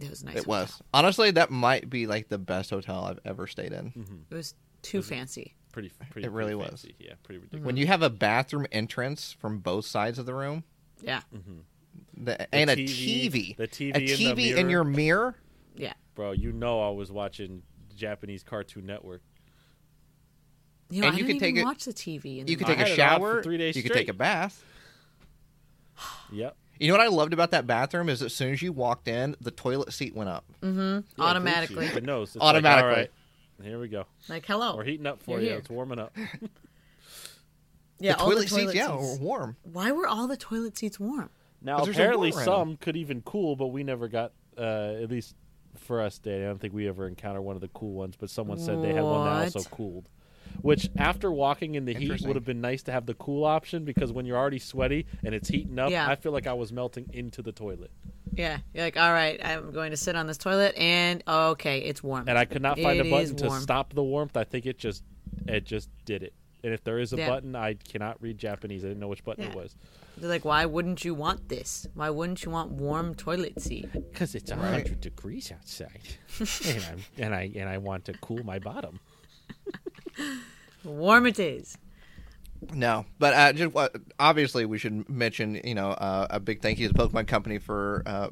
It 0.00 0.10
was 0.10 0.24
nice. 0.24 0.36
it 0.36 0.46
was 0.46 0.82
honestly 0.94 1.30
that 1.32 1.50
might 1.50 1.90
be 1.90 2.06
like 2.06 2.28
the 2.28 2.38
best 2.38 2.70
hotel 2.70 3.04
I've 3.04 3.20
ever 3.24 3.46
stayed 3.46 3.72
in. 3.72 3.90
Mm-hmm. 3.90 4.14
It 4.30 4.34
was 4.34 4.54
too 4.82 5.02
fancy. 5.02 5.54
Pretty, 5.72 5.90
pretty. 6.10 6.26
It 6.26 6.30
really 6.30 6.54
pretty 6.54 6.70
was. 6.70 6.82
fancy. 6.82 6.94
Yeah, 6.98 7.14
pretty 7.22 7.38
ridiculous. 7.38 7.64
When 7.66 7.76
you 7.76 7.86
have 7.86 8.02
a 8.02 8.10
bathroom 8.10 8.66
entrance 8.72 9.32
from 9.32 9.58
both 9.58 9.84
sides 9.86 10.18
of 10.18 10.26
the 10.26 10.34
room, 10.34 10.64
Yeah. 11.02 11.22
the, 12.16 12.54
and 12.54 12.70
a 12.70 12.76
TV 12.76 13.30
TV, 13.30 13.56
the 13.56 13.68
TV 13.68 13.94
a 13.94 13.98
in 13.98 14.04
the 14.04 14.14
TV 14.14 14.48
in 14.50 14.54
mirror. 14.56 14.70
your 14.70 14.84
mirror. 14.84 15.34
Yeah. 15.76 15.94
Bro, 16.14 16.32
you 16.32 16.52
know 16.52 16.80
I 16.86 16.90
was 16.90 17.10
watching 17.10 17.62
Japanese 18.02 18.42
Cartoon 18.42 18.84
Network. 18.84 19.22
You 20.90 21.00
know, 21.00 21.06
And 21.06 21.14
I 21.16 21.18
you 21.18 21.24
didn't 21.24 21.38
could 21.38 21.44
take 21.46 21.50
even 21.54 21.62
it- 21.62 21.64
watch 21.64 21.84
the 21.84 21.92
TV. 21.94 22.40
In 22.40 22.48
You 22.48 22.56
could 22.56 22.66
the 22.66 22.72
I 22.72 22.74
take 22.84 22.98
a 22.98 23.02
had 23.02 23.18
for 23.18 23.20
shower. 23.30 23.42
three 23.42 23.56
days 23.56 23.76
you 23.76 23.82
could 23.82 23.92
take 23.92 24.08
a 24.08 24.12
bath. 24.14 24.62
Yep. 26.32 26.56
You 26.80 26.88
know 26.88 26.94
what 26.94 27.04
I 27.06 27.08
loved 27.08 27.32
about 27.32 27.50
that 27.52 27.66
bathroom 27.66 28.08
is 28.08 28.22
as 28.22 28.34
soon 28.34 28.52
as 28.54 28.60
you 28.62 28.72
walked 28.72 29.06
in, 29.06 29.36
the 29.40 29.50
toilet 29.52 29.92
seat 29.92 30.14
went 30.16 30.30
up. 30.30 30.44
Yeah, 30.62 31.00
Automatically. 31.18 31.86
Gucci. 31.86 31.96
It 31.96 32.04
knows. 32.04 32.34
It's 32.34 32.42
Automatically. 32.42 32.88
Like, 32.90 32.96
all 32.98 33.64
right, 33.64 33.68
here 33.68 33.78
we 33.78 33.88
go. 33.88 34.06
Like, 34.28 34.44
hello. 34.46 34.74
We're 34.76 34.84
heating 34.84 35.06
up 35.06 35.22
for 35.22 35.32
You're 35.32 35.40
you. 35.42 35.48
here. 35.50 35.58
It's 35.58 35.70
warming 35.70 35.98
up. 36.00 36.16
yeah, 38.00 38.14
the 38.14 38.18
all 38.18 38.30
toilet, 38.30 38.40
the 38.44 38.48
toilet 38.48 38.62
seats, 38.66 38.74
yeah, 38.74 38.98
seats. 38.98 39.18
were 39.20 39.24
warm. 39.24 39.56
Why 39.62 39.92
were 39.92 40.06
all 40.08 40.26
the 40.26 40.36
toilet 40.36 40.76
seats 40.76 40.98
warm? 40.98 41.30
Now, 41.60 41.76
'Cause 41.76 41.86
there's 41.86 41.98
a 41.98 42.00
apparently, 42.02 42.30
war 42.30 42.38
around 42.40 42.48
'em. 42.48 42.54
some 42.54 42.76
could 42.78 42.96
even 42.96 43.22
cool, 43.22 43.54
but 43.56 43.68
we 43.68 43.84
never 43.84 44.08
got. 44.08 44.32
Uh, 44.58 44.94
at 45.02 45.08
least 45.10 45.34
for 45.82 46.00
us, 46.00 46.18
Dani, 46.22 46.44
I 46.44 46.46
don't 46.48 46.60
think 46.60 46.72
we 46.74 46.88
ever 46.88 47.06
encountered 47.06 47.42
one 47.42 47.54
of 47.56 47.60
the 47.60 47.68
cool 47.68 47.92
ones. 47.94 48.16
But 48.18 48.30
someone 48.30 48.58
said 48.58 48.82
they 48.82 48.92
had 48.94 49.02
one 49.04 49.24
that 49.24 49.42
also 49.44 49.62
cooled. 49.64 50.08
Which, 50.60 50.90
after 50.98 51.32
walking 51.32 51.76
in 51.76 51.86
the 51.86 51.94
heat, 51.94 52.20
would 52.22 52.36
have 52.36 52.44
been 52.44 52.60
nice 52.60 52.82
to 52.84 52.92
have 52.92 53.06
the 53.06 53.14
cool 53.14 53.44
option 53.44 53.84
because 53.84 54.12
when 54.12 54.26
you're 54.26 54.36
already 54.36 54.58
sweaty 54.58 55.06
and 55.24 55.34
it's 55.34 55.48
heating 55.48 55.78
up, 55.78 55.90
Yeah. 55.90 56.06
I 56.06 56.14
feel 56.14 56.30
like 56.32 56.46
I 56.46 56.52
was 56.52 56.72
melting 56.72 57.08
into 57.12 57.40
the 57.42 57.52
toilet, 57.52 57.90
Yeah, 58.34 58.58
you're 58.74 58.84
like, 58.84 58.98
all 58.98 59.12
right, 59.12 59.40
I'm 59.42 59.70
going 59.72 59.92
to 59.92 59.96
sit 59.96 60.14
on 60.14 60.26
this 60.26 60.36
toilet, 60.36 60.74
and 60.76 61.22
okay, 61.26 61.78
it's 61.78 62.02
warm. 62.02 62.28
and 62.28 62.36
I 62.36 62.44
could 62.44 62.60
not 62.62 62.78
find 62.78 62.98
It 63.00 63.06
a 63.06 63.10
button 63.10 63.34
to 63.36 63.50
stop 63.60 63.94
the 63.94 64.02
warmth. 64.02 64.36
I 64.36 64.44
think 64.44 64.66
it 64.66 64.78
just, 64.78 65.02
it 65.48 65.64
just 65.64 65.88
did 66.04 66.22
it. 66.22 66.34
And 66.62 66.72
if 66.74 66.84
there 66.84 66.98
is 66.98 67.12
a 67.12 67.16
Yeah. 67.16 67.28
button, 67.30 67.56
I 67.56 67.74
cannot 67.74 68.20
read 68.22 68.36
Japanese. 68.38 68.84
I 68.84 68.88
didn't 68.88 69.00
know 69.00 69.08
which 69.08 69.24
button 69.24 69.44
it 69.44 69.54
was. 69.54 69.74
They're 70.16 70.28
like, 70.30 70.44
why 70.44 70.66
wouldn't 70.66 71.04
you 71.04 71.14
want 71.14 71.48
this? 71.48 71.86
Why 71.94 72.10
wouldn't 72.10 72.44
you 72.44 72.50
want 72.50 72.70
warm 72.72 73.14
toilet 73.14 73.60
seat? 73.60 73.90
Because 73.92 74.34
it's 74.34 74.50
a 74.50 74.56
Right. 74.56 74.72
hundred 74.72 75.00
degrees 75.00 75.50
outside, 75.50 76.00
and, 76.38 76.84
I'm, 76.90 76.98
and 77.18 77.34
I 77.34 77.50
and 77.56 77.68
I 77.68 77.78
want 77.78 78.04
to 78.06 78.12
cool 78.14 78.42
my 78.44 78.58
bottom. 78.58 79.00
Warm 80.84 81.26
it 81.26 81.38
is. 81.38 81.76
No, 82.72 83.06
but 83.18 83.34
uh, 83.34 83.52
just 83.52 83.74
what 83.74 83.94
obviously 84.20 84.64
we 84.66 84.78
should 84.78 85.08
mention, 85.08 85.60
you 85.64 85.74
know, 85.74 85.90
uh, 85.90 86.26
a 86.30 86.38
big 86.40 86.60
thank 86.60 86.78
you 86.78 86.88
to 86.88 86.94
the 86.94 86.98
Pokemon 87.08 87.26
Company 87.26 87.58
for 87.58 88.02
uh, 88.06 88.28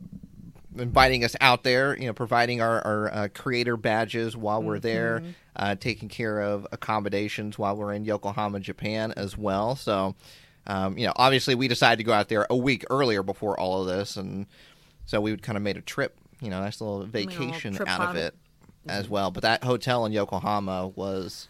inviting 0.76 1.24
us 1.24 1.34
out 1.40 1.64
there. 1.64 1.96
You 1.98 2.06
know, 2.06 2.12
providing 2.12 2.60
our, 2.60 2.80
our 2.86 3.12
uh, 3.12 3.28
creator 3.34 3.76
badges 3.76 4.36
while 4.36 4.62
we're 4.62 4.78
there, 4.78 5.22
uh, 5.56 5.74
taking 5.74 6.08
care 6.08 6.40
of 6.40 6.66
accommodations 6.70 7.58
while 7.58 7.76
we're 7.76 7.92
in 7.92 8.04
Yokohama, 8.04 8.60
Japan, 8.60 9.12
as 9.16 9.36
well. 9.36 9.74
So, 9.74 10.14
um, 10.66 10.96
you 10.98 11.06
know, 11.06 11.12
obviously 11.16 11.54
we 11.54 11.68
decided 11.68 11.96
to 11.96 12.04
go 12.04 12.12
out 12.12 12.28
there 12.28 12.46
a 12.50 12.56
week 12.56 12.84
earlier 12.90 13.22
before 13.22 13.58
all 13.58 13.82
of 13.82 13.88
this, 13.88 14.16
and 14.16 14.46
so 15.06 15.20
we 15.20 15.36
kind 15.36 15.56
of 15.56 15.62
made 15.62 15.76
a 15.76 15.82
trip. 15.82 16.16
You 16.40 16.50
know, 16.50 16.60
nice 16.60 16.80
little 16.80 16.98
little 16.98 17.10
vacation 17.10 17.74
trip 17.74 17.88
out 17.88 18.00
out 18.00 18.10
of 18.10 18.16
of 18.16 18.22
it 18.22 18.34
as 18.86 19.08
well. 19.08 19.30
But 19.30 19.42
that 19.42 19.64
hotel 19.64 20.06
in 20.06 20.12
Yokohama 20.12 20.88
was 20.88 21.48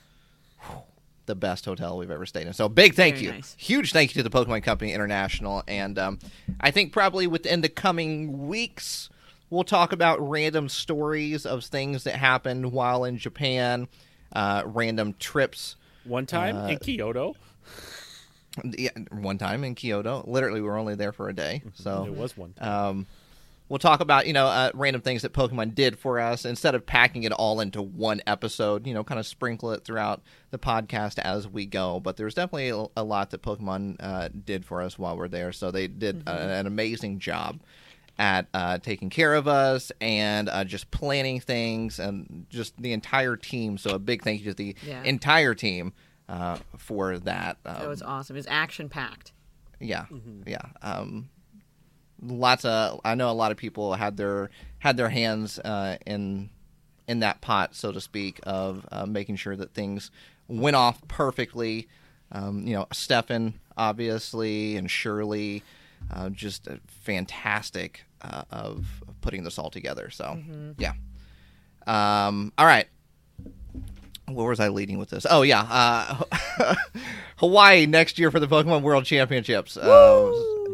the 0.61 0.83
the 1.27 1.35
best 1.37 1.65
hotel 1.65 1.97
we've 1.97 2.11
ever 2.11 2.27
stayed 2.27 2.47
in. 2.49 2.53
So 2.53 2.69
big 2.69 2.95
thank 2.95 3.17
Very 3.17 3.27
you, 3.27 3.33
nice. 3.33 3.55
huge 3.57 3.93
thank 3.93 4.15
you 4.15 4.23
to 4.23 4.29
the 4.29 4.37
Pokemon 4.37 4.65
Company 4.65 4.93
International, 4.93 5.63
and 5.69 5.97
um, 5.97 6.19
I 6.61 6.73
think 6.73 6.93
probably 6.93 7.29
within 7.29 7.61
the 7.61 7.69
coming 7.69 8.49
weeks 8.49 9.09
we'll 9.49 9.63
talk 9.65 9.93
about 9.93 10.19
random 10.21 10.69
stories 10.69 11.47
of 11.47 11.65
things 11.65 12.05
that 12.05 12.17
happened 12.17 12.73
while 12.73 13.05
in 13.05 13.17
Japan, 13.19 13.87
uh, 14.33 14.63
random 14.65 15.15
trips. 15.19 15.77
One 16.05 16.27
time 16.27 16.57
Uh, 16.57 16.69
in 16.69 16.79
Kyoto, 16.79 17.37
Yeah, 18.65 18.91
one 19.13 19.39
time 19.39 19.63
in 19.65 19.75
Kyoto, 19.75 20.25
literally 20.27 20.61
we 20.61 20.67
were 20.67 20.77
only 20.77 20.95
there 20.97 21.13
for 21.13 21.29
a 21.29 21.33
day, 21.35 21.63
so 21.75 22.05
it 22.07 22.15
was 22.15 22.37
one. 22.37 22.53
Time. 22.55 22.69
um, 22.69 23.07
we'll 23.69 23.79
talk 23.79 24.01
about 24.01 24.27
you 24.27 24.33
know 24.33 24.47
uh, 24.47 24.71
random 24.75 25.01
things 25.03 25.23
that 25.23 25.33
Pokemon 25.33 25.77
did 25.77 25.97
for 25.99 26.19
us 26.19 26.45
instead 26.45 26.75
of 26.75 26.85
packing 26.85 27.23
it 27.23 27.31
all 27.33 27.61
into 27.61 27.81
one 27.81 28.21
episode. 28.27 28.87
You 28.89 28.95
know, 28.95 29.05
kind 29.05 29.21
of 29.21 29.27
sprinkle 29.27 29.71
it 29.73 29.85
throughout 29.85 30.23
the 30.51 30.59
podcast 30.59 31.21
as 31.21 31.47
we 31.47 31.65
go. 31.67 32.01
But 32.01 32.17
there's 32.17 32.35
definitely 32.35 32.71
a, 32.71 32.87
a 32.97 33.05
lot 33.05 33.31
that 33.31 33.43
Pokemon 33.43 33.97
uh, 34.01 34.29
did 34.45 34.65
for 34.65 34.83
us 34.83 34.99
while 34.99 35.17
we're 35.17 35.29
there. 35.29 35.53
So 35.53 35.71
they 35.71 35.87
did 35.87 36.25
a- 36.27 36.31
an 36.31 36.67
amazing 36.67 37.21
job 37.21 37.61
at 38.19 38.49
uh, 38.53 38.79
taking 38.79 39.09
care 39.11 39.35
of 39.35 39.47
us 39.49 39.93
and 40.01 40.49
uh, 40.49 40.65
just 40.65 40.91
planning 40.91 41.39
things 41.41 41.99
and 42.01 42.45
just 42.51 42.77
the 42.83 42.93
entire 42.93 43.37
team. 43.37 43.79
So 43.79 43.91
a 43.95 43.99
big 44.01 44.23
thank 44.25 44.41
you 44.43 44.51
to 44.51 44.55
the 44.55 44.75
Yeah. 44.85 45.03
entire 45.05 45.55
team 45.55 45.93
uh, 46.31 46.57
for 46.79 47.19
that. 47.19 47.59
That 47.65 47.83
Um, 47.83 47.89
was 47.89 48.01
awesome. 48.03 48.37
It's 48.37 48.47
action 48.49 48.89
packed. 48.89 49.33
yeah, 49.81 50.07
yeah. 50.47 50.63
Um, 50.81 51.29
lots 52.23 52.65
of 52.65 53.01
I 53.05 53.15
know 53.15 53.31
a 53.31 53.33
lot 53.33 53.51
of 53.51 53.57
people 53.59 53.95
had 53.95 54.17
their 54.17 54.49
had 54.79 54.97
their 54.97 55.09
hands 55.11 55.59
uh, 55.59 55.97
in 56.07 56.49
in 57.09 57.19
that 57.21 57.41
pot, 57.41 57.75
so 57.75 57.91
to 57.93 58.01
speak, 58.01 58.39
of 58.45 58.87
uh, 58.93 59.05
making 59.07 59.37
sure 59.37 59.57
that 59.57 59.75
things 59.75 60.11
went 60.49 60.77
off 60.77 61.07
perfectly. 61.09 61.89
Um, 62.33 62.67
you 62.67 62.75
know, 62.75 62.87
Stefan 62.93 63.55
obviously 63.77 64.77
and 64.77 64.89
Shirley, 64.91 65.65
uh, 66.13 66.29
just 66.31 66.69
uh, 66.69 66.77
fantastic 66.87 68.05
uh, 68.23 68.43
of 68.51 68.87
of 69.09 69.21
putting 69.21 69.43
this 69.45 69.59
all 69.59 69.71
together. 69.71 70.11
So 70.11 70.39
yeah. 70.79 70.93
Um, 71.87 72.53
all 72.59 72.67
right. 72.67 72.87
Where 74.35 74.49
was 74.49 74.61
I 74.61 74.69
leading 74.69 74.99
with 74.99 75.11
this? 75.11 75.27
Oh 75.29 75.43
yeah, 75.43 75.67
uh, 75.69 76.75
Hawaii 77.37 77.87
next 77.87 78.19
year 78.19 78.31
for 78.31 78.41
the 78.41 78.47
Pokemon 78.49 78.83
World 78.83 79.05
Championships. 79.05 79.77
Uh, 79.77 80.31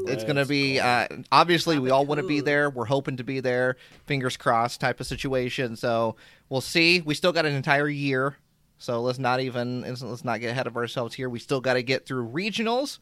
it's 0.08 0.24
going 0.24 0.36
to 0.36 0.46
be 0.46 0.78
uh, 0.78 1.08
obviously 1.32 1.78
we 1.78 1.90
all 1.90 2.06
want 2.06 2.20
to 2.20 2.26
be 2.26 2.40
there. 2.40 2.70
We're 2.70 2.84
hoping 2.84 3.16
to 3.16 3.24
be 3.24 3.40
there. 3.40 3.76
Fingers 4.06 4.36
crossed, 4.36 4.80
type 4.80 5.00
of 5.00 5.06
situation. 5.06 5.76
So 5.76 6.16
we'll 6.48 6.60
see. 6.60 7.00
We 7.00 7.14
still 7.14 7.32
got 7.32 7.46
an 7.46 7.54
entire 7.54 7.88
year, 7.88 8.36
so 8.78 9.00
let's 9.00 9.18
not 9.18 9.40
even 9.40 9.82
let's 9.82 10.24
not 10.24 10.40
get 10.40 10.50
ahead 10.50 10.66
of 10.66 10.76
ourselves 10.76 11.14
here. 11.14 11.28
We 11.28 11.38
still 11.38 11.60
got 11.60 11.74
to 11.74 11.82
get 11.82 12.06
through 12.06 12.28
regionals, 12.28 12.98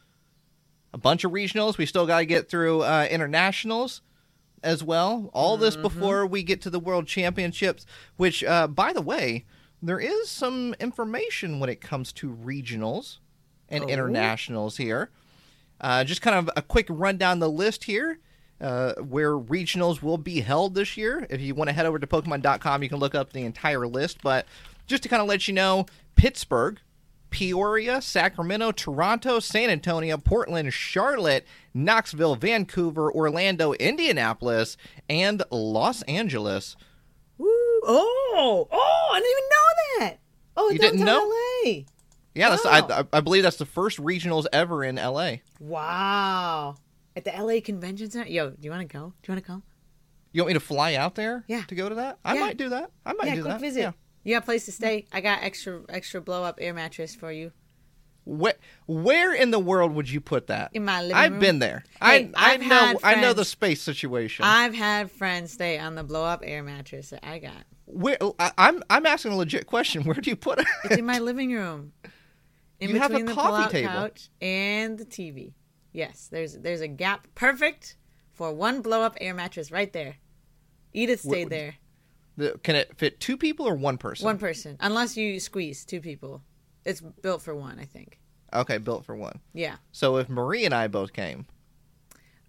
a 0.93 0.97
bunch 0.97 1.23
of 1.23 1.31
regionals. 1.31 1.77
We 1.77 1.85
still 1.85 2.07
got 2.07 2.19
to 2.19 2.25
get 2.25 2.49
through 2.49 2.81
uh, 2.81 3.07
internationals 3.09 4.01
as 4.63 4.83
well. 4.83 5.29
All 5.31 5.57
this 5.57 5.75
before 5.77 6.25
we 6.25 6.43
get 6.43 6.61
to 6.63 6.69
the 6.69 6.79
World 6.79 7.07
Championships, 7.07 7.85
which, 8.17 8.43
uh, 8.43 8.67
by 8.67 8.91
the 8.91 9.01
way, 9.01 9.45
there 9.81 9.99
is 9.99 10.29
some 10.29 10.73
information 10.79 11.59
when 11.59 11.69
it 11.69 11.81
comes 11.81 12.11
to 12.13 12.29
regionals 12.33 13.17
and 13.69 13.83
Oh. 13.83 13.87
internationals 13.87 14.77
here. 14.77 15.09
Uh, 15.81 16.03
just 16.03 16.21
kind 16.21 16.35
of 16.37 16.49
a 16.55 16.61
quick 16.61 16.87
rundown 16.89 17.39
the 17.39 17.49
list 17.49 17.83
here. 17.85 18.19
Uh, 18.61 18.93
where 19.01 19.33
regionals 19.33 20.01
will 20.01 20.17
be 20.17 20.39
held 20.39 20.75
this 20.75 20.95
year. 20.95 21.27
If 21.29 21.41
you 21.41 21.53
want 21.53 21.67
to 21.67 21.73
head 21.73 21.85
over 21.85 21.99
to 21.99 22.07
Pokemon.com, 22.07 22.81
you 22.83 22.87
can 22.87 22.99
look 22.99 23.13
up 23.13 23.33
the 23.33 23.41
entire 23.43 23.85
list. 23.85 24.19
But 24.23 24.45
just 24.87 25.03
to 25.03 25.09
kind 25.09 25.21
of 25.21 25.27
let 25.27 25.49
you 25.49 25.53
know, 25.53 25.87
Pittsburgh, 26.15 26.79
Peoria, 27.31 28.01
Sacramento, 28.01 28.71
Toronto, 28.71 29.41
San 29.41 29.69
Antonio, 29.69 30.17
Portland, 30.17 30.73
Charlotte, 30.73 31.45
Knoxville, 31.73 32.35
Vancouver, 32.37 33.11
Orlando, 33.11 33.73
Indianapolis, 33.73 34.77
and 35.09 35.43
Los 35.51 36.01
Angeles. 36.03 36.77
Oh, 37.87 38.67
oh! 38.71 39.09
I 39.13 39.19
didn't 39.19 39.31
even 39.31 39.43
know 39.49 40.07
that. 40.07 40.19
Oh, 40.57 40.69
You 40.69 40.79
didn't 40.79 41.05
know? 41.05 41.27
LA. 41.65 41.83
Yeah, 42.33 42.49
that's, 42.49 42.65
Wow. 42.65 42.87
Oh. 42.89 43.07
I, 43.13 43.17
I 43.17 43.21
believe 43.21 43.43
that's 43.43 43.57
the 43.57 43.65
first 43.65 43.97
regionals 43.99 44.45
ever 44.51 44.83
in 44.83 44.95
LA. 44.97 45.35
Wow! 45.59 46.75
At 47.15 47.23
the 47.23 47.31
LA 47.31 47.61
Convention 47.63 48.09
Center. 48.09 48.29
Yo, 48.29 48.49
do 48.49 48.57
you 48.61 48.71
want 48.71 48.81
to 48.87 48.91
go? 48.93 49.13
Do 49.21 49.31
you 49.31 49.33
want 49.35 49.45
to 49.45 49.51
go? 49.51 49.61
You 50.33 50.41
want 50.41 50.47
me 50.49 50.53
to 50.55 50.59
fly 50.59 50.95
out 50.95 51.15
there 51.15 51.45
Yeah. 51.47 51.63
to 51.67 51.75
go 51.75 51.87
to 51.87 51.95
that? 51.95 52.19
I 52.25 52.33
Yeah. 52.35 52.39
might 52.41 52.57
do 52.57 52.69
that. 52.69 52.91
I 53.05 53.13
might 53.13 53.27
yeah, 53.27 53.35
do 53.35 53.41
quick 53.43 53.53
that. 53.53 53.61
visit. 53.61 53.79
Yeah. 53.81 53.91
You 54.23 54.35
got 54.35 54.43
a 54.43 54.45
place 54.45 54.65
to 54.65 54.71
stay? 54.73 55.05
I 55.13 55.21
got 55.21 55.43
extra 55.43 55.81
extra 55.87 56.19
blow 56.19 56.43
up 56.43 56.57
air 56.59 56.73
mattress 56.73 57.13
for 57.15 57.31
you 57.31 57.51
Where, 58.25 58.55
where 58.87 59.33
in 59.33 59.51
the 59.51 59.59
world 59.59 59.93
would 59.93 60.09
you 60.09 60.19
put 60.19 60.47
that? 60.47 60.71
in 60.73 60.83
my 60.83 61.01
living 61.01 61.15
I've 61.15 61.31
room. 61.33 61.39
been 61.39 61.59
there. 61.59 61.83
Hey, 62.01 62.31
I, 62.35 62.51
I 62.51 62.53
I've 62.55 62.61
know. 62.61 62.67
had 62.67 62.97
I 63.03 63.21
know 63.21 63.33
the 63.33 63.45
space 63.45 63.81
situation. 63.83 64.43
I've 64.43 64.73
had 64.73 65.11
friends 65.11 65.51
stay 65.53 65.77
on 65.79 65.93
the 65.95 66.03
blow 66.03 66.25
up 66.25 66.41
air 66.43 66.63
mattress 66.63 67.11
that 67.11 67.25
I 67.25 67.37
got. 67.39 67.63
Where 67.85 68.17
oh, 68.21 68.35
I, 68.39 68.51
I'm 68.57 68.83
I'm 68.89 69.05
asking 69.05 69.31
a 69.33 69.37
legit 69.37 69.67
question. 69.67 70.03
Where 70.05 70.15
do 70.15 70.29
you 70.29 70.35
put 70.35 70.59
it? 70.59 70.67
It's 70.85 70.97
in 70.97 71.05
my 71.05 71.19
living 71.19 71.51
room. 71.51 71.93
In 72.79 72.89
You 72.89 72.99
have 72.99 73.11
a 73.11 73.15
between 73.15 73.25
the 73.27 73.33
coffee 73.33 73.71
table. 73.71 73.89
couch 73.93 74.29
and 74.41 74.97
the 74.97 75.05
TV. 75.05 75.53
Yes, 75.93 76.27
there's 76.31 76.57
there's 76.57 76.81
a 76.81 76.87
gap 76.87 77.27
perfect 77.35 77.95
for 78.33 78.51
one 78.53 78.81
blow 78.81 79.01
up 79.01 79.17
air 79.21 79.33
mattress 79.33 79.71
right 79.71 79.91
there. 79.93 80.17
Edith 80.93 81.21
stayed 81.21 81.47
Wh- 81.47 81.51
there. 81.51 81.75
The- 82.37 82.59
Can 82.63 82.75
it 82.75 82.97
fit 82.97 83.19
two 83.19 83.37
people 83.37 83.65
or 83.67 83.75
one 83.75 83.97
person? 83.97 84.25
One 84.25 84.37
person, 84.37 84.75
unless 84.81 85.15
you 85.15 85.39
squeeze 85.39 85.85
two 85.85 86.01
people. 86.01 86.41
It's 86.83 87.01
built 87.01 87.41
for 87.41 87.55
one, 87.55 87.79
I 87.79 87.85
think. 87.85 88.19
Okay, 88.53 88.77
built 88.77 89.05
for 89.05 89.15
one. 89.15 89.39
Yeah. 89.53 89.77
So 89.91 90.17
if 90.17 90.29
Marie 90.29 90.65
and 90.65 90.73
I 90.73 90.87
both 90.87 91.13
came, 91.13 91.45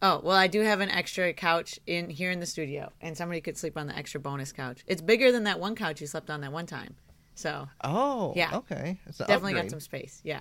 Oh 0.02 0.20
well, 0.23 0.36
I 0.36 0.47
do 0.47 0.60
have 0.60 0.81
an 0.81 0.90
extra 0.90 1.32
couch 1.32 1.81
in 1.86 2.10
here 2.10 2.31
in 2.31 2.39
the 2.40 2.47
studio, 2.47 2.93
and 3.01 3.16
somebody 3.16 3.40
could 3.40 3.56
sleep 3.56 3.77
on 3.78 3.86
the 3.86 3.97
extra 3.97 4.20
bonus 4.20 4.52
couch. 4.52 4.85
It's 4.86 5.01
bigger 5.01 5.32
than 5.32 5.44
that 5.44 5.59
one 5.59 5.74
couch 5.74 6.01
you 6.01 6.06
slept 6.06 6.28
on 6.31 6.43
that 6.43 6.52
one 6.52 6.66
time, 6.66 6.97
so 7.35 7.68
oh, 7.82 8.32
Yeah. 8.36 8.56
okay, 8.59 8.98
it's 9.06 9.18
definitely 9.18 9.55
got 9.55 9.70
some 9.70 9.81
space. 9.81 10.20
Yeah. 10.23 10.40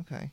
Okay, 0.00 0.30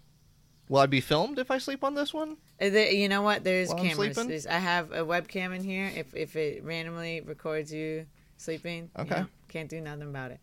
will 0.69 0.79
I 0.79 0.85
be 0.85 1.01
filmed 1.01 1.37
if 1.37 1.51
I 1.51 1.57
sleep 1.57 1.83
on 1.83 1.95
this 1.95 2.13
one? 2.13 2.37
Uh, 2.61 2.65
You 2.67 3.09
know 3.09 3.21
what? 3.21 3.43
There's 3.43 3.69
While 3.69 3.77
cameras. 3.83 4.15
There's, 4.15 4.47
I 4.47 4.57
have 4.59 4.91
a 4.93 4.99
webcam 5.05 5.53
in 5.55 5.63
here. 5.63 5.91
If 5.93 6.15
if 6.15 6.35
it 6.37 6.63
randomly 6.63 7.21
records 7.21 7.73
you 7.73 8.05
sleeping, 8.37 8.89
you 8.97 9.03
Okay. 9.03 9.19
know, 9.21 9.27
can't 9.49 9.69
do 9.69 9.81
nothing 9.81 10.03
about 10.09 10.31
it. 10.31 10.39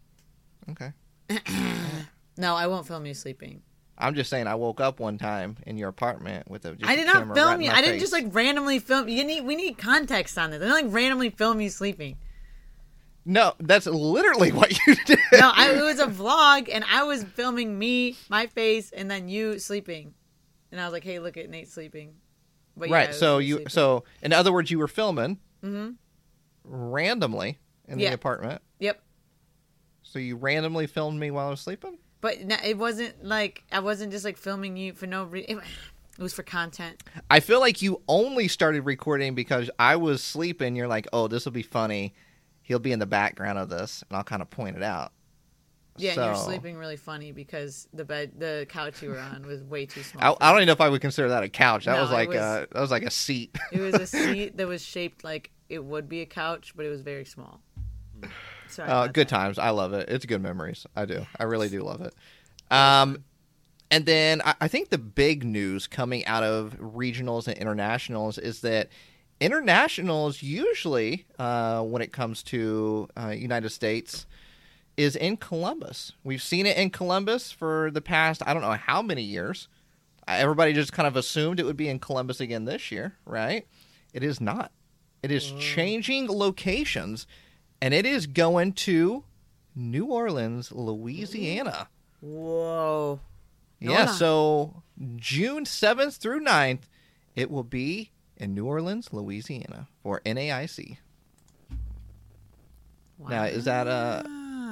Okay, 0.70 0.92
No, 2.36 2.54
I 2.56 2.66
won't 2.66 2.86
film 2.86 3.06
you 3.06 3.14
sleeping. 3.14 3.62
I'm 4.00 4.14
just 4.14 4.30
saying 4.30 4.46
I 4.46 4.54
woke 4.54 4.80
up 4.80 4.98
one 4.98 5.18
time 5.18 5.56
in 5.66 5.76
your 5.76 5.88
apartment 5.88 6.50
with 6.50 6.64
a. 6.64 6.76
I 6.82 6.94
a 6.94 6.96
did 6.96 7.06
not 7.06 7.16
camera 7.16 7.34
film 7.36 7.48
right 7.48 7.60
you. 7.64 7.70
I 7.70 7.82
didn't 7.82 8.00
just 8.00 8.12
like 8.12 8.26
randomly 8.34 8.78
film. 8.78 9.08
You 9.08 9.24
need 9.24 9.42
we 9.44 9.54
need 9.56 9.78
context 9.78 10.38
on 10.38 10.50
this. 10.50 10.60
I 10.62 10.64
didn't 10.66 10.86
like 10.86 10.94
randomly 10.94 11.30
film 11.30 11.60
you 11.60 11.68
sleeping. 11.70 12.16
No, 13.24 13.52
that's 13.60 13.86
literally 13.86 14.50
what 14.52 14.72
you 14.86 14.94
did. 15.04 15.18
No, 15.34 15.52
I, 15.54 15.72
it 15.74 15.82
was 15.82 16.00
a 16.00 16.06
vlog, 16.06 16.70
and 16.72 16.84
I 16.90 17.02
was 17.04 17.22
filming 17.22 17.78
me, 17.78 18.16
my 18.30 18.46
face, 18.46 18.90
and 18.92 19.10
then 19.10 19.28
you 19.28 19.58
sleeping. 19.58 20.14
And 20.72 20.80
I 20.80 20.84
was 20.84 20.92
like, 20.92 21.04
"Hey, 21.04 21.18
look 21.18 21.36
at 21.36 21.50
Nate 21.50 21.68
sleeping." 21.68 22.14
But 22.76 22.88
yeah, 22.88 22.94
right. 22.94 23.14
So 23.14 23.38
you. 23.38 23.56
sleeping. 23.56 23.68
So 23.68 24.04
in 24.22 24.32
other 24.32 24.52
words, 24.52 24.70
you 24.70 24.78
were 24.78 24.88
filming 24.88 25.38
Mhm. 25.62 25.96
randomly 26.64 27.58
in 27.88 27.98
Yeah. 27.98 28.08
the 28.10 28.14
apartment. 28.14 28.62
Yep. 28.78 29.02
So 30.02 30.18
you 30.18 30.36
randomly 30.36 30.86
filmed 30.86 31.20
me 31.20 31.30
while 31.30 31.48
I 31.48 31.50
was 31.50 31.60
sleeping. 31.60 31.98
But 32.20 32.36
it 32.64 32.76
wasn't 32.76 33.24
like 33.24 33.64
I 33.72 33.80
wasn't 33.80 34.12
just 34.12 34.24
like 34.24 34.36
filming 34.36 34.76
you 34.76 34.92
for 34.92 35.06
no 35.06 35.24
reason. 35.24 35.58
It, 35.58 35.62
it 36.18 36.22
was 36.22 36.34
for 36.34 36.42
content. 36.42 37.02
I 37.30 37.40
feel 37.40 37.60
like 37.60 37.80
you 37.80 38.02
only 38.08 38.46
started 38.48 38.82
recording 38.82 39.34
because 39.34 39.70
I 39.78 39.96
was 39.96 40.22
sleeping. 40.22 40.76
You're 40.76 40.88
like, 40.88 41.08
oh, 41.12 41.28
this 41.28 41.44
will 41.46 41.52
be 41.52 41.62
funny. 41.62 42.12
He'll 42.62 42.78
be 42.78 42.92
in 42.92 42.98
the 42.98 43.06
background 43.06 43.58
of 43.58 43.68
this, 43.70 44.04
and 44.08 44.16
I'll 44.16 44.24
kind 44.24 44.42
of 44.42 44.50
point 44.50 44.76
it 44.76 44.82
out. 44.82 45.12
Yeah, 45.96 46.12
and 46.12 46.24
you're 46.24 46.34
sleeping 46.36 46.76
really 46.76 46.96
funny 46.96 47.32
because 47.32 47.88
the 47.92 48.04
bed, 48.04 48.32
the 48.38 48.64
couch 48.68 49.02
you 49.02 49.10
were 49.10 49.18
on 49.18 49.44
was 49.46 49.62
way 49.62 49.86
too 49.86 50.02
small. 50.02 50.36
I, 50.40 50.48
I 50.48 50.50
don't 50.52 50.60
even 50.60 50.66
know 50.66 50.72
if 50.72 50.80
I 50.80 50.88
would 50.88 51.00
consider 51.00 51.28
that 51.30 51.42
a 51.42 51.48
couch. 51.48 51.84
That 51.86 51.96
No, 51.96 52.02
was 52.02 52.10
like 52.10 52.28
uh, 52.28 52.32
was- 52.32 52.38
a 52.38 52.66
that 52.72 52.80
was 52.80 52.90
like 52.90 53.02
a 53.02 53.10
seat. 53.10 53.56
It 53.72 53.80
was 53.80 53.94
a 53.94 54.06
seat 54.06 54.56
that 54.56 54.66
was 54.68 54.82
shaped 54.84 55.24
like 55.24 55.50
it 55.68 55.82
would 55.84 56.08
be 56.08 56.20
a 56.20 56.26
couch, 56.26 56.74
but 56.76 56.86
it 56.86 56.90
was 56.90 57.00
very 57.02 57.24
small. 57.24 57.60
Hmm. 58.22 58.28
Sorry. 58.70 58.88
Uh, 58.88 59.06
good 59.06 59.28
that. 59.28 59.34
times. 59.34 59.58
I 59.58 59.70
love 59.70 59.92
it. 59.92 60.08
It's 60.08 60.26
good 60.26 60.42
memories. 60.42 60.86
I 60.96 61.04
do. 61.04 61.26
I 61.38 61.44
really 61.44 61.68
do 61.68 61.82
love 61.82 62.00
it. 62.00 62.14
Um, 62.70 63.24
and 63.90 64.06
then 64.06 64.40
I, 64.44 64.54
I 64.62 64.68
think 64.68 64.90
the 64.90 64.98
big 64.98 65.44
news 65.44 65.86
coming 65.86 66.24
out 66.26 66.42
of 66.42 66.76
regionals 66.78 67.48
and 67.48 67.58
internationals 67.58 68.38
is 68.38 68.60
that 68.60 68.88
internationals 69.40 70.42
usually, 70.42 71.26
uh, 71.38 71.82
when 71.82 72.02
it 72.02 72.12
comes 72.12 72.42
to 72.44 73.08
uh, 73.16 73.28
United 73.28 73.70
States, 73.70 74.26
is 74.96 75.16
in 75.16 75.36
Columbus. 75.36 76.12
We've 76.22 76.42
seen 76.42 76.66
it 76.66 76.76
in 76.76 76.90
Columbus 76.90 77.50
for 77.50 77.90
the 77.90 78.02
past 78.02 78.42
I 78.46 78.52
don't 78.52 78.62
know 78.62 78.72
how 78.72 79.02
many 79.02 79.22
years. 79.22 79.68
Everybody 80.28 80.72
just 80.72 80.92
kind 80.92 81.06
of 81.06 81.16
assumed 81.16 81.58
it 81.58 81.64
would 81.64 81.76
be 81.76 81.88
in 81.88 81.98
Columbus 81.98 82.40
again 82.40 82.64
this 82.64 82.92
year, 82.92 83.16
right? 83.24 83.66
It 84.12 84.22
is 84.22 84.40
not. 84.40 84.70
It 85.22 85.30
is 85.32 85.52
changing 85.58 86.28
locations, 86.28 87.26
and 87.82 87.94
it 87.94 88.06
is 88.06 88.26
going 88.26 88.72
to 88.74 89.24
New 89.74 90.06
Orleans, 90.06 90.72
Louisiana. 90.72 91.88
Whoa. 92.20 93.20
Yeah, 93.78 94.06
so 94.06 94.82
June 95.16 95.64
7th 95.64 96.18
through 96.18 96.40
9th, 96.40 96.82
it 97.34 97.50
will 97.50 97.64
be 97.64 98.10
in 98.36 98.54
New 98.54 98.66
Orleans, 98.66 99.12
Louisiana 99.12 99.88
for 100.02 100.20
NAIC. 100.26 100.98
Wow. 103.18 103.28
Now, 103.28 103.44
is 103.44 103.64
that 103.64 103.86
uh 103.86 104.22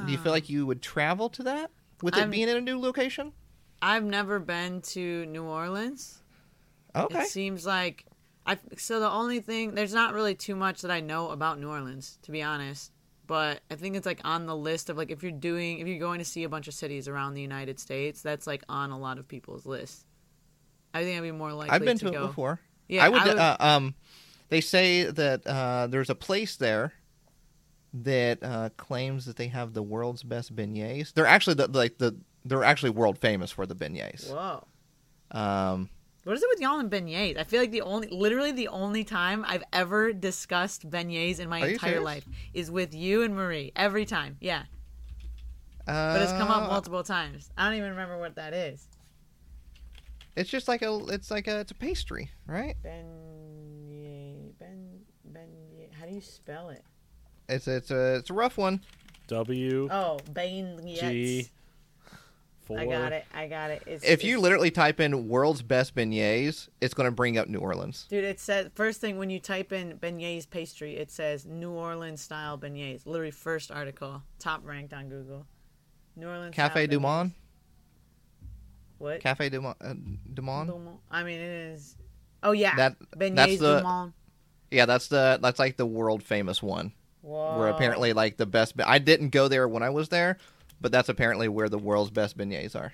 do 0.06 0.12
you 0.12 0.18
feel 0.18 0.32
like 0.32 0.48
you 0.48 0.64
would 0.66 0.80
travel 0.80 1.28
to 1.30 1.42
that 1.44 1.70
with 2.02 2.14
it 2.16 2.20
I'm- 2.20 2.30
being 2.30 2.48
in 2.48 2.56
a 2.56 2.60
new 2.60 2.78
location? 2.78 3.32
I've 3.80 4.04
never 4.04 4.40
been 4.40 4.80
to 4.82 5.24
New 5.26 5.44
Orleans. 5.44 6.20
Okay. 6.96 7.20
It 7.20 7.28
seems 7.28 7.64
like 7.64 8.04
I. 8.44 8.58
So 8.76 8.98
the 8.98 9.08
only 9.10 9.38
thing 9.40 9.74
there's 9.74 9.94
not 9.94 10.14
really 10.14 10.34
too 10.34 10.56
much 10.56 10.82
that 10.82 10.90
I 10.90 10.98
know 11.00 11.30
about 11.30 11.60
New 11.60 11.68
Orleans, 11.68 12.18
to 12.22 12.32
be 12.32 12.42
honest. 12.42 12.90
But 13.28 13.60
I 13.70 13.76
think 13.76 13.94
it's 13.94 14.06
like 14.06 14.20
on 14.24 14.46
the 14.46 14.56
list 14.56 14.88
of 14.90 14.96
like 14.96 15.10
if 15.12 15.22
you're 15.22 15.30
doing 15.30 15.78
if 15.78 15.86
you're 15.86 15.98
going 16.00 16.18
to 16.18 16.24
see 16.24 16.42
a 16.44 16.48
bunch 16.48 16.66
of 16.66 16.74
cities 16.74 17.06
around 17.06 17.34
the 17.34 17.42
United 17.42 17.78
States, 17.78 18.22
that's 18.22 18.46
like 18.46 18.64
on 18.68 18.90
a 18.90 18.98
lot 18.98 19.18
of 19.18 19.28
people's 19.28 19.66
lists. 19.66 20.04
I 20.94 21.04
think 21.04 21.16
I'd 21.18 21.22
be 21.22 21.30
more 21.30 21.52
likely. 21.52 21.70
I've 21.74 21.84
been 21.84 21.98
to, 21.98 22.06
to 22.06 22.10
it 22.10 22.14
go. 22.14 22.26
before. 22.26 22.58
Yeah, 22.88 23.04
I 23.04 23.08
would, 23.10 23.20
I 23.20 23.26
would- 23.28 23.38
Uh, 23.38 23.56
um 23.60 23.94
they 24.48 24.62
say 24.62 25.04
that 25.04 25.46
uh 25.46 25.86
there's 25.88 26.08
a 26.10 26.14
place 26.14 26.56
there 26.56 26.94
that 27.92 28.42
uh 28.42 28.70
claims 28.78 29.26
that 29.26 29.36
they 29.36 29.48
have 29.48 29.74
the 29.74 29.82
world's 29.82 30.22
best 30.22 30.56
beignets. 30.56 31.12
They're 31.12 31.26
actually 31.26 31.54
the, 31.54 31.68
like 31.68 31.98
the 31.98 32.16
they're 32.46 32.64
actually 32.64 32.90
world 32.90 33.18
famous 33.18 33.50
for 33.50 33.66
the 33.66 33.74
beignets. 33.74 34.32
Wow. 34.32 34.66
Um 35.32 35.90
What 36.28 36.36
is 36.36 36.42
it 36.42 36.48
with 36.50 36.60
y'all 36.60 36.78
and 36.78 36.90
beignets? 36.90 37.38
I 37.38 37.44
feel 37.44 37.58
like 37.58 37.70
the 37.70 37.80
only, 37.80 38.08
literally 38.08 38.52
the 38.52 38.68
only 38.68 39.02
time 39.02 39.46
I've 39.48 39.64
ever 39.72 40.12
discussed 40.12 40.90
beignets 40.90 41.40
in 41.40 41.48
my 41.48 41.62
Are 41.62 41.68
entire 41.68 42.02
life 42.02 42.26
is 42.52 42.70
with 42.70 42.92
you 42.92 43.22
and 43.22 43.34
Marie. 43.34 43.72
Every 43.74 44.04
time, 44.04 44.36
yeah. 44.38 44.64
But 45.86 46.20
it's 46.20 46.32
come 46.32 46.50
uh, 46.50 46.56
up 46.56 46.68
multiple 46.68 47.02
times. 47.02 47.48
I 47.56 47.64
don't 47.64 47.78
even 47.78 47.92
remember 47.92 48.18
what 48.18 48.34
that 48.34 48.52
is. 48.52 48.88
It's 50.36 50.50
just 50.50 50.68
like 50.68 50.82
a 50.82 50.98
it's 51.06 51.30
like 51.30 51.48
a 51.48 51.60
it's 51.60 51.70
a 51.70 51.74
pastry, 51.74 52.30
right? 52.46 52.76
Beignet, 52.84 54.52
ben, 54.58 55.00
beignet. 55.32 55.94
How 55.98 56.04
do 56.04 56.14
you 56.14 56.20
spell 56.20 56.68
it? 56.68 56.84
It's 57.48 57.66
it's 57.66 57.90
a 57.90 58.16
it's 58.16 58.28
a 58.28 58.34
rough 58.34 58.58
one. 58.58 58.82
W 59.28 59.88
Oh, 59.90 60.18
beignets. 60.34 61.00
G 61.00 61.48
four. 62.68 62.78
I 62.78 62.86
got 62.86 63.12
it. 63.12 63.24
I 63.34 63.48
got 63.48 63.70
it. 63.70 63.82
It's, 63.86 64.04
If 64.04 64.22
you 64.22 64.38
literally 64.40 64.70
type 64.70 65.00
in 65.00 65.26
world's 65.28 65.62
best 65.62 65.94
beignets, 65.96 66.68
it's 66.80 66.94
going 66.94 67.06
to 67.06 67.10
bring 67.10 67.36
up 67.36 67.48
New 67.48 67.58
Orleans. 67.58 68.06
Dude, 68.08 68.22
it 68.22 68.38
says 68.38 68.68
first 68.74 69.00
thing 69.00 69.18
when 69.18 69.30
you 69.30 69.40
type 69.40 69.72
in 69.72 69.98
beignets 69.98 70.48
pastry, 70.48 70.96
it 70.96 71.10
says 71.10 71.44
New 71.46 71.70
Orleans 71.72 72.20
style 72.20 72.56
beignets. 72.56 73.06
Literally 73.06 73.32
first 73.32 73.72
article, 73.72 74.22
top 74.38 74.60
ranked 74.64 74.92
on 74.94 75.08
Google. 75.08 75.46
New 76.14 76.28
Orleans 76.28 76.54
Cafe 76.54 76.72
style 76.74 76.86
Du 76.86 76.98
beignets. 76.98 77.02
Monde, 77.02 77.32
What? 78.98 79.20
Cafe 79.20 79.48
Du 79.48 79.60
Monde, 79.60 79.76
uh, 79.80 79.94
Du 80.34 80.42
Monde? 80.42 80.72
I 81.10 81.22
mean, 81.22 81.40
it 81.40 81.72
is. 81.72 81.96
Oh 82.42 82.52
yeah, 82.52 82.76
That- 82.76 82.96
beignets 83.16 83.34
that's 83.36 83.58
the- 83.58 83.78
Du 83.78 83.84
Monde. 83.84 84.12
Yeah, 84.70 84.84
that's 84.84 85.08
the 85.08 85.38
that's 85.40 85.58
like 85.58 85.76
the 85.78 85.86
world 85.86 86.22
famous 86.22 86.62
one. 86.62 86.92
Whoa. 87.22 87.58
Where 87.58 87.68
apparently 87.68 88.12
like 88.12 88.36
the 88.36 88.44
best. 88.46 88.76
be- 88.76 88.82
I 88.84 88.98
didn't 88.98 89.30
go 89.30 89.48
there 89.48 89.66
when 89.66 89.82
I 89.82 89.90
was 89.90 90.08
there, 90.10 90.36
but 90.80 90.92
that's 90.92 91.08
apparently 91.08 91.48
where 91.48 91.68
the 91.68 91.78
world's 91.78 92.10
best 92.10 92.36
beignets 92.38 92.74
are. 92.76 92.92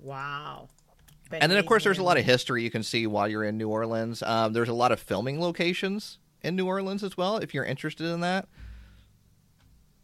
Wow. 0.00 0.68
And 1.32 1.50
then 1.50 1.58
of 1.58 1.66
course 1.66 1.82
there's 1.84 1.98
a 1.98 2.02
lot 2.04 2.18
of 2.18 2.24
history 2.24 2.62
you 2.62 2.70
can 2.70 2.82
see 2.82 3.06
while 3.06 3.26
you're 3.28 3.44
in 3.44 3.56
New 3.58 3.68
Orleans. 3.68 4.22
Um, 4.22 4.52
there's 4.52 4.68
a 4.68 4.72
lot 4.74 4.92
of 4.92 5.00
filming 5.00 5.40
locations 5.40 6.18
in 6.42 6.54
New 6.54 6.66
Orleans 6.66 7.02
as 7.02 7.16
well. 7.16 7.38
If 7.38 7.52
you're 7.54 7.64
interested 7.64 8.06
in 8.06 8.20
that, 8.20 8.46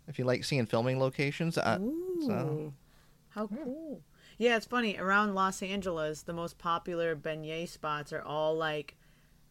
if 0.09 0.19
you 0.19 0.25
like 0.25 0.43
seeing 0.45 0.67
filming 0.67 0.99
locations, 0.99 1.57
uh, 1.59 1.79
so 2.27 2.73
How 3.31 3.47
cool. 3.47 4.01
Yeah, 4.39 4.57
it's 4.57 4.67
funny. 4.67 4.99
Around 4.99 5.35
Los 5.35 5.63
Angeles, 5.63 6.23
the 6.23 6.33
most 6.33 6.59
popular 6.59 7.15
beignet 7.15 7.69
spots 7.69 8.13
are 8.13 8.23
all 8.23 8.57
like 8.57 8.97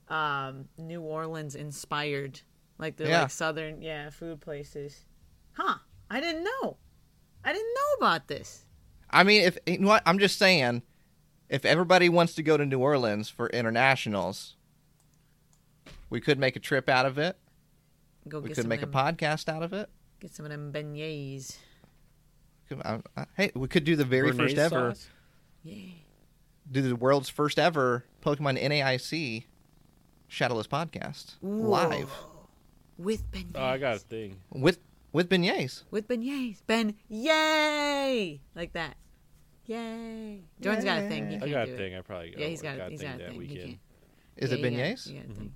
um, 0.10 0.68
New 0.78 1.02
Orleans 1.02 1.56
inspired. 1.56 2.42
Like 2.78 2.98
they're 2.98 3.08
Yeah. 3.08 3.22
like 3.22 3.32
southern, 3.32 3.82
yeah, 3.82 4.10
food 4.10 4.42
places. 4.42 5.06
Huh. 5.54 5.76
I 6.10 6.20
didn't 6.20 6.44
know. 6.44 6.78
I 7.44 7.54
didn't 7.54 7.74
know 7.74 8.06
about 8.06 8.28
this. 8.28 8.66
I 9.10 9.24
mean, 9.24 9.42
if 9.42 9.58
you 9.66 9.80
know 9.80 9.88
what, 9.90 10.04
I'm 10.06 10.20
just 10.20 10.38
saying, 10.38 10.84
if 11.50 11.66
everybody 11.66 12.08
wants 12.10 12.34
to 12.36 12.44
go 12.44 12.56
to 12.58 12.66
New 12.66 12.80
Orleans 12.80 13.30
for 13.30 13.48
internationals, 13.50 14.56
we 16.10 16.22
could 16.22 16.40
make 16.40 16.56
a 16.56 16.60
trip 16.60 16.88
out 16.90 17.06
of 17.06 17.18
it. 17.18 17.38
Go 18.28 18.40
We 18.40 18.50
get 18.50 18.56
could 18.56 18.64
some 18.64 18.70
make 18.70 18.84
a 18.84 18.88
podcast 18.88 19.50
out 19.50 19.64
of 19.64 19.74
it. 19.74 19.90
Get 20.20 20.34
some 20.34 20.46
of 20.46 20.52
them 20.52 20.72
beignets. 20.72 21.58
Could- 22.70 22.82
Hey, 23.36 23.52
we 23.56 23.68
could 23.68 23.84
do 23.84 23.96
the 23.96 24.06
very 24.06 24.32
Béarnaise 24.32 24.38
first 24.38 24.58
ever, 24.58 24.92
sauce? 24.94 25.08
Yeah. 25.64 25.76
do 26.72 26.82
the 26.82 26.96
world's 26.96 27.28
first 27.30 27.60
ever 27.60 28.06
Pokemon 28.22 28.62
NAIC 28.62 29.44
Shadowless 30.28 30.68
podcast 30.68 31.34
live 31.42 32.10
With 32.98 33.30
beignets. 33.32 33.52
Oh, 33.56 33.64
I 33.64 33.78
got 33.78 33.96
a 33.98 34.00
thing. 34.00 34.38
with 34.52 34.80
with 35.14 35.30
beignets. 35.30 35.84
With 35.92 36.08
beignets. 36.08 36.58
Ben, 36.68 36.96
yay! 37.08 38.42
Like 38.56 38.74
that. 38.74 38.96
Yay. 39.66 40.42
Jordan's 40.60 40.86
got 40.86 41.00
a 41.00 41.08
thing. 41.08 41.30
He 41.30 41.36
I 41.36 41.40
can't 41.40 41.52
got 41.52 41.66
do 41.66 41.72
a 41.72 41.74
it. 41.76 41.78
thing. 41.78 41.96
I 41.96 42.02
probably 42.02 42.34
Yeah, 42.38 42.48
he's 42.48 42.62
got, 42.62 42.78
got 42.78 42.92
he's 42.92 43.00
thing 43.00 43.10
got 43.10 43.16
a 43.16 43.24
that 43.24 43.28
thing. 43.32 43.34
He 43.42 43.48
weekend. 43.48 43.60
can't. 43.68 43.80
Is 44.38 44.50
Yeah, 44.52 44.56
it 44.56 44.58
he 44.58 44.64
got- 44.64 44.72
beignets? 44.72 45.08
he 45.08 45.14
got 45.14 45.26
a 45.26 45.34
thing. 45.34 45.56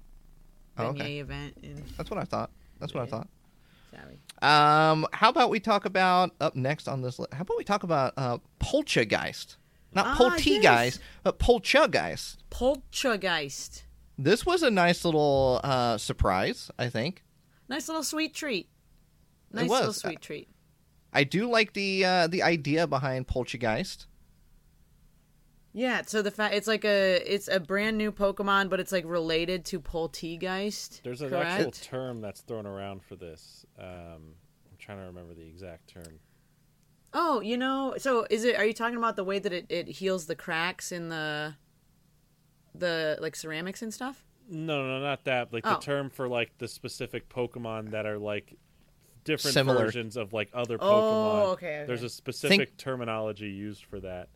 Oh, 0.78 0.84
Beignet 0.84 0.90
okay. 1.02 1.20
event 1.20 1.58
in 1.64 1.84
That's 1.98 2.10
what 2.10 2.20
I 2.20 2.24
thought. 2.26 2.52
That's 2.80 2.94
what 2.94 3.04
I 3.04 3.06
thought. 3.08 3.28
Sorry. 3.92 4.20
Um, 4.42 5.08
how 5.14 5.30
about 5.30 5.50
we 5.50 5.60
talk 5.62 5.86
about 5.86 6.32
up 6.42 6.56
next 6.56 6.88
on 6.90 7.02
this? 7.02 7.18
Li- 7.18 7.28
how 7.32 7.42
about 7.42 7.58
we 7.58 7.64
talk 7.64 7.84
about 7.84 8.14
uh, 8.18 8.38
Poltchageist? 8.60 9.56
Not 9.94 10.08
Ah, 10.08 10.16
Poltergeist, 10.18 10.62
yes. 10.64 11.00
but 11.24 11.40
Poltchageist. 11.40 12.38
Poltchageist. 12.52 13.84
This 14.18 14.46
was 14.46 14.64
a 14.64 14.70
nice 14.72 15.06
little 15.06 15.62
uh, 15.64 15.98
surprise, 15.98 16.70
I 16.78 16.90
think. 16.90 17.24
Nice 17.70 17.88
little 17.88 18.04
sweet 18.04 18.34
treat. 18.36 18.68
Nice 19.56 19.70
was. 19.70 19.80
little 19.80 19.94
sweet 19.94 20.22
treat. 20.22 20.50
I 21.14 21.24
do 21.24 21.50
like 21.50 21.74
the 21.74 22.04
uh, 22.06 22.28
the 22.28 22.44
idea 22.44 22.88
behind 22.88 23.28
Poltchageist. 23.28 24.06
Yeah, 25.74 26.04
so 26.06 26.22
the 26.22 26.32
fact 26.32 26.56
it's 26.56 26.68
like 26.68 26.86
a 26.86 27.22
it's 27.26 27.48
a 27.50 27.60
brand 27.60 27.98
new 27.98 28.12
Pokemon, 28.12 28.70
but 28.70 28.80
it's 28.80 28.92
like 28.94 29.04
related 29.06 29.66
to 29.66 29.80
Polteageist. 29.82 31.02
There's 31.04 31.22
an 31.22 31.30
correct? 31.30 31.46
actual 31.52 31.72
term 31.72 32.22
that's 32.22 32.42
thrown 32.42 32.66
around 32.66 33.04
for 33.04 33.16
this. 33.18 33.66
Um, 33.78 34.36
I'm 34.70 34.78
trying 34.80 35.00
to 35.00 35.06
remember 35.06 35.34
the 35.34 35.46
exact 35.48 35.90
term. 35.90 36.20
Oh, 37.14 37.40
you 37.42 37.58
know, 37.58 37.96
so 37.98 38.26
is 38.30 38.44
it? 38.46 38.56
Are 38.58 38.66
you 38.66 38.74
talking 38.74 38.98
about 38.98 39.16
the 39.18 39.24
way 39.26 39.40
that 39.40 39.52
it, 39.52 39.66
it 39.70 39.88
heals 39.88 40.26
the 40.28 40.36
cracks 40.36 40.92
in 40.94 41.10
the 41.10 41.56
the 42.74 43.18
like 43.22 43.36
ceramics 43.36 43.82
and 43.82 43.94
stuff? 43.94 44.24
No, 44.50 44.86
no, 44.88 45.00
not 45.00 45.24
that. 45.26 45.52
Like 45.52 45.66
Oh. 45.66 45.72
the 45.76 45.80
term 45.82 46.10
for 46.10 46.28
like 46.30 46.58
the 46.58 46.68
specific 46.68 47.28
Pokemon 47.30 47.92
that 47.92 48.06
are 48.06 48.18
like 48.18 48.58
different 49.26 49.54
Similar. 49.54 49.86
versions 49.86 50.16
of 50.16 50.32
like 50.32 50.50
other 50.54 50.78
Oh, 50.80 50.88
Pokemon. 50.88 51.54
okay, 51.54 51.68
okay. 51.80 51.84
There's 51.88 52.04
a 52.04 52.10
specific 52.10 52.78
terminology 52.78 53.50
used 53.50 53.84
for 53.86 54.00
that. 54.00 54.30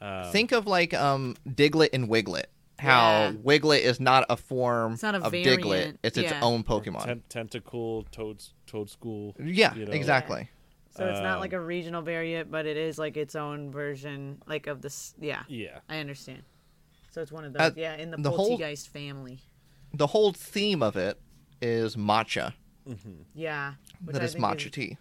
Um, 0.00 0.32
Think 0.32 0.52
of 0.52 0.66
like 0.66 0.94
um, 0.94 1.36
Diglett 1.46 1.90
and 1.92 2.08
Wiglett. 2.08 2.46
How 2.78 3.24
Yeah. 3.24 3.32
Wiglett 3.32 3.80
is 3.82 4.00
not 4.00 4.24
a 4.30 4.36
form 4.38 4.94
It's 4.94 5.02
not 5.02 5.14
a 5.14 5.18
of 5.22 5.32
Diglett; 5.32 5.62
variant, 5.62 5.98
it's 6.02 6.16
its 6.16 6.30
yeah. 6.30 6.40
own 6.40 6.60
or 6.60 6.80
Pokemon. 6.80 7.04
ten- 7.28 7.48
Tentacool, 7.60 8.10
toads, 8.10 8.54
Toedscool. 8.66 9.34
yeah, 9.38 9.74
you 9.74 9.84
know. 9.84 9.92
exactly. 9.92 10.48
So 10.96 11.06
it's 11.06 11.20
not 11.20 11.40
like 11.40 11.52
Um, 11.54 11.60
a 11.60 11.62
regional 11.62 12.02
variant, 12.02 12.50
but 12.50 12.66
it 12.66 12.76
is 12.76 12.98
like 12.98 13.16
its 13.16 13.36
own 13.36 13.70
version, 13.70 14.42
like 14.46 14.66
of 14.66 14.80
this. 14.82 15.14
Yeah, 15.20 15.42
Yeah. 15.48 15.78
I 15.88 15.98
understand. 15.98 16.42
So 17.10 17.20
it's 17.20 17.30
one 17.32 17.44
of 17.44 17.52
those. 17.52 17.60
Uh, 17.62 17.70
yeah, 17.76 17.94
in 17.96 18.10
the, 18.10 18.16
the 18.16 18.30
whole- 18.30 18.58
Polteageist 18.58 18.88
family. 18.88 19.38
The 19.92 20.06
whole 20.08 20.32
theme 20.32 20.82
of 20.82 20.96
it 20.96 21.20
is 21.60 21.96
matcha. 21.96 22.54
Yeah, 23.34 23.74
which 24.04 24.14
that 24.14 24.22
I 24.22 24.24
is 24.24 24.32
think 24.34 24.44
matcha 24.44 24.70
tea. 24.70 24.96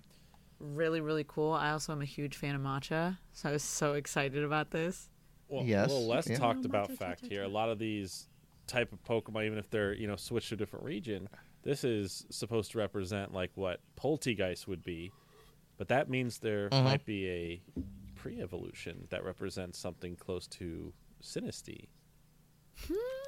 really 0.60 1.02
really 1.02 1.26
cool. 1.28 1.54
I 1.54 1.72
also 1.72 1.92
am 1.94 2.02
a 2.02 2.06
huge 2.06 2.36
fan 2.36 2.56
of 2.56 2.62
matcha, 2.62 3.18
so 3.34 3.50
I 3.50 3.52
was 3.54 3.64
so 3.64 3.94
excited 3.94 4.44
about 4.44 4.72
this. 4.72 5.10
Well, 5.48 5.64
Yes, 5.66 5.90
A 5.90 5.94
little 5.94 6.08
less 6.08 6.28
yeah. 6.30 6.38
talked 6.38 6.66
about 6.66 6.92
fact 6.92 7.26
here. 7.26 7.44
A 7.44 7.48
lot 7.48 7.70
of 7.70 7.80
these 7.80 8.28
type 8.68 8.94
of 8.94 9.04
Pokemon, 9.04 9.46
even 9.46 9.58
if 9.58 9.70
they're 9.70 9.94
you 9.94 10.08
know 10.08 10.16
switched 10.16 10.50
to 10.50 10.56
a 10.56 10.58
different 10.58 10.86
region, 10.86 11.28
this 11.64 11.84
is 11.84 12.26
supposed 12.30 12.72
to 12.72 12.78
represent 12.78 13.34
like 13.34 13.52
what 13.56 13.80
Polteageist 14.00 14.68
would 14.68 14.84
be, 14.84 15.12
but 15.78 15.88
that 15.88 16.10
means 16.10 16.38
there 16.40 16.70
Mhm. 16.70 16.84
might 16.84 17.06
be 17.06 17.28
a 17.30 17.62
pre-evolution 18.16 19.08
that 19.10 19.24
represents 19.24 19.80
something 19.80 20.16
close 20.18 20.46
to 20.48 20.94
Sinistea, 21.24 21.88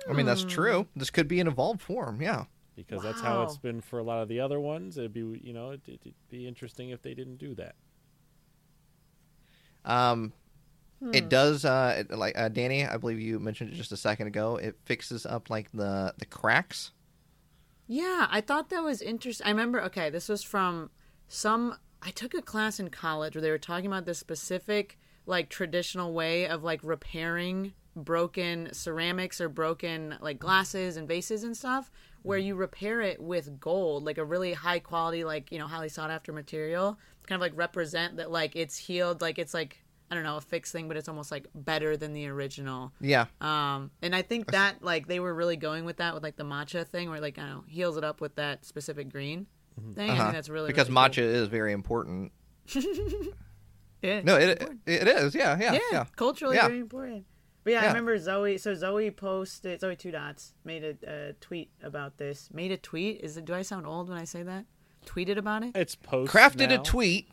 I 0.09 0.13
mean, 0.13 0.25
that's 0.25 0.43
true. 0.43 0.87
This 0.95 1.09
could 1.09 1.27
be 1.27 1.39
an 1.39 1.47
evolved 1.47 1.81
form. 1.81 2.21
Yeah. 2.21 2.45
Because 2.75 3.03
that's 3.03 3.21
how 3.21 3.41
it's 3.43 3.57
been 3.57 3.81
for 3.81 3.99
a 3.99 4.03
lot 4.03 4.21
of 4.21 4.27
the 4.29 4.39
other 4.39 4.59
ones. 4.59 4.97
It'd 4.97 5.13
be 5.13 5.39
you 5.43 5.53
know 5.53 5.69
it'd, 5.71 5.87
it'd 5.87 6.13
be 6.29 6.47
interesting 6.47 6.89
if 6.89 7.01
they 7.01 7.13
didn't 7.13 7.37
do 7.37 7.53
that. 7.55 7.75
Um, 9.83 10.33
Hmm. 10.99 11.15
it 11.15 11.29
does. 11.29 11.65
Uh, 11.65 11.95
it- 12.09 12.11
like 12.17 12.37
uh, 12.37 12.49
Dani, 12.49 12.89
I 12.89 12.97
believe 12.97 13.19
you 13.19 13.39
mentioned 13.39 13.71
it 13.71 13.75
just 13.75 13.91
a 13.91 13.97
second 13.97 14.27
ago. 14.27 14.57
It 14.57 14.77
fixes 14.85 15.25
up 15.25 15.49
like 15.49 15.71
the 15.71 16.13
the 16.17 16.25
cracks. 16.25 16.91
Yeah, 17.87 18.27
I 18.29 18.39
thought 18.41 18.69
that 18.69 18.83
was 18.83 19.01
interesting. 19.01 19.45
I 19.47 19.49
remember. 19.49 19.81
Okay, 19.83 20.09
this 20.09 20.29
was 20.29 20.43
from 20.43 20.91
some 21.27 21.77
I 22.03 22.11
took 22.11 22.33
a 22.33 22.41
class 22.41 22.79
in 22.79 22.89
college 22.89 23.35
where 23.35 23.41
they 23.41 23.49
were 23.49 23.57
talking 23.57 23.87
about 23.87 24.05
this 24.05 24.19
specific 24.19 24.97
like 25.25 25.49
traditional 25.49 26.13
way 26.13 26.47
of 26.47 26.63
like 26.63 26.79
repairing 26.83 27.73
broken 27.95 28.69
ceramics 28.73 29.41
or 29.41 29.49
broken 29.49 30.17
like 30.21 30.39
glasses 30.39 30.97
and 30.97 31.07
vases 31.07 31.43
and 31.43 31.55
stuff 31.57 31.91
where 32.23 32.37
you 32.37 32.55
repair 32.55 33.01
it 33.01 33.19
with 33.21 33.59
gold 33.59 34.03
like 34.03 34.17
a 34.17 34.23
really 34.25 34.53
high 34.53 34.79
quality 34.79 35.23
like 35.23 35.51
you 35.51 35.57
know 35.59 35.67
highly 35.67 35.89
sought 35.89 36.11
after 36.11 36.31
material 36.31 36.97
kind 37.27 37.35
of 37.37 37.41
like 37.41 37.53
represent 37.55 38.17
that 38.17 38.29
like 38.31 38.55
it's 38.55 38.77
healed 38.77 39.21
like 39.21 39.39
it's 39.39 39.53
like 39.53 39.83
i 40.09 40.15
don't 40.15 40.23
know 40.23 40.37
a 40.37 40.41
fixed 40.41 40.71
thing 40.71 40.87
but 40.87 40.97
it's 40.97 41.07
almost 41.09 41.31
like 41.31 41.45
better 41.55 41.95
than 41.97 42.13
the 42.13 42.27
original 42.27 42.91
Yeah. 42.99 43.25
um 43.39 43.91
and 44.01 44.15
i 44.15 44.21
think 44.21 44.51
that 44.51 44.83
like 44.83 45.07
they 45.07 45.19
were 45.19 45.33
really 45.33 45.55
going 45.57 45.85
with 45.85 45.97
that 45.97 46.13
with 46.13 46.23
like 46.23 46.35
the 46.35 46.43
matcha 46.43 46.85
thing 46.85 47.09
where 47.09 47.21
like 47.21 47.37
i 47.39 47.41
don't 47.41 47.49
know 47.51 47.63
heals 47.67 47.97
it 47.97 48.03
up 48.03 48.21
with 48.21 48.35
that 48.35 48.65
specific 48.65 49.09
green 49.11 49.47
thing 49.95 50.09
i 50.09 50.13
Uh-huh. 50.13 50.23
think 50.23 50.33
that's 50.35 50.49
really 50.49 50.67
because 50.67 50.89
really 50.89 51.01
cool. 51.09 51.23
matcha 51.23 51.23
is 51.41 51.47
very 51.47 51.71
important. 51.73 52.31
Yeah, 54.01 54.21
No, 54.23 54.35
it 54.35 54.49
important. 54.49 54.79
it 54.87 55.07
is. 55.07 55.35
Yeah, 55.35 55.57
yeah, 55.59 55.73
yeah, 55.73 55.79
yeah. 55.91 56.05
culturally 56.15 56.55
Yeah. 56.55 56.67
very 56.67 56.79
important. 56.79 57.25
But 57.63 57.73
yeah, 57.73 57.81
I 57.83 57.87
remember 57.87 58.17
Zoe. 58.17 58.57
So 58.57 58.73
Zoe 58.73 59.11
posted 59.11 59.79
Zoe 59.81 59.95
Two 59.95 60.11
Dots 60.11 60.53
made 60.63 60.83
a, 60.83 60.95
a 61.29 61.33
tweet 61.33 61.69
about 61.83 62.17
this. 62.17 62.49
Made 62.51 62.71
a 62.71 62.77
tweet. 62.77 63.21
Is 63.21 63.37
it? 63.37 63.45
Do 63.45 63.53
I 63.53 63.61
sound 63.61 63.85
old 63.85 64.09
when 64.09 64.17
I 64.17 64.23
say 64.23 64.41
that? 64.43 64.65
Tweeted 65.05 65.37
about 65.37 65.63
it. 65.63 65.71
It's 65.75 65.95
post. 65.95 66.31
Crafted 66.33 66.69
now. 66.69 66.81
a 66.81 66.83
tweet. 66.83 67.27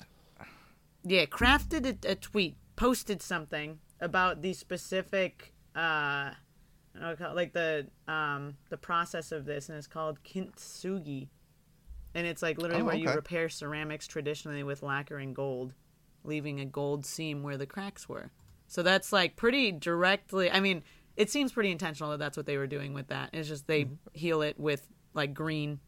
Yeah, 1.05 1.24
crafted 1.26 2.05
a, 2.05 2.10
a 2.12 2.14
tweet, 2.14 2.56
posted 2.76 3.22
something 3.22 3.78
about 4.00 4.42
the 4.42 4.52
specific, 4.52 5.55
uh, 5.74 5.78
I 5.80 6.34
don't 6.94 7.02
know, 7.02 7.16
call- 7.16 7.34
like 7.34 7.52
the 7.52 7.86
um 8.06 8.56
the 8.68 8.76
process 8.76 9.32
of 9.32 9.44
this, 9.46 9.68
and 9.70 9.78
it's 9.78 9.86
called 9.86 10.22
kintsugi, 10.24 11.28
and 12.14 12.26
it's 12.26 12.42
like 12.42 12.59
literally 12.59 12.82
Oh, 12.82 12.86
where 12.86 12.96
you 12.96 13.10
repair 13.10 13.48
ceramics 13.48 14.06
traditionally 14.06 14.62
with 14.62 14.82
lacquer 14.82 15.16
and 15.18 15.34
gold, 15.34 15.72
leaving 16.24 16.60
a 16.60 16.66
gold 16.66 17.06
seam 17.06 17.42
where 17.42 17.56
the 17.56 17.66
cracks 17.66 18.09
were. 18.09 18.30
So 18.68 18.82
that's 18.82 19.12
like 19.12 19.34
pretty 19.34 19.72
directly. 19.72 20.50
I 20.50 20.60
mean, 20.60 20.84
it 21.16 21.30
seems 21.30 21.52
pretty 21.52 21.70
intentional 21.70 22.12
that 22.12 22.18
that's 22.18 22.36
what 22.36 22.46
they 22.46 22.56
were 22.56 22.66
doing 22.66 22.94
with 22.94 23.08
that. 23.08 23.30
It's 23.32 23.48
just 23.48 23.66
they 23.66 23.88
heal 24.12 24.42
it 24.42 24.58
with 24.60 24.86
like 25.14 25.34
green, 25.34 25.80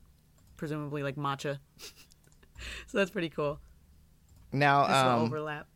presumably 0.57 1.03
like 1.03 1.17
matcha. 1.17 1.59
so 1.79 2.99
that's 2.99 3.11
pretty 3.11 3.29
cool. 3.29 3.61
Now, 4.53 4.85
um, 4.87 5.23
overlap. 5.27 5.69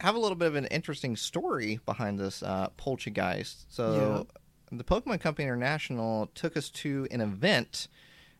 have 0.00 0.14
a 0.14 0.18
little 0.18 0.36
bit 0.36 0.46
of 0.46 0.54
an 0.54 0.66
interesting 0.66 1.16
story 1.16 1.80
behind 1.84 2.18
this 2.18 2.42
uh, 2.42 2.68
Poltchageist. 2.78 3.66
So, 3.68 4.26
the 4.70 4.84
Pokemon 4.84 5.20
Company 5.20 5.44
International 5.44 6.30
took 6.34 6.56
us 6.56 6.70
to 6.70 7.06
an 7.10 7.20
event 7.20 7.88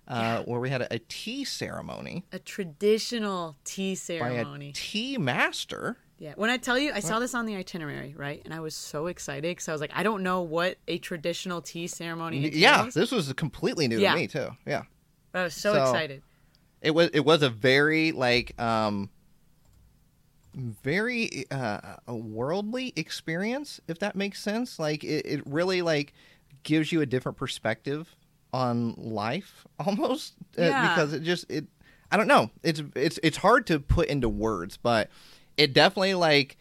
uh, 0.08 0.42
where 0.44 0.60
we 0.60 0.70
had 0.70 0.82
a, 0.82 0.94
a 0.94 0.98
tea 0.98 1.44
ceremony 1.44 2.24
a 2.32 2.38
traditional 2.38 3.56
tea 3.64 3.94
ceremony. 3.94 4.66
by 4.66 4.70
a 4.70 4.72
tea 4.72 5.18
master. 5.18 5.98
Yeah. 6.23 6.35
When 6.36 6.51
I 6.51 6.57
tell 6.57 6.78
you, 6.78 6.93
I 6.94 7.01
saw 7.01 7.19
this 7.19 7.35
on 7.35 7.47
the 7.47 7.57
itinerary, 7.57 8.15
right? 8.16 8.40
And 8.44 8.55
I 8.55 8.61
was 8.61 8.77
so 8.77 9.09
excited 9.09 9.43
because 9.43 9.69
I 9.69 9.73
was 9.73 9.81
like, 9.81 9.90
I 9.93 10.05
don't 10.05 10.23
know 10.23 10.40
what 10.43 10.78
a 10.86 10.99
traditional 10.99 11.61
tea 11.61 11.89
ceremony 11.89 12.36
entails. 12.44 12.55
Yeah, 12.55 12.89
this 12.94 13.11
was 13.11 13.32
completely 13.32 13.89
new 13.89 13.99
Yeah. 13.99 14.12
to 14.12 14.16
me 14.20 14.27
too. 14.28 14.51
Yeah. 14.65 14.85
but 15.32 15.40
I 15.40 15.44
was 15.44 15.55
so, 15.55 15.73
So- 15.74 15.82
excited. 15.82 16.23
it 16.81 16.93
was 16.93 17.11
it 17.12 17.24
was 17.24 17.43
a 17.43 17.51
very 17.51 18.12
like 18.12 18.59
um 18.61 19.11
very 20.55 21.44
uh 21.51 21.97
a 22.07 22.15
worldly 22.15 22.93
experience 22.97 23.81
if 23.89 23.99
that 24.01 24.15
makes 24.15 24.40
sense 24.43 24.78
like 24.78 25.03
it, 25.03 25.24
it 25.24 25.43
really 25.47 25.81
like 25.81 26.12
gives 26.62 26.93
you 26.93 27.01
a 27.01 27.07
different 27.07 27.39
perspective 27.39 28.15
on 28.53 28.94
life 28.99 29.66
almost 29.78 30.35
uh, 30.59 30.89
because 30.89 31.15
it 31.15 31.23
just 31.23 31.51
it 31.51 31.65
i 32.11 32.16
don't 32.19 32.27
know 32.28 32.51
it's 32.62 32.82
it's 32.94 33.19
it's 33.23 33.39
hard 33.39 33.66
to 33.66 33.81
put 33.81 34.09
into 34.09 34.28
words 34.28 34.77
but 34.77 35.09
it 35.56 35.72
definitely 35.72 36.14
like 36.14 36.56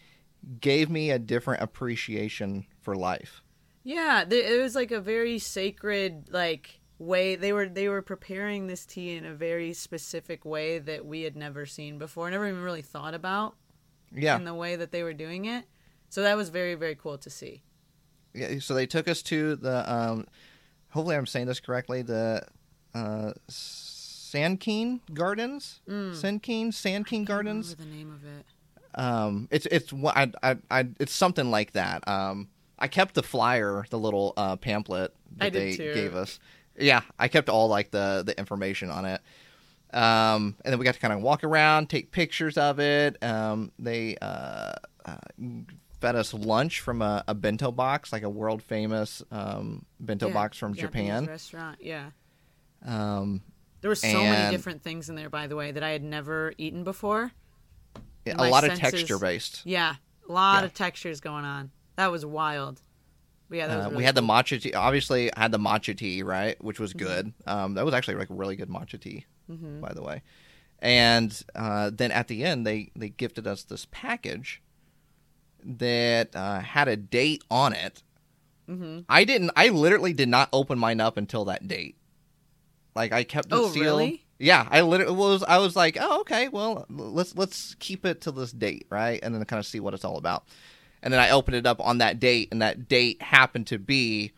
gave 0.59 0.89
me 0.89 1.11
a 1.11 1.19
different 1.19 1.61
appreciation 1.61 2.65
for 2.81 2.95
life 2.95 3.41
Yeah, 3.83 4.23
th- 4.27 4.43
it 4.45 4.61
was 4.61 4.75
like 4.75 4.91
a 4.91 4.99
very 5.01 5.37
sacred 5.39 6.27
like 6.31 6.79
way 6.99 7.35
they 7.35 7.51
were 7.53 7.67
they 7.67 7.87
were 7.89 8.01
preparing 8.01 8.67
this 8.67 8.85
tea 8.85 9.15
in 9.15 9.25
a 9.25 9.33
very 9.33 9.73
specific 9.73 10.45
way 10.45 10.77
that 10.79 11.05
we 11.05 11.21
had 11.23 11.35
never 11.35 11.65
seen 11.65 11.97
before, 11.97 12.29
never 12.29 12.47
even 12.47 12.61
really 12.61 12.81
thought 12.83 13.13
about 13.13 13.55
yeah 14.13 14.35
in 14.35 14.43
the 14.43 14.53
way 14.53 14.75
that 14.75 14.91
they 14.91 15.03
were 15.03 15.13
doing 15.13 15.45
it. 15.45 15.65
So 16.09 16.21
that 16.23 16.35
was 16.37 16.49
very 16.49 16.75
very 16.75 16.95
cool 16.95 17.17
to 17.19 17.29
see. 17.29 17.63
yeah, 18.33 18.59
so 18.59 18.73
they 18.73 18.85
took 18.85 19.07
us 19.07 19.21
to 19.23 19.55
the 19.55 19.91
um 19.91 20.25
hopefully 20.89 21.15
i'm 21.15 21.25
saying 21.25 21.47
this 21.47 21.59
correctly 21.59 22.01
the 22.01 22.41
uh 22.93 23.31
Sankeen 23.49 25.01
Gardens, 25.13 25.81
Mm. 25.89 26.11
Sankeen, 26.11 26.67
Sankeen 26.69 27.25
Gardens. 27.25 27.75
Remember 27.77 27.91
the 27.91 27.97
name 27.97 28.11
of 28.13 28.23
it? 28.23 28.45
Um, 28.95 29.47
it's 29.51 29.65
it's 29.67 29.93
I, 29.93 30.31
I 30.43 30.55
I 30.69 30.87
it's 30.99 31.13
something 31.13 31.49
like 31.49 31.73
that. 31.73 32.07
Um, 32.07 32.49
I 32.77 32.87
kept 32.87 33.13
the 33.13 33.23
flyer, 33.23 33.85
the 33.89 33.99
little 33.99 34.33
uh, 34.37 34.55
pamphlet 34.55 35.13
that 35.37 35.53
they 35.53 35.75
too. 35.75 35.93
gave 35.93 36.15
us. 36.15 36.39
Yeah, 36.77 37.01
I 37.19 37.27
kept 37.27 37.49
all 37.49 37.67
like 37.67 37.91
the 37.91 38.23
the 38.25 38.37
information 38.37 38.89
on 38.89 39.05
it. 39.05 39.21
Um, 39.93 40.55
and 40.63 40.71
then 40.71 40.79
we 40.79 40.85
got 40.85 40.93
to 40.93 41.01
kind 41.01 41.13
of 41.13 41.21
walk 41.21 41.43
around, 41.43 41.89
take 41.89 42.11
pictures 42.11 42.57
of 42.57 42.79
it. 42.79 43.21
Um, 43.21 43.73
they 43.77 44.15
uh, 44.21 44.73
uh, 45.05 45.17
fed 45.99 46.15
us 46.15 46.33
lunch 46.33 46.79
from 46.79 47.01
a, 47.01 47.23
a 47.27 47.35
bento 47.35 47.71
box, 47.71 48.13
like 48.13 48.23
a 48.23 48.29
world 48.29 48.63
famous 48.63 49.21
um, 49.31 49.85
bento 49.99 50.27
Yeah, 50.27 50.33
box 50.33 50.57
from 50.57 50.73
Japanese 50.73 51.07
Japan. 51.09 51.25
restaurant. 51.25 51.77
Yeah. 51.81 52.11
Um, 52.85 53.41
There 53.81 53.89
were 53.89 53.95
so 53.95 54.23
many 54.23 54.55
different 54.55 54.81
things 54.81 55.09
in 55.09 55.15
there, 55.15 55.29
by 55.29 55.47
the 55.47 55.57
way, 55.57 55.71
that 55.71 55.83
I 55.83 55.89
had 55.89 56.03
never 56.03 56.53
eaten 56.57 56.83
before. 56.85 57.33
A 58.25 58.35
My 58.35 58.49
lot 58.49 58.63
of 58.63 58.75
texture 58.77 59.17
based. 59.19 59.61
Yeah, 59.65 59.95
a 60.27 60.31
lot 60.31 60.59
Yeah. 60.61 60.65
of 60.65 60.73
textures 60.73 61.19
going 61.21 61.45
on. 61.45 61.71
That 61.95 62.11
was 62.11 62.25
wild. 62.25 62.81
Yeah, 63.49 63.67
that 63.67 63.77
was 63.77 63.85
Uh, 63.85 63.89
really 63.89 63.97
we 63.97 64.03
had 64.05 64.15
the 64.15 64.21
matcha 64.21 64.61
tea. 64.61 64.73
Obviously, 64.73 65.33
I 65.35 65.41
had 65.41 65.51
the 65.51 65.59
matcha 65.59 65.97
tea, 65.97 66.23
right, 66.23 66.61
which 66.63 66.79
was 66.79 66.93
Mm-hmm. 66.93 67.05
good. 67.05 67.33
Um, 67.45 67.73
that 67.73 67.83
was 67.85 67.93
actually 67.93 68.15
like 68.15 68.27
really 68.29 68.55
good 68.55 68.69
matcha 68.69 68.99
tea, 68.99 69.25
by 69.47 69.93
the 69.93 70.01
way. 70.01 70.21
And 70.79 71.39
uh, 71.53 71.91
then 71.93 72.11
at 72.11 72.27
the 72.27 72.43
end, 72.43 72.65
they 72.65 72.91
they 72.95 73.09
gifted 73.09 73.45
us 73.47 73.63
this 73.63 73.85
package 73.91 74.61
that 75.63 76.35
uh, 76.35 76.59
had 76.61 76.87
a 76.87 76.95
date 76.95 77.43
on 77.51 77.73
it. 77.73 78.03
Mm-hmm. 78.69 78.99
I 79.09 79.23
didn't. 79.25 79.51
I 79.55 79.69
literally 79.69 80.13
did 80.13 80.29
not 80.29 80.49
open 80.53 80.79
mine 80.79 80.99
up 81.01 81.17
until 81.17 81.45
that 81.45 81.67
date. 81.67 81.97
Like 82.95 83.11
I 83.11 83.23
kept 83.23 83.47
it 83.47 83.53
Oh, 83.53 83.69
sealed. 83.69 83.85
really? 83.85 84.25
Yeah, 84.41 84.67
I 84.69 84.81
literally 84.81 85.15
was. 85.15 85.43
I 85.43 85.59
was 85.59 85.75
like, 85.75 85.97
oh, 85.99 86.21
okay. 86.21 86.47
Well, 86.47 86.85
let's 86.89 87.35
let's 87.35 87.75
keep 87.79 88.05
it 88.05 88.21
to 88.21 88.31
this 88.31 88.51
date, 88.51 88.87
right? 88.89 89.19
And 89.21 89.35
then 89.35 89.43
kind 89.45 89.59
of 89.59 89.65
see 89.65 89.79
what 89.79 89.93
it's 89.93 90.03
all 90.03 90.17
about. 90.17 90.45
And 91.03 91.13
then 91.13 91.19
I 91.19 91.29
opened 91.29 91.55
it 91.55 91.65
up 91.65 91.79
on 91.79 91.99
that 91.99 92.19
date, 92.19 92.49
and 92.51 92.61
that 92.61 92.87
date 92.87 93.21
happened 93.21 93.67
to 93.67 93.79
be 93.79 94.33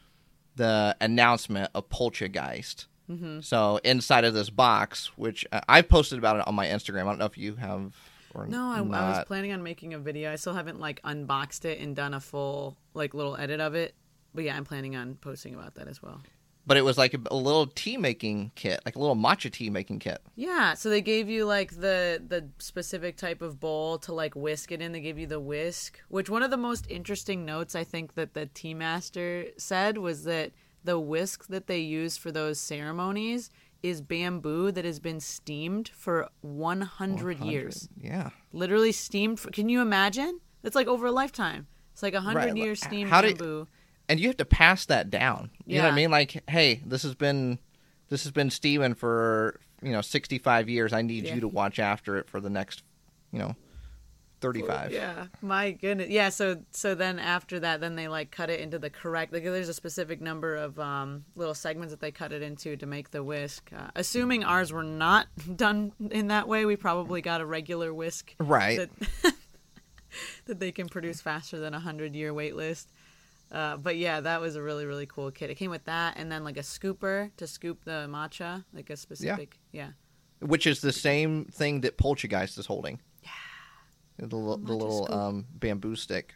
the 0.55 0.95
announcement 1.01 1.71
of 1.73 1.89
Poltchageist. 1.89 2.85
Mm-hmm. 3.09 3.41
So 3.41 3.79
inside 3.83 4.23
of 4.23 4.33
this 4.33 4.49
box, 4.49 5.11
which 5.17 5.45
uh, 5.51 5.61
I 5.67 5.81
posted 5.81 6.19
about 6.19 6.37
it 6.37 6.47
on 6.47 6.55
my 6.55 6.67
Instagram. 6.67 7.01
I 7.01 7.05
don't 7.05 7.19
know 7.19 7.25
if 7.25 7.37
you 7.37 7.55
have 7.55 7.93
or 8.33 8.47
No, 8.47 8.65
I, 8.65 8.79
I 8.79 8.81
was 8.81 9.25
planning 9.25 9.51
on 9.51 9.63
making 9.63 9.93
a 9.93 9.99
video. 9.99 10.31
I 10.31 10.35
still 10.35 10.53
haven't 10.53 10.79
like 10.79 11.01
unboxed 11.03 11.65
it 11.65 11.79
and 11.79 11.95
done 11.95 12.13
a 12.13 12.19
full 12.19 12.77
like 12.93 13.13
little 13.13 13.35
edit 13.35 13.59
of 13.59 13.75
it. 13.75 13.95
But 14.33 14.45
yeah, 14.45 14.57
I'm 14.57 14.65
planning 14.65 14.95
on 14.95 15.15
posting 15.15 15.53
about 15.53 15.75
that 15.75 15.87
as 15.87 16.01
well. 16.01 16.21
But 16.65 16.77
it 16.77 16.83
was 16.85 16.97
like 16.97 17.13
a, 17.13 17.19
a 17.31 17.35
little 17.35 17.67
tea 17.67 17.97
making 17.97 18.51
kit, 18.55 18.79
like 18.85 18.95
a 18.95 18.99
little 18.99 19.15
matcha 19.15 19.51
tea 19.51 19.69
making 19.69 19.99
kit. 19.99 20.19
Yeah, 20.35 20.73
so 20.75 20.89
they 20.89 21.01
gave 21.01 21.29
you 21.29 21.45
like 21.45 21.71
the 21.71 22.21
the 22.25 22.49
specific 22.59 23.17
type 23.17 23.41
of 23.41 23.59
bowl 23.59 23.97
to 23.99 24.13
like 24.13 24.35
whisk 24.35 24.71
it 24.71 24.81
in. 24.81 24.91
They 24.91 25.01
gave 25.01 25.19
you 25.19 25.27
the 25.27 25.39
whisk, 25.39 26.01
which 26.09 26.29
one 26.29 26.43
of 26.43 26.51
the 26.51 26.57
most 26.57 26.85
interesting 26.89 27.45
notes 27.45 27.75
I 27.75 27.83
think 27.83 28.15
that 28.15 28.33
the 28.33 28.45
tea 28.47 28.73
master 28.73 29.45
said 29.57 29.97
was 29.97 30.23
that 30.23 30.51
the 30.83 30.99
whisk 30.99 31.47
that 31.47 31.67
they 31.67 31.79
use 31.79 32.17
for 32.17 32.31
those 32.31 32.59
ceremonies 32.59 33.49
is 33.81 34.01
bamboo 34.01 34.71
that 34.71 34.85
has 34.85 34.99
been 34.99 35.19
steamed 35.19 35.89
for 35.89 36.29
100 36.41 37.39
years. 37.39 37.89
Yeah. 37.99 38.29
Literally 38.53 38.91
steamed 38.91 39.39
for 39.39 39.51
Can 39.51 39.67
you 39.69 39.81
imagine? 39.81 40.39
It's 40.63 40.75
like 40.75 40.87
over 40.87 41.07
a 41.07 41.11
lifetime. 41.11 41.67
It's 41.91 42.01
like 42.01 42.13
a 42.13 42.17
100 42.17 42.39
Right, 42.39 42.55
years 42.57 42.81
steamed 42.81 43.09
how 43.09 43.21
did- 43.21 43.37
bamboo. 43.37 43.67
And 44.09 44.19
you 44.19 44.27
have 44.27 44.37
to 44.37 44.45
pass 44.45 44.85
that 44.85 45.09
down. 45.09 45.49
You 45.65 45.77
know 45.79 45.85
what 45.85 45.93
I 45.93 45.95
mean? 45.95 46.11
Like, 46.11 46.43
hey, 46.49 46.81
this 46.85 47.03
has 47.03 47.15
been 47.15 47.59
this 48.09 48.23
has 48.23 48.31
been 48.31 48.49
steaming 48.49 48.93
for 48.95 49.59
you 49.81 49.91
know 49.91 50.01
sixty 50.01 50.37
five 50.37 50.69
years. 50.69 50.93
I 50.93 51.01
need 51.01 51.25
Yeah. 51.25 51.35
you 51.35 51.41
to 51.41 51.47
watch 51.47 51.79
after 51.79 52.17
it 52.17 52.29
for 52.29 52.39
the 52.39 52.49
next, 52.49 52.83
you 53.31 53.39
know, 53.39 53.55
thirty 54.41 54.61
five. 54.61 54.91
Yeah, 54.91 55.27
my 55.41 55.71
goodness. 55.71 56.09
Yeah, 56.09 56.29
so 56.29 56.61
so 56.71 56.95
then 56.95 57.17
after 57.17 57.59
that, 57.61 57.79
then 57.81 57.95
they 57.95 58.07
like 58.07 58.29
cut 58.29 58.49
it 58.49 58.59
into 58.59 58.77
the 58.77 58.89
correct. 58.89 59.31
Like, 59.33 59.43
there's 59.43 59.69
a 59.69 59.73
specific 59.73 60.19
number 60.21 60.55
of 60.55 60.77
um, 60.79 61.23
little 61.35 61.53
segments 61.55 61.91
that 61.93 61.99
they 62.01 62.11
cut 62.11 62.31
it 62.33 62.41
into 62.41 62.75
to 62.77 62.85
make 62.85 63.11
the 63.11 63.23
whisk. 63.23 63.71
Uh, 63.75 63.87
assuming 63.95 64.43
ours 64.43 64.71
were 64.73 64.83
not 64.83 65.27
done 65.55 65.91
in 66.11 66.27
that 66.27 66.47
way, 66.47 66.65
we 66.65 66.75
probably 66.75 67.21
got 67.21 67.39
a 67.41 67.45
regular 67.45 67.93
whisk 67.93 68.35
Right. 68.39 68.89
that 69.23 69.33
that 70.45 70.59
they 70.59 70.71
can 70.71 70.87
produce 70.89 71.21
faster 71.21 71.57
than 71.59 71.73
a 71.73 71.79
hundred 71.79 72.15
year 72.15 72.33
wait 72.33 72.55
list. 72.55 72.91
Uh, 73.53 73.77
but 73.77 73.95
yeah, 73.97 74.19
that 74.19 74.41
was 74.41 74.55
a 74.55 74.61
really 74.61 74.85
really 74.85 75.05
cool 75.05 75.29
kit. 75.31 75.49
It 75.51 75.55
came 75.55 75.69
with 75.69 75.85
that, 75.85 76.15
and 76.17 76.31
then 76.31 76.43
like 76.43 76.57
a 76.57 76.61
scooper 76.61 77.29
to 77.37 77.45
scoop 77.47 77.85
the 77.85 78.07
matcha, 78.09 78.65
like 78.73 78.89
a 78.89 78.97
specific. 78.97 79.59
Yeah. 79.71 79.89
which 80.39 80.65
is 80.67 80.81
the 80.81 80.91
same 80.91 81.45
thing 81.45 81.81
that 81.81 81.97
Poltchageist 81.97 82.57
is 82.57 82.65
holding. 82.65 82.99
Yeah, 83.23 83.29
the, 84.17 84.27
the 84.27 84.35
little 84.35 85.13
um, 85.13 85.45
bamboo 85.53 85.95
stick. 85.95 86.33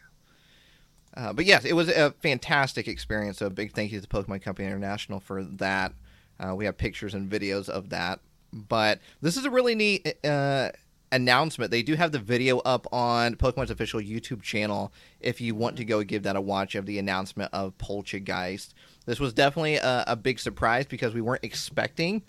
Uh, 1.16 1.32
but 1.32 1.44
yes, 1.44 1.64
it 1.64 1.72
was 1.72 1.88
a 1.88 2.12
fantastic 2.20 2.86
experience. 2.86 3.38
So 3.38 3.46
a 3.46 3.50
big 3.50 3.72
thank 3.72 3.90
you 3.90 4.00
to 4.00 4.06
Pokemon 4.06 4.42
Company 4.42 4.68
International 4.68 5.18
for 5.18 5.42
that. 5.42 5.92
Uh, 6.38 6.54
we 6.54 6.66
have 6.66 6.78
pictures 6.78 7.14
and 7.14 7.28
videos 7.28 7.68
of 7.68 7.88
that. 7.90 8.20
But 8.52 9.00
this 9.20 9.36
is 9.36 9.44
a 9.44 9.50
really 9.50 9.74
neat 9.74 10.06
uh, 10.24 10.70
announcement. 11.12 11.70
They 11.70 11.82
do 11.82 11.94
have 11.94 12.12
the 12.12 12.18
video 12.18 12.58
up 12.60 12.86
on 12.92 13.34
Pokemon's 13.36 13.70
official 13.70 14.00
YouTube 14.00 14.42
channel 14.42 14.92
if 15.20 15.40
you 15.40 15.54
want 15.54 15.76
to 15.78 15.84
go 15.84 16.02
give 16.02 16.22
that 16.24 16.36
a 16.36 16.40
watch 16.40 16.74
of 16.74 16.86
the 16.86 16.98
announcement 16.98 17.50
of 17.52 17.76
Poltchageist. 17.78 18.74
This 19.06 19.18
was 19.20 19.32
definitely 19.32 19.76
a, 19.76 20.04
a 20.06 20.16
big 20.16 20.38
surprise 20.38 20.86
because 20.86 21.14
we 21.14 21.20
weren't 21.20 21.44
expecting 21.44 22.22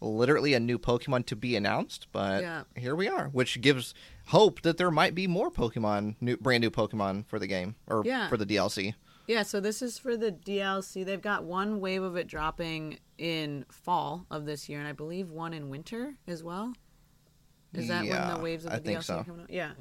literally 0.00 0.54
a 0.54 0.60
new 0.60 0.78
Pokemon 0.78 1.26
to 1.26 1.36
be 1.36 1.56
announced, 1.56 2.08
but 2.12 2.42
Yeah. 2.42 2.64
here 2.76 2.94
we 2.94 3.08
are, 3.08 3.28
which 3.28 3.60
gives 3.60 3.94
hope 4.26 4.60
that 4.62 4.76
there 4.76 4.90
might 4.90 5.14
be 5.14 5.26
more 5.26 5.50
Pokemon, 5.50 6.16
new, 6.20 6.36
brand 6.36 6.60
new 6.62 6.70
Pokemon 6.70 7.26
for 7.26 7.38
the 7.38 7.46
game 7.46 7.74
or 7.86 8.02
Yeah. 8.04 8.28
for 8.28 8.36
the 8.36 8.44
DLC. 8.46 8.94
Yeah, 9.26 9.42
so 9.42 9.58
this 9.60 9.80
is 9.80 9.98
for 9.98 10.18
the 10.18 10.30
DLC. 10.30 11.02
They've 11.04 11.20
got 11.22 11.44
one 11.44 11.80
wave 11.80 12.02
of 12.02 12.16
it 12.16 12.26
dropping 12.26 12.98
in 13.16 13.64
fall 13.70 14.26
of 14.30 14.44
this 14.44 14.68
year, 14.68 14.78
and 14.78 14.86
I 14.86 14.92
believe 14.92 15.30
one 15.30 15.54
in 15.54 15.70
winter 15.70 16.16
as 16.26 16.42
well. 16.42 16.74
Is 17.74 17.88
that 17.88 18.04
when 18.06 18.34
the 18.36 18.42
waves 18.42 18.64
of 18.64 18.72
I 18.72 18.76
the 18.78 18.82
think 18.82 18.98
DLC 19.00 19.04
so. 19.04 19.18
are 19.18 19.24
coming 19.24 19.42
out? 19.42 19.50
Yeah. 19.50 19.72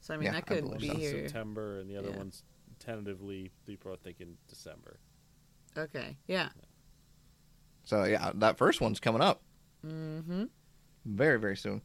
So 0.00 0.14
I 0.14 0.16
mean, 0.16 0.26
Yeah, 0.26 0.32
that 0.32 0.46
could 0.46 0.62
believe 0.64 0.80
be 0.80 0.88
so. 0.88 0.94
here. 0.96 1.28
September, 1.28 1.80
and 1.80 1.90
the 1.90 1.96
other 1.96 2.10
Yeah. 2.10 2.16
one's 2.16 2.42
tentatively 2.78 3.50
people 3.66 3.92
are 3.92 3.96
thinking 3.96 4.36
December. 4.48 4.98
Okay. 5.76 6.16
Yeah. 6.26 6.48
So 7.84 8.04
yeah, 8.04 8.30
that 8.34 8.56
first 8.56 8.80
one's 8.80 9.00
coming 9.00 9.20
up 9.22 9.42
Mm-hmm. 9.86 10.44
very 11.06 11.38
very 11.38 11.56
soon. 11.56 11.80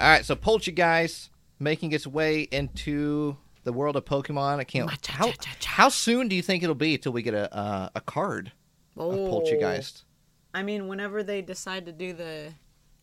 All 0.00 0.08
right, 0.08 0.24
so 0.24 0.34
Poltchageist 0.36 1.28
making 1.58 1.92
its 1.92 2.06
way 2.06 2.42
into 2.42 3.36
the 3.64 3.72
world 3.72 3.94
of 3.96 4.04
Pokemon. 4.04 4.58
I 4.58 4.64
can't. 4.64 4.90
How, 5.06 5.32
how 5.64 5.88
soon 5.88 6.28
do 6.28 6.34
you 6.36 6.42
think 6.42 6.62
it'll 6.62 6.74
be 6.74 6.96
till 6.98 7.12
we 7.12 7.22
get 7.22 7.34
a 7.34 7.54
uh, 7.54 7.88
a 7.94 8.00
card 8.00 8.52
Oh. 8.96 9.10
of 9.10 9.18
Poltchageist? 9.18 10.04
I 10.54 10.62
mean, 10.62 10.86
whenever 10.88 11.22
they 11.22 11.42
decide 11.42 11.86
to 11.86 11.92
do 11.92 12.12
the 12.12 12.52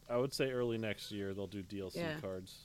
I 0.10 0.18
would 0.18 0.34
say 0.34 0.52
early 0.52 0.78
next 0.78 1.12
year 1.12 1.34
they'll 1.34 1.48
do 1.48 1.62
DLC 1.64 1.98
Yeah. 1.98 2.20
cards. 2.20 2.56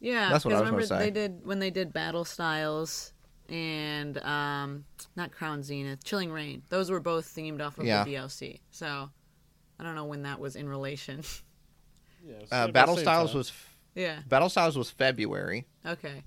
Yeah, 0.00 0.28
That's 0.30 0.44
what 0.44 0.52
I 0.54 0.60
was 0.60 0.66
remember 0.70 0.86
gonna 0.86 1.00
say. 1.00 1.10
they 1.10 1.10
did 1.10 1.46
when 1.46 1.58
they 1.58 1.70
did 1.70 1.92
Battle 1.92 2.24
Styles 2.24 3.12
and 3.48 4.18
um, 4.18 4.84
not 5.16 5.32
Crown 5.32 5.62
Zenith, 5.62 6.04
Chilling 6.04 6.30
Reign. 6.30 6.62
Those 6.68 6.90
were 6.90 7.00
both 7.00 7.26
themed 7.26 7.60
off 7.64 7.78
of 7.78 7.86
Yeah. 7.86 8.04
the 8.04 8.14
DLC. 8.14 8.60
So 8.70 9.10
I 9.78 9.82
don't 9.84 9.94
know 9.94 10.04
when 10.04 10.22
that 10.22 10.38
was 10.40 10.56
in 10.56 10.68
relation. 10.68 11.22
Yeah, 12.26 12.36
it's 12.40 12.50
Uh, 12.50 12.68
Battle 12.68 12.96
Styles 12.96 13.32
time. 13.32 13.36
was 13.38 13.52
yeah. 13.94 14.20
Battle 14.26 14.48
Styles 14.48 14.78
was 14.78 14.88
February. 14.90 15.66
Okay. 15.84 16.22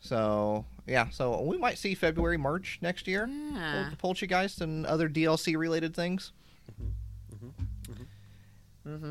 So 0.00 0.66
yeah, 0.86 1.08
so 1.08 1.40
we 1.40 1.56
might 1.56 1.78
see 1.78 1.94
February, 1.94 2.36
March 2.36 2.78
next 2.82 3.06
year. 3.08 3.26
Yeah. 3.26 3.90
Pol- 3.98 4.12
Poltchageist 4.14 4.60
and 4.60 4.84
other 4.84 5.08
DLC 5.08 5.56
related 5.56 5.96
things. 5.96 6.32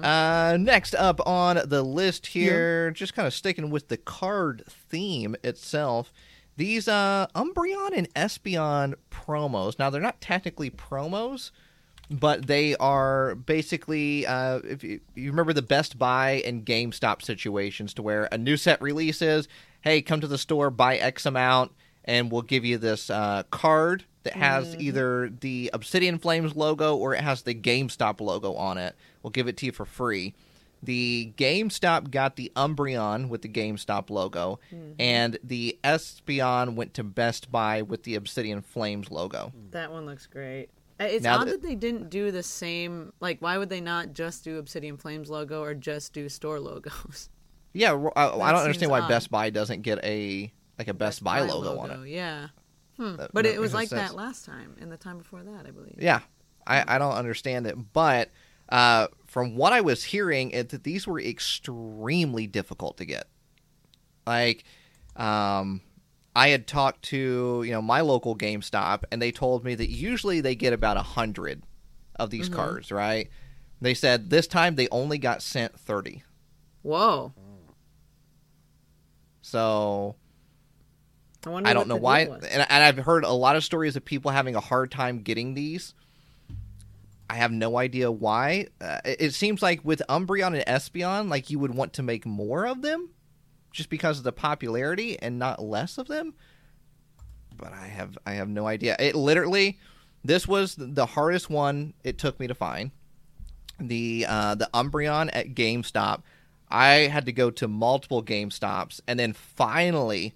Uh, 0.04 0.58
next 0.58 0.94
up 0.95 1.26
on 1.26 1.60
the 1.66 1.82
list 1.82 2.28
here, 2.28 2.91
just 2.91 3.14
kind 3.16 3.28
of 3.28 3.34
sticking 3.34 3.70
with 3.70 3.88
the 3.88 3.98
card 3.98 4.64
theme 4.68 5.36
itself. 5.44 6.14
These 6.56 6.88
uh, 6.88 7.28
Umbreon 7.34 7.98
and 7.98 8.14
Espeon 8.14 8.94
promos. 9.10 9.80
Now 9.80 9.90
they're 9.90 10.02
not 10.02 10.22
technically 10.22 10.70
promos, 10.70 11.50
but 12.12 12.45
they 12.45 12.76
are 12.76 13.34
basically 13.34 14.28
uh, 14.28 14.60
if 14.64 14.84
you, 14.84 15.00
you 15.16 15.32
remember 15.32 15.54
the 15.54 15.64
Best 15.64 15.98
Buy 15.98 16.44
and 16.45 16.64
GameStop 16.64 17.24
situations, 17.24 17.95
to 17.95 18.04
where 18.04 18.30
a 18.32 18.38
new 18.38 18.58
set 18.58 18.80
releases, 18.82 19.48
hey, 19.82 20.04
come 20.04 20.22
to 20.22 20.28
the 20.28 20.38
store, 20.38 20.70
buy 20.70 20.98
X 20.98 21.26
amount, 21.26 21.72
and 22.06 22.32
we'll 22.32 22.44
give 22.44 22.64
you 22.64 22.78
this 22.78 23.10
uh, 23.10 23.44
card 23.50 24.06
that 24.24 24.34
has 24.34 24.76
either 24.80 25.30
the 25.41 25.70
Obsidian 25.74 26.18
Flames 26.18 26.56
logo 26.56 26.95
or 26.95 27.14
it 27.14 27.22
has 27.22 27.41
the 27.41 27.56
GameStop 27.56 28.22
logo 28.22 28.54
on 28.54 28.78
it. 28.78 28.95
We'll 29.24 29.32
give 29.32 29.48
it 29.48 29.58
to 29.58 29.66
you 29.66 29.72
for 29.72 29.86
free. 29.86 30.34
The 30.84 31.32
GameStop 31.38 32.12
got 32.12 32.36
the 32.36 32.52
Umbreon 32.58 33.30
with 33.30 33.41
the 33.41 33.48
GameStop 33.48 34.10
logo, 34.10 34.60
and 35.00 35.40
the 35.41 35.80
Espeon 35.84 36.76
went 36.76 36.94
to 36.95 37.04
Best 37.06 37.50
Buy 37.52 37.82
with 37.82 38.04
the 38.04 38.16
Obsidian 38.16 38.62
Flames 38.62 39.10
logo. 39.10 39.54
That 39.72 39.91
one 39.94 40.06
looks 40.06 40.28
great. 40.28 40.68
Uh, 41.00 41.06
It's 41.06 41.24
Now 41.24 41.40
odd 41.40 41.48
that- 41.48 41.52
that 41.52 41.62
they 41.64 41.76
didn't 41.76 42.10
do 42.10 42.32
the 42.32 42.44
same. 42.44 43.14
Like, 43.22 43.41
why 43.41 43.58
would 43.58 43.70
they 43.70 43.80
not 43.82 44.14
just 44.14 44.44
do 44.44 44.58
Obsidian 44.58 44.98
Flames 44.98 45.30
logo 45.30 45.62
or 45.64 45.74
just 45.74 46.12
do 46.14 46.28
store 46.30 46.60
logos? 46.60 47.30
Yeah, 47.76 47.94
I, 48.16 48.28
I 48.28 48.52
don't 48.52 48.62
understand 48.62 48.91
why 48.91 49.00
odd. 49.00 49.10
Best 49.10 49.32
Buy 49.32 49.50
doesn't 49.50 49.82
get 49.82 49.98
a 50.06 50.54
like 50.78 50.88
a 50.90 50.94
Best, 50.94 51.24
Buy, 51.24 51.41
logo, 51.41 51.80
on 51.80 51.90
it. 51.90 52.08
Yeah. 52.10 52.50
Hmm. 52.98 53.16
That- 53.16 53.32
But 53.34 53.48
it 53.48 53.60
was 53.60 53.74
like 53.74 53.88
sense. 53.88 54.10
that 54.12 54.16
last 54.16 54.45
time 54.45 54.76
and 54.80 54.91
the 54.91 54.98
time 54.98 55.18
before 55.18 55.41
that, 55.41 55.66
I 55.66 55.72
believe. 55.72 55.95
Yeah, 55.98 56.20
I, 56.68 56.84
I 56.95 56.98
don't 57.00 57.14
understand 57.16 57.66
it, 57.66 57.76
but 57.94 58.30
uh, 58.69 59.07
from 59.26 59.56
what 59.56 59.73
I 59.73 59.81
was 59.81 60.03
hearing, 60.03 60.52
it, 60.52 60.69
that 60.69 60.84
these 60.84 61.07
were 61.07 61.19
extremely 61.19 62.48
difficult 62.48 62.98
to 62.98 63.06
get. 63.06 63.27
Like, 64.26 64.64
um, 65.15 65.81
I 66.35 66.49
had 66.49 66.68
talked 66.68 67.03
to 67.06 67.64
you 67.65 67.72
know 67.72 67.81
my 67.81 68.02
local 68.02 68.35
GameStop, 68.35 69.03
and 69.11 69.22
they 69.22 69.31
told 69.31 69.64
me 69.64 69.76
that 69.76 69.90
usually 69.90 70.41
they 70.41 70.56
get 70.56 70.73
about 70.73 70.98
a 70.98 71.03
hundred 71.03 71.64
of 72.15 72.30
these 72.30 72.49
cards. 72.49 72.91
Right? 72.91 73.30
They 73.81 73.94
said 73.94 74.30
this 74.30 74.48
time 74.48 74.76
they 74.76 74.88
only 74.90 75.18
got 75.18 75.41
sent 75.41 75.80
thirty. 75.80 76.23
Whoa. 76.81 77.34
So 79.41 80.15
I 81.45 81.49
wonder. 81.49 81.69
I 81.69 81.73
don't 81.73 81.88
know 81.88 81.95
why, 81.95 82.22
and, 82.22 82.44
and 82.44 82.84
I've 82.84 82.98
heard 82.98 83.23
a 83.23 83.31
lot 83.31 83.56
of 83.56 83.64
stories 83.64 83.95
of 83.95 84.06
people 84.06 84.31
having 84.31 84.56
a 84.56 84.60
hard 84.60 84.90
time 84.90 85.22
getting 85.22 85.53
these. 85.53 85.94
I 87.30 87.36
have 87.36 87.52
no 87.52 87.78
idea 87.78 88.12
why. 88.12 88.68
Uh, 88.82 89.00
it, 89.06 89.34
seems 89.34 89.62
like 89.62 89.84
with 89.84 90.02
Umbreon 90.10 90.56
and 90.56 90.66
Espeon, 90.66 91.30
like 91.30 91.50
you 91.50 91.60
would 91.60 91.74
want 91.74 91.94
to 91.94 92.04
make 92.04 92.26
more 92.26 92.66
of 92.68 92.82
them, 92.82 93.10
just 93.72 93.90
because 93.90 94.18
of 94.18 94.24
the 94.24 94.32
popularity 94.32 95.18
and 95.20 95.40
not 95.40 95.62
less 95.62 95.98
of 95.98 96.08
them. 96.08 96.34
But 97.56 97.74
I 97.74 97.88
have 97.88 98.18
I 98.26 98.34
have 98.34 98.50
no 98.50 98.68
idea. 98.68 98.95
It 99.00 99.16
literally, 99.16 99.80
this 100.24 100.48
was 100.48 100.76
the 100.78 101.06
hardest 101.06 101.50
one 101.50 101.94
it 102.04 102.18
took 102.18 102.40
me 102.40 102.48
to 102.48 102.56
find. 102.56 102.91
The 103.80 104.26
uh, 104.28 104.56
the 104.56 104.70
Umbreon 104.74 105.30
at 105.34 105.56
GameStop. 105.56 106.22
I 106.70 107.08
had 107.08 107.28
to 107.28 107.32
go 107.32 107.52
to 107.52 107.68
multiple 107.68 108.24
GameStops, 108.24 109.00
and 109.08 109.20
then 109.20 109.34
finally, 109.34 110.34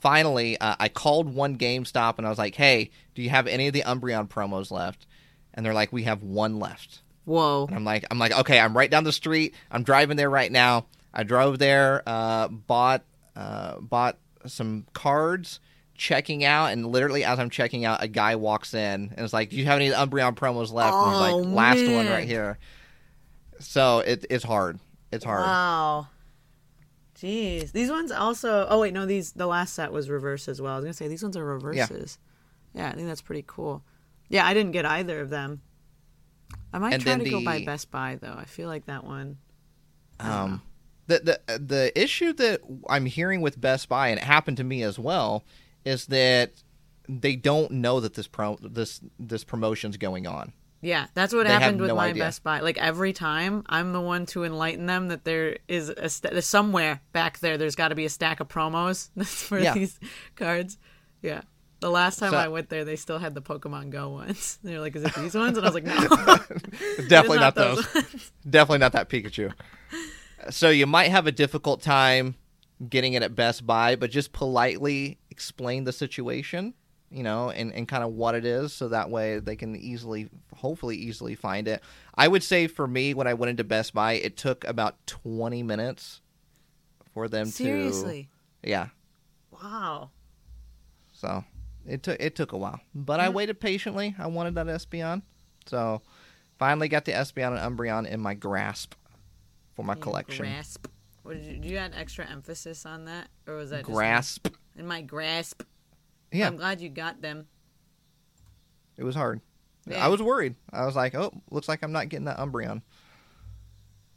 finally, 0.00 0.58
uh, 0.58 0.76
I 0.80 0.88
called 0.88 1.34
one 1.34 1.58
GameStop 1.58 2.18
and 2.18 2.26
I 2.26 2.30
was 2.30 2.38
like, 2.38 2.56
"Hey, 2.56 2.90
do 3.14 3.22
you 3.22 3.30
have 3.30 3.46
any 3.46 3.68
of 3.68 3.74
the 3.74 3.82
Umbreon 3.82 4.28
promos 4.28 4.70
left?" 4.70 5.06
And 5.54 5.64
they're 5.64 5.74
like, 5.74 5.92
"We 5.92 6.04
have 6.04 6.22
one 6.22 6.58
left." 6.58 7.02
Whoa. 7.24 7.66
And 7.66 7.76
I'm 7.76 7.84
like, 7.84 8.04
"I'm 8.10 8.18
like, 8.18 8.32
okay, 8.32 8.58
I'm 8.58 8.76
right 8.76 8.90
down 8.90 9.04
the 9.04 9.12
street. 9.12 9.54
I'm 9.70 9.82
driving 9.82 10.16
there 10.16 10.30
right 10.30 10.50
now." 10.50 10.86
I 11.14 11.24
drove 11.24 11.58
there, 11.58 12.02
uh, 12.06 12.48
bought 12.48 13.04
uh, 13.36 13.78
bought 13.80 14.16
some 14.46 14.86
cards, 14.94 15.60
checking 15.94 16.42
out, 16.44 16.66
and 16.72 16.86
literally 16.86 17.22
as 17.24 17.38
I'm 17.38 17.50
checking 17.50 17.84
out, 17.84 18.02
a 18.02 18.08
guy 18.08 18.36
walks 18.36 18.72
in 18.74 19.12
and 19.14 19.20
is 19.20 19.32
like, 19.32 19.50
"Do 19.50 19.56
you 19.56 19.66
have 19.66 19.76
any 19.78 19.90
Umbreon 19.90 20.34
promos 20.36 20.72
left?" 20.72 20.94
and 20.94 21.04
I 21.04 21.12
was 21.12 21.32
Oh, 21.32 21.36
like, 21.38 21.54
"Last 21.54 21.86
one 21.92 22.08
right 22.08 22.26
here." 22.26 22.58
So 23.60 23.98
it, 24.00 24.24
it's 24.30 24.42
hard. 24.44 24.80
It's 25.12 25.24
hard. 25.24 25.42
Wow. 25.42 26.08
Jeez. 27.16 27.72
These 27.72 27.90
ones 27.90 28.10
also. 28.10 28.66
Oh 28.68 28.80
wait, 28.80 28.92
no. 28.92 29.06
These 29.06 29.32
the 29.32 29.46
last 29.46 29.74
set 29.74 29.92
was 29.92 30.08
reverse 30.10 30.48
as 30.48 30.60
well. 30.60 30.72
I 30.72 30.76
was 30.76 30.84
gonna 30.84 30.94
say 30.94 31.08
these 31.08 31.22
ones 31.22 31.36
are 31.36 31.44
reverses. 31.44 32.18
Yeah, 32.74 32.82
Yeah, 32.86 32.88
I 32.90 32.94
think 32.94 33.06
that's 33.06 33.22
pretty 33.22 33.44
cool. 33.46 33.84
Yeah, 34.32 34.44
I 34.46 34.54
didn't 34.54 34.72
get 34.72 34.84
either 34.86 35.20
of 35.20 35.30
them. 35.30 35.60
I 36.72 36.78
might 36.78 36.94
And 36.94 37.02
try 37.02 37.16
to 37.18 37.30
go 37.30 37.44
by 37.44 37.64
Best 37.64 37.90
Buy 37.90 38.18
though. 38.20 38.34
I 38.36 38.46
feel 38.46 38.66
like 38.66 38.86
that 38.86 39.04
one. 39.04 39.36
Um, 40.18 40.62
the 41.06 41.40
the 41.46 41.58
the 41.58 42.00
issue 42.00 42.32
that 42.34 42.60
I'm 42.88 43.06
hearing 43.06 43.42
with 43.42 43.60
Best 43.60 43.88
Buy, 43.88 44.08
and 44.08 44.18
it 44.18 44.24
happened 44.24 44.56
to 44.56 44.64
me 44.64 44.82
as 44.82 44.98
well, 44.98 45.44
is 45.84 46.06
that 46.06 46.52
they 47.08 47.36
don't 47.36 47.72
know 47.72 48.00
that 48.00 48.14
this 48.14 48.26
pro 48.26 48.56
this 48.62 49.00
this 49.18 49.44
promotion's 49.44 49.96
going 49.98 50.26
on. 50.26 50.52
Yeah, 50.80 51.06
that's 51.14 51.32
what 51.32 51.46
They 51.46 51.52
happened 51.52 51.80
with 51.80 51.88
no 51.90 51.96
my 51.96 52.08
idea. 52.08 52.24
Best 52.24 52.42
Buy. 52.42 52.60
Like 52.60 52.78
every 52.78 53.12
time, 53.12 53.62
I'm 53.66 53.92
the 53.92 54.00
one 54.00 54.24
to 54.26 54.42
enlighten 54.44 54.86
them 54.86 55.08
that 55.08 55.24
there 55.24 55.58
is 55.68 55.90
a 55.90 56.08
st- 56.08 56.32
there's 56.32 56.46
somewhere 56.46 57.00
back 57.12 57.38
there. 57.40 57.56
There's 57.58 57.76
got 57.76 57.88
to 57.88 57.94
be 57.94 58.04
a 58.06 58.08
stack 58.10 58.40
of 58.40 58.48
promos 58.48 59.10
for 59.26 59.58
Yeah. 59.60 59.74
these 59.74 60.00
cards. 60.36 60.78
Yeah. 61.20 61.42
The 61.82 61.90
last 61.90 62.18
time 62.18 62.30
So- 62.30 62.38
I 62.38 62.48
went 62.48 62.68
there, 62.70 62.84
they 62.84 62.96
still 62.96 63.18
had 63.18 63.34
the 63.34 63.42
Pokemon 63.42 63.90
Go 63.90 64.08
ones. 64.10 64.58
They're 64.64 64.80
like, 64.80 64.96
"Is 64.96 65.02
it 65.04 65.14
these 65.14 65.34
ones?" 65.34 65.58
And 65.58 65.66
I 65.66 65.70
was 65.70 65.74
like, 65.74 65.84
"No, 65.84 65.94
Definitely 67.08 67.38
not 67.38 67.40
not 67.40 67.54
those. 67.56 67.92
those 67.92 68.32
Definitely 68.48 68.78
not 68.78 68.92
that 68.92 69.08
Pikachu. 69.08 69.52
So 70.50 70.70
you 70.70 70.86
might 70.86 71.10
have 71.10 71.26
a 71.26 71.32
difficult 71.32 71.82
time 71.82 72.36
getting 72.88 73.12
it 73.14 73.22
at 73.22 73.34
Best 73.36 73.66
Buy, 73.66 73.96
but 73.96 74.10
just 74.10 74.32
politely 74.32 75.18
explain 75.30 75.84
the 75.84 75.92
situation. 75.92 76.74
you 77.10 77.22
know, 77.22 77.50
and, 77.50 77.72
and 77.74 77.86
kind 77.86 78.02
of 78.02 78.12
what 78.14 78.34
it 78.34 78.44
is, 78.46 78.72
so 78.72 78.88
that 78.88 79.10
way 79.10 79.38
they 79.38 79.54
can 79.54 79.76
easily, 79.76 80.28
hopefully, 80.56 80.96
easily 80.96 81.34
find 81.34 81.68
it. 81.68 81.82
I 82.14 82.26
would 82.26 82.42
say 82.42 82.66
for 82.68 82.86
me, 82.88 83.12
when 83.12 83.26
I 83.26 83.34
went 83.34 83.50
into 83.50 83.64
Best 83.64 83.92
Buy, 83.92 84.14
it 84.14 84.36
took 84.38 84.64
about 84.64 84.96
20 85.06 85.62
minutes 85.62 86.22
for 87.12 87.28
them 87.28 87.46
Seriously. 87.48 88.28
to. 88.62 88.68
Yeah. 88.70 88.86
Wow. 89.62 90.10
So 91.12 91.44
it 91.86 92.02
took 92.02 92.20
it 92.20 92.34
took 92.36 92.52
a 92.52 92.58
while, 92.58 92.80
but 92.94 93.20
I 93.20 93.26
mm-hmm. 93.26 93.34
waited 93.34 93.60
patiently. 93.60 94.14
I 94.18 94.26
wanted 94.26 94.54
that 94.56 94.66
Espeon, 94.66 95.22
so 95.66 96.02
finally 96.58 96.88
got 96.88 97.04
the 97.04 97.12
Espeon 97.12 97.56
and 97.58 97.76
Umbreon 97.76 98.08
in 98.08 98.20
my 98.20 98.34
grasp 98.34 98.94
for 99.74 99.84
my 99.84 99.94
In 99.94 100.00
collection. 100.00 100.44
Grasp. 100.44 100.86
What 101.22 101.34
did 101.34 101.44
you, 101.46 101.52
did 101.52 101.64
you 101.64 101.76
add 101.76 101.92
extra 101.96 102.28
emphasis 102.28 102.84
on 102.84 103.04
that, 103.04 103.28
or 103.46 103.54
was 103.54 103.70
that 103.70 103.80
just 103.80 103.90
Grasp. 103.90 104.48
in 104.76 104.86
my 104.86 105.02
grasp? 105.02 105.62
Yeah, 106.32 106.48
I'm 106.48 106.56
glad 106.56 106.80
you 106.80 106.88
got 106.88 107.20
them. 107.22 107.46
it 108.96 109.04
was 109.04 109.14
hard. 109.14 109.40
Yeah. 109.86 110.04
I 110.04 110.08
was 110.08 110.22
worried. 110.22 110.54
I 110.72 110.86
was 110.86 110.96
like, 110.96 111.14
oh, 111.14 111.32
looks 111.50 111.68
like 111.68 111.82
I'm 111.82 111.92
not 111.92 112.08
getting 112.08 112.26
that 112.26 112.38
Umbreon. 112.38 112.82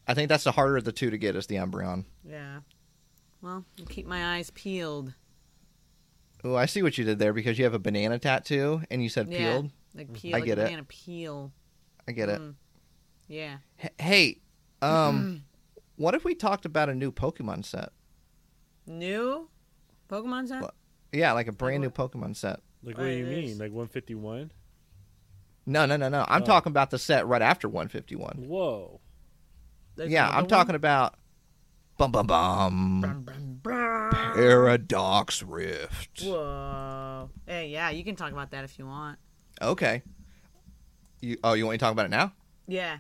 I 0.08 0.14
think 0.14 0.30
that's 0.30 0.44
the 0.44 0.52
harder 0.52 0.78
of 0.78 0.84
the 0.84 0.92
two 0.92 1.10
to 1.10 1.18
get 1.18 1.36
is 1.36 1.48
the 1.48 1.56
Umbreon. 1.56 2.06
Yeah. 2.24 2.60
Well, 3.42 3.66
keep 3.90 4.06
my 4.06 4.38
eyes 4.38 4.52
peeled. 4.52 5.14
Oh, 6.46 6.56
I 6.56 6.68
see 6.68 6.84
what 6.84 6.98
you 6.98 7.04
did 7.04 7.18
there 7.20 7.34
because 7.34 7.58
you 7.58 7.64
have 7.66 7.74
a 7.74 7.80
banana 7.80 8.20
tattoo 8.20 8.84
and 8.92 9.02
you 9.02 9.10
said 9.10 9.30
peeled. 9.30 9.40
Yeah. 9.42 9.52
peeled. 9.54 9.72
Like 9.96 10.14
peel. 10.14 10.36
I 10.36 10.40
like 10.40 10.46
get 10.46 10.58
a 10.60 10.62
it. 10.62 10.66
banana 10.66 10.84
peel. 10.84 11.52
I 12.08 12.12
get 12.12 12.30
it. 12.30 12.40
Mm. 12.40 12.54
Yeah. 13.28 13.58
H- 13.84 13.92
Hey, 14.00 14.38
um, 14.82 15.44
what 15.96 16.14
if 16.14 16.24
we 16.24 16.36
talked 16.36 16.66
about 16.66 16.88
a 16.90 16.94
new 16.94 17.12
Pokemon 17.12 17.66
set? 17.66 17.90
New 18.86 19.50
Pokemon 20.10 20.48
set? 20.48 20.62
What? 20.62 20.76
Yeah, 21.12 21.32
like 21.32 21.48
a 21.48 21.52
brand 21.52 21.82
new 21.82 21.90
Pokemon 21.90 22.36
set. 22.36 22.60
Like, 22.84 22.98
what 22.98 23.06
do 23.06 23.10
you 23.10 23.26
mean? 23.26 23.46
is. 23.46 23.60
Like 23.60 23.72
151? 23.72 24.52
No, 25.66 25.86
no, 25.88 25.98
no, 25.98 26.10
no. 26.10 26.26
I'm 26.28 26.44
Oh. 26.44 26.46
talking 26.46 26.70
about 26.72 26.92
the 26.92 27.00
set 27.00 27.26
right 27.26 27.42
after 27.42 27.68
151. 27.68 28.46
Whoa. 28.48 29.00
There's 29.96 30.12
yeah, 30.12 30.30
I'm 30.30 30.36
one? 30.44 30.48
talking 30.48 30.76
about 30.76 31.16
bum 31.98 32.12
bum 32.12 32.28
bum 32.28 33.02
Brum, 33.02 33.02
brum, 33.02 33.24
brum. 33.24 33.35
Paradox 34.36 35.42
Rift. 35.44 36.22
Whoa. 36.24 37.30
Hey, 37.46 37.70
yeah, 37.70 37.90
you 37.90 38.04
can 38.04 38.16
talk 38.16 38.32
about 38.32 38.52
that 38.52 38.64
if 38.64 38.78
you 38.78 38.86
want. 38.86 39.18
Okay. 39.62 40.04
You 41.22 41.38
oh, 41.44 41.54
you 41.54 41.66
want 41.66 41.74
me 41.74 41.78
to 41.78 41.84
talk 41.84 41.92
about 41.94 42.06
it 42.06 42.10
now? 42.12 42.34
Yeah. 42.68 42.98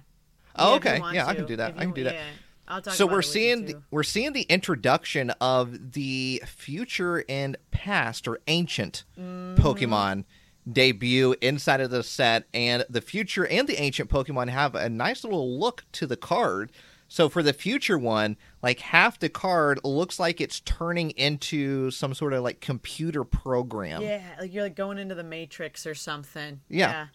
Oh, 0.56 0.72
Yeah, 0.72 0.76
okay. 0.78 1.02
Yeah, 1.14 1.28
I 1.28 1.36
can 1.36 1.46
do 1.46 1.58
that. 1.58 1.72
If 1.72 1.78
I 1.78 1.82
can 1.82 1.94
do 1.94 2.04
that. 2.06 2.14
yeah. 2.14 2.24
I'll 2.68 2.82
talk 2.82 2.96
so 2.96 3.06
we're 3.06 3.22
seeing 3.22 3.66
the, 3.66 3.82
we're 3.92 4.02
seeing 4.04 4.34
the 4.34 4.42
introduction 4.44 5.30
of 5.42 5.92
the 5.94 6.42
future 6.48 7.24
and 7.30 7.58
past 7.72 8.28
or 8.28 8.40
ancient 8.48 9.04
Mm-hmm. 9.20 9.62
Pokemon 9.62 10.24
debut 10.72 11.36
inside 11.42 11.80
of 11.80 11.92
the 11.92 12.02
set, 12.02 12.46
and 12.54 12.84
the 12.90 13.02
future 13.02 13.46
and 13.46 13.68
the 13.68 13.80
ancient 13.80 14.10
Pokemon 14.10 14.50
have 14.50 14.74
a 14.74 14.90
nice 14.90 15.24
little 15.24 15.60
look 15.60 15.84
to 15.92 16.08
the 16.08 16.18
card. 16.18 16.72
So 17.16 17.30
for 17.30 17.42
the 17.42 17.54
future 17.54 17.98
one, 17.98 18.36
like 18.62 18.82
half 18.82 19.18
the 19.20 19.30
card 19.30 19.80
looks 19.86 20.20
like 20.20 20.42
it's 20.42 20.60
turning 20.60 21.12
into 21.12 21.90
some 21.90 22.14
sort 22.14 22.34
of 22.34 22.44
like 22.44 22.60
computer 22.60 23.24
program. 23.24 24.02
Yeah, 24.02 24.22
like 24.38 24.54
you're 24.54 24.64
like 24.64 24.76
going 24.76 24.98
into 24.98 25.16
the 25.16 25.24
Matrix 25.24 25.88
or 25.88 25.96
something. 25.96 26.60
Yeah. 26.68 27.08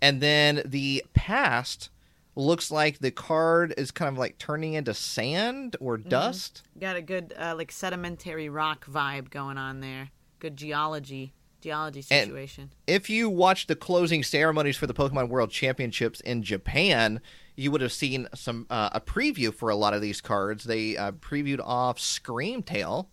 And 0.00 0.20
then 0.20 0.62
the 0.64 1.02
past 1.12 1.90
looks 2.36 2.70
like 2.70 3.00
the 3.00 3.10
card 3.10 3.74
is 3.76 3.90
kind 3.90 4.10
of 4.14 4.16
like 4.16 4.38
turning 4.38 4.74
into 4.74 4.94
sand 4.94 5.74
or 5.80 5.98
Mm-hmm. 5.98 6.08
dust. 6.08 6.62
Got 6.78 6.94
a 6.94 7.02
good 7.02 7.34
uh, 7.36 7.54
like 7.56 7.72
sedimentary 7.72 8.48
rock 8.48 8.86
vibe 8.86 9.28
going 9.30 9.58
on 9.58 9.80
there. 9.80 10.10
Good 10.38 10.54
geology, 10.56 11.34
geology 11.60 12.04
And- 12.10 12.28
situation. 12.28 12.70
If 12.86 13.10
you 13.10 13.28
watched 13.28 13.68
the 13.68 13.76
closing 13.76 14.22
ceremonies 14.22 14.76
for 14.76 14.86
the 14.86 14.94
Pokemon 14.94 15.28
World 15.28 15.50
Championships 15.50 16.20
in 16.20 16.42
Japan, 16.42 17.20
you 17.56 17.70
would 17.70 17.80
have 17.80 17.92
seen 17.92 18.28
some 18.34 18.66
uh, 18.70 18.90
a 18.92 19.00
preview 19.00 19.52
for 19.54 19.68
a 19.68 19.76
lot 19.76 19.94
of 19.94 20.00
these 20.00 20.20
cards. 20.20 20.64
They 20.64 20.96
uh, 20.96 21.12
previewed 21.12 21.60
off 21.62 22.00
Scream 22.00 22.62
Tail, 22.62 23.08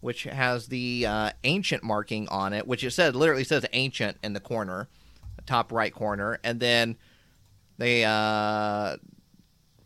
which 0.00 0.24
has 0.24 0.68
the 0.68 1.04
uh, 1.06 1.30
ancient 1.44 1.82
marking 1.82 2.28
on 2.28 2.52
it, 2.52 2.66
which 2.66 2.82
it 2.84 2.90
said 2.92 3.14
literally 3.14 3.44
says 3.44 3.66
ancient 3.72 4.16
in 4.22 4.32
the 4.32 4.40
corner, 4.40 4.88
top 5.46 5.72
right 5.72 5.92
corner, 5.92 6.38
and 6.42 6.58
then 6.60 6.96
they 7.78 8.04
uh, 8.04 8.96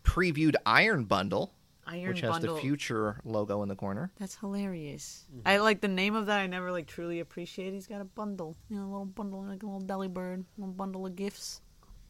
previewed 0.04 0.54
Iron 0.64 1.04
Bundle, 1.04 1.52
Iron 1.90 2.08
which 2.08 2.20
has 2.20 2.30
bundle. 2.30 2.54
the 2.54 2.60
future 2.60 3.20
logo 3.24 3.62
in 3.62 3.68
the 3.68 3.74
corner. 3.74 4.12
That's 4.18 4.36
hilarious. 4.36 5.26
I 5.44 5.58
like 5.58 5.80
the 5.80 5.88
name 5.88 6.14
of 6.14 6.26
that. 6.26 6.38
I 6.38 6.46
never 6.46 6.70
like 6.70 6.86
truly 6.86 7.20
appreciate. 7.20 7.72
He's 7.72 7.86
got 7.86 8.00
a 8.00 8.04
bundle, 8.04 8.56
you 8.68 8.76
know, 8.76 8.84
a 8.84 8.90
little 8.90 9.04
bundle, 9.06 9.42
like 9.44 9.62
a 9.62 9.66
little 9.66 9.80
Delibird, 9.80 10.40
a 10.40 10.60
little 10.60 10.72
bundle 10.74 11.04
of 11.06 11.16
gifts, 11.16 11.60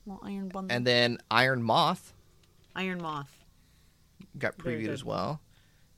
a 0.06 0.10
little 0.10 0.26
iron 0.26 0.48
bundle. 0.48 0.76
And 0.76 0.86
then 0.86 1.18
Iron 1.30 1.62
Moth 1.62 2.12
Iron 2.76 3.00
Moth. 3.00 3.44
got 4.38 4.58
previewed 4.58 4.88
as 4.88 5.04
well, 5.04 5.40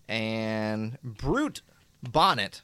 and 0.09 0.99
Brute 1.03 1.63
Bonnet. 2.03 2.63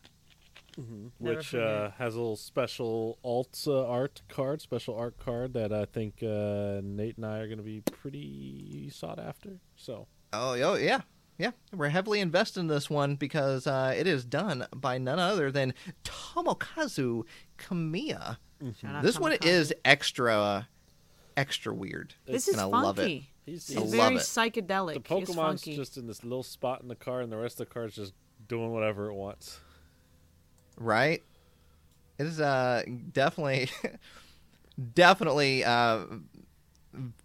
Never 0.76 1.10
which 1.18 1.56
uh, 1.56 1.90
has 1.98 2.14
a 2.14 2.18
little 2.18 2.36
special 2.36 3.18
alt 3.24 3.64
uh, 3.66 3.84
art 3.84 4.22
card, 4.28 4.60
special 4.60 4.96
art 4.96 5.18
card 5.18 5.52
that 5.54 5.72
I 5.72 5.84
think 5.86 6.22
uh, 6.22 6.80
Nate 6.84 7.16
and 7.16 7.26
I 7.26 7.38
are 7.38 7.46
going 7.46 7.58
to 7.58 7.64
be 7.64 7.80
pretty 7.80 8.88
sought 8.92 9.18
after. 9.18 9.58
So 9.74 10.06
Oh, 10.32 10.54
yo, 10.54 10.74
yeah, 10.74 11.00
yeah. 11.38 11.52
We're 11.74 11.88
heavily 11.88 12.20
invested 12.20 12.60
in 12.60 12.66
this 12.66 12.90
one 12.90 13.16
because 13.16 13.66
uh, 13.66 13.94
it 13.96 14.06
is 14.06 14.24
done 14.24 14.66
by 14.74 14.98
none 14.98 15.18
other 15.18 15.50
than 15.50 15.74
Tomokazu 16.04 17.24
Komiya. 17.58 18.36
Shout 18.80 18.96
out 18.96 19.02
This 19.02 19.18
one 19.20 19.36
is 19.42 19.72
extra, 19.84 20.68
extra 21.36 21.72
weird. 21.74 22.14
This 22.26 22.48
is 22.48 22.54
and 22.54 22.60
I 22.60 22.70
funky. 22.70 22.86
love 22.86 22.98
it. 22.98 23.22
he's, 23.46 23.70
I 23.76 23.80
It's 23.80 23.80
love 23.80 23.90
very 23.90 24.14
it. 24.16 24.20
psychedelic. 24.20 24.94
the 24.94 25.00
Pokemon's 25.00 25.36
funky. 25.36 25.76
just 25.76 25.96
in 25.96 26.06
this 26.06 26.22
little 26.24 26.42
spot 26.42 26.82
in 26.82 26.88
the 26.88 26.96
car, 26.96 27.20
and 27.20 27.32
the 27.32 27.36
rest 27.36 27.60
of 27.60 27.68
the 27.68 27.72
card's 27.74 27.94
just 27.94 28.12
doing 28.48 28.72
whatever 28.72 29.08
it 29.10 29.14
wants. 29.14 29.60
right? 30.76 31.22
It 32.18 32.26
is 32.26 32.40
uh 32.40 32.82
definitely 33.12 33.70
definitely 34.94 35.64
uh 35.64 36.04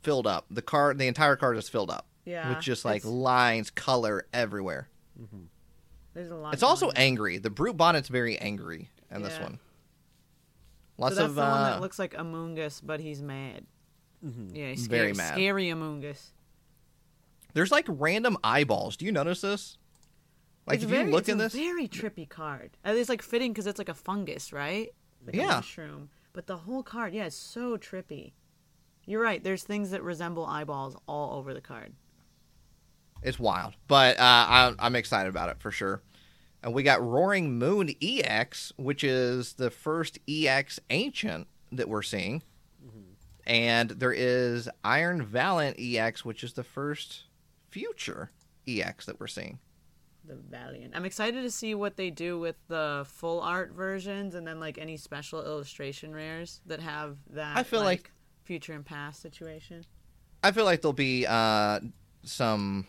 filled 0.04 0.28
up. 0.28 0.46
The 0.52 0.62
car, 0.62 0.94
the 0.94 1.08
entire 1.08 1.36
car, 1.36 1.54
is 1.56 1.68
filled 1.68 1.90
up. 1.90 2.06
Yeah, 2.26 2.50
with 2.50 2.60
just 2.62 2.86
like 2.86 2.98
it's- 3.02 3.12
lines, 3.14 3.70
color 3.70 4.26
everywhere. 4.34 4.90
there's 6.14 6.32
a 6.32 6.36
lot. 6.36 6.54
It's 6.54 6.64
also 6.64 6.88
on. 6.90 6.94
angry. 6.96 7.38
The 7.38 7.50
brute 7.50 7.78
bonnet's 7.78 8.08
very 8.10 8.38
angry 8.38 8.90
in 9.12 9.22
this 9.24 9.34
Yeah. 9.38 9.44
one. 9.44 9.60
So 10.98 11.02
Lots 11.02 11.16
that's 11.16 11.26
of 11.30 11.36
the 11.36 11.42
one 11.42 11.50
uh, 11.52 11.64
that 11.72 11.82
looks 11.82 11.98
like 11.98 12.16
Among 12.18 12.60
Us, 12.60 12.80
but 12.82 13.00
he's 13.00 13.22
mad. 13.22 13.66
Yeah, 14.54 14.70
he's 14.70 14.88
Very 14.88 15.14
scary, 15.14 15.14
mad. 15.14 15.34
Scary 15.34 15.70
Among 15.70 16.06
Us. 16.06 16.32
there's 17.54 17.72
like 17.72 17.86
random 17.90 18.38
eyeballs. 18.44 18.96
Do 18.96 19.06
you 19.06 19.12
notice 19.12 19.42
this? 19.42 19.78
Like 20.66 20.76
it's 20.76 20.84
if 20.86 20.90
very, 20.92 21.06
you 21.06 21.12
look 21.12 21.22
it's 21.22 21.30
in 21.30 21.40
a 21.40 21.44
this, 21.44 21.54
very 21.54 21.88
trippy 21.90 22.30
card. 22.30 22.78
It's 22.86 23.10
like 23.10 23.22
fitting 23.22 23.52
because 23.52 23.68
it's 23.68 23.80
like 23.80 23.90
a 23.90 23.94
fungus, 23.94 24.54
right? 24.54 24.90
Like 25.26 25.36
Yeah. 25.36 25.52
a 25.52 25.56
mushroom. 25.56 26.10
But 26.32 26.48
the 26.48 26.58
whole 26.58 26.84
card, 26.84 27.14
yeah, 27.14 27.26
it's 27.26 27.36
so 27.36 27.76
trippy. 27.78 28.32
You're 29.06 29.22
right. 29.22 29.44
There's 29.44 29.64
things 29.64 29.92
that 29.92 30.02
resemble 30.04 30.46
eyeballs 30.46 30.96
all 31.06 31.38
over 31.38 31.54
the 31.54 31.60
card. 31.62 31.94
It's 33.24 33.40
wild. 33.40 33.74
But 33.88 34.20
uh, 34.20 34.22
I, 34.22 34.74
I'm 34.80 34.96
excited 34.96 35.30
about 35.30 35.50
it 35.50 35.58
for 35.60 35.72
sure. 35.72 36.02
And 36.62 36.74
we 36.74 36.84
got 36.84 37.02
Roaring 37.02 37.58
Moon 37.58 37.90
EX, 38.02 38.72
which 38.78 39.04
is 39.04 39.54
the 39.54 39.70
first 39.70 40.20
EX 40.30 40.80
Ancient 40.90 41.48
that 41.72 41.90
we're 41.90 42.02
seeing. 42.04 42.42
And 43.46 43.90
there 43.90 44.14
is 44.14 44.70
Iron 44.86 45.26
Valiant 45.26 45.76
EX, 45.78 46.24
which 46.24 46.44
is 46.46 46.54
the 46.54 46.64
first 46.64 47.24
future 47.70 48.32
EX 48.66 49.06
that 49.08 49.20
we're 49.20 49.28
seeing. 49.28 49.60
The 50.26 50.36
Valiant. 50.36 50.96
I'm 50.96 51.04
excited 51.04 51.42
to 51.42 51.52
see 51.52 51.76
what 51.76 51.98
they 51.98 52.10
do 52.10 52.40
with 52.40 52.56
the 52.70 53.06
full 53.06 53.42
art 53.42 53.74
versions 53.74 54.36
and 54.36 54.48
then 54.48 54.62
like 54.62 54.78
any 54.78 54.96
special 54.96 55.44
illustration 55.44 56.14
rares 56.16 56.62
that 56.68 56.80
have 56.80 57.18
that. 57.32 57.58
I 57.58 57.64
feel 57.64 57.82
like- 57.82 58.12
future 58.44 58.72
and 58.74 58.86
past 58.86 59.22
situation. 59.22 59.84
I 60.42 60.52
feel 60.52 60.64
like 60.66 60.82
there'll 60.82 60.94
be 60.94 61.26
uh, 61.28 61.80
some 62.24 62.86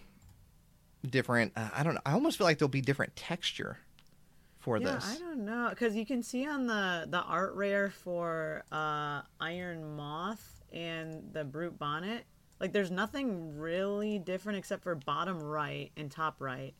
different. 1.10 1.52
Uh, 1.56 1.68
I 1.74 1.82
don't 1.82 1.94
know. 1.94 2.00
I 2.06 2.12
almost 2.12 2.38
feel 2.38 2.46
like 2.46 2.58
there'll 2.58 2.68
be 2.68 2.80
different 2.80 3.14
texture 3.16 3.78
for 4.58 4.78
yeah, 4.78 4.94
this. 4.94 5.16
I 5.16 5.18
don't 5.18 5.44
know 5.44 5.68
because 5.70 5.94
you 5.94 6.06
can 6.06 6.22
see 6.22 6.46
on 6.46 6.66
the 6.66 7.06
the 7.08 7.20
art 7.20 7.54
rare 7.54 7.90
for 7.90 8.64
uh, 8.72 9.22
Iron 9.40 9.96
Moth 9.96 10.62
and 10.72 11.32
the 11.32 11.44
Brute 11.44 11.78
Bonnet, 11.78 12.24
like 12.60 12.72
there's 12.72 12.90
nothing 12.90 13.58
really 13.58 14.18
different 14.18 14.58
except 14.58 14.82
for 14.82 14.94
bottom 14.94 15.42
right 15.42 15.92
and 15.96 16.10
top 16.10 16.40
right. 16.40 16.74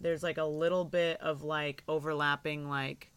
There's 0.00 0.22
like 0.22 0.38
a 0.38 0.44
little 0.44 0.84
bit 0.84 1.20
of 1.20 1.42
like 1.42 1.82
overlapping 1.88 2.68
like 2.68 3.10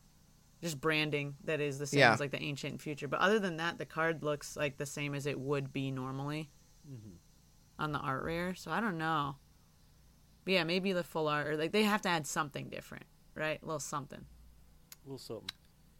just 0.61 0.79
branding 0.79 1.35
that 1.43 1.59
is 1.59 1.77
the 1.77 1.85
same 1.85 1.99
Yeah. 1.99 2.13
as 2.13 2.19
like 2.19 2.31
the 2.31 2.41
ancient 2.41 2.81
future. 2.81 3.07
But 3.07 3.19
other 3.19 3.39
than 3.39 3.57
that, 3.57 3.77
the 3.77 3.85
card 3.85 4.23
looks 4.23 4.55
like 4.55 4.77
the 4.77 4.85
same 4.85 5.13
as 5.13 5.25
it 5.25 5.39
would 5.39 5.73
be 5.73 5.91
normally 5.91 6.49
on 7.77 7.91
the 7.91 7.99
art 7.99 8.23
rare. 8.23 8.55
So 8.55 8.71
I 8.71 8.79
don't 8.79 8.97
know. 8.97 9.35
But 10.45 10.53
yeah, 10.53 10.63
maybe 10.63 10.93
the 10.93 11.03
full 11.03 11.27
art 11.27 11.47
or 11.47 11.57
like 11.57 11.71
they 11.71 11.83
have 11.83 12.01
to 12.03 12.09
add 12.09 12.25
something 12.27 12.69
different, 12.69 13.05
right? 13.33 13.59
A 13.61 13.65
little 13.65 13.79
something. 13.79 14.19
A 14.19 15.07
little 15.09 15.17
something. 15.17 15.49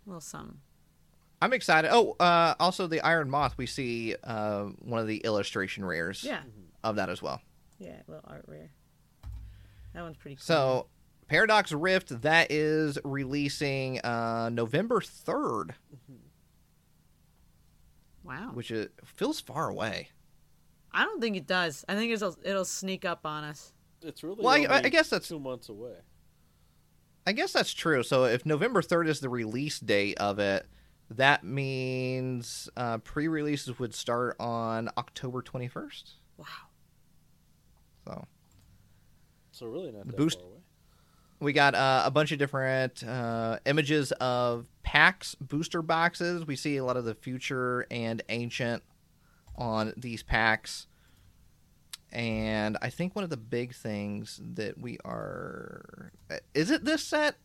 A 0.05 0.09
little 0.09 0.21
something. 0.21 0.59
I'm 1.41 1.51
excited. 1.51 1.89
Oh, 1.91 2.15
uh, 2.19 2.55
also 2.59 2.87
the 2.87 3.01
Iron 3.01 3.29
Moth. 3.29 3.57
We 3.57 3.65
see 3.65 4.15
uh, 4.23 4.65
one 4.79 4.99
of 5.01 5.07
the 5.07 5.17
illustration 5.17 5.83
rares 5.83 6.23
Yeah. 6.23 6.41
of 6.83 6.95
that 6.95 7.09
as 7.09 7.21
well. 7.21 7.41
Yeah, 7.77 7.97
a 8.07 8.11
little 8.11 8.23
art 8.27 8.45
rare. 8.47 8.69
That 9.93 10.03
one's 10.03 10.17
pretty 10.17 10.35
cool. 10.35 10.43
So 10.43 10.87
Paradox 11.27 11.71
Rift 11.71 12.21
that 12.21 12.51
is 12.51 12.97
releasing 13.03 13.99
uh, 14.01 14.49
November 14.53 15.01
third, 15.01 15.73
wow. 18.23 18.51
which 18.53 18.71
is, 18.71 18.89
feels 19.03 19.39
far 19.39 19.69
away. 19.69 20.09
I 20.91 21.03
don't 21.03 21.19
think 21.19 21.35
it 21.35 21.47
does. 21.47 21.83
I 21.89 21.95
think 21.95 22.13
it'll 22.13 22.37
it'll 22.43 22.63
sneak 22.65 23.03
up 23.03 23.25
on 23.25 23.43
us. 23.43 23.73
It's 24.05 24.23
really 24.23 24.37
Well, 24.43 24.53
I- 24.53 24.65
only 24.65 24.67
I 24.85 24.89
guess 24.89 25.09
that's- 25.09 25.27
two 25.29 25.39
months 25.39 25.69
away. 25.69 25.95
I 27.27 27.31
guess 27.31 27.51
that's 27.53 27.73
true. 27.73 28.03
So 28.03 28.25
if 28.25 28.45
November 28.45 28.81
third 28.83 29.07
is 29.07 29.19
the 29.19 29.29
release 29.29 29.79
date 29.79 30.17
of 30.19 30.37
it, 30.37 30.67
that 31.09 31.43
means 31.43 32.69
uh, 32.77 32.99
pre-releases 32.99 33.79
would 33.79 33.95
start 33.95 34.35
on 34.39 34.89
October 34.97 35.41
twenty 35.41 35.67
first. 35.67 36.13
Wow. 36.37 36.45
So 38.07 38.25
So 39.51 39.65
really 39.67 39.91
not 39.91 40.05
The 40.05 40.11
that 40.11 40.17
boost- 40.17 40.39
far 40.39 40.47
away. 40.49 40.59
we 41.39 41.51
got 41.53 41.73
uh, 41.73 42.03
a 42.05 42.11
bunch 42.11 42.31
of 42.31 42.37
different 42.37 43.03
uh, 43.03 43.57
images 43.65 44.11
of 44.13 44.67
packs, 44.83 45.33
booster 45.35 45.81
boxes. 45.81 46.45
We 46.45 46.55
see 46.55 46.77
a 46.77 46.83
lot 46.85 46.95
of 46.97 47.05
the 47.05 47.15
future 47.15 47.87
and 47.89 48.21
ancient 48.29 48.83
on 49.55 49.93
these 49.97 50.21
packs. 50.21 50.85
And 52.15 52.77
I 52.81 52.89
think 52.89 53.13
one 53.13 53.25
of 53.25 53.29
the 53.29 53.35
big 53.37 53.73
things 53.75 54.39
that 54.53 54.77
we 54.79 54.97
are. 55.03 56.13
Is 56.53 56.71
it 56.71 56.85
this 56.85 57.03
set? 57.03 57.35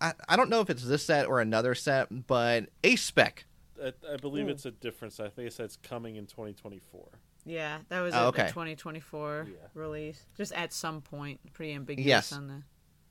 I, 0.00 0.14
I 0.28 0.36
don't 0.36 0.48
know 0.48 0.60
if 0.60 0.70
it's 0.70 0.82
this 0.84 1.04
set 1.04 1.26
or 1.26 1.40
another 1.40 1.74
set, 1.74 2.26
but 2.26 2.70
Ace 2.82 3.02
Spec. 3.02 3.44
I, 3.82 3.92
I 4.10 4.16
believe 4.16 4.46
Ooh. 4.46 4.50
it's 4.50 4.64
a 4.64 4.70
difference. 4.70 5.20
I 5.20 5.28
think 5.28 5.48
it 5.48 5.52
says 5.52 5.76
coming 5.82 6.16
in 6.16 6.24
2024. 6.26 7.06
Yeah, 7.44 7.78
that 7.90 8.00
was 8.00 8.14
Oh, 8.14 8.24
a 8.24 8.26
okay. 8.28 8.48
2024 8.48 9.46
Yeah. 9.50 9.56
release. 9.74 10.24
Just 10.38 10.52
at 10.54 10.72
some 10.72 11.02
point, 11.02 11.40
pretty 11.52 11.74
ambiguous 11.74 12.06
Yes. 12.06 12.32
on 12.32 12.48
the. 12.48 12.62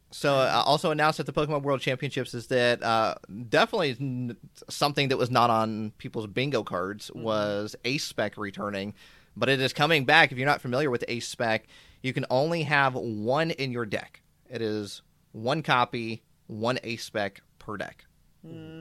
So, 0.09 0.33
uh, 0.35 0.63
also 0.65 0.89
announced 0.91 1.19
at 1.19 1.27
the 1.27 1.33
Pokemon 1.33 1.61
World 1.61 1.81
Championships 1.81 2.33
is 2.33 2.47
that 2.47 2.81
uh, 2.81 3.15
definitely 3.49 3.95
n- 3.99 4.37
something 4.69 5.09
that 5.09 5.17
was 5.17 5.29
not 5.31 5.49
on 5.51 5.91
people's 5.99 6.25
bingo 6.27 6.63
cards 6.63 7.11
was 7.13 7.75
Ace 7.85 8.03
Spec 8.03 8.37
returning, 8.37 8.93
but 9.35 9.49
it 9.49 9.59
is 9.59 9.73
coming 9.73 10.05
back. 10.05 10.31
If 10.31 10.37
you're 10.37 10.47
not 10.47 10.61
familiar 10.61 10.89
with 10.89 11.03
Ace 11.07 11.27
Spec, 11.27 11.65
you 12.01 12.13
can 12.13 12.25
only 12.29 12.63
have 12.63 12.95
one 12.95 13.51
in 13.51 13.71
your 13.71 13.85
deck. 13.85 14.21
It 14.49 14.61
is 14.61 15.01
one 15.31 15.63
copy, 15.63 16.23
one 16.47 16.79
Ace 16.83 17.03
Spec 17.03 17.41
per 17.59 17.77
deck. 17.77 18.05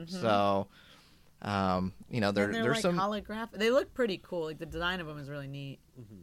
So, 0.07 0.67
um, 1.41 1.93
you 2.09 2.19
know, 2.19 2.31
there, 2.31 2.47
they're 2.51 2.63
there's 2.63 2.75
like 2.75 2.81
some. 2.81 2.97
holographic. 2.97 3.53
They 3.53 3.71
look 3.71 3.93
pretty 3.93 4.19
cool. 4.21 4.45
Like 4.45 4.59
the 4.59 4.65
design 4.65 4.99
of 4.99 5.07
them 5.07 5.17
is 5.17 5.29
really 5.29 5.47
neat. 5.47 5.79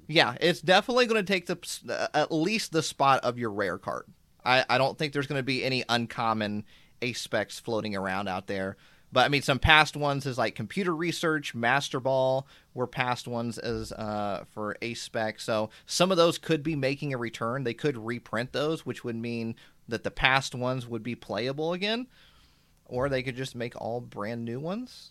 Yeah, 0.08 0.34
it's 0.40 0.60
definitely 0.60 1.06
going 1.06 1.24
to 1.24 1.32
take 1.32 1.46
the 1.46 1.58
uh, 1.88 2.08
at 2.12 2.32
least 2.32 2.72
the 2.72 2.82
spot 2.82 3.24
of 3.24 3.38
your 3.38 3.50
rare 3.50 3.78
card. 3.78 4.04
I, 4.44 4.64
I 4.68 4.78
don't 4.78 4.98
think 4.98 5.12
there's 5.12 5.26
going 5.26 5.38
to 5.38 5.44
be 5.44 5.64
any 5.64 5.84
uncommon 5.88 6.64
ace 7.02 7.20
specs 7.20 7.58
floating 7.58 7.96
around 7.96 8.28
out 8.28 8.46
there. 8.46 8.76
But 9.12 9.24
I 9.24 9.28
mean, 9.28 9.42
some 9.42 9.58
past 9.58 9.96
ones 9.96 10.24
is 10.24 10.38
like 10.38 10.54
computer 10.54 10.94
research, 10.94 11.54
master 11.54 11.98
ball 11.98 12.46
were 12.74 12.86
past 12.86 13.26
ones 13.26 13.58
as 13.58 13.90
uh, 13.92 14.44
for 14.52 14.76
ace 14.82 15.02
spec. 15.02 15.40
So 15.40 15.70
some 15.86 16.10
of 16.12 16.16
those 16.16 16.38
could 16.38 16.62
be 16.62 16.76
making 16.76 17.12
a 17.12 17.18
return. 17.18 17.64
They 17.64 17.74
could 17.74 17.96
reprint 17.98 18.52
those, 18.52 18.86
which 18.86 19.02
would 19.02 19.16
mean 19.16 19.56
that 19.88 20.04
the 20.04 20.10
past 20.12 20.54
ones 20.54 20.86
would 20.86 21.02
be 21.02 21.16
playable 21.16 21.72
again, 21.72 22.06
or 22.84 23.08
they 23.08 23.22
could 23.24 23.34
just 23.36 23.56
make 23.56 23.74
all 23.80 24.00
brand 24.00 24.44
new 24.44 24.60
ones. 24.60 25.10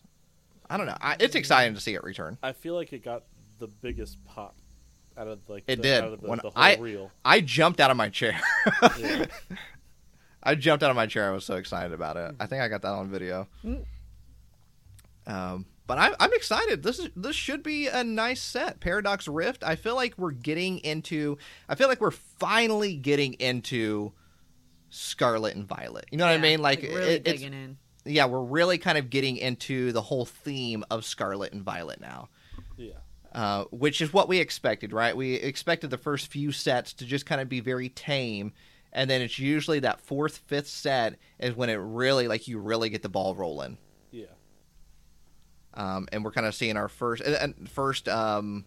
I 0.70 0.78
don't 0.78 0.86
know. 0.86 0.98
I, 1.02 1.18
it's 1.20 1.36
exciting 1.36 1.74
to 1.74 1.82
see 1.82 1.94
it 1.96 2.04
return. 2.04 2.38
I 2.42 2.54
feel 2.54 2.76
like 2.76 2.94
it 2.94 3.04
got 3.04 3.24
the 3.58 3.68
biggest 3.68 4.24
pop 4.24 4.56
out 5.18 5.28
of 5.28 5.40
like 5.50 5.64
It 5.68 5.78
the, 5.78 5.82
did. 5.82 6.04
the, 6.04 6.18
When 6.28 6.38
the 6.38 6.44
whole 6.44 6.54
I- 6.56 6.78
reel. 6.78 7.12
I 7.26 7.42
jumped 7.42 7.82
out 7.82 7.92
of 7.92 7.98
my 7.98 8.08
chair. 8.08 8.40
Yeah. 8.98 9.26
I 10.42 10.56
jumped 10.56 10.84
out 10.84 10.90
of 10.90 10.96
my 10.96 11.06
chair. 11.06 11.30
I 11.30 11.32
was 11.32 11.46
so 11.46 11.56
excited 11.56 11.94
about 11.94 12.18
it. 12.18 12.36
I 12.40 12.46
think 12.46 12.62
I 12.62 12.68
got 12.68 12.82
that 12.84 12.94
on 12.94 13.10
video. 13.10 13.48
Um, 15.28 15.66
but 15.86 15.98
I'm, 15.98 16.16
I'm 16.20 16.34
excited. 16.34 16.84
This 16.84 17.00
is 17.00 17.10
this 17.16 17.36
should 17.36 17.64
be 17.64 17.88
a 17.88 18.04
nice 18.04 18.42
set. 18.42 18.80
Paradox 18.80 19.28
Rift. 19.28 19.64
I 19.64 19.76
feel 19.76 19.96
like 19.96 20.18
we're 20.18 20.32
getting 20.32 20.80
into. 20.80 21.38
I 21.68 21.76
feel 21.76 21.88
like 21.88 22.02
we're 22.02 22.12
finally 22.12 22.96
getting 22.96 23.34
into 23.34 24.14
Scarlet 24.90 25.56
and 25.56 25.68
Violet. 25.68 26.06
You 26.12 26.18
know 26.18 26.26
what 26.26 26.34
I 26.34 26.38
mean? 26.38 26.62
Like, 26.62 26.82
really 26.82 27.16
it, 27.16 27.28
it's 27.28 27.42
digging 27.42 27.54
in. 27.54 27.78
yeah, 28.06 28.26
we're 28.26 28.42
really 28.42 28.78
kind 28.78 28.98
of 28.98 29.10
getting 29.10 29.38
into 29.38 29.92
the 29.92 30.02
whole 30.02 30.26
theme 30.26 30.86
of 30.90 31.06
Scarlet 31.06 31.54
and 31.54 31.64
Violet 31.64 32.00
now 32.00 32.30
yeah. 32.80 32.94
uh, 33.34 33.66
which 33.72 34.02
is 34.02 34.14
what 34.14 34.28
we 34.28 34.40
expected, 34.40 34.94
right? 34.94 35.16
We 35.16 35.36
expected 35.36 35.90
the 35.90 35.98
first 35.98 36.28
few 36.28 36.52
sets 36.52 36.94
to 36.94 37.06
just 37.06 37.26
kind 37.26 37.42
of 37.42 37.50
be 37.50 37.60
very 37.60 37.90
tame, 37.90 38.54
and 38.92 39.10
then 39.10 39.22
it's 39.22 39.40
usually 39.40 39.80
that 39.80 40.02
fourth, 40.02 40.38
fifth 40.48 40.68
set 40.68 41.18
is 41.40 41.56
when 41.56 41.70
it 41.70 41.76
really, 41.76 42.28
like, 42.28 42.48
you 42.48 42.60
really 42.60 42.90
get 42.90 43.02
the 43.02 43.10
ball 43.10 43.36
rolling. 43.36 43.78
Yeah. 44.12 44.26
Um, 45.74 46.08
and 46.12 46.26
we're 46.26 46.32
kind 46.32 46.48
of 46.48 46.56
seeing 46.56 46.78
our 46.78 46.90
first, 46.90 47.24
uh, 47.24 47.48
first, 47.68 48.08
um, 48.10 48.66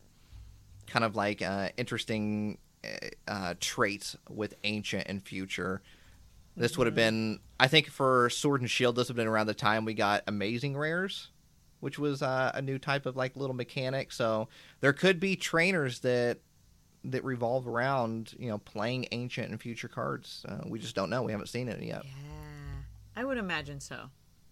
kind 0.86 1.04
of 1.04 1.16
like 1.16 1.42
uh, 1.42 1.70
interesting 1.76 2.58
uh, 2.84 3.08
uh, 3.26 3.54
traits 3.60 4.16
with 4.28 4.54
ancient 4.64 5.06
and 5.08 5.22
future. 5.22 5.82
This 6.56 6.76
would 6.76 6.86
have 6.86 6.94
been, 6.94 7.40
I 7.58 7.66
think, 7.66 7.88
for 7.88 8.28
Sword 8.28 8.60
and 8.60 8.70
Shield. 8.70 8.96
This 8.96 9.08
would 9.08 9.16
have 9.16 9.24
been 9.24 9.32
around 9.32 9.46
the 9.46 9.54
time 9.54 9.84
we 9.84 9.94
got 9.94 10.22
Amazing 10.26 10.76
Rares, 10.76 11.30
which 11.80 11.98
was 11.98 12.22
uh, 12.22 12.52
a 12.54 12.60
new 12.60 12.78
type 12.78 13.06
of 13.06 13.16
like 13.16 13.36
little 13.36 13.56
mechanic. 13.56 14.12
So 14.12 14.48
there 14.80 14.92
could 14.92 15.18
be 15.18 15.34
trainers 15.34 16.00
that 16.00 16.40
that 17.04 17.24
revolve 17.24 17.66
around 17.66 18.34
you 18.38 18.48
know 18.48 18.58
playing 18.58 19.06
ancient 19.12 19.50
and 19.50 19.60
future 19.60 19.88
cards. 19.88 20.44
Uh, 20.48 20.58
we 20.66 20.78
just 20.78 20.94
don't 20.94 21.10
know. 21.10 21.22
We 21.22 21.32
haven't 21.32 21.48
seen 21.48 21.68
it 21.68 21.82
yet. 21.82 22.02
Yeah, 22.04 22.12
I 23.16 23.24
would 23.24 23.38
imagine 23.38 23.80
so. 23.80 24.10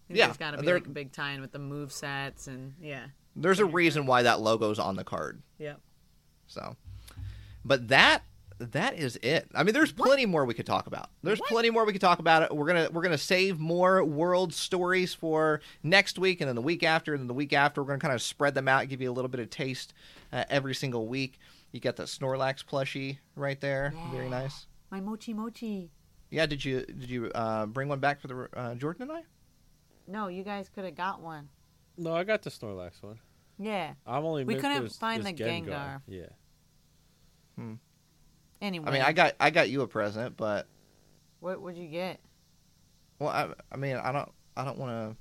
Yeah, 0.09 0.25
there's 0.27 0.37
got 0.37 0.51
to 0.51 0.57
be 0.57 0.65
they're- 0.65 0.75
like 0.75 0.87
a 0.87 0.89
big 0.89 1.11
tie-in 1.13 1.39
with 1.41 1.51
the 1.53 1.59
move 1.59 1.91
sets 1.93 2.47
and 2.47 2.73
yeah, 2.81 3.05
There's 3.35 3.59
a 3.59 3.65
reason 3.65 4.05
why 4.05 4.23
that 4.23 4.41
logo's 4.41 4.77
on 4.79 4.95
the 4.97 5.05
card. 5.05 5.41
yeah. 5.57 5.75
So, 6.47 6.75
but 7.63 7.87
that 7.87 8.23
that 8.59 8.95
is 8.99 9.17
it. 9.23 9.47
I 9.55 9.63
mean, 9.63 9.73
there's 9.73 9.91
plenty 9.93 10.25
more 10.25 10.45
we 10.45 10.53
could 10.53 10.65
talk 10.67 10.85
about. 10.85 11.09
There's 11.23 11.39
plenty 11.47 11.69
more 11.71 11.83
we 11.85 11.93
could 11.93 12.01
talk 12.01 12.19
about. 12.19 12.43
It. 12.43 12.55
We're 12.55 12.67
gonna 12.67 12.89
we're 12.91 13.01
gonna 13.03 13.17
save 13.17 13.57
more 13.57 14.03
world 14.03 14.53
stories 14.53 15.13
for 15.13 15.61
next 15.81 16.19
week, 16.19 16.41
and 16.41 16.47
then 16.49 16.55
the 16.55 16.61
week 16.61 16.83
after, 16.83 17.13
and 17.13 17.21
then 17.21 17.27
the 17.27 17.33
week 17.33 17.53
after. 17.53 17.81
We're 17.81 17.87
gonna 17.87 17.99
kind 17.99 18.13
of 18.13 18.21
spread 18.21 18.53
them 18.53 18.67
out, 18.67 18.87
give 18.89 19.01
you 19.01 19.09
a 19.09 19.13
little 19.13 19.29
bit 19.29 19.39
of 19.39 19.49
taste 19.49 19.93
uh, 20.33 20.43
every 20.49 20.75
single 20.75 21.07
week. 21.07 21.39
You 21.71 21.79
got 21.79 21.95
the 21.95 22.03
Snorlax 22.03 22.65
plushie 22.65 23.17
right 23.35 23.59
there, 23.59 23.93
very 24.11 24.29
nice. 24.29 24.67
My 24.89 24.99
mochi 24.99 25.33
mochi. 25.33 25.89
Yeah, 26.29 26.45
did 26.45 26.63
you 26.63 26.81
did 26.85 27.09
you 27.09 27.27
uh, 27.33 27.65
bring 27.65 27.87
one 27.87 27.99
back 27.99 28.19
for 28.19 28.27
the 28.27 28.47
uh, 28.55 28.75
Jordan 28.75 29.03
and 29.03 29.11
I? 29.11 29.21
No, 30.07 30.27
you 30.27 30.43
guys 30.43 30.69
could 30.69 30.83
have 30.85 30.95
got 30.95 31.21
one. 31.21 31.47
No, 31.97 32.13
I 32.15 32.23
got 32.23 32.41
the 32.41 32.49
Snorlax 32.49 33.01
one. 33.01 33.19
Yeah. 33.57 33.93
I'm 34.05 34.25
only. 34.25 34.43
We 34.43 34.55
couldn't 34.55 34.71
there's- 34.79 34.97
find 34.97 35.23
there's 35.23 35.35
the 35.35 35.43
Gengar. 35.43 36.01
Yeah. 36.07 36.25
Anyway, 38.61 38.87
I 38.87 38.91
mean, 38.91 39.01
I 39.01 39.11
got 39.11 39.33
I 39.39 39.49
got 39.49 39.69
you 39.69 39.81
a 39.81 39.87
present, 39.87 40.37
but 40.37 40.67
what 41.39 41.61
would 41.61 41.77
you 41.77 41.87
get? 41.87 42.19
well, 43.19 43.29
I, 43.29 43.49
I 43.71 43.77
mean, 43.77 43.95
I 43.97 44.11
don't 44.11 44.29
I 44.55 44.63
don't 44.63 44.77
want 44.77 44.91
to. 44.91 45.17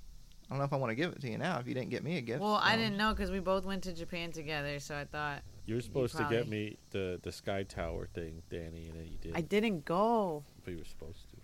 I 0.48 0.52
don't 0.54 0.58
know 0.58 0.64
if 0.64 0.72
I 0.72 0.76
want 0.76 0.90
to 0.90 0.94
give 0.96 1.12
it 1.12 1.20
to 1.20 1.30
you 1.30 1.38
now. 1.38 1.58
If 1.58 1.68
you 1.68 1.74
didn't 1.74 1.90
get 1.90 2.02
me 2.02 2.16
a 2.18 2.20
gift, 2.20 2.40
Well, 2.40 2.58
I 2.60 2.76
didn't 2.76 2.96
know 2.96 3.10
because 3.14 3.30
we 3.30 3.38
both 3.38 3.64
went 3.64 3.84
to 3.84 3.92
Japan 3.92 4.32
together, 4.32 4.80
so 4.80 4.96
I 4.96 5.04
thought 5.04 5.42
You 5.70 5.76
were 5.76 5.82
supposed 5.82 6.16
to 6.16 6.26
get 6.28 6.48
me 6.48 6.78
the 6.90 7.20
the 7.22 7.30
Sky 7.30 7.62
Tower 7.62 8.08
thing, 8.12 8.42
Dani, 8.50 8.90
and 8.90 8.98
then 8.98 9.06
you 9.08 9.18
did. 9.22 9.36
I 9.36 9.40
didn't 9.40 9.84
go. 9.84 10.42
But 10.64 10.72
you 10.72 10.78
were 10.78 10.84
supposed 10.84 11.30
to. 11.30 11.36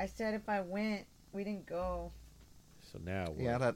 I 0.00 0.06
said 0.06 0.32
if 0.34 0.48
I 0.48 0.60
went, 0.60 1.06
we 1.32 1.42
didn't 1.42 1.66
go. 1.66 2.12
So 2.92 3.00
now. 3.04 3.32
We're, 3.36 3.46
Yeah, 3.46 3.58
that 3.58 3.74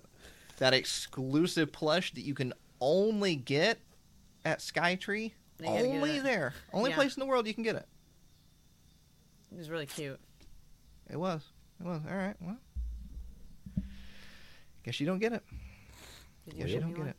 that 0.59 0.73
exclusive 0.73 1.73
plush 1.73 2.13
that 2.15 2.21
you 2.21 2.33
can 2.33 2.53
only 2.81 3.35
get 3.35 3.81
at 4.45 4.61
Skytree. 4.61 5.33
You 5.59 5.67
Only 5.67 6.21
there. 6.21 6.55
Only 6.73 6.91
Yeah. 6.91 6.97
place 6.97 7.17
in 7.17 7.21
the 7.21 7.27
world 7.27 7.49
you 7.49 7.55
can 7.55 7.65
get 7.65 7.75
it. 7.75 7.89
It 9.51 9.59
was 9.59 9.69
really 9.69 9.87
cute. 9.87 10.21
It 11.11 11.17
was. 11.17 11.43
It 11.81 11.87
was. 11.87 12.03
All 12.09 12.17
right. 12.17 12.37
Well, 12.41 12.57
guess 14.85 15.01
you 15.01 15.07
don't 15.07 15.19
get 15.19 15.33
it. 15.33 15.43
Did 16.45 16.55
you 16.55 16.61
Guess 16.61 16.69
you 16.69 16.75
get 16.77 16.81
don't 16.83 16.91
get 16.93 16.99
one? 17.01 17.09
it. 17.09 17.17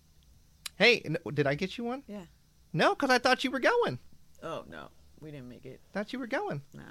Hey, 0.78 1.02
n- 1.04 1.18
did 1.34 1.46
I 1.46 1.56
get 1.56 1.78
you 1.78 1.84
one? 1.84 2.04
Yeah. 2.08 2.22
No, 2.74 2.90
because 2.96 3.10
I 3.10 3.18
thought 3.18 3.44
you 3.44 3.52
were 3.52 3.60
going. 3.60 4.00
Oh 4.44 4.64
no, 4.70 4.88
we 5.20 5.32
didn't 5.32 5.50
make 5.50 5.66
it. 5.66 5.82
Thought 5.94 6.14
you 6.14 6.20
were 6.20 6.28
going. 6.28 6.62
Nah. 6.74 6.84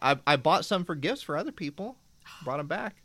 I 0.00 0.18
I 0.26 0.36
bought 0.36 0.64
some 0.64 0.84
for 0.84 0.94
gifts 0.94 1.22
for 1.22 1.36
other 1.36 1.52
people. 1.52 1.96
Brought 2.44 2.58
them 2.58 2.66
back. 2.66 2.96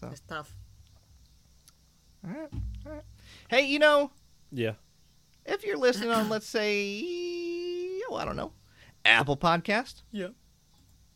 So 0.00 0.08
It's 0.08 0.20
tough. 0.20 0.54
all 2.24 2.30
right. 2.32 2.48
All 2.86 2.92
right. 2.92 3.04
Hey, 3.48 3.62
you 3.66 3.78
know, 3.78 4.10
Yeah. 4.52 4.74
if 5.44 5.64
you're 5.64 5.76
listening 5.78 6.10
on, 6.10 6.28
let's 6.28 6.46
say, 6.46 7.02
oh, 8.08 8.14
I 8.16 8.24
don't 8.24 8.36
know, 8.36 8.52
Apple 9.04 9.36
Podcast, 9.36 10.02
Yeah. 10.12 10.28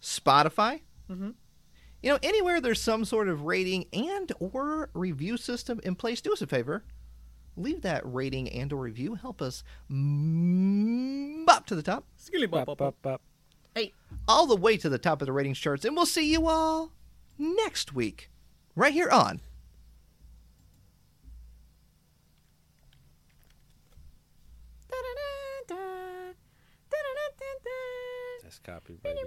Spotify, 0.00 0.80
Mm-hmm. 1.10 1.30
You 2.02 2.10
know, 2.10 2.18
anywhere 2.22 2.60
there's 2.60 2.80
some 2.82 3.04
sort 3.04 3.28
of 3.28 3.42
rating 3.42 3.86
and 3.92 4.32
or 4.40 4.90
review 4.94 5.36
system 5.36 5.80
in 5.84 5.94
place, 5.94 6.20
do 6.20 6.32
us 6.32 6.42
a 6.42 6.46
favor. 6.48 6.82
Leave 7.56 7.82
that 7.82 8.02
rating 8.04 8.48
and 8.48 8.72
or 8.72 8.76
review. 8.76 9.14
Help 9.14 9.42
us 9.42 9.62
up 11.48 11.66
to 11.66 11.74
the 11.74 11.82
top. 11.82 12.04
Bop, 12.50 12.78
bop, 12.78 12.94
bop. 13.02 13.20
Hey, 13.74 13.92
all 14.26 14.46
the 14.46 14.56
way 14.56 14.76
to 14.76 14.88
the 14.88 14.98
top 14.98 15.20
of 15.22 15.26
the 15.26 15.32
ratings 15.32 15.58
charts, 15.58 15.84
and 15.84 15.94
we'll 15.96 16.06
see 16.06 16.30
you 16.30 16.46
all 16.46 16.92
next 17.38 17.94
week, 17.94 18.30
right 18.74 18.92
here 18.92 19.10
on. 19.10 19.40
That's 28.44 28.58
copyrighted. 28.58 29.18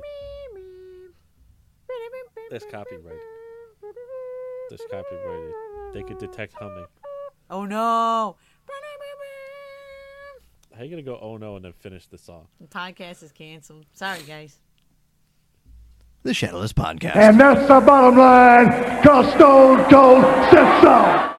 That's 2.51 2.65
copyrighted. 2.65 3.19
That's 4.69 4.85
copyrighted. 4.91 5.53
They 5.93 6.03
could 6.03 6.19
detect 6.19 6.53
humming. 6.53 6.85
Oh 7.49 7.65
no! 7.65 8.35
How 10.75 10.83
you 10.83 10.89
gonna 10.89 11.03
go 11.03 11.17
oh 11.21 11.37
no 11.37 11.55
and 11.55 11.63
then 11.63 11.73
finish 11.73 12.05
the 12.07 12.17
song? 12.17 12.47
The 12.59 12.67
podcast 12.67 13.23
is 13.23 13.31
canceled. 13.31 13.85
Sorry, 13.93 14.21
guys. 14.23 14.57
The 16.23 16.33
Shadowless 16.33 16.73
Podcast. 16.73 17.15
And 17.15 17.39
that's 17.39 17.67
the 17.67 17.79
bottom 17.79 18.17
line, 18.17 19.03
cause 19.03 19.31
Stone 19.35 19.89
Cold 19.89 20.23
said 20.51 20.81
so. 20.81 21.31